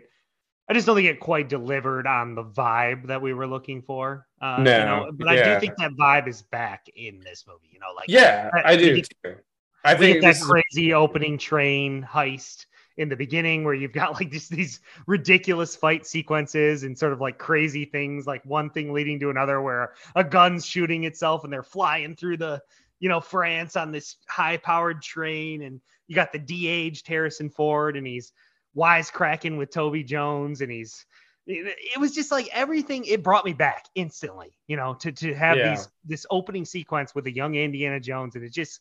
I 0.68 0.72
just 0.72 0.86
don't 0.86 0.96
think 0.96 1.08
it 1.08 1.20
quite 1.20 1.48
delivered 1.48 2.06
on 2.06 2.34
the 2.34 2.44
vibe 2.44 3.06
that 3.08 3.20
we 3.20 3.34
were 3.34 3.46
looking 3.46 3.82
for. 3.82 4.26
Uh, 4.40 4.56
you 4.58 4.64
know, 4.64 5.10
but 5.12 5.28
I 5.28 5.34
yeah. 5.34 5.54
do 5.54 5.60
think 5.60 5.76
that 5.76 5.92
vibe 5.92 6.26
is 6.26 6.42
back 6.42 6.86
in 6.96 7.20
this 7.20 7.44
movie. 7.46 7.68
You 7.70 7.80
know, 7.80 7.92
like 7.94 8.08
Yeah, 8.08 8.50
I- 8.54 8.72
I 8.72 8.76
do 8.76 8.96
get- 8.96 9.08
too. 9.22 9.36
I 9.84 9.94
think 9.94 10.22
that 10.22 10.28
this 10.28 10.40
is- 10.40 10.46
crazy 10.46 10.94
opening 10.94 11.36
train 11.36 12.02
heist 12.02 12.64
in 12.96 13.08
the 13.10 13.16
beginning 13.16 13.64
where 13.64 13.74
you've 13.74 13.92
got 13.92 14.14
like 14.14 14.30
just 14.30 14.50
these 14.50 14.80
ridiculous 15.06 15.76
fight 15.76 16.06
sequences 16.06 16.84
and 16.84 16.96
sort 16.98 17.12
of 17.12 17.20
like 17.20 17.36
crazy 17.38 17.84
things 17.84 18.26
like 18.26 18.42
one 18.46 18.70
thing 18.70 18.92
leading 18.92 19.18
to 19.20 19.30
another 19.30 19.60
where 19.60 19.92
a 20.14 20.22
gun's 20.24 20.64
shooting 20.64 21.04
itself 21.04 21.44
and 21.44 21.52
they're 21.52 21.62
flying 21.64 22.14
through 22.14 22.36
the 22.36 22.62
you 23.00 23.08
know 23.08 23.20
france 23.20 23.74
on 23.74 23.90
this 23.90 24.16
high 24.28 24.56
powered 24.56 25.02
train 25.02 25.62
and 25.62 25.80
you 26.06 26.14
got 26.14 26.32
the 26.32 26.38
de-aged 26.38 27.06
harrison 27.08 27.50
ford 27.50 27.96
and 27.96 28.06
he's 28.06 28.32
wisecracking 28.76 29.56
with 29.56 29.70
toby 29.70 30.02
jones 30.02 30.60
and 30.60 30.70
he's 30.70 31.06
it, 31.46 32.00
was 32.00 32.12
just 32.12 32.30
like 32.32 32.48
everything 32.52 33.04
it 33.04 33.22
brought 33.22 33.44
me 33.44 33.52
back 33.52 33.84
instantly 33.94 34.56
you 34.66 34.76
know 34.76 34.94
to 34.94 35.12
to 35.12 35.34
have 35.34 35.58
Yeah. 35.58 35.70
these 35.70 35.88
this 36.04 36.26
opening 36.30 36.64
sequence 36.64 37.14
with 37.14 37.26
a 37.26 37.34
young 37.34 37.54
indiana 37.54 38.00
jones 38.00 38.34
and 38.34 38.44
it 38.44 38.52
just 38.52 38.80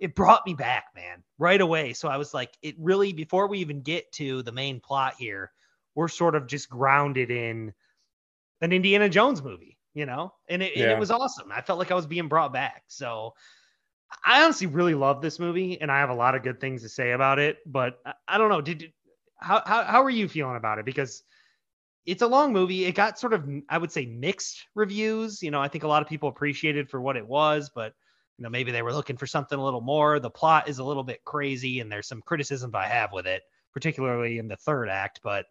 it 0.00 0.14
brought 0.14 0.46
me 0.46 0.54
back, 0.54 0.86
man, 0.96 1.22
right 1.38 1.60
away. 1.60 1.92
So 1.92 2.08
I 2.08 2.16
was 2.16 2.32
like, 2.32 2.56
it 2.62 2.74
really, 2.78 3.12
before 3.12 3.46
we 3.48 3.58
even 3.58 3.82
get 3.82 4.10
to 4.12 4.42
the 4.42 4.50
main 4.50 4.80
plot 4.80 5.14
here, 5.18 5.52
we're 5.94 6.08
sort 6.08 6.34
of 6.34 6.46
just 6.46 6.70
grounded 6.70 7.30
in 7.30 7.74
an 8.62 8.72
Indiana 8.72 9.10
Jones 9.10 9.42
movie, 9.42 9.78
you 9.92 10.06
know? 10.06 10.32
And 10.48 10.62
it, 10.62 10.72
and 10.74 10.90
it 10.90 10.98
was 10.98 11.10
awesome. 11.10 11.52
I 11.52 11.60
felt 11.60 11.78
like 11.78 11.90
I 11.90 11.94
was 11.94 12.06
being 12.06 12.28
brought 12.28 12.52
back. 12.52 12.84
So 12.88 13.34
I 14.24 14.42
honestly 14.42 14.68
really 14.68 14.94
love 14.94 15.20
this 15.20 15.38
movie 15.38 15.78
and 15.80 15.92
I 15.92 15.98
have 15.98 16.10
a 16.10 16.14
lot 16.14 16.34
of 16.34 16.42
good 16.42 16.60
things 16.60 16.82
to 16.82 16.88
say 16.88 17.12
about 17.12 17.38
it. 17.38 17.58
But 17.66 17.98
I, 18.06 18.14
I 18.26 18.38
don't 18.38 18.48
know. 18.48 18.62
Did, 18.62 18.92
how, 19.40 19.62
how, 19.66 19.84
how 19.84 20.02
are 20.02 20.10
you 20.10 20.28
feeling 20.28 20.56
about 20.56 20.78
it? 20.78 20.84
Because 20.84 21.22
it's 22.06 22.22
a 22.22 22.26
long 22.26 22.52
movie. 22.52 22.84
It 22.84 22.94
got 22.94 23.18
sort 23.18 23.32
of, 23.32 23.48
I 23.68 23.78
would 23.78 23.92
say, 23.92 24.06
mixed 24.06 24.66
reviews. 24.74 25.42
You 25.42 25.50
know, 25.50 25.60
I 25.60 25.68
think 25.68 25.84
a 25.84 25.88
lot 25.88 26.02
of 26.02 26.08
people 26.08 26.28
appreciated 26.28 26.88
for 26.88 27.00
what 27.00 27.16
it 27.16 27.26
was, 27.26 27.70
but 27.74 27.94
you 28.40 28.44
know 28.44 28.50
maybe 28.50 28.72
they 28.72 28.82
were 28.82 28.94
looking 28.94 29.18
for 29.18 29.26
something 29.26 29.58
a 29.58 29.62
little 29.62 29.82
more 29.82 30.18
the 30.18 30.30
plot 30.30 30.66
is 30.66 30.78
a 30.78 30.84
little 30.84 31.04
bit 31.04 31.22
crazy 31.24 31.80
and 31.80 31.92
there's 31.92 32.08
some 32.08 32.22
criticisms 32.22 32.74
i 32.74 32.86
have 32.86 33.12
with 33.12 33.26
it 33.26 33.42
particularly 33.72 34.38
in 34.38 34.48
the 34.48 34.56
third 34.56 34.88
act 34.88 35.20
but 35.22 35.44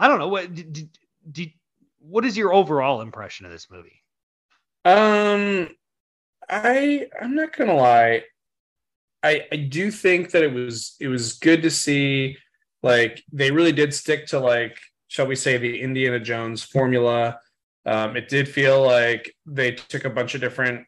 i 0.00 0.08
don't 0.08 0.18
know 0.18 0.28
what 0.28 0.52
did, 0.52 0.88
did, 1.30 1.52
what 2.00 2.24
is 2.24 2.36
your 2.36 2.52
overall 2.52 3.00
impression 3.00 3.46
of 3.46 3.52
this 3.52 3.70
movie 3.70 4.02
Um, 4.84 5.68
I 6.50 7.06
I'm 7.22 7.36
not 7.36 7.56
gonna 7.56 7.76
lie. 7.76 8.24
I 9.24 9.46
I 9.50 9.56
do 9.56 9.90
think 9.90 10.30
that 10.30 10.42
it 10.42 10.52
was 10.52 10.96
it 11.00 11.08
was 11.08 11.34
good 11.38 11.62
to 11.62 11.70
see 11.70 12.36
like 12.82 13.24
they 13.32 13.50
really 13.50 13.72
did 13.72 13.94
stick 13.94 14.26
to 14.28 14.38
like 14.38 14.78
shall 15.08 15.26
we 15.26 15.34
say 15.34 15.56
the 15.56 15.80
Indiana 15.80 16.20
Jones 16.20 16.62
formula. 16.62 17.38
Um, 17.86 18.16
it 18.16 18.28
did 18.28 18.48
feel 18.48 18.82
like 18.82 19.34
they 19.46 19.72
took 19.72 20.04
a 20.04 20.10
bunch 20.10 20.34
of 20.34 20.40
different 20.40 20.86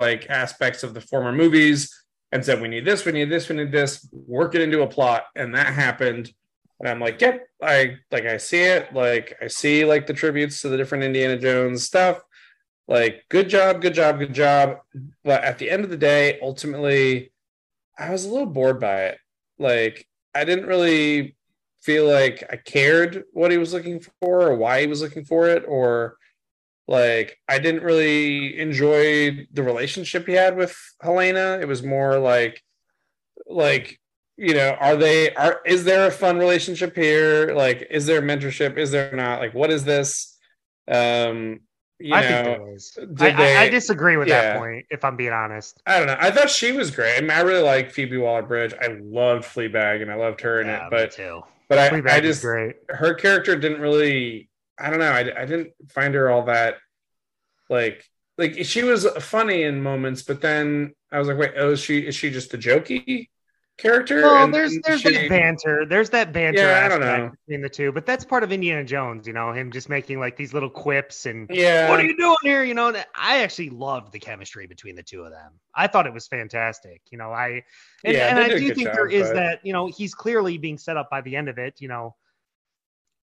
like 0.00 0.28
aspects 0.30 0.82
of 0.82 0.94
the 0.94 1.00
former 1.00 1.32
movies 1.32 1.92
and 2.32 2.44
said 2.44 2.60
we 2.60 2.68
need 2.68 2.84
this, 2.84 3.04
we 3.04 3.12
need 3.12 3.30
this, 3.30 3.48
we 3.48 3.56
need 3.56 3.72
this, 3.72 4.08
work 4.12 4.54
it 4.54 4.60
into 4.60 4.82
a 4.82 4.86
plot, 4.86 5.24
and 5.34 5.54
that 5.54 5.66
happened. 5.66 6.32
And 6.78 6.88
I'm 6.88 7.00
like, 7.00 7.20
yep, 7.20 7.46
I 7.62 7.96
like 8.10 8.26
I 8.26 8.36
see 8.36 8.62
it. 8.62 8.92
Like 8.92 9.36
I 9.40 9.46
see 9.46 9.84
like 9.84 10.06
the 10.06 10.12
tributes 10.12 10.60
to 10.62 10.68
the 10.68 10.76
different 10.76 11.04
Indiana 11.04 11.38
Jones 11.38 11.84
stuff 11.84 12.20
like 12.88 13.24
good 13.28 13.48
job 13.48 13.82
good 13.82 13.94
job 13.94 14.18
good 14.18 14.32
job 14.32 14.78
but 15.24 15.42
at 15.42 15.58
the 15.58 15.68
end 15.68 15.82
of 15.82 15.90
the 15.90 15.96
day 15.96 16.38
ultimately 16.40 17.32
i 17.98 18.10
was 18.10 18.24
a 18.24 18.28
little 18.28 18.46
bored 18.46 18.80
by 18.80 19.06
it. 19.06 19.18
Like 19.58 20.06
i 20.34 20.44
didn't 20.44 20.66
really 20.66 21.36
feel 21.82 22.06
like 22.06 22.42
i 22.50 22.56
cared 22.56 23.24
what 23.32 23.50
he 23.50 23.58
was 23.58 23.72
looking 23.72 24.00
for 24.20 24.42
or 24.42 24.56
why 24.56 24.80
he 24.80 24.86
was 24.86 25.00
looking 25.00 25.24
for 25.24 25.48
it 25.48 25.64
or 25.68 26.16
like 26.88 27.38
i 27.48 27.58
didn't 27.58 27.82
really 27.82 28.58
enjoy 28.58 29.46
the 29.52 29.62
relationship 29.62 30.26
he 30.26 30.34
had 30.34 30.56
with 30.56 30.76
helena. 31.00 31.58
It 31.60 31.68
was 31.68 31.82
more 31.82 32.18
like 32.18 32.62
like 33.46 33.98
you 34.36 34.54
know 34.54 34.76
are 34.80 34.96
they 34.96 35.34
are 35.34 35.60
is 35.64 35.84
there 35.84 36.06
a 36.06 36.10
fun 36.10 36.38
relationship 36.38 36.94
here? 36.94 37.54
Like 37.54 37.86
is 37.90 38.06
there 38.06 38.22
mentorship? 38.22 38.76
Is 38.76 38.90
there 38.90 39.14
not? 39.14 39.40
Like 39.40 39.54
what 39.54 39.70
is 39.70 39.84
this? 39.84 40.36
Um 40.88 41.60
you 41.98 42.14
i 42.14 42.20
know, 42.20 42.28
think 42.28 42.58
there 42.58 42.74
is 42.74 42.90
did 43.14 43.22
I, 43.22 43.54
I, 43.54 43.60
I 43.62 43.68
disagree 43.68 44.16
with 44.16 44.28
yeah. 44.28 44.42
that 44.42 44.58
point 44.58 44.86
if 44.90 45.04
i'm 45.04 45.16
being 45.16 45.32
honest 45.32 45.82
I 45.86 45.98
don't 45.98 46.06
know. 46.06 46.16
I 46.18 46.30
thought 46.30 46.50
she 46.50 46.72
was 46.72 46.90
great. 46.90 47.16
I 47.16 47.20
mean, 47.20 47.30
I 47.30 47.40
really 47.40 47.62
like 47.62 47.90
Phoebe 47.90 48.16
Waller 48.16 48.42
Bridge. 48.42 48.74
I 48.80 48.98
loved 49.00 49.44
Fleabag 49.44 50.02
and 50.02 50.10
I 50.10 50.14
loved 50.16 50.40
her 50.40 50.60
in 50.60 50.66
yeah, 50.66 50.78
it. 50.78 50.82
me 50.84 50.88
But 50.90 51.12
too 51.12 51.42
but 51.68 51.78
I, 51.78 51.90
Fleabag 51.90 52.10
I 52.10 52.20
just 52.20 52.42
great 52.42 52.76
her 52.88 53.14
character 53.14 53.56
didn't 53.56 53.80
really. 53.80 54.48
I 54.78 54.90
don't 54.90 54.98
know. 54.98 55.10
I, 55.10 55.20
I 55.20 55.46
didn't 55.46 55.72
find 55.88 56.14
her 56.14 56.28
all 56.30 56.44
that 56.44 56.76
like 57.68 58.04
like 58.38 58.64
she 58.64 58.82
was 58.82 59.06
funny 59.20 59.62
in 59.62 59.82
moments, 59.82 60.22
but 60.22 60.40
then 60.40 60.94
I 61.10 61.18
was 61.18 61.28
like, 61.28 61.38
wait, 61.38 61.52
oh, 61.56 61.72
is 61.72 61.80
she 61.80 62.00
is 62.00 62.14
she 62.14 62.30
just 62.30 62.54
a 62.54 62.58
jokey 62.58 63.28
character? 63.76 64.22
well 64.22 64.48
there's 64.50 64.78
there's 64.84 65.00
she- 65.02 65.12
that 65.12 65.28
banter 65.28 65.84
there's 65.86 66.10
that 66.10 66.32
banter 66.32 66.60
Yeah, 66.60 66.84
I 66.84 66.88
don't 66.88 67.02
aspect 67.02 67.24
know. 67.24 67.30
between 67.46 67.60
the 67.62 67.68
two 67.68 67.92
but 67.92 68.06
that's 68.06 68.24
part 68.24 68.42
of 68.42 68.50
indiana 68.52 68.84
jones 68.84 69.26
you 69.26 69.32
know 69.32 69.52
him 69.52 69.70
just 69.70 69.88
making 69.88 70.18
like 70.18 70.36
these 70.36 70.54
little 70.54 70.70
quips 70.70 71.26
and 71.26 71.48
yeah. 71.50 71.88
what 71.90 72.00
are 72.00 72.04
you 72.04 72.16
doing 72.16 72.36
here? 72.42 72.64
You 72.64 72.74
know, 72.74 72.88
and 72.88 73.04
I 73.14 73.42
actually 73.42 73.70
loved 73.70 74.12
the 74.12 74.18
chemistry 74.18 74.66
between 74.66 74.96
the 74.96 75.02
two 75.02 75.22
of 75.22 75.30
them. 75.30 75.52
I 75.74 75.86
thought 75.86 76.06
it 76.06 76.12
was 76.14 76.26
fantastic. 76.26 77.02
You 77.10 77.18
know, 77.18 77.30
I 77.32 77.62
and, 78.04 78.14
Yeah, 78.14 78.28
and 78.28 78.38
I 78.38 78.48
do 78.48 78.74
think 78.74 78.88
job, 78.88 78.94
there 78.96 79.06
is 79.08 79.28
but- 79.28 79.34
that. 79.34 79.60
You 79.64 79.72
know, 79.72 79.86
he's 79.86 80.14
clearly 80.14 80.58
being 80.58 80.78
set 80.78 80.96
up 80.96 81.10
by 81.10 81.20
the 81.20 81.36
end 81.36 81.48
of 81.48 81.58
it. 81.58 81.80
You 81.80 81.88
know, 81.88 82.14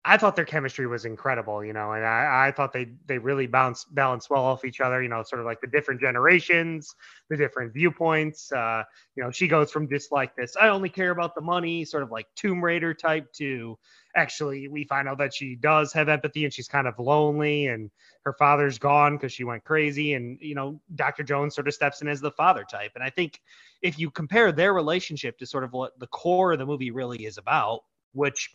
I 0.06 0.18
thought 0.18 0.36
their 0.36 0.46
chemistry 0.46 0.86
was 0.86 1.06
incredible. 1.06 1.64
You 1.64 1.74
know, 1.74 1.94
and 1.94 2.06
I, 2.06 2.48
I 2.48 2.52
thought 2.52 2.74
they 2.74 2.90
they 3.06 3.18
really 3.18 3.48
bounce 3.48 3.86
balance 3.86 4.30
well 4.30 4.44
off 4.44 4.66
each 4.66 4.82
other. 4.82 5.02
You 5.02 5.10
know, 5.10 5.24
sort 5.24 5.40
of 5.40 5.46
like 5.46 5.62
the 5.62 5.68
different 5.68 6.02
generations, 6.02 6.94
the 7.30 7.38
different 7.38 7.74
viewpoints. 7.74 8.52
Uh, 8.52 8.84
you 9.16 9.24
know, 9.24 9.32
she 9.32 9.48
goes 9.48 9.72
from 9.72 9.88
just 9.90 10.12
like 10.12 10.36
this, 10.36 10.56
I 10.60 10.68
only 10.70 10.90
care 10.90 11.12
about 11.12 11.36
the 11.36 11.42
money, 11.42 11.86
sort 11.86 12.04
of 12.04 12.12
like 12.12 12.28
Tomb 12.36 12.64
Raider 12.64 12.94
type, 12.94 13.32
to 13.34 13.78
actually 14.16 14.68
we 14.68 14.84
find 14.84 15.08
out 15.08 15.18
that 15.18 15.34
she 15.34 15.56
does 15.56 15.92
have 15.94 16.10
empathy 16.10 16.44
and 16.46 16.54
she's 16.54 16.68
kind 16.68 16.88
of 16.88 17.00
lonely 17.00 17.68
and 17.68 17.90
her 18.24 18.34
father's 18.34 18.78
gone 18.78 19.16
because 19.16 19.32
she 19.32 19.44
went 19.44 19.64
crazy 19.64 20.14
and 20.14 20.38
you 20.40 20.54
know 20.54 20.80
dr 20.96 21.24
jones 21.24 21.56
sort 21.56 21.68
of 21.68 21.74
steps 21.74 22.02
in 22.02 22.08
as 22.08 22.22
the 22.22 22.32
father 22.32 22.64
type 22.70 22.92
and 22.96 23.04
i 23.04 23.10
think 23.10 23.42
if 23.82 23.98
you 23.98 24.12
compare 24.12 24.52
their 24.52 24.74
relationship 24.74 25.38
to 25.38 25.46
sort 25.46 25.64
of 25.64 25.74
what 25.74 25.98
the 26.00 26.08
core 26.08 26.54
of 26.54 26.60
the 26.60 26.66
movie 26.66 26.92
really 26.92 27.26
is 27.26 27.38
about 27.38 27.82
which 28.14 28.52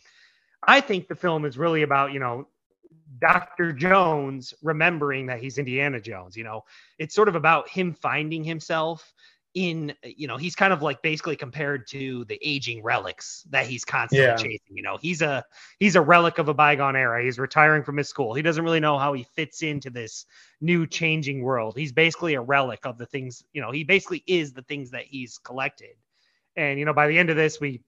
i 0.67 0.79
think 0.81 1.07
the 1.07 1.15
film 1.15 1.45
is 1.45 1.57
really 1.57 1.83
about 1.83 2.13
you 2.13 2.19
know 2.19 2.47
dr 3.19 3.73
jones 3.73 4.53
remembering 4.61 5.25
that 5.27 5.39
he's 5.39 5.57
indiana 5.57 5.99
jones 5.99 6.35
you 6.37 6.43
know? 6.43 6.63
It's 6.97 7.15
sort 7.15 7.27
of 7.27 7.35
about 7.35 7.67
him 7.69 7.93
finding 7.93 8.43
himself 8.43 9.13
in 9.55 9.93
you 10.03 10.27
know 10.27 10.37
he's 10.37 10.55
kind 10.55 10.71
of 10.71 10.81
like 10.83 11.01
basically 11.01 11.35
compared 11.35 11.87
to 11.87 12.23
the 12.25 12.39
aging 12.43 12.83
relics 12.83 13.43
that 13.49 13.65
he's 13.65 13.83
constantly 13.83 14.33
Yeah. 14.33 14.35
chasing 14.35 14.75
you 14.77 14.83
know? 14.83 14.97
He's 15.01 15.21
a 15.21 15.43
he's 15.79 15.95
a 15.95 16.01
relic 16.01 16.37
of 16.37 16.49
a 16.49 16.53
bygone 16.53 16.95
era. 16.95 17.23
He's 17.23 17.39
retiring 17.39 17.83
from 17.83 17.97
his 17.97 18.07
school. 18.09 18.33
He 18.35 18.41
doesn't 18.43 18.63
really 18.63 18.79
know 18.79 18.97
how 18.99 19.13
he 19.13 19.23
fits 19.23 19.63
into 19.63 19.89
this 19.89 20.25
new 20.61 20.85
changing 20.85 21.41
world. 21.41 21.75
He's 21.75 21.91
basically 21.91 22.35
a 22.35 22.41
relic 22.41 22.85
of 22.85 22.97
the 22.97 23.07
things 23.07 23.43
you 23.53 23.61
know 23.61 23.71
he 23.71 23.83
basically 23.83 24.23
is 24.27 24.53
the 24.53 24.63
things 24.63 24.91
that 24.91 25.05
he's 25.05 25.37
collected. 25.39 25.95
And 26.55 26.77
you 26.79 26.85
know 26.85 26.93
by 26.93 27.07
the 27.07 27.17
end 27.17 27.29
of 27.29 27.35
this 27.35 27.59
we 27.59 27.81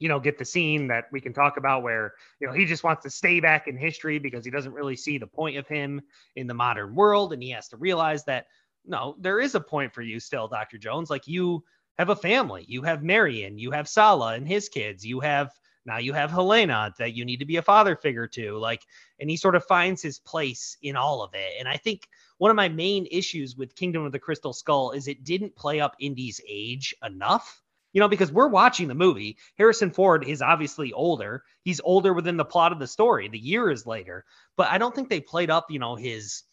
you 0.00 0.08
know 0.08 0.18
get 0.18 0.38
the 0.38 0.44
scene 0.44 0.88
that 0.88 1.04
we 1.12 1.20
can 1.20 1.32
talk 1.32 1.56
about 1.56 1.84
where 1.84 2.14
you 2.40 2.46
know 2.46 2.52
he 2.52 2.64
just 2.64 2.82
wants 2.82 3.04
to 3.04 3.10
stay 3.10 3.38
back 3.38 3.68
in 3.68 3.76
history 3.76 4.18
because 4.18 4.44
he 4.44 4.50
doesn't 4.50 4.72
really 4.72 4.96
see 4.96 5.18
the 5.18 5.26
point 5.26 5.56
of 5.56 5.68
him 5.68 6.00
in 6.34 6.48
the 6.48 6.54
modern 6.54 6.94
world 6.96 7.32
and 7.32 7.42
he 7.42 7.50
has 7.50 7.68
to 7.68 7.76
realize 7.76 8.24
that 8.24 8.46
no 8.84 9.14
there 9.20 9.38
is 9.38 9.54
a 9.54 9.60
point 9.60 9.94
for 9.94 10.02
you 10.02 10.18
still 10.18 10.48
dr 10.48 10.76
jones. 10.78 11.10
Like 11.10 11.28
you 11.28 11.62
have 11.98 12.08
a 12.08 12.16
family. 12.16 12.64
You 12.66 12.82
have 12.82 13.02
marion. 13.02 13.58
You 13.58 13.70
have 13.72 13.86
Sallah 13.86 14.34
and 14.34 14.48
his 14.48 14.70
kids. 14.70 15.04
You 15.04 15.20
have 15.20 15.52
now 15.84 15.98
you 15.98 16.14
have 16.14 16.30
helena 16.30 16.94
that 16.98 17.14
you 17.14 17.24
need 17.26 17.38
to 17.38 17.44
be 17.44 17.56
a 17.56 17.62
father 17.62 17.94
figure 17.94 18.26
to. 18.28 18.56
Like 18.56 18.82
and 19.20 19.28
he 19.28 19.36
sort 19.36 19.54
of 19.54 19.64
finds 19.66 20.00
his 20.00 20.18
place 20.18 20.78
in 20.82 20.96
all 20.96 21.22
of 21.22 21.34
it. 21.34 21.54
And 21.58 21.68
i 21.68 21.76
think 21.76 22.08
one 22.38 22.50
of 22.50 22.56
my 22.56 22.70
main 22.70 23.06
issues 23.10 23.54
with 23.54 23.76
kingdom 23.76 24.06
of 24.06 24.12
the 24.12 24.18
crystal 24.18 24.54
skull 24.54 24.92
is 24.92 25.08
it 25.08 25.24
didn't 25.24 25.54
play 25.54 25.80
up 25.80 25.94
indy's 26.00 26.40
age 26.48 26.94
enough 27.04 27.59
You 27.92 28.00
know, 28.00 28.08
because 28.08 28.30
we're 28.30 28.48
watching 28.48 28.88
the 28.88 28.94
movie. 28.94 29.36
Harrison 29.58 29.90
Ford 29.90 30.24
is 30.26 30.42
obviously 30.42 30.92
older. 30.92 31.42
He's 31.62 31.80
older 31.82 32.14
within 32.14 32.36
the 32.36 32.44
plot 32.44 32.72
of 32.72 32.78
the 32.78 32.86
story. 32.86 33.28
The 33.28 33.38
year 33.38 33.70
is 33.70 33.86
later, 33.86 34.24
but 34.56 34.70
I 34.70 34.78
don't 34.78 34.94
think 34.94 35.08
they 35.08 35.20
played 35.20 35.50
up, 35.50 35.70
you 35.70 35.78
know, 35.78 35.96
his 35.96 36.44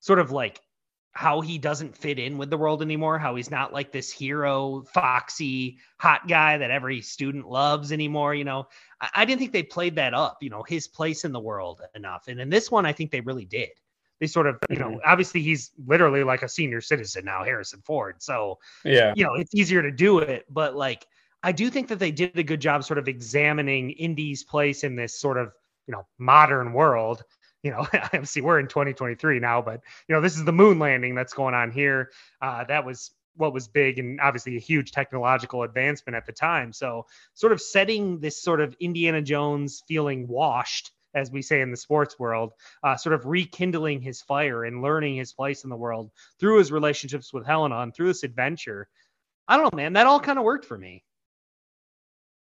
sort 0.00 0.18
of 0.18 0.30
like 0.30 0.60
how 1.16 1.40
he 1.40 1.56
doesn't 1.56 1.96
fit 1.96 2.18
in 2.18 2.36
with 2.36 2.50
the 2.50 2.58
world 2.58 2.82
anymore, 2.82 3.18
how 3.18 3.36
he's 3.36 3.50
not 3.50 3.72
like 3.72 3.90
this 3.90 4.12
hero, 4.12 4.84
foxy, 4.92 5.78
hot 5.98 6.28
guy 6.28 6.58
that 6.58 6.70
every 6.70 7.00
student 7.00 7.48
loves 7.48 7.90
anymore. 7.90 8.34
You 8.34 8.44
know, 8.44 8.68
I, 9.00 9.08
I, 9.14 9.24
didn't 9.24 9.40
think 9.40 9.52
they 9.52 9.62
played 9.62 9.94
that 9.94 10.12
up, 10.12 10.42
you 10.42 10.50
know, 10.50 10.62
his 10.62 10.86
place 10.88 11.24
in 11.24 11.32
the 11.32 11.40
world 11.40 11.80
enough. 11.94 12.28
And 12.28 12.38
in 12.38 12.50
this 12.50 12.70
one, 12.70 12.84
I 12.84 12.92
think 12.92 13.10
they 13.10 13.22
really 13.22 13.46
did. 13.46 13.70
They 14.20 14.26
sort 14.26 14.46
of, 14.46 14.58
you 14.70 14.78
know, 14.78 14.88
mm-hmm. 14.88 15.00
obviously 15.04 15.42
he's 15.42 15.72
literally 15.86 16.24
like 16.24 16.42
a 16.42 16.48
senior 16.48 16.80
citizen 16.80 17.24
now, 17.24 17.44
Harrison 17.44 17.82
Ford. 17.84 18.16
So, 18.18 18.58
yeah, 18.84 19.12
you 19.16 19.24
know, 19.24 19.34
it's 19.34 19.54
easier 19.54 19.82
to 19.82 19.90
do 19.90 20.20
it. 20.20 20.46
But 20.48 20.74
like, 20.74 21.06
I 21.42 21.52
do 21.52 21.70
think 21.70 21.88
that 21.88 21.98
they 21.98 22.10
did 22.10 22.38
a 22.38 22.42
good 22.42 22.60
job 22.60 22.84
sort 22.84 22.98
of 22.98 23.08
examining 23.08 23.90
Indy's 23.90 24.42
place 24.42 24.84
in 24.84 24.96
this 24.96 25.20
sort 25.20 25.36
of, 25.36 25.52
you 25.86 25.92
know, 25.92 26.06
modern 26.18 26.72
world 26.72 27.22
you 27.62 27.72
know, 27.72 27.86
obviously 27.94 28.42
we're 28.42 28.60
in 28.60 28.68
2023 28.68 29.40
now, 29.40 29.60
but 29.60 29.80
you 30.08 30.14
know, 30.14 30.20
this 30.20 30.36
is 30.36 30.44
the 30.44 30.52
moon 30.52 30.78
landing 30.78 31.16
that's 31.16 31.34
going 31.34 31.54
on 31.54 31.72
here. 31.72 32.10
Uh, 32.40 32.62
that 32.64 32.86
was 32.86 33.10
what 33.36 33.52
was 33.52 33.68
big 33.68 33.98
and 33.98 34.20
obviously 34.20 34.56
a 34.56 34.60
huge 34.60 34.92
technological 34.92 35.62
advancement 35.62 36.16
at 36.16 36.26
the 36.26 36.32
time. 36.32 36.72
So, 36.72 37.06
sort 37.34 37.52
of 37.52 37.60
setting 37.60 38.20
this 38.20 38.40
sort 38.40 38.60
of 38.60 38.74
Indiana 38.80 39.20
Jones 39.20 39.82
feeling 39.86 40.28
washed, 40.28 40.92
as 41.16 41.30
we 41.30 41.42
say 41.42 41.60
in 41.60 41.70
the 41.70 41.76
sports 41.76 42.18
world, 42.18 42.52
uh, 42.84 42.96
sort 42.96 43.14
of 43.14 43.26
rekindling 43.26 44.00
his 44.00 44.22
fire 44.22 44.64
and 44.64 44.82
learning 44.82 45.16
his 45.16 45.32
place 45.32 45.64
in 45.64 45.70
the 45.70 45.76
world 45.76 46.10
through 46.38 46.58
his 46.58 46.70
relationships 46.70 47.32
with 47.32 47.46
Helena 47.46 47.80
and 47.80 47.94
through 47.94 48.08
this 48.08 48.22
adventure. 48.22 48.88
I 49.48 49.56
don't 49.56 49.72
know, 49.72 49.76
man. 49.76 49.94
That 49.94 50.06
all 50.06 50.20
kind 50.20 50.38
of 50.38 50.44
worked 50.44 50.66
for 50.66 50.78
me. 50.78 51.02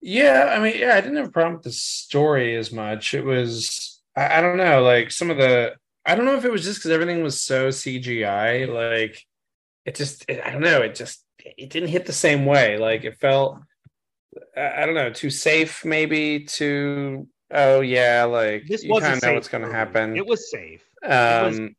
Yeah, 0.02 0.54
I 0.56 0.60
mean, 0.60 0.78
yeah, 0.78 0.94
I 0.94 1.00
didn't 1.00 1.16
have 1.16 1.28
a 1.28 1.32
problem 1.32 1.54
with 1.54 1.64
the 1.64 1.72
story 1.72 2.56
as 2.56 2.72
much. 2.72 3.14
It 3.14 3.24
was 3.24 4.00
I, 4.16 4.38
I 4.38 4.40
don't 4.40 4.56
know, 4.56 4.82
like 4.82 5.10
some 5.10 5.30
of 5.30 5.36
the 5.36 5.74
I 6.04 6.14
don't 6.14 6.24
know 6.24 6.36
if 6.36 6.44
it 6.44 6.52
was 6.52 6.64
just 6.64 6.78
because 6.78 6.90
everything 6.90 7.22
was 7.22 7.40
so 7.40 7.68
CGI, 7.68 8.72
like 8.72 9.24
it 9.84 9.94
just 9.94 10.24
it, 10.28 10.40
I 10.44 10.50
don't 10.50 10.62
know, 10.62 10.80
it 10.80 10.94
just 10.94 11.24
it 11.38 11.70
didn't 11.70 11.90
hit 11.90 12.06
the 12.06 12.12
same 12.12 12.46
way. 12.46 12.78
Like 12.78 13.04
it 13.04 13.18
felt 13.18 13.58
I, 14.56 14.82
I 14.82 14.86
don't 14.86 14.94
know, 14.94 15.10
too 15.10 15.30
safe 15.30 15.84
maybe, 15.84 16.44
too 16.44 17.28
oh 17.50 17.80
yeah, 17.80 18.24
like 18.24 18.66
this 18.66 18.84
you 18.84 18.98
kind 19.00 19.14
of 19.14 19.22
know 19.22 19.34
what's 19.34 19.48
gonna 19.48 19.72
happen. 19.72 20.16
It 20.16 20.26
was 20.26 20.50
safe. 20.50 20.84
Um 21.02 21.10
it 21.12 21.60
was, 21.60 21.70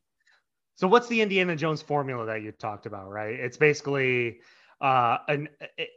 so 0.75 0.87
what's 0.87 1.07
the 1.07 1.21
Indiana 1.21 1.55
Jones 1.55 1.81
formula 1.81 2.25
that 2.25 2.41
you 2.41 2.51
talked 2.51 2.87
about, 2.87 3.09
right? 3.09 3.39
It's 3.39 3.57
basically 3.57 4.39
uh, 4.81 5.19
an 5.27 5.47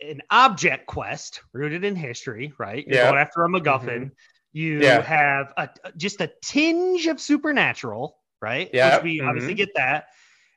an 0.03 0.20
object 0.31 0.87
quest 0.87 1.41
rooted 1.53 1.85
in 1.85 1.97
history, 1.97 2.53
right? 2.59 2.87
You're 2.87 2.97
yeah. 2.97 3.11
going 3.11 3.20
after 3.20 3.45
a 3.45 3.49
MacGuffin. 3.49 3.87
Mm-hmm. 3.87 4.09
You 4.53 4.83
yeah. 4.83 5.01
have 5.01 5.53
a, 5.57 5.68
just 5.97 6.20
a 6.20 6.31
tinge 6.43 7.07
of 7.07 7.20
supernatural, 7.20 8.18
right? 8.41 8.70
Yeah, 8.72 8.97
Which 8.97 9.05
we 9.05 9.18
mm-hmm. 9.18 9.29
obviously 9.29 9.55
get 9.55 9.70
that. 9.75 10.09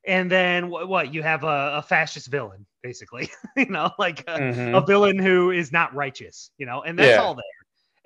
And 0.06 0.30
then 0.30 0.70
what, 0.70 0.88
what 0.88 1.14
you 1.14 1.24
have 1.24 1.44
a, 1.44 1.78
a, 1.78 1.82
fascist 1.82 2.28
villain, 2.28 2.66
basically, 2.84 3.30
you 3.58 3.66
know, 3.66 3.92
like 3.98 4.22
a, 4.22 4.40
mm-hmm. 4.40 4.76
a, 4.76 4.82
villain 4.82 5.18
who 5.18 5.52
is 5.52 5.72
not 5.72 5.96
righteous, 5.96 6.52
you 6.58 6.66
know, 6.66 6.84
and 6.84 7.00
that's 7.00 7.10
yeah. 7.10 7.24
all 7.24 7.34
there. 7.34 7.44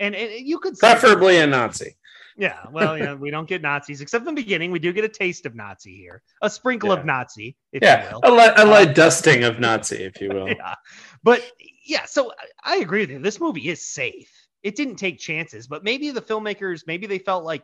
And, 0.01 0.15
and 0.15 0.45
you 0.45 0.59
could 0.59 0.77
preferably 0.77 1.37
a 1.37 1.47
Nazi. 1.47 1.95
Yeah, 2.37 2.59
well, 2.71 2.97
you 2.97 3.03
know, 3.03 3.15
we 3.15 3.29
don't 3.29 3.47
get 3.47 3.61
Nazis 3.61 4.01
except 4.01 4.27
in 4.27 4.33
the 4.33 4.41
beginning. 4.41 4.71
We 4.71 4.79
do 4.79 4.93
get 4.93 5.03
a 5.03 5.09
taste 5.09 5.45
of 5.45 5.53
Nazi 5.53 5.95
here, 5.95 6.23
a 6.41 6.49
sprinkle 6.49 6.89
yeah. 6.89 6.95
of 6.95 7.05
Nazi, 7.05 7.55
yeah, 7.71 8.13
a 8.23 8.31
light, 8.31 8.53
a 8.57 8.65
light 8.65 8.89
uh, 8.89 8.93
dusting 8.93 9.43
of 9.43 9.59
Nazi, 9.59 9.97
if 9.97 10.19
you 10.19 10.29
will. 10.29 10.47
Yeah, 10.57 10.75
but 11.23 11.43
yeah, 11.85 12.05
so 12.05 12.31
I 12.63 12.77
agree 12.77 13.01
with 13.01 13.11
you. 13.11 13.19
This 13.19 13.39
movie 13.39 13.69
is 13.69 13.87
safe 13.87 14.31
it 14.63 14.75
didn't 14.75 14.95
take 14.95 15.19
chances, 15.19 15.67
but 15.67 15.83
maybe 15.83 16.11
the 16.11 16.21
filmmakers, 16.21 16.83
maybe 16.85 17.07
they 17.07 17.19
felt 17.19 17.43
like 17.43 17.63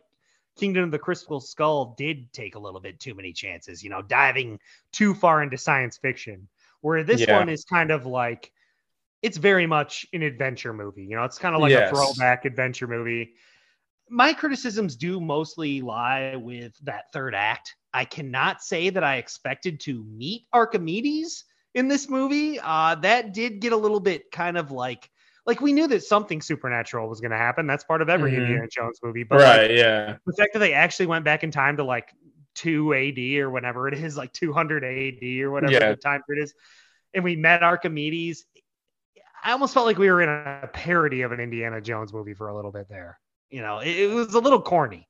Kingdom 0.58 0.86
of 0.86 0.92
the 0.92 1.00
Crystal 1.00 1.40
Skull 1.40 1.94
did 1.98 2.34
take 2.34 2.56
a 2.56 2.60
little 2.60 2.80
bit 2.80 3.00
too 3.00 3.14
many 3.14 3.34
chances, 3.34 3.84
you 3.84 3.90
know, 3.90 4.02
diving 4.02 4.60
too 4.92 5.14
far 5.14 5.44
into 5.44 5.58
science 5.58 5.98
fiction. 5.98 6.48
Where 6.82 7.04
this 7.04 7.22
yeah. 7.22 7.38
one 7.38 7.50
is 7.50 7.66
kind 7.66 7.92
of 7.92 8.06
like 8.06 8.52
it's 9.22 9.38
very 9.38 9.66
much 9.66 10.06
an 10.14 10.22
adventure 10.22 10.74
movie. 10.74 11.04
You 11.04 11.16
know, 11.16 11.24
it's 11.24 11.38
kind 11.38 11.56
of 11.56 11.62
like 11.62 11.72
yes. 11.72 11.92
a 11.92 11.96
throwback 11.96 12.46
adventure 12.46 12.88
movie. 12.88 13.34
My 14.10 14.34
criticisms 14.34 14.96
do 14.96 15.20
mostly 15.20 15.82
lie 15.82 16.36
with 16.36 16.74
that 16.84 17.12
third 17.12 17.36
act. 17.36 17.76
I 17.94 18.06
cannot 18.06 18.62
say 18.62 18.90
that 18.90 19.04
I 19.04 19.18
expected 19.18 19.80
to 19.82 20.04
meet 20.04 20.44
Archimedes 20.54 21.46
in 21.74 21.88
this 21.88 22.10
movie. 22.10 22.60
Uh, 22.60 22.96
that 22.96 23.34
did 23.34 23.60
get 23.60 23.74
a 23.74 23.78
little 23.78 24.00
bit 24.00 24.32
kind 24.32 24.58
of 24.58 24.72
like 24.72 25.10
like 25.48 25.62
we 25.62 25.72
knew 25.72 25.88
that 25.88 26.04
something 26.04 26.42
supernatural 26.42 27.08
was 27.08 27.22
going 27.22 27.32
to 27.32 27.38
happen. 27.38 27.66
That's 27.66 27.86
part 27.86 28.02
of 28.02 28.10
every 28.10 28.34
mm-hmm. 28.34 28.42
Indiana 28.42 28.68
Jones 28.70 29.00
movie. 29.02 29.24
But 29.24 29.40
right, 29.40 29.70
like, 29.70 29.78
yeah. 29.78 30.18
The 30.26 30.34
fact 30.34 30.54
that 30.54 30.60
they 30.60 30.74
actually 30.74 31.06
went 31.06 31.24
back 31.24 31.44
in 31.44 31.52
time 31.52 31.78
to 31.78 31.86
like 31.86 32.10
2 32.56 32.94
AD 32.94 33.40
or 33.40 33.50
whatever 33.50 33.88
it 33.88 33.94
is, 33.94 34.18
like 34.18 34.34
200 34.34 34.84
AD 34.84 35.24
or 35.42 35.52
whatever 35.52 35.72
yeah. 35.72 35.90
the 35.92 35.96
time 35.96 36.22
period 36.24 36.44
is, 36.44 36.54
and 37.14 37.24
we 37.24 37.38
met 37.38 37.64
Archimedes. 37.64 38.46
I 39.44 39.52
almost 39.52 39.74
felt 39.74 39.86
like 39.86 39.98
we 39.98 40.10
were 40.10 40.22
in 40.22 40.30
a 40.30 40.68
parody 40.74 41.22
of 41.22 41.32
an 41.32 41.40
Indiana 41.40 41.82
Jones 41.82 42.14
movie 42.14 42.34
for 42.34 42.50
a 42.50 42.56
little 42.56 42.72
bit 42.72 42.88
there. 42.90 43.20
You 43.50 43.62
know, 43.62 43.80
it, 43.80 43.90
it 43.90 44.14
was 44.14 44.34
a 44.34 44.40
little 44.40 44.62
corny. 44.62 45.08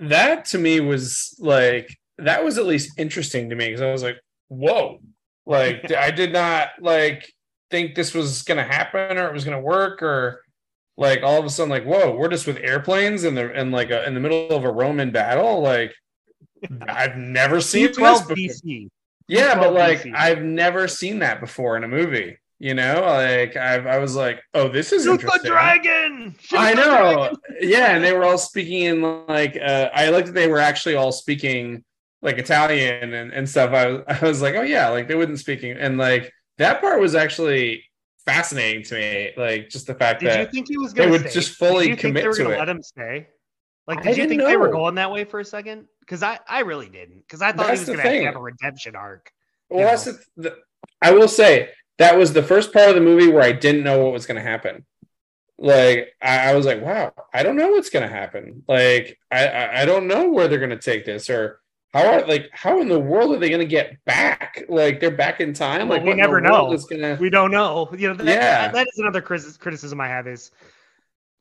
That 0.00 0.44
to 0.46 0.58
me 0.58 0.80
was 0.80 1.34
like 1.38 1.96
that 2.18 2.44
was 2.44 2.58
at 2.58 2.66
least 2.66 2.98
interesting 2.98 3.50
to 3.50 3.56
me 3.56 3.66
because 3.66 3.82
I 3.82 3.92
was 3.92 4.02
like, 4.02 4.18
whoa, 4.48 5.00
like 5.46 5.90
I 5.96 6.10
did 6.10 6.32
not 6.32 6.70
like 6.80 7.32
think 7.70 7.94
this 7.94 8.14
was 8.14 8.42
going 8.42 8.58
to 8.58 8.64
happen 8.64 9.18
or 9.18 9.26
it 9.26 9.32
was 9.32 9.44
going 9.44 9.56
to 9.56 9.62
work 9.62 10.02
or 10.02 10.42
like 10.96 11.22
all 11.22 11.38
of 11.38 11.44
a 11.44 11.50
sudden 11.50 11.70
like 11.70 11.84
whoa 11.84 12.14
we're 12.14 12.28
just 12.28 12.46
with 12.46 12.58
airplanes 12.58 13.24
in 13.24 13.34
the 13.34 13.52
in 13.58 13.70
like 13.70 13.90
a, 13.90 14.06
in 14.06 14.14
the 14.14 14.20
middle 14.20 14.50
of 14.50 14.64
a 14.64 14.72
roman 14.72 15.10
battle 15.10 15.60
like 15.60 15.94
i've 16.88 17.16
never 17.16 17.60
seen 17.60 17.86
this 17.86 17.96
before. 17.96 18.36
BC. 18.36 18.88
yeah 19.28 19.58
but 19.58 19.72
like 19.72 20.06
i've 20.14 20.42
never 20.42 20.88
seen 20.88 21.18
that 21.18 21.40
before 21.40 21.76
in 21.76 21.84
a 21.84 21.88
movie 21.88 22.38
you 22.58 22.74
know 22.74 23.02
like 23.04 23.56
I've, 23.56 23.86
i 23.86 23.98
was 23.98 24.16
like 24.16 24.42
oh 24.54 24.68
this 24.68 24.92
is 24.92 25.04
Shoot 25.04 25.12
interesting 25.12 25.42
the 25.42 25.48
dragon 25.48 26.34
Shoot 26.40 26.58
i 26.58 26.72
know 26.72 27.28
dragon. 27.28 27.36
yeah 27.60 27.94
and 27.94 28.02
they 28.02 28.12
were 28.12 28.24
all 28.24 28.38
speaking 28.38 28.82
in 28.82 29.26
like 29.26 29.56
uh, 29.56 29.90
i 29.94 30.08
looked 30.08 30.32
they 30.32 30.48
were 30.48 30.58
actually 30.58 30.94
all 30.94 31.12
speaking 31.12 31.84
like 32.22 32.38
italian 32.38 33.12
and, 33.12 33.32
and 33.32 33.48
stuff 33.48 33.72
I 33.72 33.88
was, 33.88 34.02
I 34.08 34.26
was 34.26 34.40
like 34.40 34.54
oh 34.54 34.62
yeah 34.62 34.88
like 34.88 35.06
they 35.06 35.14
wouldn't 35.14 35.38
speaking 35.38 35.76
and 35.78 35.98
like 35.98 36.32
that 36.58 36.80
part 36.80 37.00
was 37.00 37.14
actually 37.14 37.84
fascinating 38.26 38.82
to 38.84 38.94
me. 38.94 39.30
Like 39.36 39.70
just 39.70 39.86
the 39.86 39.94
fact 39.94 40.20
did 40.20 40.30
that 40.30 40.40
you 40.40 40.46
think 40.46 40.68
he 40.68 40.76
was 40.76 40.92
going 40.92 41.12
to 41.12 41.18
would 41.18 41.30
just 41.30 41.56
fully 41.56 41.96
commit 41.96 42.24
to 42.34 42.50
it. 42.50 42.58
Let 42.58 42.68
him 42.68 42.82
stay. 42.82 43.28
Like, 43.86 44.02
did 44.02 44.18
I 44.18 44.22
you 44.22 44.28
think 44.28 44.40
know. 44.40 44.48
they 44.48 44.56
were 44.56 44.68
going 44.68 44.96
that 44.96 45.12
way 45.12 45.24
for 45.24 45.38
a 45.38 45.44
second? 45.44 45.86
Because 46.00 46.22
I, 46.22 46.40
I 46.48 46.60
really 46.60 46.88
didn't. 46.88 47.20
Because 47.20 47.40
I 47.40 47.52
thought 47.52 47.68
that's 47.68 47.86
he 47.86 47.92
was 47.92 48.00
going 48.00 48.20
to 48.20 48.26
have 48.26 48.34
a 48.34 48.40
redemption 48.40 48.96
arc. 48.96 49.30
Well, 49.70 49.86
that's 49.86 50.04
the, 50.04 50.18
the, 50.36 50.56
I 51.00 51.12
will 51.12 51.28
say 51.28 51.70
that 51.98 52.18
was 52.18 52.32
the 52.32 52.42
first 52.42 52.72
part 52.72 52.88
of 52.88 52.94
the 52.94 53.00
movie 53.00 53.28
where 53.28 53.42
I 53.42 53.52
didn't 53.52 53.84
know 53.84 54.04
what 54.04 54.12
was 54.12 54.26
going 54.26 54.36
to 54.36 54.48
happen. 54.48 54.84
Like 55.58 56.14
I, 56.20 56.50
I, 56.50 56.54
was 56.54 56.66
like, 56.66 56.82
wow, 56.82 57.14
I 57.32 57.42
don't 57.42 57.56
know 57.56 57.70
what's 57.70 57.88
going 57.88 58.06
to 58.06 58.14
happen. 58.14 58.62
Like 58.68 59.18
I, 59.30 59.46
I, 59.46 59.82
I 59.82 59.84
don't 59.86 60.06
know 60.06 60.28
where 60.28 60.48
they're 60.48 60.58
going 60.58 60.70
to 60.70 60.78
take 60.78 61.06
this, 61.06 61.30
or 61.30 61.60
how 61.94 62.06
are 62.06 62.26
like 62.26 62.50
how 62.52 62.80
in 62.82 62.88
the 62.88 63.00
world 63.00 63.34
are 63.34 63.38
they 63.38 63.48
going 63.48 63.60
to 63.60 63.66
get 63.66 64.04
back? 64.04 64.64
Like 64.68 65.00
they're 65.00 65.10
back 65.10 65.40
in 65.40 65.54
time. 65.54 65.88
Well, 65.88 65.98
like 65.98 66.06
we 66.06 66.12
never 66.12 66.42
know. 66.42 66.76
Gonna... 66.90 67.16
We 67.18 67.30
don't 67.30 67.50
know. 67.50 67.88
You 67.96 68.08
know, 68.08 68.14
that, 68.16 68.26
yeah. 68.26 68.68
that 68.68 68.86
is 68.86 68.98
another 68.98 69.22
criticism 69.22 69.98
I 69.98 70.08
have 70.08 70.26
is 70.26 70.50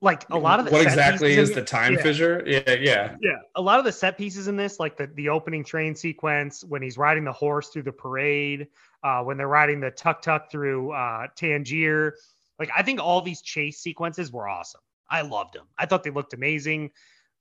like 0.01 0.29
a 0.29 0.37
lot 0.37 0.59
of 0.59 0.65
the 0.65 0.71
what 0.71 0.83
exactly 0.83 1.33
is 1.33 1.51
the 1.51 1.63
time 1.63 1.95
yeah. 1.95 2.01
fissure? 2.01 2.43
Yeah, 2.45 2.73
yeah, 2.79 3.15
yeah. 3.21 3.37
A 3.55 3.61
lot 3.61 3.79
of 3.79 3.85
the 3.85 3.91
set 3.91 4.17
pieces 4.17 4.47
in 4.47 4.55
this, 4.55 4.79
like 4.79 4.95
the 4.95 5.07
the 5.07 5.29
opening 5.29 5.63
train 5.63 5.95
sequence 5.95 6.63
when 6.63 6.81
he's 6.81 6.97
riding 6.97 7.23
the 7.23 7.33
horse 7.33 7.69
through 7.69 7.83
the 7.83 7.91
parade, 7.91 8.67
uh, 9.05 9.21
when 9.21 9.37
they're 9.37 9.47
riding 9.47 9.79
the 9.79 9.91
tuk 9.91 10.21
tuk 10.23 10.49
through 10.49 10.91
uh, 10.91 11.27
Tangier. 11.35 12.15
Like 12.57 12.71
I 12.75 12.81
think 12.81 12.99
all 12.99 13.21
these 13.21 13.41
chase 13.41 13.79
sequences 13.79 14.31
were 14.31 14.47
awesome. 14.47 14.81
I 15.09 15.21
loved 15.21 15.53
them. 15.53 15.67
I 15.77 15.85
thought 15.85 16.03
they 16.03 16.09
looked 16.09 16.33
amazing 16.33 16.89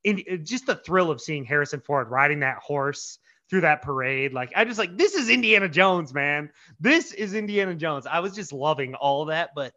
in, 0.04 0.22
uh, 0.30 0.36
just 0.36 0.66
the 0.66 0.76
thrill 0.76 1.10
of 1.10 1.22
seeing 1.22 1.44
Harrison 1.44 1.80
Ford 1.80 2.10
riding 2.10 2.40
that 2.40 2.58
horse 2.58 3.18
through 3.48 3.62
that 3.62 3.80
parade. 3.80 4.34
Like 4.34 4.52
I 4.54 4.66
just 4.66 4.78
like 4.78 4.98
this 4.98 5.14
is 5.14 5.30
Indiana 5.30 5.68
Jones, 5.68 6.12
man. 6.12 6.50
This 6.78 7.12
is 7.12 7.32
Indiana 7.32 7.74
Jones. 7.74 8.06
I 8.06 8.20
was 8.20 8.34
just 8.34 8.52
loving 8.52 8.94
all 8.94 9.24
that, 9.26 9.50
but 9.54 9.72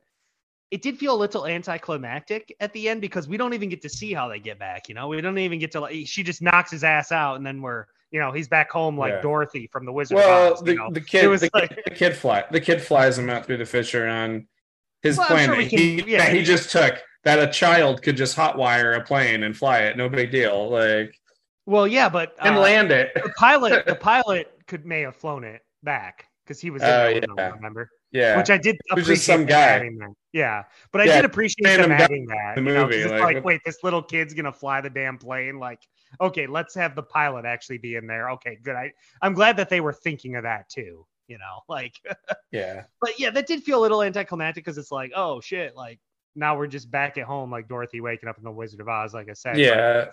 it 0.70 0.82
did 0.82 0.98
feel 0.98 1.16
a 1.16 1.16
little 1.16 1.48
anticlimactic 1.48 2.54
at 2.60 2.74
the 2.74 2.90
end 2.90 3.00
because 3.00 3.30
we 3.30 3.38
don't 3.38 3.54
even 3.54 3.70
get 3.70 3.82
to 3.84 3.90
see 3.90 4.12
how 4.12 4.28
they 4.28 4.40
get 4.42 4.60
back. 4.60 4.90
You 4.90 4.96
know, 4.96 5.08
we 5.08 5.22
don't 5.22 5.38
even 5.38 5.60
get 5.60 5.72
to 5.72 5.80
like 5.80 6.06
she 6.06 6.24
just 6.24 6.42
knocks 6.42 6.72
his 6.72 6.84
ass 6.84 7.14
out, 7.14 7.38
and 7.38 7.46
then 7.46 7.62
we're 7.62 7.86
you 8.12 8.20
know 8.20 8.32
he's 8.32 8.48
back 8.48 8.72
home 8.72 8.98
like 8.98 9.14
yeah. 9.14 9.22
Dorothy 9.22 9.68
from 9.72 9.86
the 9.86 9.92
Wizard. 9.92 10.16
Well, 10.16 10.54
Oz, 10.54 10.62
the, 10.62 10.72
you 10.72 10.78
know? 10.78 10.90
the 10.92 11.02
kid, 11.02 11.28
the, 11.28 11.50
like... 11.54 11.84
the, 11.86 11.92
kid 11.92 12.16
fly, 12.16 12.44
the 12.52 12.62
kid 12.62 12.82
flies 12.82 13.18
him 13.18 13.30
out 13.30 13.46
through 13.46 13.58
the 13.58 13.66
fissure 13.66 14.08
on 14.08 14.48
his 15.02 15.18
well, 15.18 15.28
plane. 15.28 15.46
Sure 15.46 15.56
can, 15.56 15.68
he, 15.68 16.04
yeah, 16.08 16.30
he 16.30 16.44
just 16.44 16.72
took 16.72 17.02
that 17.24 17.40
a 17.40 17.52
child 17.52 18.02
could 18.02 18.16
just 18.16 18.36
hotwire 18.36 18.98
a 18.98 19.04
plane 19.04 19.44
and 19.44 19.56
fly 19.56 19.80
it, 19.80 19.98
no 19.98 20.08
big 20.10 20.32
deal. 20.32 20.70
Like, 20.70 21.14
well, 21.66 21.88
yeah, 21.88 22.10
but 22.10 22.34
and 22.42 22.56
uh, 22.56 22.60
land 22.62 22.92
it. 22.92 23.12
the 23.14 23.34
pilot, 23.38 23.86
the 23.88 23.96
pilot 23.96 24.52
could 24.68 24.86
may 24.86 25.02
have 25.02 25.16
flown 25.16 25.44
it 25.44 25.62
back 25.84 26.28
because 26.46 26.60
he 26.60 26.70
was. 26.70 26.82
Oh 26.84 27.06
uh, 27.06 27.08
yeah. 27.38 27.52
remember? 27.52 27.90
Yeah, 28.12 28.38
which 28.38 28.50
I 28.50 28.58
did 28.58 28.78
appreciate 28.90 29.16
just 29.16 29.26
some 29.26 29.46
guy. 29.46 29.90
Yeah, 30.32 30.64
but 30.92 31.02
I 31.02 31.06
Yeah, 31.06 31.16
did 31.18 31.26
appreciate 31.26 31.78
them 31.78 31.92
adding 31.92 32.26
that. 32.28 32.58
in 32.58 32.64
the 32.64 32.72
you 32.72 32.78
know, 32.78 32.86
movie, 32.86 33.04
like, 33.04 33.36
like, 33.36 33.44
wait, 33.44 33.62
this 33.66 33.84
little 33.84 34.02
kid's 34.02 34.34
gonna 34.34 34.54
fly 34.54 34.80
the 34.82 34.90
damn 34.90 35.18
plane. 35.18 35.60
Like, 35.60 35.82
okay, 36.22 36.48
let's 36.48 36.76
have 36.76 36.96
the 36.96 37.04
pilot 37.04 37.46
actually 37.46 37.78
be 37.78 37.96
in 37.96 38.08
there. 38.08 38.32
Okay, 38.32 38.58
good. 38.62 38.76
I 38.76 38.92
I'm 39.22 39.34
glad 39.34 39.58
that 39.58 39.70
they 39.70 39.82
were 39.82 39.94
thinking 39.94 40.36
of 40.36 40.44
that 40.44 40.70
too. 40.70 41.06
You 41.28 41.38
know, 41.38 41.62
like, 41.70 41.94
yeah, 42.52 42.84
but 43.02 43.20
yeah, 43.20 43.30
that 43.32 43.48
did 43.48 43.64
feel 43.64 43.80
a 43.80 43.82
little 43.84 44.02
anticlimactic 44.02 44.64
because 44.64 44.78
it's 44.78 44.92
like, 44.92 45.12
oh 45.16 45.42
shit, 45.42 45.76
like 45.76 46.00
now 46.36 46.58
we're 46.58 46.68
just 46.68 46.90
back 46.92 47.18
at 47.18 47.26
home, 47.26 47.52
like 47.52 47.68
Dorothy 47.68 48.00
waking 48.02 48.30
up 48.30 48.38
in 48.38 48.44
the 48.44 48.52
Wizard 48.52 48.80
of 48.80 48.88
Oz, 48.88 49.14
like 49.14 49.30
I 49.30 49.34
said. 49.34 49.54
But- 49.54 49.60
yeah. 49.60 50.06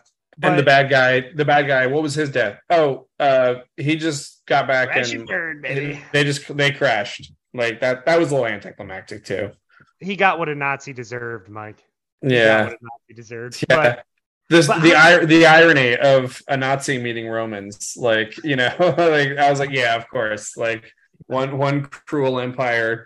and 0.43 0.59
the 0.59 0.63
bad 0.65 0.91
guy, 0.91 1.31
the 1.35 1.45
bad 1.45 1.69
guy, 1.69 1.87
what 1.87 2.03
was 2.03 2.15
his 2.15 2.31
death? 2.31 2.59
Oh, 2.69 3.07
uh, 3.21 3.57
he 3.77 3.95
just 3.95 4.45
got 4.47 4.67
back 4.67 4.97
and 4.97 5.27
burn, 5.27 5.61
baby. 5.63 6.01
they 6.13 6.25
just 6.25 6.57
they 6.57 6.73
crashed. 6.73 7.33
Like 7.53 7.81
that. 7.83 8.05
That 8.07 8.19
was 8.19 8.33
a 8.33 8.35
little 8.35 8.49
anticlimactic 8.49 9.25
too. 9.25 9.53
He 10.01 10.17
got 10.17 10.41
what 10.41 10.49
a 10.49 10.55
Nazi 10.57 10.93
deserved, 10.93 11.49
Mike. 11.49 11.79
He 12.21 12.31
got 12.31 12.35
Yeah, 12.35 12.63
Nazi 12.65 13.15
deserved. 13.15 13.65
yeah. 13.71 13.77
But 13.77 14.05
This 14.51 14.67
but 14.67 14.83
the 14.83 14.91
how- 14.91 15.11
ir- 15.11 15.27
the 15.27 15.47
irony 15.47 15.97
of 15.97 16.41
a 16.49 16.57
Nazi 16.57 16.99
meeting 16.99 17.29
Romans, 17.29 17.95
like 17.97 18.43
you 18.45 18.57
know, 18.57 18.73
like 18.79 19.39
I 19.39 19.51
was 19.51 19.59
like, 19.61 19.71
yeah, 19.71 19.97
of 19.97 20.09
course, 20.09 20.57
like 20.57 20.93
one 21.27 21.57
one 21.57 21.85
cruel 21.87 22.39
empire 22.39 23.05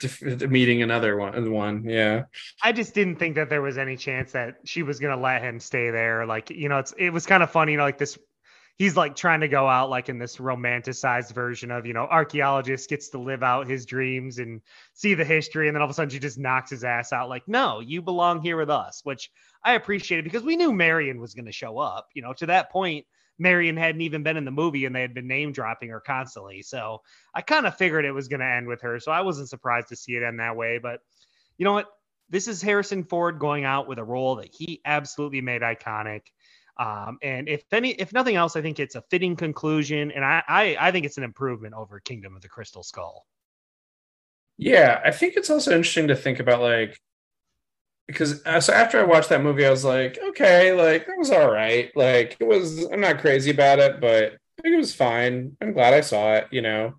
meeting 0.48 0.82
another 0.82 1.16
one, 1.16 1.36
uh, 1.36 1.51
one, 1.51 1.85
yeah, 1.85 2.24
I 2.62 2.73
just 2.73 2.94
didn't 2.94 3.16
think 3.16 3.36
that 3.36 3.48
there 3.48 3.62
was 3.62 3.78
any 3.78 3.97
chance 3.97 4.32
that 4.32 4.56
she 4.65 4.82
was 4.82 4.98
gonna 4.98 5.20
let 5.20 5.43
him 5.43 5.60
stay 5.60 5.90
there. 5.90 6.27
Like, 6.27 6.51
you 6.51 6.69
know, 6.69 6.78
it's 6.78 6.93
it 6.98 7.10
was 7.10 7.27
kind 7.27 7.43
of 7.43 7.51
funny, 7.51 7.73
you 7.73 7.78
know, 7.78 7.85
like 7.85 7.98
this 7.98 8.19
he's 8.78 8.96
like 8.96 9.16
trying 9.16 9.40
to 9.40 9.48
go 9.48 9.66
out 9.68 9.90
like 9.90 10.09
in 10.09 10.18
this 10.18 10.36
romanticized 10.36 11.32
version 11.34 11.70
of, 11.70 11.84
you 11.84 11.92
know, 11.92 12.06
archaeologist 12.10 12.88
gets 12.88 13.10
to 13.10 13.18
live 13.18 13.42
out 13.42 13.66
his 13.66 13.84
dreams 13.84 14.38
and 14.38 14.62
see 14.94 15.14
the 15.14 15.24
history, 15.24 15.68
and 15.68 15.74
then 15.74 15.82
all 15.82 15.86
of 15.86 15.90
a 15.90 15.94
sudden 15.94 16.10
she 16.10 16.18
just 16.18 16.38
knocks 16.38 16.70
his 16.70 16.84
ass 16.84 17.12
out, 17.12 17.28
like, 17.28 17.46
no, 17.46 17.80
you 17.80 18.00
belong 18.00 18.40
here 18.40 18.56
with 18.56 18.70
us, 18.70 19.00
which 19.05 19.30
I 19.62 19.74
appreciated 19.74 20.24
because 20.24 20.42
we 20.42 20.56
knew 20.56 20.72
Marion 20.72 21.20
was 21.20 21.34
gonna 21.34 21.52
show 21.52 21.78
up. 21.78 22.09
You 22.14 22.22
know, 22.22 22.32
to 22.34 22.46
that 22.46 22.70
point, 22.70 23.06
Marion 23.38 23.76
hadn't 23.76 24.00
even 24.00 24.22
been 24.22 24.36
in 24.36 24.44
the 24.44 24.50
movie 24.50 24.84
and 24.84 24.94
they 24.94 25.00
had 25.00 25.14
been 25.14 25.28
name 25.28 25.52
dropping 25.52 25.90
her 25.90 26.00
constantly. 26.00 26.62
So 26.62 27.02
I 27.34 27.42
kind 27.42 27.66
of 27.66 27.76
figured 27.76 28.05
it 28.05 28.12
was 28.12 28.28
going 28.28 28.40
to 28.40 28.46
end 28.46 28.66
with 28.66 28.82
her. 28.82 28.98
So 28.98 29.12
I 29.12 29.20
wasn't 29.20 29.48
surprised 29.48 29.88
to 29.88 29.96
see 29.96 30.12
it 30.16 30.24
end 30.24 30.40
that 30.40 30.56
way. 30.56 30.78
But 30.78 31.00
you 31.56 31.64
know 31.64 31.72
what? 31.72 31.86
This 32.30 32.48
is 32.48 32.60
Harrison 32.60 33.05
Ford 33.05 33.38
going 33.38 33.64
out 33.64 33.88
with 33.88 33.98
a 33.98 34.05
role 34.05 34.36
that 34.36 34.52
he 34.52 34.80
absolutely 34.84 35.40
made 35.40 35.62
iconic. 35.62 36.22
Um, 36.78 37.18
and 37.22 37.48
if 37.48 37.64
any, 37.72 37.90
if 37.92 38.12
nothing 38.12 38.36
else, 38.36 38.55
I 38.56 38.62
think 38.62 38.78
it's 38.78 38.94
a 38.94 39.02
fitting 39.10 39.36
conclusion, 39.36 40.12
and 40.12 40.24
I, 40.24 40.42
I, 40.48 40.76
I 40.80 40.92
think 40.92 41.06
it's 41.06 41.18
an 41.18 41.24
improvement 41.24 41.74
over 41.74 42.00
Kingdom 42.00 42.36
of 42.36 42.42
the 42.42 42.48
Crystal 42.48 42.82
Skull. 42.82 43.26
yeah. 44.56 45.00
I 45.05 45.10
think 45.10 45.36
it's 45.36 45.50
also 45.50 45.70
interesting 45.72 46.09
to 46.09 46.16
think 46.16 46.40
about 46.40 46.60
like 46.60 46.98
because 48.06 48.44
uh, 48.46 48.60
so 48.60 48.72
after 48.72 48.98
I 48.98 49.05
watched 49.05 49.28
that 49.28 49.42
movie, 49.42 49.66
I 49.66 49.70
was 49.70 49.84
like, 49.84 50.18
okay, 50.30 50.72
like 50.72 51.06
that 51.06 51.18
was 51.18 51.30
all 51.30 51.50
right. 51.52 51.90
Like 51.94 52.36
it 52.40 52.44
was, 52.46 52.84
I'm 52.86 53.00
not 53.00 53.18
crazy 53.20 53.50
about 53.50 53.78
it, 53.78 54.00
but 54.00 54.32
I 54.59 54.62
think 54.62 54.74
it 54.74 54.78
was 54.78 54.94
fine. 54.94 55.56
I'm 55.60 55.72
glad 55.72 55.94
I 55.94 56.00
saw 56.00 56.34
it, 56.34 56.48
you 56.50 56.62
know. 56.62 56.94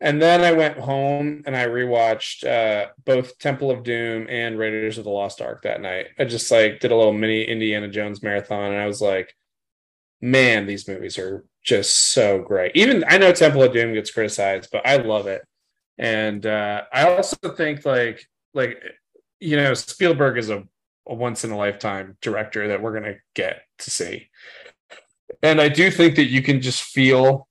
And 0.00 0.22
then 0.22 0.42
I 0.42 0.52
went 0.52 0.78
home 0.78 1.42
and 1.44 1.56
I 1.56 1.66
rewatched 1.66 2.46
uh, 2.46 2.90
both 3.04 3.38
Temple 3.38 3.70
of 3.70 3.82
Doom 3.82 4.26
and 4.28 4.58
Raiders 4.58 4.96
of 4.96 5.04
the 5.04 5.10
Lost 5.10 5.40
Ark 5.40 5.62
that 5.62 5.80
night. 5.80 6.06
I 6.18 6.24
just 6.24 6.50
like 6.50 6.78
did 6.78 6.92
a 6.92 6.96
little 6.96 7.12
mini 7.12 7.42
Indiana 7.42 7.88
Jones 7.88 8.22
marathon, 8.22 8.72
and 8.72 8.80
I 8.80 8.86
was 8.86 9.00
like, 9.00 9.34
man, 10.20 10.66
these 10.66 10.86
movies 10.86 11.18
are 11.18 11.44
just 11.64 12.12
so 12.12 12.40
great. 12.40 12.72
Even 12.76 13.04
I 13.08 13.18
know 13.18 13.32
Temple 13.32 13.64
of 13.64 13.72
Doom 13.72 13.92
gets 13.92 14.12
criticized, 14.12 14.70
but 14.70 14.86
I 14.86 14.96
love 14.98 15.26
it. 15.26 15.42
And 15.98 16.46
uh, 16.46 16.82
I 16.92 17.10
also 17.10 17.36
think 17.56 17.84
like 17.84 18.24
like 18.54 18.80
you 19.40 19.56
know 19.56 19.74
Spielberg 19.74 20.38
is 20.38 20.48
a, 20.48 20.62
a 21.08 21.14
once 21.14 21.44
in 21.44 21.50
a 21.50 21.56
lifetime 21.56 22.16
director 22.22 22.68
that 22.68 22.80
we're 22.80 22.94
gonna 22.94 23.16
get 23.34 23.62
to 23.80 23.90
see. 23.90 24.30
And 25.42 25.60
I 25.60 25.68
do 25.68 25.90
think 25.90 26.14
that 26.16 26.26
you 26.26 26.40
can 26.40 26.60
just 26.60 26.82
feel 26.82 27.47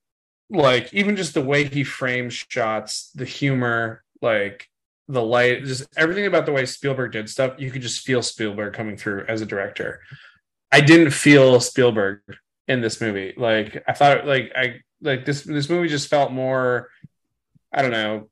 like 0.50 0.92
even 0.94 1.16
just 1.16 1.34
the 1.34 1.42
way 1.42 1.64
he 1.64 1.84
frames 1.84 2.34
shots, 2.34 3.10
the 3.14 3.24
humor, 3.24 4.02
like 4.22 4.68
the 5.08 5.22
light, 5.22 5.64
just 5.64 5.86
everything 5.96 6.26
about 6.26 6.46
the 6.46 6.52
way 6.52 6.66
Spielberg 6.66 7.12
did 7.12 7.28
stuff, 7.28 7.54
you 7.58 7.70
could 7.70 7.82
just 7.82 8.04
feel 8.04 8.22
Spielberg 8.22 8.74
coming 8.74 8.96
through 8.96 9.24
as 9.28 9.40
a 9.40 9.46
director. 9.46 10.00
I 10.70 10.80
didn't 10.80 11.10
feel 11.10 11.60
Spielberg 11.60 12.20
in 12.66 12.80
this 12.80 13.00
movie. 13.00 13.34
Like 13.36 13.82
I 13.86 13.92
thought 13.92 14.26
like 14.26 14.52
I 14.54 14.80
like 15.00 15.24
this 15.24 15.42
this 15.42 15.68
movie 15.68 15.88
just 15.88 16.08
felt 16.08 16.32
more 16.32 16.88
I 17.72 17.82
don't 17.82 17.90
know 17.90 18.28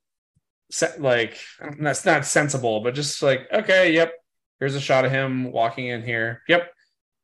like 0.99 1.39
that's 1.79 2.05
not 2.05 2.27
sensible, 2.27 2.81
but 2.81 2.95
just 2.95 3.23
like 3.23 3.47
okay, 3.53 3.93
yep, 3.93 4.13
here's 4.59 4.75
a 4.75 4.81
shot 4.81 5.05
of 5.05 5.13
him 5.13 5.53
walking 5.53 5.87
in 5.87 6.03
here. 6.03 6.43
Yep, 6.49 6.71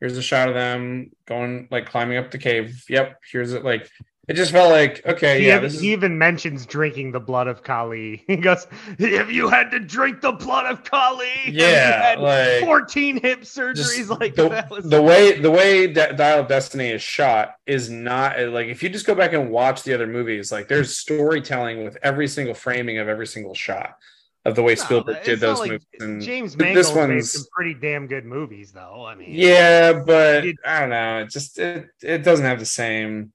here's 0.01 0.17
a 0.17 0.23
shot 0.23 0.49
of 0.49 0.55
them 0.55 1.11
going 1.27 1.69
like 1.71 1.87
climbing 1.87 2.19
up 2.19 2.31
the 2.31 2.39
cave. 2.39 2.85
Yep, 2.89 3.19
here's 3.31 3.53
it. 3.53 3.65
Like 3.65 3.91
it 4.29 4.35
just 4.35 4.53
felt 4.53 4.71
like 4.71 5.05
okay, 5.05 5.41
He, 5.41 5.49
yeah, 5.49 5.55
ev- 5.57 5.63
this 5.63 5.75
is 5.75 5.81
he 5.81 5.93
even 5.93 6.17
mentions 6.17 6.65
drinking 6.65 7.11
the 7.11 7.19
blood 7.21 7.49
of 7.49 7.63
Kali. 7.65 8.23
He 8.29 8.37
goes, 8.37 8.67
"If 8.99 9.33
you 9.33 9.49
had 9.49 9.71
to 9.73 9.81
drink 9.81 10.21
the 10.21 10.33
blood 10.33 10.67
of 10.67 10.85
Kali, 10.85 11.27
yeah, 11.49 12.11
had 12.11 12.21
like 12.21 12.61
14 12.61 13.21
hip 13.21 13.41
surgeries, 13.41 14.09
like 14.21 14.35
the, 14.37 14.49
that 14.49 14.71
was 14.71 14.89
the 14.89 15.03
way 15.03 15.39
the 15.41 15.51
way 15.51 15.89
D- 15.89 15.95
Dial 16.15 16.41
of 16.41 16.49
Destiny 16.49 16.91
is 16.91 17.03
shot 17.03 17.57
is 17.67 17.91
not 17.91 18.39
like 18.41 18.69
if 18.69 18.83
you 18.83 18.89
just 18.91 19.07
go 19.07 19.15
back 19.15 19.33
and 19.33 19.51
watch 19.51 19.83
the 19.83 19.93
other 19.93 20.07
movies, 20.07 20.53
like 20.53 20.69
there's 20.69 20.97
storytelling 20.97 21.83
with 21.85 21.97
every 22.03 22.29
single 22.29 22.55
framing 22.55 22.99
of 22.99 23.09
every 23.09 23.27
single 23.27 23.55
shot 23.55 23.97
of 24.45 24.55
the 24.57 24.63
way 24.63 24.75
No, 24.75 24.83
Spielberg 24.83 25.23
did 25.25 25.41
those 25.41 25.59
like- 25.61 25.71
movies. 25.71 25.87
And 26.01 26.21
James 26.23 26.57
Mangold 26.57 26.77
this 26.77 26.95
made 26.95 27.01
one's 27.09 27.33
some 27.33 27.45
pretty 27.55 27.75
damn 27.75 28.07
good 28.07 28.25
movies, 28.25 28.73
though. 28.73 29.05
I 29.05 29.15
mean, 29.15 29.29
yeah, 29.31 29.93
but 29.93 30.45
I 30.65 30.81
don't 30.81 30.91
know. 30.91 31.19
It 31.21 31.31
just 31.31 31.59
it 31.59 31.87
it 32.03 32.23
doesn't 32.25 32.47
have 32.47 32.59
the 32.61 32.67
same. 32.67 33.33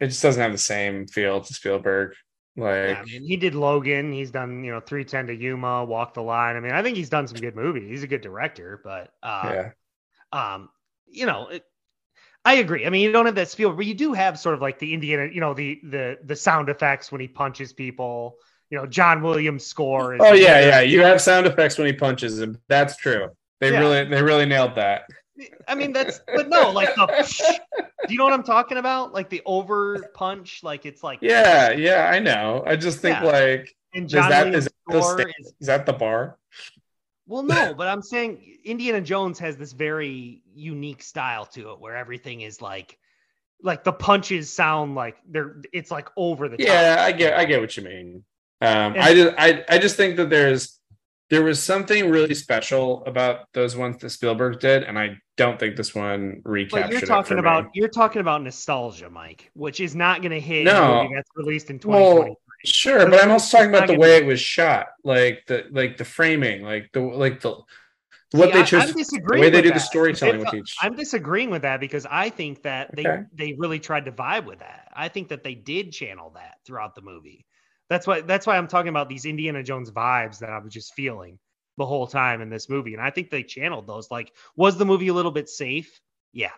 It 0.00 0.08
just 0.08 0.22
doesn't 0.22 0.42
have 0.42 0.52
the 0.52 0.58
same 0.58 1.06
feel 1.06 1.40
to 1.40 1.54
Spielberg. 1.54 2.14
Like 2.56 2.74
Yeah, 2.88 3.00
I 3.00 3.04
mean, 3.04 3.24
he 3.24 3.36
did 3.36 3.54
Logan. 3.54 4.12
He's 4.12 4.30
done, 4.30 4.62
you 4.64 4.72
know, 4.72 4.80
310 4.80 5.26
to 5.28 5.34
Yuma, 5.34 5.84
Walk 5.84 6.14
the 6.14 6.22
Line. 6.22 6.56
I 6.56 6.60
mean, 6.60 6.72
I 6.72 6.82
think 6.82 6.96
he's 6.96 7.08
done 7.08 7.26
some 7.26 7.40
good 7.40 7.56
movies. 7.56 7.88
He's 7.88 8.02
a 8.02 8.08
good 8.08 8.20
director, 8.22 8.80
but 8.84 9.12
uh 9.22 9.52
yeah, 9.52 9.70
um, 10.32 10.68
you 11.06 11.26
know, 11.26 11.48
it, 11.48 11.64
I 12.44 12.54
agree. 12.54 12.84
I 12.86 12.90
mean, 12.90 13.02
you 13.02 13.12
don't 13.12 13.26
have 13.26 13.36
that 13.36 13.48
Spielberg, 13.48 13.78
but 13.78 13.86
you 13.86 13.94
do 13.94 14.12
have 14.12 14.38
sort 14.38 14.54
of 14.54 14.60
like 14.60 14.78
the 14.78 14.92
Indiana, 14.92 15.30
you 15.32 15.40
know, 15.40 15.54
the 15.54 15.80
the 15.84 16.18
the 16.24 16.36
sound 16.36 16.68
effects 16.68 17.10
when 17.10 17.20
he 17.20 17.28
punches 17.28 17.72
people. 17.72 18.36
You 18.70 18.78
know, 18.78 18.86
John 18.86 19.22
Williams 19.22 19.64
score. 19.64 20.14
Is 20.14 20.20
Oh 20.22 20.34
yeah, 20.34 20.60
yeah. 20.60 20.80
You 20.80 21.00
have 21.02 21.20
sound 21.20 21.46
effects 21.46 21.78
when 21.78 21.86
he 21.86 21.92
punches 21.92 22.40
him. 22.40 22.58
That's 22.68 22.96
true. 22.96 23.28
They 23.60 23.72
Yeah. 23.72 23.80
really 23.80 24.04
they 24.04 24.22
really 24.22 24.46
nailed 24.46 24.74
that. 24.74 25.04
I 25.66 25.74
mean, 25.74 25.92
that's 25.92 26.20
but 26.34 26.48
no, 26.48 26.70
like 26.70 26.94
the. 26.94 27.06
do 28.06 28.12
you 28.12 28.18
know 28.18 28.24
what 28.24 28.32
I'm 28.32 28.42
talking 28.44 28.78
about? 28.78 29.12
Like 29.12 29.28
the 29.30 29.42
over 29.46 30.10
punch, 30.14 30.60
like 30.62 30.86
it's 30.86 31.02
like 31.02 31.18
Yeah, 31.22 31.72
yeah. 31.72 32.08
I 32.12 32.18
know. 32.20 32.62
I 32.66 32.76
just 32.76 33.00
think 33.00 33.16
Yeah. 33.20 33.24
like 33.30 33.76
And 33.94 34.06
is 34.06 34.12
that 34.12 34.54
is 34.54 34.64
that 34.66 34.72
the 34.88 35.00
score 35.02 35.18
sta- 35.20 35.30
is 35.40 35.54
is 35.60 35.66
that 35.66 35.86
the 35.86 35.92
bar? 35.92 36.38
Well, 37.26 37.42
no, 37.42 37.74
but 37.74 37.88
I'm 37.88 38.02
saying 38.02 38.58
Indiana 38.64 39.00
Jones 39.00 39.38
has 39.38 39.56
this 39.56 39.72
very 39.72 40.42
unique 40.54 41.02
style 41.02 41.46
to 41.46 41.70
it 41.72 41.80
where 41.80 41.96
everything 41.96 42.42
is 42.42 42.60
like 42.60 42.98
like 43.62 43.82
the 43.82 43.92
punches 43.92 44.52
sound 44.52 44.94
like 44.94 45.16
they're 45.26 45.56
it's 45.72 45.90
like 45.90 46.08
over 46.16 46.48
the 46.48 46.58
top. 46.58 46.66
Yeah, 46.66 46.96
I 47.00 47.12
get 47.12 47.34
I 47.38 47.44
get 47.46 47.60
what 47.60 47.76
you 47.76 47.82
mean. 47.84 48.24
Um, 48.60 48.92
And- 48.94 48.98
I 48.98 49.14
just 49.14 49.34
I 49.38 49.64
I 49.68 49.78
just 49.78 49.96
think 49.96 50.16
that 50.16 50.30
there's 50.30 50.78
there 51.30 51.42
was 51.42 51.60
something 51.62 52.10
really 52.10 52.34
special 52.34 53.02
about 53.06 53.48
those 53.54 53.74
ones 53.74 53.96
that 54.02 54.10
Spielberg 54.10 54.60
did, 54.60 54.84
and 54.84 54.98
I 54.98 55.16
don't 55.36 55.58
think 55.58 55.76
this 55.76 55.94
one 55.94 56.40
recaptured. 56.44 56.82
But 56.82 56.92
you're 56.92 57.00
talking 57.00 57.38
about 57.38 57.64
me. 57.64 57.70
you're 57.74 57.88
talking 57.88 58.20
about 58.20 58.42
nostalgia, 58.42 59.10
Mike, 59.10 59.50
which 59.54 59.80
is 59.80 59.94
not 59.96 60.20
going 60.22 60.32
to 60.32 60.40
hit 60.40 60.64
No. 60.64 61.02
movie 61.02 61.14
that's 61.14 61.30
released 61.36 61.70
in 61.70 61.78
2020. 61.78 62.30
Well, 62.30 62.36
sure, 62.64 63.08
but 63.10 63.22
I'm 63.22 63.30
also 63.30 63.58
talking 63.58 63.74
about 63.74 63.88
the 63.88 63.98
way 63.98 64.16
it 64.16 64.26
was 64.26 64.40
shot, 64.40 64.86
like 65.02 65.44
the 65.46 65.66
like 65.70 65.96
the 65.96 66.04
framing, 66.04 66.62
like 66.62 66.90
the 66.92 67.00
like 67.00 67.40
the 67.40 67.56
what 68.32 68.48
See, 68.52 68.58
they 68.58 68.64
chose, 68.64 68.82
I'm 68.82 68.88
the 68.94 69.38
way 69.40 69.48
they 69.50 69.62
do 69.62 69.70
the 69.72 69.78
storytelling 69.78 70.40
It's- 70.40 70.52
with 70.52 70.60
each. 70.62 70.76
I'm 70.80 70.96
disagreeing 70.96 71.50
with 71.50 71.62
that 71.62 71.78
because 71.78 72.04
I 72.10 72.30
think 72.30 72.62
that 72.62 72.94
they 72.94 73.06
Okay. 73.06 73.22
they 73.32 73.52
really 73.58 73.78
tried 73.78 74.04
to 74.06 74.12
vibe 74.12 74.44
with 74.46 74.58
that. 74.60 74.88
I 74.94 75.08
think 75.08 75.28
that 75.28 75.44
they 75.44 75.54
did 75.54 75.92
channel 75.92 76.30
that 76.34 76.56
throughout 76.66 76.94
the 76.94 77.02
movie. 77.02 77.46
That's 77.90 78.06
why 78.06 78.22
that's 78.22 78.46
why 78.46 78.56
I'm 78.56 78.66
talking 78.66 78.88
about 78.88 79.08
these 79.08 79.24
Indiana 79.24 79.62
Jones 79.62 79.90
vibes 79.90 80.38
that 80.38 80.50
I 80.50 80.58
was 80.58 80.72
just 80.72 80.94
feeling 80.94 81.38
the 81.76 81.86
whole 81.86 82.06
time 82.06 82.40
in 82.40 82.50
this 82.50 82.68
movie. 82.68 82.94
And 82.94 83.02
I 83.02 83.10
think 83.10 83.30
they 83.30 83.42
channeled 83.42 83.86
those. 83.86 84.10
Like, 84.10 84.32
was 84.56 84.76
the 84.76 84.84
movie 84.84 85.08
a 85.08 85.14
little 85.14 85.32
bit 85.32 85.48
safe? 85.48 86.00
Yeah. 86.32 86.52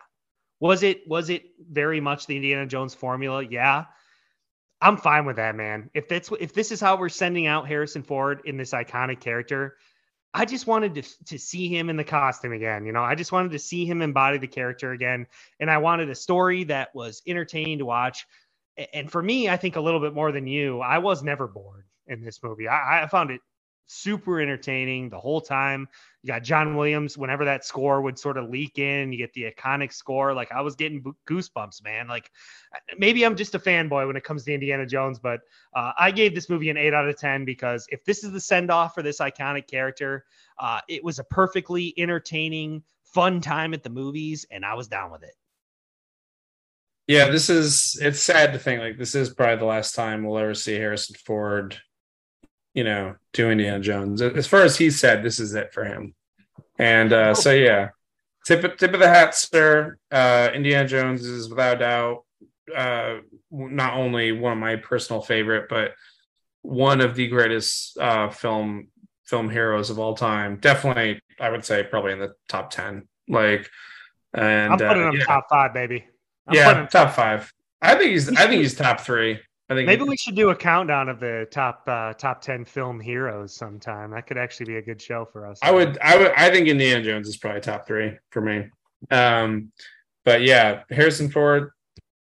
Was 0.59 0.83
it 0.83 1.07
was 1.07 1.29
it 1.29 1.43
very 1.59 2.01
much 2.01 2.25
the 2.25 2.35
Indiana 2.35 2.65
Jones 2.65 2.93
formula? 2.93 3.43
Yeah. 3.43 3.85
I'm 4.79 4.97
fine 4.97 5.25
with 5.25 5.37
that, 5.37 5.55
man. 5.55 5.89
If 5.93 6.07
that's 6.07 6.31
if 6.39 6.53
this 6.53 6.71
is 6.71 6.79
how 6.79 6.97
we're 6.97 7.09
sending 7.09 7.47
out 7.47 7.67
Harrison 7.67 8.03
Ford 8.03 8.41
in 8.45 8.57
this 8.57 8.71
iconic 8.73 9.19
character, 9.19 9.77
I 10.33 10.45
just 10.45 10.67
wanted 10.67 10.95
to 10.95 11.25
to 11.25 11.39
see 11.39 11.67
him 11.67 11.89
in 11.89 11.97
the 11.97 12.03
costume 12.03 12.53
again. 12.53 12.85
You 12.85 12.91
know, 12.91 13.03
I 13.03 13.15
just 13.15 13.31
wanted 13.31 13.51
to 13.51 13.59
see 13.59 13.85
him 13.85 14.01
embody 14.01 14.37
the 14.37 14.47
character 14.47 14.91
again, 14.91 15.27
and 15.59 15.69
I 15.69 15.79
wanted 15.79 16.09
a 16.09 16.15
story 16.15 16.65
that 16.65 16.93
was 16.93 17.21
entertaining 17.25 17.79
to 17.79 17.85
watch. 17.85 18.25
And 18.93 19.11
for 19.11 19.21
me, 19.21 19.49
I 19.49 19.57
think 19.57 19.75
a 19.75 19.81
little 19.81 19.99
bit 19.99 20.13
more 20.13 20.31
than 20.31 20.45
you, 20.45 20.79
I 20.81 20.99
was 20.99 21.23
never 21.23 21.47
bored 21.47 21.85
in 22.05 22.21
this 22.21 22.43
movie. 22.43 22.67
I, 22.67 23.03
I 23.03 23.07
found 23.07 23.31
it 23.31 23.41
super 23.87 24.39
entertaining 24.39 25.09
the 25.09 25.19
whole 25.19 25.41
time. 25.41 25.87
You 26.21 26.27
got 26.27 26.43
John 26.43 26.75
Williams. 26.75 27.17
Whenever 27.17 27.45
that 27.45 27.65
score 27.65 28.01
would 28.01 28.19
sort 28.19 28.37
of 28.37 28.49
leak 28.49 28.77
in, 28.77 29.11
you 29.11 29.17
get 29.17 29.33
the 29.33 29.51
iconic 29.51 29.93
score. 29.93 30.33
Like 30.33 30.51
I 30.51 30.61
was 30.61 30.75
getting 30.75 31.03
goosebumps, 31.27 31.83
man. 31.83 32.07
Like 32.07 32.29
maybe 32.97 33.25
I'm 33.25 33.35
just 33.35 33.55
a 33.55 33.59
fanboy 33.59 34.05
when 34.05 34.15
it 34.15 34.23
comes 34.23 34.43
to 34.43 34.53
Indiana 34.53 34.85
Jones, 34.85 35.19
but 35.19 35.41
uh, 35.73 35.93
I 35.97 36.11
gave 36.11 36.35
this 36.35 36.49
movie 36.49 36.69
an 36.69 36.77
eight 36.77 36.93
out 36.93 37.07
of 37.07 37.17
ten 37.17 37.45
because 37.45 37.87
if 37.89 38.03
this 38.05 38.23
is 38.23 38.31
the 38.31 38.41
send 38.41 38.69
off 38.69 38.93
for 38.93 39.01
this 39.01 39.19
iconic 39.19 39.67
character, 39.67 40.25
uh, 40.59 40.81
it 40.87 41.03
was 41.03 41.19
a 41.19 41.23
perfectly 41.23 41.93
entertaining, 41.97 42.83
fun 43.03 43.41
time 43.41 43.73
at 43.73 43.83
the 43.83 43.89
movies, 43.89 44.45
and 44.51 44.65
I 44.65 44.73
was 44.73 44.87
down 44.87 45.11
with 45.11 45.23
it. 45.23 45.33
Yeah, 47.07 47.29
this 47.29 47.49
is. 47.49 47.97
It's 48.01 48.21
sad 48.21 48.51
to 48.51 48.59
think 48.59 48.81
like 48.81 48.97
this 48.97 49.15
is 49.15 49.33
probably 49.33 49.55
the 49.55 49.65
last 49.65 49.95
time 49.95 50.23
we'll 50.23 50.37
ever 50.37 50.53
see 50.53 50.73
Harrison 50.73 51.15
Ford 51.25 51.79
you 52.77 52.83
know, 52.83 53.15
to 53.33 53.49
Indiana 53.49 53.79
Jones. 53.79 54.21
As 54.21 54.45
far 54.45 54.61
as 54.61 54.77
he 54.77 54.91
said, 54.91 55.23
this 55.23 55.39
is 55.39 55.55
it 55.55 55.73
for 55.73 55.83
him. 55.83 56.13
And 56.77 57.11
uh, 57.11 57.33
so, 57.33 57.51
yeah, 57.51 57.89
tip 58.45 58.63
of, 58.63 58.77
tip 58.77 58.93
of 58.93 58.99
the 58.99 59.09
hat, 59.09 59.33
sir. 59.33 59.97
Uh, 60.11 60.49
Indiana 60.53 60.87
Jones 60.87 61.25
is 61.25 61.49
without 61.49 61.79
doubt 61.79 62.23
uh, 62.75 63.15
not 63.49 63.95
only 63.95 64.31
one 64.31 64.51
of 64.51 64.59
my 64.59 64.75
personal 64.75 65.23
favorite, 65.23 65.69
but 65.69 65.95
one 66.61 67.01
of 67.01 67.15
the 67.15 67.27
greatest 67.29 67.97
uh, 67.97 68.29
film 68.29 68.89
film 69.25 69.49
heroes 69.49 69.89
of 69.89 69.97
all 69.97 70.13
time. 70.13 70.57
Definitely, 70.57 71.19
I 71.39 71.49
would 71.49 71.65
say 71.65 71.81
probably 71.81 72.11
in 72.11 72.19
the 72.19 72.33
top 72.47 72.69
ten. 72.69 73.07
Like, 73.27 73.67
and 74.35 74.73
I'm 74.73 74.77
putting 74.77 75.03
uh, 75.03 75.09
him 75.09 75.15
yeah. 75.15 75.25
top 75.25 75.47
five, 75.49 75.73
baby. 75.73 76.05
I'm 76.47 76.53
yeah, 76.53 76.85
top 76.85 77.15
five. 77.15 77.51
I 77.81 77.95
think 77.95 78.11
he's. 78.11 78.29
I 78.29 78.45
think 78.45 78.61
he's 78.61 78.75
top 78.75 79.01
three. 79.01 79.39
I 79.69 79.75
think 79.75 79.85
maybe 79.85 80.03
we 80.03 80.15
should 80.15 80.35
do 80.35 80.49
a 80.49 80.55
countdown 80.55 81.09
of 81.09 81.19
the 81.19 81.45
top 81.51 81.83
uh, 81.87 82.13
top 82.13 82.41
ten 82.41 82.63
film 82.63 83.01
heroes 83.01 83.53
sometime. 83.53 84.11
That 84.11 84.25
could 84.25 84.37
actually 84.37 84.67
be 84.67 84.77
a 84.77 84.81
good 84.81 85.01
show 85.01 85.27
for 85.31 85.45
us. 85.45 85.59
I 85.61 85.71
would, 85.71 85.97
I 86.01 86.17
would, 86.17 86.31
I 86.31 86.49
think 86.49 86.67
Indiana 86.69 87.03
Jones 87.03 87.27
is 87.27 87.35
probably 87.35 87.59
top 87.59 87.85
three 87.85 88.17
for 88.29 88.41
me. 88.41 88.69
Um, 89.11 89.73
but 90.23 90.41
yeah, 90.41 90.83
Harrison 90.89 91.29
Ford, 91.29 91.71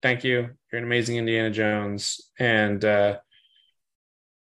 thank 0.02 0.24
you. 0.24 0.50
You're 0.72 0.80
an 0.80 0.86
amazing 0.86 1.18
Indiana 1.18 1.52
Jones, 1.52 2.32
and 2.40 2.84
uh, 2.86 3.18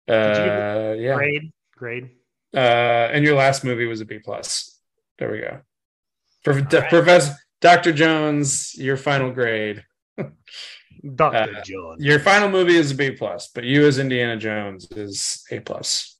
uh, 0.10 0.96
yeah, 0.98 1.16
grade, 1.16 1.52
grade. 1.78 2.10
Uh, 2.54 2.58
and 3.14 3.24
your 3.24 3.36
last 3.36 3.64
movie 3.64 3.86
was 3.86 4.02
a 4.02 4.06
B 4.06 4.20
plus. 4.20 4.78
There 5.20 5.32
we 5.32 5.40
go. 5.40 5.60
right. 6.46 6.90
Professor 6.90 7.36
Doctor 7.62 7.94
Jones, 7.94 8.76
your 8.76 8.98
final 8.98 9.32
grade. 9.32 9.86
Doctor 11.16 11.56
uh, 11.58 11.64
Jones. 11.64 12.04
Your 12.04 12.20
final 12.20 12.50
movie 12.50 12.76
is 12.76 12.92
a 12.92 12.96
B 12.96 13.12
plus, 13.12 13.50
but 13.54 13.64
you 13.64 13.88
as 13.88 14.00
Indiana 14.00 14.38
Jones 14.38 14.88
is 14.92 15.44
A 15.52 15.60
plus. 15.60 16.18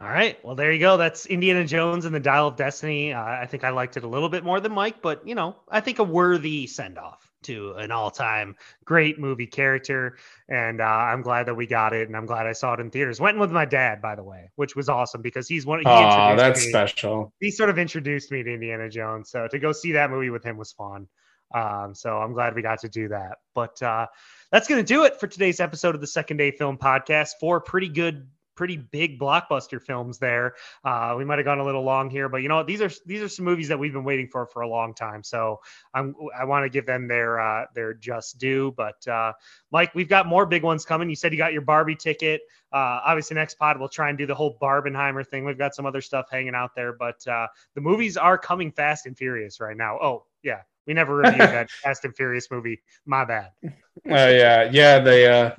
All 0.00 0.08
right. 0.08 0.38
Well, 0.44 0.54
there 0.54 0.70
you 0.72 0.78
go. 0.78 0.96
That's 0.96 1.26
Indiana 1.26 1.64
Jones 1.64 2.04
and 2.04 2.14
the 2.14 2.20
Dial 2.20 2.46
of 2.46 2.56
Destiny. 2.56 3.12
Uh, 3.12 3.20
I 3.20 3.46
think 3.46 3.64
I 3.64 3.70
liked 3.70 3.96
it 3.96 4.04
a 4.04 4.08
little 4.08 4.28
bit 4.28 4.44
more 4.44 4.60
than 4.60 4.72
Mike, 4.72 5.02
but 5.02 5.26
you 5.26 5.34
know, 5.34 5.56
I 5.68 5.80
think 5.80 5.98
a 5.98 6.04
worthy 6.04 6.68
send 6.68 6.98
off 6.98 7.28
to 7.42 7.72
an 7.74 7.90
all 7.90 8.10
time 8.10 8.54
great 8.84 9.18
movie 9.18 9.46
character. 9.46 10.16
And 10.48 10.80
uh, 10.80 10.84
I'm 10.84 11.22
glad 11.22 11.46
that 11.46 11.54
we 11.54 11.66
got 11.66 11.94
it, 11.94 12.06
and 12.06 12.16
I'm 12.16 12.26
glad 12.26 12.46
I 12.46 12.52
saw 12.52 12.74
it 12.74 12.80
in 12.80 12.90
theaters. 12.90 13.20
Went 13.20 13.40
with 13.40 13.50
my 13.50 13.64
dad, 13.64 14.00
by 14.00 14.14
the 14.14 14.22
way, 14.22 14.50
which 14.54 14.76
was 14.76 14.88
awesome 14.88 15.20
because 15.20 15.48
he's 15.48 15.66
one. 15.66 15.80
He 15.80 15.86
oh, 15.86 16.36
that's 16.36 16.64
me. 16.64 16.70
special. 16.70 17.32
He 17.40 17.50
sort 17.50 17.68
of 17.70 17.78
introduced 17.78 18.30
me 18.30 18.44
to 18.44 18.54
Indiana 18.54 18.88
Jones, 18.88 19.30
so 19.30 19.48
to 19.48 19.58
go 19.58 19.72
see 19.72 19.92
that 19.92 20.10
movie 20.10 20.30
with 20.30 20.44
him 20.44 20.56
was 20.56 20.70
fun. 20.70 21.08
Um, 21.54 21.94
so 21.94 22.18
I'm 22.18 22.32
glad 22.32 22.54
we 22.54 22.62
got 22.62 22.80
to 22.80 22.88
do 22.88 23.08
that. 23.08 23.38
But 23.54 23.82
uh, 23.82 24.06
that's 24.50 24.68
going 24.68 24.84
to 24.84 24.86
do 24.86 25.04
it 25.04 25.18
for 25.18 25.26
today's 25.26 25.60
episode 25.60 25.94
of 25.94 26.00
the 26.00 26.06
Second 26.06 26.36
Day 26.36 26.50
Film 26.50 26.78
Podcast. 26.78 27.32
Four 27.40 27.60
pretty 27.60 27.88
good 27.88 28.28
pretty 28.58 28.76
big 28.76 29.20
blockbuster 29.20 29.80
films 29.80 30.18
there. 30.18 30.54
Uh, 30.84 31.14
we 31.16 31.24
might 31.24 31.38
have 31.38 31.44
gone 31.44 31.60
a 31.60 31.64
little 31.64 31.84
long 31.84 32.10
here, 32.10 32.28
but 32.28 32.38
you 32.38 32.48
know 32.48 32.64
these 32.64 32.82
are 32.82 32.90
these 33.06 33.22
are 33.22 33.28
some 33.28 33.44
movies 33.44 33.68
that 33.68 33.78
we've 33.78 33.92
been 33.92 34.02
waiting 34.02 34.26
for 34.26 34.46
for 34.46 34.62
a 34.62 34.68
long 34.68 34.92
time. 34.92 35.22
So 35.22 35.60
I'm 35.94 36.12
I 36.36 36.44
want 36.44 36.64
to 36.64 36.68
give 36.68 36.84
them 36.84 37.06
their 37.06 37.38
uh, 37.38 37.66
their 37.74 37.94
just 37.94 38.38
due. 38.38 38.74
But 38.76 39.06
uh, 39.06 39.32
Mike, 39.70 39.94
we've 39.94 40.08
got 40.08 40.26
more 40.26 40.44
big 40.44 40.64
ones 40.64 40.84
coming. 40.84 41.08
You 41.08 41.14
said 41.14 41.32
you 41.32 41.38
got 41.38 41.52
your 41.52 41.62
Barbie 41.62 41.94
ticket. 41.94 42.40
Uh, 42.72 42.98
obviously, 43.06 43.36
next 43.36 43.54
pod 43.54 43.78
we'll 43.78 43.88
try 43.88 44.08
and 44.08 44.18
do 44.18 44.26
the 44.26 44.34
whole 44.34 44.58
Barbenheimer 44.60 45.24
thing. 45.24 45.44
We've 45.44 45.56
got 45.56 45.76
some 45.76 45.86
other 45.86 46.00
stuff 46.00 46.26
hanging 46.28 46.56
out 46.56 46.74
there, 46.74 46.92
but 46.92 47.24
uh, 47.28 47.46
the 47.76 47.80
movies 47.80 48.16
are 48.16 48.36
coming 48.36 48.72
fast 48.72 49.06
and 49.06 49.16
furious 49.16 49.60
right 49.60 49.76
now. 49.76 49.98
Oh 50.02 50.24
yeah, 50.42 50.62
we 50.88 50.94
never 50.94 51.16
reviewed 51.16 51.38
that 51.40 51.70
Fast 51.70 52.04
and 52.04 52.16
Furious 52.16 52.50
movie. 52.50 52.80
My 53.06 53.24
bad. 53.24 53.52
Oh 53.62 53.70
yeah, 54.06 54.68
yeah. 54.72 54.98
The 54.98 55.30
uh, 55.30 55.54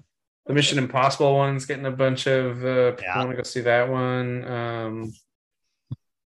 the 0.48 0.54
Mission 0.54 0.80
Impossible 0.80 1.36
one's 1.36 1.66
getting 1.66 1.86
a 1.86 1.92
bunch 1.92 2.28
of 2.28 2.66
uh, 2.66 2.92
people 2.92 3.04
yeah. 3.06 3.18
want 3.20 3.30
to 3.30 3.38
go 3.38 3.44
see 3.44 3.62
that 3.62 3.88
one. 3.88 4.44
Um, 4.52 5.14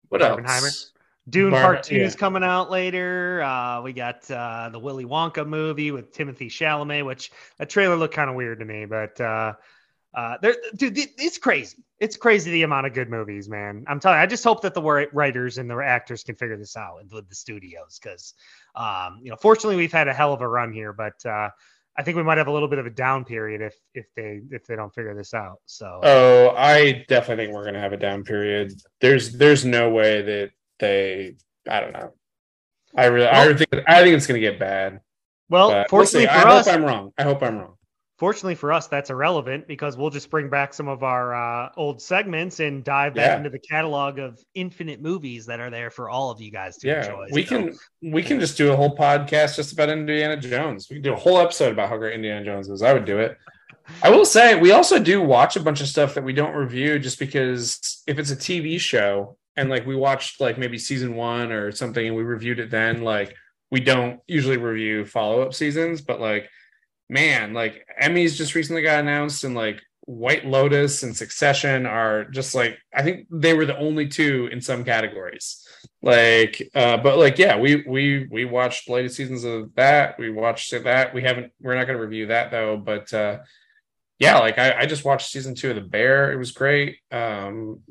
what 0.08 0.22
else? 0.24 0.92
Dune 1.28 1.52
Bar- 1.52 1.62
Part 1.62 1.84
Two 1.84 1.98
yeah. 1.98 2.06
is 2.06 2.16
coming 2.16 2.44
out 2.44 2.72
later. 2.72 3.42
Uh, 3.42 3.82
we 3.82 3.94
got 3.94 4.30
uh, 4.32 4.70
the 4.72 4.80
Willy 4.80 5.06
Wonka 5.06 5.46
movie 5.46 5.92
with 5.92 6.14
Timothée 6.14 6.48
Chalamet, 6.48 7.06
which 7.06 7.32
a 7.60 7.66
trailer 7.66 7.96
looked 7.96 8.14
kind 8.14 8.30
of 8.30 8.36
weird 8.36 8.60
to 8.60 8.66
me, 8.66 8.86
but 8.86 9.20
uh, 9.20 9.54
uh, 10.16 10.38
there, 10.42 10.56
dude, 10.78 10.98
it's 10.98 11.38
crazy. 11.38 11.84
It's 12.00 12.16
crazy 12.16 12.50
the 12.52 12.64
amount 12.64 12.88
of 12.88 12.94
good 12.94 13.10
movies, 13.10 13.50
man. 13.50 13.84
I'm 13.88 14.00
telling 14.00 14.18
you, 14.18 14.24
I 14.24 14.26
just 14.26 14.44
hope 14.44 14.62
that 14.62 14.74
the 14.74 14.82
writers 14.82 15.58
and 15.58 15.70
the 15.70 15.76
actors 15.78 16.24
can 16.24 16.36
figure 16.36 16.58
this 16.58 16.78
out 16.78 17.00
with 17.12 17.30
the 17.30 17.36
studios 17.36 18.00
because, 18.02 18.34
um, 18.76 19.20
you 19.22 19.30
know, 19.30 19.36
fortunately 19.36 19.76
we've 19.76 19.92
had 19.92 20.08
a 20.08 20.14
hell 20.14 20.32
of 20.32 20.42
a 20.42 20.48
run 20.48 20.72
here, 20.72 20.94
but 20.94 21.26
uh, 21.26 21.50
I 21.98 22.04
think 22.04 22.16
we 22.16 22.24
might 22.24 22.38
have 22.38 22.48
a 22.48 22.52
little 22.52 22.70
bit 22.70 22.80
of 22.80 22.86
a 22.86 22.90
down 22.90 23.26
period 23.26 23.62
if 23.62 23.76
if 23.94 24.06
they 24.16 24.42
if 24.52 24.66
they 24.66 24.78
don't 24.78 24.94
figure 24.94 25.14
this 25.16 25.34
out. 25.34 25.60
So, 25.66 26.00
oh, 26.04 26.54
I 26.58 27.06
definitely 27.10 27.46
think 27.46 27.56
we're 27.56 27.66
gonna 27.66 27.80
have 27.80 27.94
a 27.94 27.98
down 27.98 28.24
period. 28.24 28.74
There's 29.02 29.34
there's 29.34 29.66
no 29.66 29.90
way 29.90 30.22
that 30.22 30.52
they. 30.80 31.36
I 31.68 31.80
don't 31.82 31.94
know. 31.94 32.14
I 32.96 33.06
really, 33.08 33.26
well, 33.26 33.50
I 33.50 33.54
think 33.54 33.84
I 33.88 34.04
think 34.04 34.16
it's 34.16 34.28
gonna 34.28 34.40
get 34.40 34.60
bad. 34.60 35.02
Well, 35.50 35.86
fortunately 35.90 36.28
we'll 36.28 36.42
for 36.42 36.48
I 36.48 36.54
us, 36.54 36.68
hope 36.68 36.76
I'm 36.76 36.86
wrong. 36.86 37.12
I 37.18 37.24
hope 37.24 37.44
I'm 37.44 37.58
wrong. 37.58 37.76
Fortunately 38.18 38.56
for 38.56 38.72
us, 38.72 38.88
that's 38.88 39.10
irrelevant 39.10 39.68
because 39.68 39.98
we'll 39.98 40.10
just 40.10 40.30
bring 40.30 40.50
back 40.50 40.74
some 40.74 40.88
of 40.88 41.04
our 41.04 41.36
uh, 41.36 41.70
old 41.76 42.02
segments 42.02 42.62
and 42.62 42.82
dive 42.82 43.14
back 43.14 43.32
yeah. 43.32 43.38
into 43.38 43.50
the 43.50 43.60
catalog 43.60 44.20
of 44.20 44.40
infinite 44.54 45.02
movies 45.02 45.46
that 45.48 45.60
are 45.60 45.70
there 45.70 45.90
for 45.90 46.10
all 46.10 46.32
of 46.32 46.40
you 46.40 46.50
guys 46.50 46.78
to 46.78 46.88
yeah, 46.88 47.04
enjoy. 47.04 47.28
We 47.32 47.46
so. 47.46 47.58
can 47.58 47.78
we 48.14 48.24
can 48.24 48.40
just 48.40 48.56
do 48.56 48.72
a 48.72 48.76
whole 48.76 48.96
podcast 48.96 49.58
just 49.58 49.74
about 49.74 49.90
Indiana 49.90 50.38
Jones. 50.38 50.88
We 50.90 50.96
can 50.96 51.04
do 51.04 51.14
a 51.14 51.18
whole 51.18 51.40
episode 51.40 51.74
about 51.74 51.90
how 51.90 51.98
great 51.98 52.14
Indiana 52.14 52.46
Jones 52.46 52.70
is. 52.70 52.82
I 52.82 52.94
would 52.94 53.04
do 53.04 53.20
it. 53.20 53.38
I 54.02 54.10
will 54.10 54.26
say 54.26 54.58
we 54.58 54.72
also 54.72 54.98
do 54.98 55.22
watch 55.22 55.58
a 55.58 55.60
bunch 55.60 55.82
of 55.82 55.88
stuff 55.88 56.14
that 56.14 56.24
we 56.24 56.32
don't 56.32 56.56
review 56.56 56.98
just 57.00 57.20
because 57.20 58.02
if 58.08 58.18
it's 58.18 58.32
a 58.32 58.36
TV 58.36 58.80
show 58.80 59.38
and 59.58 59.70
like 59.70 59.86
we 59.86 59.96
watched 59.96 60.40
like 60.40 60.58
maybe 60.58 60.78
season 60.78 61.16
one 61.16 61.52
or 61.52 61.74
something 61.74 62.08
and 62.08 62.16
we 62.16 62.24
reviewed 62.24 62.60
it 62.60 62.72
then, 62.72 63.02
like 63.02 63.36
we 63.72 63.82
don't 63.82 64.22
usually 64.26 64.58
review 64.58 65.06
follow 65.06 65.42
up 65.42 65.54
seasons, 65.54 66.02
but 66.02 66.22
like 66.22 66.50
man, 67.10 67.54
like 67.54 67.86
Emmys 68.02 68.36
just 68.36 68.56
recently 68.56 68.82
got 68.82 69.00
announced, 69.00 69.44
and 69.44 69.56
like 69.56 69.82
White 70.02 70.46
Lotus 70.46 71.04
and 71.04 71.16
Succession 71.16 71.86
are 71.86 72.26
just 72.26 72.54
like 72.56 72.78
I 72.94 73.02
think 73.04 73.28
they 73.32 73.54
were 73.54 73.66
the 73.66 73.78
only 73.78 74.08
two 74.08 74.50
in 74.52 74.62
some 74.62 74.84
categories. 74.84 75.66
Like, 76.02 76.70
uh, 76.76 76.98
but 76.98 77.18
like, 77.18 77.40
yeah, 77.40 77.58
we 77.58 77.84
we 77.88 78.28
we 78.30 78.46
watched 78.46 78.90
latest 78.90 79.16
seasons 79.16 79.44
of 79.44 79.74
that. 79.76 80.20
We 80.20 80.30
watched 80.30 80.72
that. 80.72 81.14
We 81.14 81.24
haven't. 81.24 81.52
We're 81.60 81.76
not 81.76 81.88
going 81.88 81.98
to 81.98 82.04
review 82.04 82.28
that 82.28 82.52
though. 82.52 82.78
But 82.78 83.12
uh, 83.14 83.40
yeah, 84.20 84.38
like 84.38 84.60
I, 84.60 84.82
I 84.82 84.86
just 84.86 85.04
watched 85.04 85.32
season 85.32 85.56
two 85.56 85.72
of 85.72 85.76
The 85.76 85.82
Bear. 85.82 86.32
It 86.32 86.38
was 86.38 86.52
great. 86.52 87.00
Um, 87.12 87.82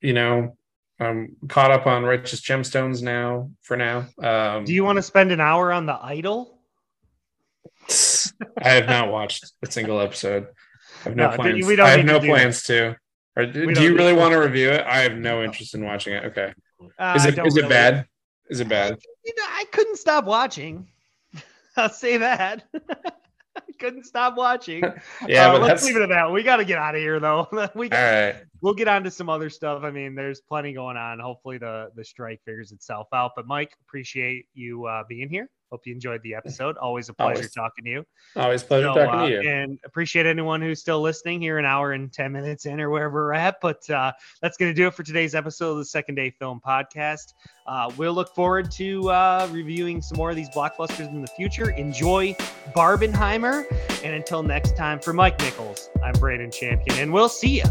you 0.00 0.12
know, 0.12 0.56
I'm 1.00 1.36
caught 1.48 1.72
up 1.72 1.86
on 1.86 2.04
Righteous 2.04 2.40
Gemstones 2.40 3.02
now. 3.02 3.50
For 3.62 3.76
now, 3.76 4.06
um, 4.22 4.64
do 4.64 4.72
you 4.72 4.84
want 4.84 4.96
to 4.96 5.02
spend 5.02 5.32
an 5.32 5.40
hour 5.40 5.72
on 5.72 5.86
The 5.86 5.98
Idol? 6.00 6.55
I 8.58 8.70
have 8.70 8.86
not 8.86 9.10
watched 9.10 9.52
a 9.62 9.70
single 9.70 10.00
episode. 10.00 10.48
I 11.00 11.08
have 11.08 11.16
no, 11.16 11.30
no 11.30 11.36
plans. 11.36 11.66
We 11.66 11.76
don't 11.76 11.86
I 11.86 11.90
have 11.90 12.04
no 12.04 12.18
to 12.18 12.26
plans 12.26 12.62
to. 12.64 12.96
Or 13.36 13.44
do, 13.44 13.74
do 13.74 13.82
you 13.82 13.94
really 13.94 14.14
want 14.14 14.32
to 14.32 14.38
review 14.38 14.70
it? 14.70 14.84
I 14.86 15.00
have 15.00 15.12
no 15.12 15.42
interest 15.42 15.74
in 15.74 15.84
watching 15.84 16.14
it. 16.14 16.24
Okay. 16.24 16.54
Uh, 16.98 17.14
is 17.16 17.26
it 17.26 17.38
is 17.38 17.56
really. 17.56 17.66
it 17.66 17.68
bad? 17.68 18.06
Is 18.48 18.60
it 18.60 18.68
bad? 18.68 18.98
You 19.24 19.34
know, 19.36 19.44
I 19.46 19.64
couldn't 19.72 19.96
stop 19.96 20.24
watching. 20.24 20.88
I'll 21.76 21.90
say 21.90 22.16
that. 22.18 22.64
I 23.56 23.72
couldn't 23.78 24.04
stop 24.04 24.36
watching. 24.36 24.82
yeah, 25.26 25.52
uh, 25.52 25.58
let's 25.58 25.84
leave 25.84 25.96
it 25.96 26.02
at 26.02 26.08
that. 26.10 26.32
We 26.32 26.42
got 26.42 26.56
to 26.56 26.64
get 26.64 26.78
out 26.78 26.94
of 26.94 27.00
here, 27.00 27.20
though. 27.20 27.46
we 27.74 27.88
got, 27.88 27.98
All 27.98 28.12
right. 28.12 28.36
We'll 28.62 28.74
get 28.74 28.88
on 28.88 29.04
to 29.04 29.10
some 29.10 29.28
other 29.28 29.50
stuff. 29.50 29.82
I 29.84 29.90
mean, 29.90 30.14
there's 30.14 30.40
plenty 30.40 30.72
going 30.72 30.96
on. 30.96 31.18
Hopefully, 31.20 31.58
the 31.58 31.90
the 31.94 32.04
strike 32.04 32.40
figures 32.44 32.72
itself 32.72 33.08
out. 33.12 33.32
But 33.36 33.46
Mike, 33.46 33.76
appreciate 33.86 34.46
you 34.54 34.86
uh, 34.86 35.04
being 35.08 35.28
here. 35.28 35.48
Hope 35.70 35.82
you 35.84 35.92
enjoyed 35.92 36.22
the 36.22 36.34
episode. 36.34 36.76
Always 36.76 37.08
a 37.08 37.14
pleasure 37.14 37.36
Always. 37.36 37.52
talking 37.52 37.84
to 37.84 37.90
you. 37.90 38.06
Always 38.36 38.62
pleasure 38.62 38.92
so, 38.94 39.04
talking 39.04 39.20
uh, 39.20 39.26
to 39.26 39.32
you. 39.32 39.50
And 39.50 39.78
appreciate 39.84 40.24
anyone 40.24 40.60
who's 40.60 40.80
still 40.80 41.00
listening 41.00 41.40
here 41.40 41.58
an 41.58 41.64
hour 41.64 41.92
and 41.92 42.12
10 42.12 42.32
minutes 42.32 42.66
in 42.66 42.80
or 42.80 42.88
wherever 42.90 43.24
we're 43.24 43.32
at. 43.32 43.56
But 43.60 43.88
uh, 43.90 44.12
that's 44.40 44.56
going 44.56 44.70
to 44.70 44.74
do 44.74 44.86
it 44.86 44.94
for 44.94 45.02
today's 45.02 45.34
episode 45.34 45.72
of 45.72 45.78
the 45.78 45.84
Second 45.84 46.14
Day 46.14 46.30
Film 46.30 46.60
Podcast. 46.64 47.34
Uh, 47.66 47.90
we'll 47.96 48.14
look 48.14 48.32
forward 48.34 48.70
to 48.72 49.10
uh, 49.10 49.48
reviewing 49.50 50.00
some 50.00 50.18
more 50.18 50.30
of 50.30 50.36
these 50.36 50.50
blockbusters 50.50 51.08
in 51.08 51.20
the 51.20 51.28
future. 51.28 51.70
Enjoy 51.70 52.34
Barbenheimer. 52.76 53.64
And 54.04 54.14
until 54.14 54.42
next 54.42 54.76
time, 54.76 55.00
for 55.00 55.12
Mike 55.12 55.40
Nichols, 55.40 55.90
I'm 56.04 56.14
Braden 56.14 56.52
Champion, 56.52 56.98
and 57.00 57.12
we'll 57.12 57.28
see 57.28 57.58
you 57.58 57.64